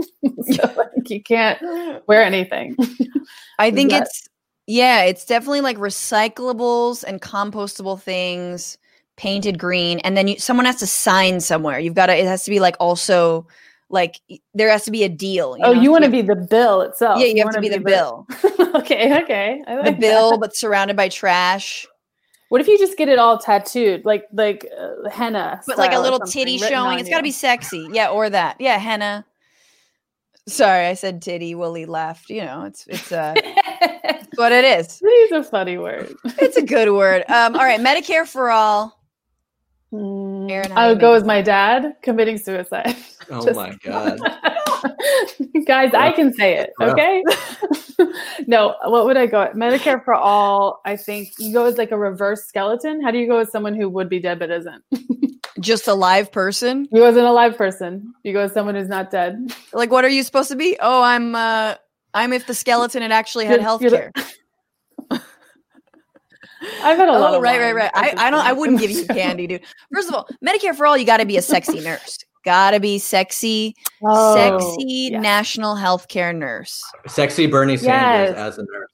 so 0.53 0.73
like, 0.77 1.09
you 1.11 1.23
can't 1.23 1.59
wear 2.07 2.23
anything. 2.23 2.77
I 3.59 3.71
think 3.71 3.91
that- 3.91 4.03
it's 4.03 4.29
yeah, 4.67 5.03
it's 5.03 5.25
definitely 5.25 5.63
like 5.63 5.79
recyclables 5.79 7.03
and 7.03 7.21
compostable 7.21 8.01
things 8.01 8.79
painted 9.21 9.59
green, 9.59 9.99
and 9.99 10.17
then 10.17 10.29
you, 10.29 10.39
someone 10.39 10.65
has 10.65 10.77
to 10.77 10.87
sign 10.87 11.41
somewhere. 11.41 11.79
You've 11.79 11.95
got 11.95 12.07
to. 12.07 12.17
It 12.17 12.25
has 12.25 12.43
to 12.45 12.51
be 12.51 12.59
like 12.59 12.75
also 12.81 13.47
like 13.91 14.21
there 14.55 14.71
has 14.71 14.85
to 14.85 14.91
be 14.91 15.05
a 15.05 15.09
deal. 15.09 15.57
oh, 15.63 15.73
know? 15.73 15.81
you 15.81 15.91
want 15.91 16.05
to 16.05 16.11
be 16.11 16.23
the 16.23 16.37
bill 16.37 16.81
itself. 16.81 17.21
Yeah, 17.21 17.27
you 17.27 17.45
have 17.45 17.53
to 17.53 17.59
wanna 17.59 17.61
be 17.61 17.69
the 17.69 17.81
bill. 17.81 18.27
okay, 18.77 19.23
okay. 19.23 19.63
I 19.67 19.91
The 19.91 19.93
bill, 19.93 20.33
that. 20.33 20.41
but 20.41 20.57
surrounded 20.57 20.97
by 20.97 21.11
trash. 21.11 21.87
What 22.49 22.61
if 22.61 22.67
you 22.67 22.79
just 22.79 22.97
get 22.97 23.09
it 23.09 23.19
all 23.19 23.39
tattooed, 23.39 24.05
like 24.05 24.25
like 24.33 24.67
uh, 24.77 25.11
henna, 25.11 25.61
But 25.67 25.77
like 25.77 25.93
a 25.93 26.01
little 26.01 26.21
titty 26.21 26.57
showing. 26.57 26.99
It's 26.99 27.09
got 27.09 27.19
to 27.19 27.23
be 27.23 27.31
sexy. 27.31 27.89
Yeah, 27.93 28.09
or 28.09 28.31
that. 28.31 28.57
Yeah, 28.59 28.79
henna. 28.79 29.27
Sorry, 30.49 30.87
I 30.87 30.95
said 30.95 31.21
titty. 31.21 31.55
Willie 31.55 31.87
laughed. 31.87 32.31
You 32.31 32.45
know, 32.45 32.65
it's 32.65 32.87
it's 32.87 33.13
uh, 33.13 33.35
but 33.35 33.45
it's 33.45 34.39
what 34.39 34.51
it 34.51 34.65
is. 34.65 34.99
These 34.99 35.33
a 35.33 35.45
funny 35.45 35.77
word. 35.77 36.15
It's 36.25 36.57
a 36.57 36.63
good 36.63 36.91
word. 36.91 37.23
Um, 37.29 37.55
all 37.55 37.65
right, 37.65 37.81
Medicare 37.81 38.27
for 38.27 38.51
all. 38.51 39.00
Mm, 39.93 40.51
Erin, 40.51 40.73
I 40.73 40.87
do 40.87 40.89
would 40.95 41.01
go 41.01 41.13
make 41.13 41.23
as 41.23 41.25
my 41.27 41.43
dad 41.43 41.97
committing 42.03 42.39
suicide. 42.39 42.97
Oh 43.33 43.45
Just- 43.45 43.55
my 43.55 43.77
god! 43.85 44.19
Guys, 45.67 45.95
I 45.95 46.11
can 46.11 46.33
say 46.33 46.57
it. 46.57 46.71
Yeah. 46.81 46.87
Okay. 46.91 47.23
no, 48.49 48.75
what 48.87 49.05
would 49.05 49.17
I 49.17 49.27
go? 49.27 49.47
Medicare 49.55 50.05
for 50.05 50.15
all. 50.15 50.81
I 50.85 50.97
think 50.97 51.35
you 51.39 51.53
go 51.53 51.67
as 51.67 51.79
like 51.79 51.93
a 51.93 51.97
reverse 51.99 52.47
skeleton. 52.47 53.01
How 53.01 53.13
do 53.13 53.19
you 53.19 53.29
go 53.29 53.39
as 53.39 53.53
someone 53.53 53.77
who 53.77 53.89
would 53.89 54.09
be 54.09 54.19
dead 54.19 54.41
but 54.41 54.51
isn't? 54.51 54.83
Just 55.61 55.87
a 55.87 55.95
live 55.95 56.33
person? 56.33 56.89
You 56.91 57.03
go 57.03 57.07
as 57.07 57.17
an 57.17 57.25
alive 57.25 57.57
person. 57.57 58.13
You 58.25 58.33
go 58.33 58.41
as 58.41 58.53
someone 58.53 58.75
who's 58.75 58.89
not 58.89 59.13
dead. 59.13 59.55
Like, 59.73 59.93
what 59.93 60.05
are 60.05 60.09
you 60.09 60.25
supposed 60.25 60.51
to 60.51 60.57
be? 60.57 60.77
Oh, 60.81 61.03
I'm. 61.03 61.37
uh 61.37 61.77
I'm 62.15 62.33
if 62.33 62.49
the 62.49 62.55
skeleton 62.55 63.03
had 63.03 63.13
actually 63.13 63.47
had 63.47 63.61
health 63.61 63.81
care. 63.83 64.11
The- 66.61 66.67
I've 66.85 66.97
had 66.99 67.09
a 67.09 67.13
lot 67.13 67.33
Oh, 67.33 67.37
of 67.37 67.43
right, 67.43 67.59
right, 67.61 67.75
wine 67.75 67.77
right. 67.77 67.91
I, 67.95 68.27
I 68.27 68.31
don't. 68.31 68.41
I 68.41 68.53
wouldn't 68.53 68.81
give 68.81 68.91
you 68.91 69.05
candy, 69.09 69.47
dude. 69.47 69.63
First 69.93 70.09
of 70.09 70.15
all, 70.15 70.29
Medicare 70.45 70.75
for 70.75 70.87
all, 70.87 70.97
you 70.97 71.05
got 71.07 71.19
to 71.19 71.27
be 71.27 71.37
a 71.37 71.43
sexy 71.43 71.81
nurse. 71.81 72.19
Got 72.45 72.71
to 72.71 72.81
be 72.81 72.99
sexy, 72.99 73.75
Oh, 74.03 74.35
sexy 74.35 75.11
yeah. 75.13 75.21
national 75.21 75.77
healthcare 75.77 76.35
nurse. 76.35 76.83
Sexy 77.07 77.47
Bernie 77.47 77.77
Sanders 77.77 78.35
Yes. 78.35 78.37
as 78.39 78.59
a 78.59 78.63
nurse. 78.63 78.91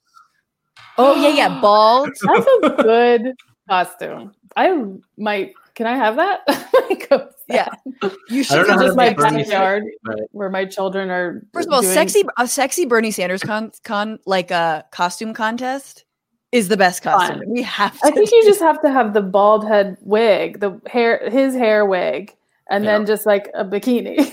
Oh 0.99 1.15
yeah, 1.21 1.29
yeah, 1.29 1.61
bald. 1.61 2.09
That's 2.23 2.47
a 2.63 2.83
good 2.83 3.35
costume. 3.69 4.33
I 4.57 4.83
might. 5.19 5.53
Can 5.75 5.87
I 5.87 5.97
have 5.97 6.17
that? 6.17 6.41
Like, 6.89 7.11
Yeah, 7.49 7.69
you 8.29 8.43
should 8.45 8.55
don't 8.57 8.69
know 8.69 8.75
how 8.75 8.83
just 8.83 8.97
my 8.97 9.09
make 9.09 9.17
Bernie 9.17 9.43
backyard 9.43 9.85
but- 10.05 10.19
where 10.33 10.51
my 10.51 10.65
children 10.65 11.11
are. 11.11 11.43
First 11.53 11.69
of 11.69 11.75
all, 11.75 11.81
doing- 11.83 11.95
sexy 11.95 12.23
a 12.39 12.47
sexy 12.49 12.87
Bernie 12.87 13.11
Sanders 13.11 13.43
con, 13.43 13.71
con 13.85 14.19
like 14.25 14.51
a 14.51 14.85
costume 14.93 15.35
contest 15.35 16.05
is 16.53 16.69
the 16.69 16.77
best 16.77 17.03
costume. 17.03 17.39
Fun. 17.41 17.49
We 17.51 17.63
have 17.63 17.99
to. 18.01 18.07
I 18.07 18.11
think 18.11 18.31
you 18.31 18.45
just 18.45 18.61
have 18.61 18.81
to 18.83 18.91
have 18.91 19.13
the 19.15 19.23
bald 19.23 19.67
head 19.67 19.97
wig, 20.03 20.61
the 20.61 20.81
hair, 20.87 21.29
his 21.31 21.55
hair 21.55 21.85
wig, 21.85 22.35
and 22.71 22.85
Yeah. 22.85 22.93
then 22.99 23.07
just 23.07 23.27
like 23.27 23.51
a 23.55 23.65
bikini. 23.65 24.33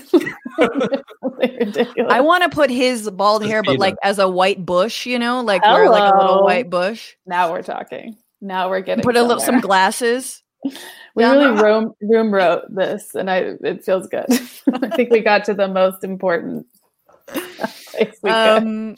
Ridiculous. 1.38 2.12
I 2.12 2.20
want 2.20 2.42
to 2.44 2.48
put 2.48 2.70
his 2.70 3.08
bald 3.10 3.44
hair, 3.44 3.62
but 3.62 3.78
like 3.78 3.96
as 4.02 4.18
a 4.18 4.28
white 4.28 4.64
bush, 4.64 5.06
you 5.06 5.18
know, 5.18 5.40
like 5.40 5.62
wear 5.62 5.88
like 5.90 6.12
a 6.12 6.16
little 6.16 6.42
white 6.44 6.70
bush. 6.70 7.14
now 7.26 7.50
we're 7.50 7.62
talking. 7.62 8.16
Now 8.40 8.68
we're 8.68 8.80
getting 8.80 9.02
Put 9.04 9.16
a 9.16 9.22
little 9.22 9.40
some 9.42 9.60
glasses. 9.60 10.42
We 11.16 11.22
Yeah. 11.22 11.32
really 11.32 11.62
room 11.62 11.92
room 12.00 12.34
wrote 12.34 12.62
this, 12.74 13.14
and 13.14 13.30
I 13.30 13.52
it 13.62 13.84
feels 13.84 14.08
good. 14.08 14.26
I 14.82 14.88
think 14.96 15.10
we 15.10 15.20
got 15.20 15.44
to 15.44 15.54
the 15.54 15.68
most 15.68 16.02
important 16.02 16.66
place 17.28 18.16
we 18.22 18.30
could. 18.30 18.34
Um, 18.34 18.96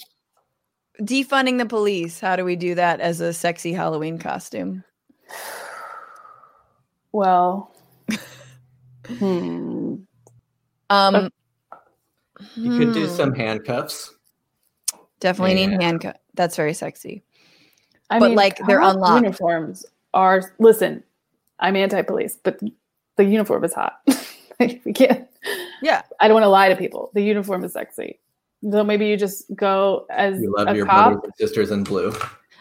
defunding 1.01 1.59
the 1.59 1.66
police. 1.66 2.20
How 2.20 2.36
do 2.36 2.44
we 2.44 2.56
do 2.56 2.74
that 2.74 3.01
as 3.01 3.20
a 3.20 3.32
sexy 3.32 3.73
Halloween 3.73 4.18
costume? 4.18 4.85
Well, 7.12 7.74
hmm. 9.06 9.97
Um, 10.90 11.31
You 12.55 12.78
could 12.78 12.93
do 12.93 13.06
hmm, 13.06 13.14
some 13.14 13.35
handcuffs. 13.35 14.14
definitely 15.20 15.55
need 15.55 15.81
handcuffs. 15.81 16.20
That's 16.35 16.56
very 16.56 16.74
sexy. 16.74 17.23
I 18.10 18.18
But, 18.18 18.32
like, 18.32 18.59
they're 18.66 18.81
hot 18.81 18.97
unlocked. 18.97 19.24
Uniforms 19.24 19.86
are 20.14 20.55
listen. 20.59 21.02
I'm 21.59 21.74
anti-police, 21.74 22.39
but 22.43 22.60
the 23.16 23.24
uniform 23.24 23.64
is 23.64 23.74
hot. 23.74 24.01
We 24.59 24.93
can't. 24.94 25.28
Yeah. 25.82 26.01
I 26.18 26.28
don't 26.28 26.35
want 26.35 26.44
to 26.44 26.48
lie 26.48 26.70
to 26.70 26.77
people. 26.77 27.10
The 27.12 27.20
uniform 27.20 27.62
is 27.62 27.74
sexy. 27.74 28.18
So 28.70 28.82
maybe 28.82 29.06
you 29.06 29.16
just 29.16 29.44
go 29.55 30.06
as 30.10 30.40
You 30.40 30.55
love 30.56 30.68
a 30.68 30.76
your 30.76 30.86
cop. 30.86 31.12
brothers 31.12 31.24
and 31.24 31.32
sisters 31.36 31.70
in 31.70 31.84
blue. 31.84 32.12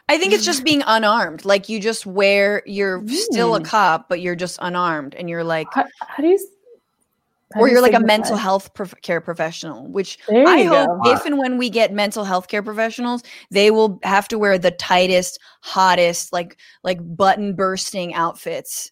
I 0.07 0.17
think 0.19 0.33
it's 0.33 0.45
just 0.45 0.63
being 0.63 0.83
unarmed. 0.85 1.45
Like 1.45 1.67
you 1.67 1.79
just 1.79 2.05
wear, 2.05 2.61
you're 2.65 3.05
still 3.07 3.55
a 3.55 3.59
Mm. 3.59 3.65
cop, 3.65 4.07
but 4.07 4.21
you're 4.21 4.35
just 4.35 4.59
unarmed, 4.61 5.15
and 5.15 5.29
you're 5.29 5.43
like, 5.43 5.67
How, 5.73 5.85
how 6.01 6.21
do 6.21 6.29
you? 6.29 6.37
how 7.53 7.61
or 7.61 7.65
do 7.65 7.71
you 7.71 7.73
you're 7.73 7.81
like 7.81 7.93
a 7.93 7.95
signify? 7.95 8.05
mental 8.17 8.35
health 8.37 8.73
prof- 8.75 8.93
care 9.01 9.21
professional. 9.21 9.87
Which 9.87 10.19
I 10.29 10.61
you 10.61 10.69
hope 10.69 11.03
go. 11.03 11.11
if 11.11 11.25
and 11.25 11.39
when 11.39 11.57
we 11.57 11.69
get 11.71 11.91
mental 11.91 12.23
health 12.23 12.47
care 12.49 12.61
professionals, 12.61 13.23
they 13.49 13.71
will 13.71 13.99
have 14.03 14.27
to 14.27 14.37
wear 14.37 14.59
the 14.59 14.71
tightest, 14.71 15.39
hottest, 15.61 16.31
like 16.31 16.57
like 16.83 16.99
button 17.01 17.55
bursting 17.55 18.13
outfits, 18.13 18.91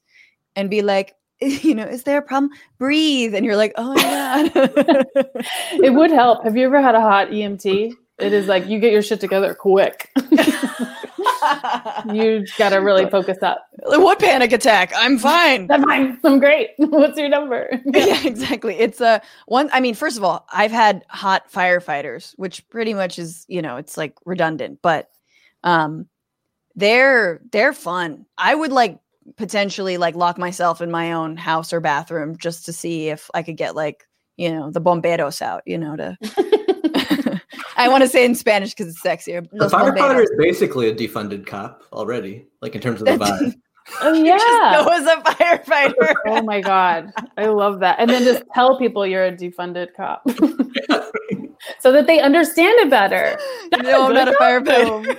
and 0.56 0.68
be 0.70 0.82
like, 0.82 1.14
you 1.42 1.76
know, 1.76 1.86
is 1.86 2.04
there 2.04 2.20
a 2.20 2.22
problem? 2.22 2.52
Breathe, 2.78 3.36
and 3.36 3.46
you're 3.46 3.56
like, 3.58 3.74
oh 3.76 3.94
my 3.94 4.52
god. 4.54 5.08
It 5.84 5.94
would 5.94 6.12
help. 6.12 6.44
Have 6.44 6.56
you 6.56 6.66
ever 6.66 6.82
had 6.82 6.96
a 6.96 7.02
hot 7.02 7.30
EMT? 7.30 7.94
It 8.20 8.32
is 8.32 8.48
like 8.48 8.68
you 8.68 8.80
get 8.80 8.92
your 8.92 9.02
shit 9.02 9.20
together 9.20 9.54
quick. 9.54 10.10
you 12.14 12.46
got 12.58 12.70
to 12.70 12.78
really 12.78 13.10
focus 13.10 13.40
up. 13.42 13.66
what 13.80 14.20
panic 14.20 14.52
attack? 14.52 14.94
I'm 14.96 15.18
fine. 15.18 15.70
I'm 15.72 15.84
fine. 15.84 16.20
I'm 16.24 16.40
great. 16.40 16.70
What's 16.78 17.18
your 17.18 17.30
number? 17.30 17.82
yeah, 17.86 18.26
exactly. 18.26 18.76
It's 18.76 19.02
a 19.02 19.22
one. 19.48 19.70
I 19.74 19.80
mean, 19.80 19.96
first 19.96 20.18
of 20.18 20.24
all, 20.24 20.46
I've 20.54 20.72
had 20.72 21.04
hot 21.10 21.52
firefighters, 21.52 22.34
which 22.38 22.70
pretty 22.70 22.94
much 22.94 23.18
is, 23.18 23.46
you 23.48 23.62
know, 23.62 23.78
it's 23.78 23.98
like 23.98 24.16
redundant, 24.26 24.80
but 24.82 25.10
um, 25.64 26.08
they're 26.76 27.42
they're 27.52 27.74
fun. 27.74 28.26
I 28.38 28.54
would 28.54 28.72
like 28.72 29.00
potentially 29.38 29.98
like 29.98 30.16
lock 30.16 30.38
myself 30.38 30.82
in 30.82 30.92
my 30.92 31.12
own 31.14 31.38
house 31.38 31.74
or 31.74 31.80
bathroom 31.80 32.38
just 32.38 32.66
to 32.66 32.74
see 32.74 33.10
if 33.10 33.30
I 33.34 33.44
could 33.44 33.58
get 33.58 33.76
like 33.76 34.08
you 34.38 34.52
know 34.52 34.72
the 34.72 34.82
bomberos 34.82 35.42
out. 35.42 35.62
You 35.66 35.78
know, 35.78 35.96
to 35.96 36.18
I 37.78 37.90
want 37.90 38.04
to 38.04 38.08
say 38.10 38.26
in 38.26 38.36
Spanish 38.36 38.72
because 38.74 38.88
it's 38.88 39.02
sexier. 39.02 39.48
The 39.52 39.68
firefighter 39.68 40.24
is 40.24 40.32
basically 40.38 40.90
a 40.90 40.96
defunded 40.96 41.46
cop 41.46 41.84
already, 41.92 42.46
like 42.62 42.76
in 42.76 42.82
terms 42.82 43.02
of 43.02 43.08
the 43.08 43.14
vibe. 43.18 43.54
Oh 44.02 44.14
You 44.14 44.26
just 44.28 44.46
yeah. 44.48 44.82
go 44.82 44.88
as 44.94 45.06
a 45.06 45.22
firefighter. 45.34 46.14
Oh 46.28 46.42
my 46.42 46.62
god. 46.62 47.12
I 47.36 47.48
love 47.48 47.82
that. 47.82 48.00
And 48.00 48.10
then 48.10 48.24
just 48.24 48.44
tell 48.56 48.78
people 48.80 49.06
you're 49.06 49.26
a 49.26 49.32
defunded 49.36 49.90
cop. 49.94 50.24
so 51.82 51.92
that 51.92 52.08
they 52.08 52.22
understand 52.22 52.80
it 52.80 52.90
better. 52.90 53.38
no, 53.84 54.06
I'm 54.08 54.14
not 54.14 54.30
a 54.30 54.32
firefighter. 54.40 55.04
firefighter. 55.06 55.18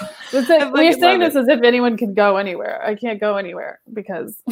I 0.00 0.02
like, 0.02 0.10
we're 0.32 0.44
fucking 0.44 1.00
saying 1.00 1.20
love 1.20 1.32
this 1.32 1.36
as 1.36 1.48
if 1.48 1.62
anyone 1.62 1.96
can 1.96 2.14
go 2.14 2.36
anywhere. 2.36 2.82
I 2.84 2.94
can't 2.94 3.20
go 3.20 3.36
anywhere 3.36 3.80
because 3.92 4.42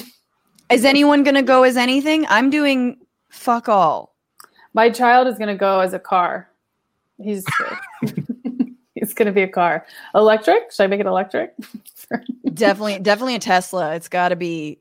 Is 0.70 0.84
anyone 0.84 1.22
gonna 1.22 1.42
go 1.42 1.62
as 1.64 1.76
anything? 1.76 2.26
I'm 2.28 2.50
doing 2.50 2.98
fuck 3.30 3.68
all. 3.68 4.14
my 4.72 4.90
child 4.90 5.26
is 5.28 5.36
going 5.38 5.48
to 5.48 5.56
go 5.56 5.80
as 5.80 5.92
a 5.92 5.98
car. 5.98 6.48
He's 7.18 7.44
he's 8.94 9.12
going 9.14 9.26
to 9.26 9.32
be 9.32 9.42
a 9.42 9.48
car. 9.48 9.86
Electric? 10.14 10.72
Should 10.72 10.84
I 10.84 10.86
make 10.86 11.00
it 11.00 11.06
electric? 11.06 11.54
definitely 12.54 12.98
definitely 13.00 13.34
a 13.34 13.38
tesla 13.40 13.94
it's 13.94 14.08
got 14.08 14.28
to 14.28 14.36
be 14.36 14.78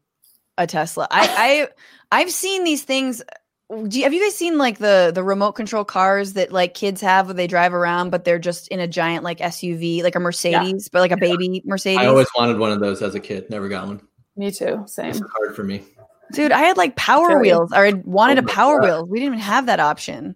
a 0.57 0.67
tesla 0.67 1.07
i 1.09 1.67
i 2.11 2.19
i've 2.19 2.29
seen 2.31 2.63
these 2.63 2.83
things 2.83 3.19
do 3.19 3.25
you, 3.89 4.03
have 4.03 4.13
you 4.13 4.21
guys 4.23 4.35
seen 4.35 4.57
like 4.57 4.77
the 4.79 5.11
the 5.13 5.23
remote 5.23 5.53
control 5.53 5.83
cars 5.85 6.33
that 6.33 6.51
like 6.51 6.73
kids 6.73 7.01
have 7.01 7.27
when 7.27 7.35
they 7.35 7.47
drive 7.47 7.73
around 7.73 8.09
but 8.09 8.23
they're 8.25 8.39
just 8.39 8.67
in 8.69 8.79
a 8.79 8.87
giant 8.87 9.23
like 9.23 9.39
suv 9.39 10.03
like 10.03 10.15
a 10.15 10.19
mercedes 10.19 10.89
but 10.89 10.99
like 10.99 11.11
a 11.11 11.17
baby 11.17 11.61
mercedes 11.65 11.99
I 11.99 12.05
always 12.07 12.27
wanted 12.37 12.57
one 12.59 12.71
of 12.71 12.79
those 12.79 13.01
as 13.01 13.15
a 13.15 13.19
kid. 13.19 13.49
Never 13.49 13.67
got 13.69 13.87
one. 13.87 14.01
Me 14.35 14.49
too. 14.51 14.79
It's 14.83 14.95
Same. 14.95 15.13
hard 15.33 15.55
for 15.55 15.63
me. 15.63 15.81
dude 16.33 16.51
i 16.51 16.59
had 16.59 16.77
like 16.77 16.95
power 16.95 17.27
Silly. 17.29 17.41
wheels 17.41 17.71
or 17.73 17.85
i 17.85 17.93
wanted 18.05 18.39
Oh 18.39 18.43
a 18.43 18.47
power 18.47 18.79
God. 18.79 18.85
wheel 18.85 19.05
we 19.05 19.19
didn't 19.19 19.33
even 19.35 19.39
have 19.45 19.65
that 19.67 19.79
option 19.79 20.35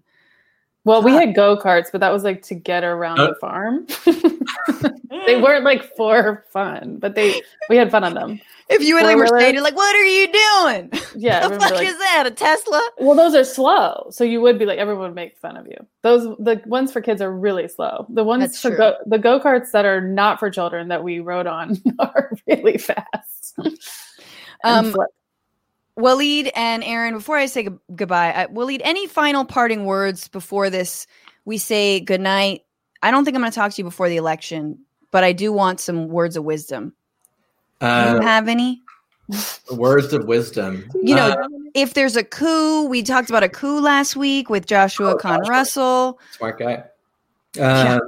Well, 0.88 1.04
we 1.04 1.12
had 1.12 1.36
go 1.36 1.58
karts, 1.58 1.92
but 1.92 2.02
that 2.02 2.12
was 2.14 2.24
like 2.24 2.42
to 2.44 2.56
get 2.56 2.84
around 2.84 3.20
Oh. 3.20 3.28
the 3.28 3.36
farm. 3.36 3.86
they 5.26 5.40
weren't 5.42 5.64
like 5.64 5.96
for 5.96 6.46
fun, 6.52 6.98
but 7.00 7.16
they 7.16 7.42
we 7.70 7.76
had 7.78 7.92
fun 7.92 8.04
on 8.04 8.14
them. 8.14 8.40
if 8.70 8.82
you 8.82 8.98
had 8.98 9.04
like 9.06 9.16
Four-wheelers? 9.16 9.32
mercedes 9.32 9.62
like 9.62 9.76
what 9.76 9.96
are 9.96 10.06
you 10.06 10.28
doing 10.32 10.92
Yeah, 11.16 11.48
the 11.48 11.60
fuck 11.60 11.72
like- 11.72 11.88
is 11.88 11.98
that 11.98 12.24
a 12.28 12.32
tesla 12.32 12.82
Well, 13.00 13.16
those 13.16 13.36
are 13.36 13.44
slow, 13.44 14.08
so 14.12 14.24
you 14.24 14.40
would 14.42 14.58
be 14.60 14.66
like 14.66 14.80
everyone 14.80 15.04
would 15.08 15.16
make 15.16 15.38
fun 15.38 15.58
of 15.58 15.68
you. 15.68 15.78
Those 16.04 16.24
the 16.40 16.62
ones 16.66 16.92
for 16.92 17.02
kids 17.02 17.22
are 17.22 17.32
really 17.32 17.68
slow. 17.68 18.06
The 18.10 18.24
ones 18.24 18.42
That's 18.44 18.62
for 18.62 18.70
true. 18.70 18.78
go, 18.78 18.96
the 19.06 19.18
go 19.20 19.40
karts 19.40 19.72
that 19.72 19.86
are 19.86 20.02
not 20.02 20.40
for 20.40 20.50
children 20.50 20.88
that 20.90 21.04
we 21.04 21.20
rode 21.20 21.48
on 21.48 21.78
are 22.00 22.32
really 22.48 22.78
fast. 22.78 23.56
And 23.58 23.78
Um, 24.64 24.92
flip. 24.92 25.10
Waleed 25.98 26.52
and 26.56 26.84
Erin, 26.84 27.14
before 27.16 27.38
I 27.38 27.48
say 27.48 27.64
gu- 27.64 27.80
goodbye, 27.96 28.34
I, 28.36 28.46
Waleed, 28.48 28.82
any 28.84 29.08
final 29.08 29.46
parting 29.46 29.86
words 29.86 30.28
before 30.28 30.70
this? 30.70 31.08
We 31.46 31.58
say 31.58 32.00
goodnight. 32.00 32.64
I 33.02 33.12
don't 33.12 33.26
think 33.26 33.36
I'm 33.36 33.42
going 33.42 33.52
to 33.52 33.56
talk 33.56 33.72
to 33.74 33.78
you 33.80 33.84
before 33.84 34.10
the 34.10 34.18
election, 34.18 34.80
but 35.12 35.24
I 35.24 35.32
do 35.34 35.52
want 35.52 35.80
some 35.80 36.08
words 36.08 36.36
of 36.38 36.44
wisdom. 36.44 36.94
Do 37.80 37.88
you 37.88 37.92
Uh, 37.92 38.22
have 38.22 38.48
any? 38.48 38.82
words 39.72 40.14
of 40.14 40.26
wisdom. 40.26 40.90
You 41.04 41.16
know, 41.16 41.30
Uh, 41.30 41.48
If 41.74 41.94
there's 41.96 42.16
a 42.16 42.24
coup, 42.24 42.88
we 42.88 43.04
talked 43.04 43.30
about 43.30 43.44
a 43.44 43.50
coup 43.50 43.80
last 43.82 44.16
week 44.16 44.50
with 44.50 44.66
Joshua 44.66 45.14
Oh, 45.14 45.18
Con 45.18 45.42
Russell. 45.42 46.20
smart 46.38 46.58
guy. 46.60 46.84
Yeah. 47.56 47.96
Uh, 47.96 48.00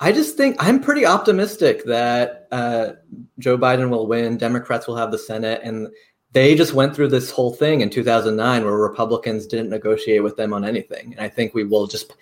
I 0.00 0.10
just 0.12 0.36
think 0.36 0.56
I'm 0.58 0.80
pretty 0.80 1.06
optimistic 1.06 1.84
that 1.84 2.48
uh, 2.52 2.92
Joe 3.38 3.56
Biden 3.56 3.88
will 3.90 4.06
win. 4.08 4.36
Democrats 4.36 4.86
will 4.88 4.96
have 4.96 5.10
the 5.12 5.18
Senate, 5.18 5.60
and 5.62 5.88
they 6.32 6.54
just 6.54 6.72
went 6.72 6.94
through 6.94 7.08
this 7.08 7.30
whole 7.30 7.52
thing 7.52 7.82
in 7.82 7.90
2009 7.90 8.64
where 8.64 8.76
Republicans 8.76 9.46
didn't 9.46 9.70
negotiate 9.70 10.22
with 10.22 10.36
them 10.36 10.52
on 10.52 10.64
anything. 10.64 11.12
And 11.12 11.20
I 11.20 11.28
think 11.28 11.54
we 11.54 11.64
will 11.64 11.86
just 11.86 12.14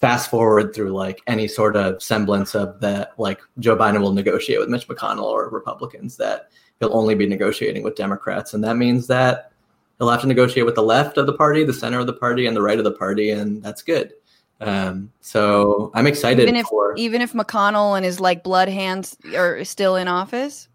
fast 0.00 0.30
forward 0.30 0.74
through 0.74 0.92
like 0.92 1.20
any 1.26 1.46
sort 1.46 1.76
of 1.76 2.02
semblance 2.02 2.54
of 2.54 2.80
that, 2.80 3.12
like 3.18 3.40
Joe 3.58 3.76
Biden 3.76 4.00
will 4.00 4.12
negotiate 4.12 4.58
with 4.58 4.70
Mitch 4.70 4.88
McConnell 4.88 5.24
or 5.24 5.50
Republicans. 5.50 6.16
That 6.16 6.50
he'll 6.78 6.94
only 6.94 7.14
be 7.14 7.26
negotiating 7.26 7.82
with 7.82 7.96
Democrats, 7.96 8.54
and 8.54 8.64
that 8.64 8.76
means 8.76 9.06
that 9.08 9.52
he'll 9.98 10.08
have 10.08 10.22
to 10.22 10.26
negotiate 10.26 10.64
with 10.64 10.74
the 10.74 10.82
left 10.82 11.18
of 11.18 11.26
the 11.26 11.34
party, 11.34 11.64
the 11.64 11.74
center 11.74 11.98
of 11.98 12.06
the 12.06 12.14
party, 12.14 12.46
and 12.46 12.56
the 12.56 12.62
right 12.62 12.78
of 12.78 12.84
the 12.84 12.92
party, 12.92 13.30
and 13.30 13.62
that's 13.62 13.82
good. 13.82 14.14
Um, 14.62 15.10
so 15.20 15.90
I'm 15.94 16.06
excited 16.06 16.42
Even 16.42 16.56
if 16.56 16.66
for. 16.66 16.94
even 16.96 17.20
if 17.22 17.32
McConnell 17.32 17.96
and 17.96 18.04
his 18.04 18.20
like 18.20 18.42
blood 18.42 18.68
hands 18.68 19.16
are 19.34 19.64
still 19.64 19.96
in 19.96 20.08
office. 20.08 20.68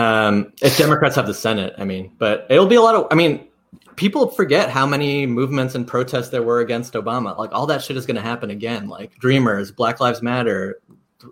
Um, 0.00 0.52
if 0.62 0.78
Democrats 0.78 1.14
have 1.16 1.26
the 1.26 1.34
Senate, 1.34 1.74
I 1.76 1.84
mean, 1.84 2.14
but 2.18 2.46
it'll 2.48 2.66
be 2.66 2.76
a 2.76 2.80
lot 2.80 2.94
of. 2.94 3.06
I 3.10 3.14
mean, 3.14 3.48
people 3.96 4.28
forget 4.28 4.70
how 4.70 4.86
many 4.86 5.26
movements 5.26 5.74
and 5.74 5.86
protests 5.86 6.30
there 6.30 6.42
were 6.42 6.60
against 6.60 6.94
Obama. 6.94 7.36
Like 7.36 7.52
all 7.52 7.66
that 7.66 7.82
shit 7.82 7.98
is 7.98 8.06
going 8.06 8.16
to 8.16 8.22
happen 8.22 8.50
again. 8.50 8.88
Like 8.88 9.18
Dreamers, 9.18 9.70
Black 9.70 10.00
Lives 10.00 10.22
Matter, 10.22 10.80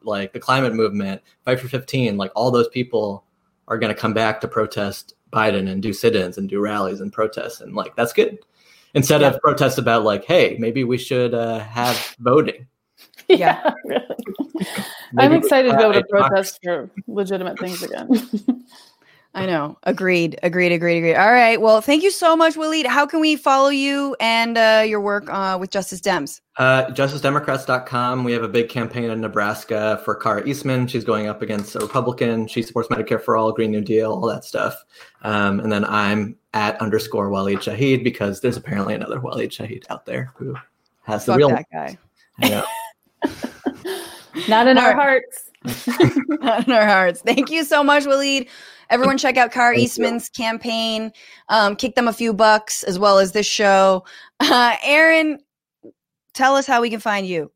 like 0.03 0.35
the 0.35 0.41
climate 0.41 0.75
movement, 0.75 1.23
Fight 1.47 1.61
for 1.61 1.69
15. 1.69 2.19
Like 2.19 2.31
all 2.37 2.51
those 2.51 2.69
people 2.69 3.25
are 3.69 3.79
going 3.79 3.95
to 3.95 3.99
come 3.99 4.13
back 4.13 4.41
to 4.43 4.49
protest 4.49 5.15
Biden 5.33 5.71
and 5.71 5.83
do 5.83 5.95
sit-ins 5.95 6.37
and 6.37 6.49
do 6.49 6.61
rallies 6.61 7.01
and 7.01 7.11
protests, 7.11 7.63
and 7.63 7.75
like 7.75 7.97
that's 7.97 8.13
good. 8.13 8.39
Instead 8.95 9.23
yeah. 9.23 9.29
of 9.29 9.41
protests 9.41 9.79
about 9.79 10.05
like, 10.05 10.25
hey, 10.25 10.57
maybe 10.59 10.85
we 10.85 10.99
should 10.99 11.33
uh, 11.33 11.61
have 11.61 12.17
voting. 12.19 12.67
Yeah, 13.37 13.75
really. 13.85 14.07
I'm 15.19 15.35
excited 15.35 15.73
to 15.73 15.77
be 15.77 15.83
able 15.83 15.93
to 15.93 16.05
protest 16.05 16.61
for 16.65 16.91
legitimate 17.07 17.59
things 17.59 17.83
again. 17.83 18.09
I 19.35 19.47
know. 19.47 19.79
Agreed. 19.83 20.39
Agreed. 20.43 20.73
Agreed. 20.73 20.99
Agreed. 20.99 21.15
All 21.15 21.31
right. 21.31 21.61
Well, 21.61 21.81
thank 21.81 22.03
you 22.03 22.11
so 22.11 22.35
much, 22.35 22.55
Waleed. 22.55 22.87
How 22.87 23.07
can 23.07 23.21
we 23.21 23.37
follow 23.37 23.69
you 23.69 24.17
and 24.19 24.57
uh, 24.57 24.83
your 24.87 25.01
work 25.01 25.29
uh, 25.29 25.59
with 25.61 25.71
Justice 25.71 26.01
Dems? 26.01 26.41
Uh, 26.57 26.87
JusticeDemocrats.com. 26.87 28.25
We 28.25 28.33
have 28.33 28.43
a 28.43 28.49
big 28.49 28.69
campaign 28.69 29.11
in 29.11 29.21
Nebraska 29.21 30.01
for 30.05 30.15
Kara 30.15 30.45
Eastman. 30.47 30.89
She's 30.89 31.05
going 31.05 31.29
up 31.29 31.43
against 31.43 31.77
a 31.77 31.81
Republican. 31.81 32.49
She 32.49 32.63
supports 32.63 32.89
Medicare 32.89 33.23
for 33.23 33.37
all, 33.37 33.53
Green 33.53 33.71
New 33.71 33.83
Deal, 33.83 34.13
all 34.13 34.27
that 34.27 34.45
stuff. 34.45 34.83
Um, 35.23 35.61
and 35.61 35.71
then 35.71 35.85
I'm 35.85 36.37
at 36.55 36.81
underscore 36.81 37.31
Waleed 37.31 37.59
Shahid 37.59 38.03
because 38.03 38.41
there's 38.41 38.57
apparently 38.57 38.95
another 38.95 39.21
Waleed 39.21 39.51
Shahid 39.51 39.85
out 39.91 40.07
there 40.07 40.33
who 40.37 40.57
has 41.03 41.27
Fuck 41.27 41.35
the 41.35 41.39
real 41.39 41.51
that 41.51 41.67
guy. 41.71 41.99
I 44.49 44.65
know. 44.65 44.65
Not 44.65 44.69
in 44.69 44.79
our 44.79 44.95
hearts. 44.95 45.51
Not 46.41 46.67
in 46.67 46.73
our 46.73 46.87
hearts. 46.87 47.21
Thank 47.23 47.51
you 47.51 47.65
so 47.65 47.83
much, 47.83 48.05
Waleed. 48.05 48.49
Everyone, 48.91 49.19
check 49.19 49.37
out 49.37 49.53
Kara 49.53 49.77
Eastman's 49.77 50.31
you. 50.37 50.45
campaign. 50.45 51.13
Um, 51.49 51.77
kick 51.77 51.95
them 51.95 52.09
a 52.09 52.13
few 52.13 52.33
bucks 52.33 52.83
as 52.85 52.99
well 52.99 53.19
as 53.19 53.33
this 53.33 53.47
show. 53.47 54.05
Uh, 54.41 54.77
Erin, 54.83 55.41
tell 56.33 56.57
us 56.57 56.67
how 56.67 56.81
we 56.81 56.89
can 56.89 57.01
find 57.01 57.27
you. 57.27 57.51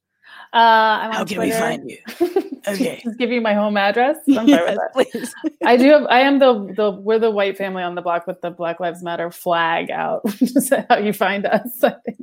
Uh, 0.53 0.59
I'm 1.01 1.13
how 1.13 1.25
can 1.25 1.37
Twitter. 1.37 1.55
we 1.55 1.61
find 1.61 1.91
you? 1.91 2.49
Okay, 2.69 3.01
just 3.03 3.19
give 3.19 3.33
you 3.33 3.41
my 3.41 3.55
home 3.55 3.77
address. 3.77 4.19
I'm 4.29 4.47
yes, 4.47 4.79
please. 4.93 5.35
I 5.65 5.77
do 5.77 5.91
have. 5.91 6.07
I 6.09 6.21
am 6.21 6.39
the 6.39 6.73
the 6.77 6.93
we're 6.93 7.19
the 7.19 7.29
white 7.29 7.59
family 7.59 7.83
on 7.83 7.97
the 7.97 8.03
block 8.03 8.29
with 8.29 8.41
the 8.41 8.51
Black 8.53 8.79
Lives 8.79 9.03
Matter 9.03 9.33
flag 9.33 9.91
out. 9.91 10.23
Is 10.41 10.73
how 10.89 10.99
you 10.99 11.13
find 11.13 11.45
us? 11.45 11.83
I 11.83 11.95
think 12.05 12.19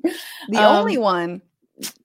the 0.48 0.60
um, 0.60 0.78
only 0.78 0.98
one. 0.98 1.42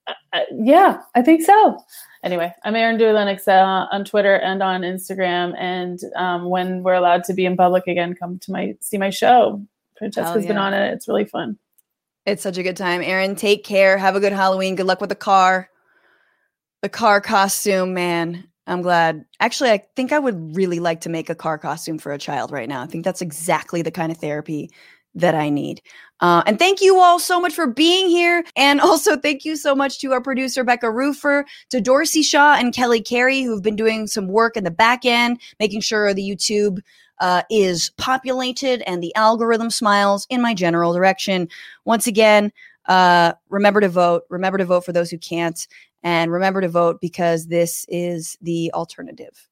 Uh, 0.07 0.41
yeah, 0.53 1.01
I 1.15 1.23
think 1.23 1.43
so 1.43 1.79
anyway, 2.25 2.53
I'm 2.65 2.75
Erin 2.75 2.99
Dewey 2.99 3.13
Lennox 3.13 3.47
uh, 3.47 3.87
on 3.93 4.05
Twitter 4.05 4.35
and 4.35 4.63
on 4.63 4.81
Instagram. 4.81 5.55
And 5.57 6.01
um, 6.17 6.47
when 6.47 6.83
we're 6.83 6.95
allowed 6.95 7.23
to 7.25 7.35
be 7.35 7.45
in 7.45 7.57
public 7.57 7.87
again, 7.87 8.15
come 8.15 8.39
to 8.41 8.51
my 8.51 8.75
see 8.81 8.99
my 8.99 9.11
show. 9.11 9.65
Francesca's 9.99 10.43
yeah. 10.43 10.49
been 10.49 10.59
on 10.59 10.75
it. 10.75 10.93
It's 10.95 11.07
really 11.07 11.27
fun. 11.27 11.59
It's 12.27 12.43
such 12.43 12.59
a 12.59 12.63
good 12.63 12.77
time. 12.77 13.03
Erin, 13.03 13.37
take 13.37 13.63
care. 13.63 13.97
Have 13.99 14.17
a 14.17 14.21
good 14.21 14.33
Halloween. 14.33 14.75
Good 14.75 14.87
luck 14.87 15.01
with 15.01 15.11
the 15.11 15.15
car. 15.15 15.69
The 16.83 16.89
car 16.89 17.21
costume, 17.21 17.95
man. 17.95 18.49
I'm 18.67 18.81
glad. 18.81 19.27
Actually, 19.41 19.71
I 19.71 19.85
think 19.95 20.11
I 20.11 20.19
would 20.19 20.57
really 20.57 20.81
like 20.81 21.03
to 21.03 21.11
make 21.11 21.29
a 21.29 21.35
car 21.35 21.59
costume 21.59 21.99
for 21.99 22.13
a 22.13 22.19
child 22.19 22.51
right 22.51 22.69
now. 22.69 22.83
I 22.83 22.87
think 22.87 23.05
that's 23.05 23.21
exactly 23.21 23.83
the 23.83 23.91
kind 23.91 24.11
of 24.11 24.19
therapy 24.19 24.71
that 25.15 25.35
I 25.35 25.51
need. 25.51 25.81
Uh, 26.21 26.43
and 26.47 26.59
thank 26.59 26.81
you 26.81 26.99
all 26.99 27.19
so 27.19 27.41
much 27.41 27.53
for 27.53 27.67
being 27.67 28.09
here. 28.09 28.45
And 28.57 28.81
also, 28.81 29.17
thank 29.17 29.45
you 29.45 29.57
so 29.57 29.75
much 29.75 30.01
to 30.01 30.13
our 30.13 30.21
producer, 30.21 30.65
Becca 30.65 30.87
Rufer, 30.87 31.45
to 31.71 31.81
Dorsey 31.81 32.23
Shaw 32.23 32.55
and 32.55 32.75
Kelly 32.75 33.01
Carey, 33.01 33.43
who've 33.43 33.63
been 33.63 33.77
doing 33.77 34.07
some 34.07 34.29
work 34.29 34.57
in 34.57 34.65
the 34.65 34.71
back 34.71 35.05
end, 35.05 35.41
making 35.61 35.81
sure 35.81 36.15
the 36.15 36.23
YouTube 36.23 36.81
uh, 37.21 37.43
is 37.51 37.91
populated 37.99 38.83
and 38.87 39.03
the 39.03 39.15
algorithm 39.15 39.71
smiles 39.71 40.27
in 40.31 40.41
my 40.41 40.55
general 40.55 40.93
direction. 40.93 41.49
Once 41.85 42.07
again, 42.07 42.53
uh, 42.87 43.33
remember 43.49 43.81
to 43.81 43.89
vote. 43.89 44.25
Remember 44.31 44.59
to 44.59 44.65
vote 44.65 44.85
for 44.85 44.93
those 44.93 45.11
who 45.11 45.19
can't. 45.19 45.67
And 46.03 46.31
remember 46.31 46.61
to 46.61 46.69
vote 46.69 47.01
because 47.01 47.47
this 47.47 47.87
is 47.89 48.37
the 48.41 48.71
alternative. 48.75 49.49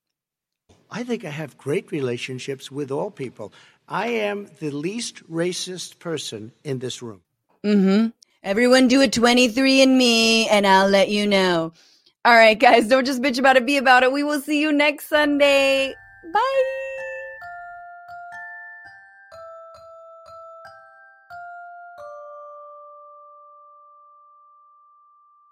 I 0.90 1.02
think 1.02 1.24
I 1.24 1.30
have 1.30 1.56
great 1.56 1.90
relationships 1.90 2.70
with 2.70 2.90
all 2.90 3.10
people. 3.10 3.52
I 3.92 4.06
am 4.06 4.48
the 4.58 4.70
least 4.70 5.22
racist 5.30 5.98
person 5.98 6.52
in 6.64 6.78
this 6.78 7.02
room. 7.02 7.20
Mm-hmm. 7.62 8.06
Everyone 8.42 8.88
do 8.88 9.02
a 9.02 9.08
23 9.08 9.82
and 9.82 9.98
me, 9.98 10.48
and 10.48 10.66
I'll 10.66 10.88
let 10.88 11.10
you 11.10 11.26
know. 11.26 11.74
All 12.24 12.32
right, 12.32 12.58
guys, 12.58 12.88
don't 12.88 13.04
just 13.04 13.20
bitch 13.20 13.38
about 13.38 13.58
it, 13.58 13.66
be 13.66 13.76
about 13.76 14.02
it. 14.02 14.10
We 14.10 14.22
will 14.22 14.40
see 14.40 14.62
you 14.62 14.72
next 14.72 15.08
Sunday. 15.08 15.94
Bye. 16.32 16.91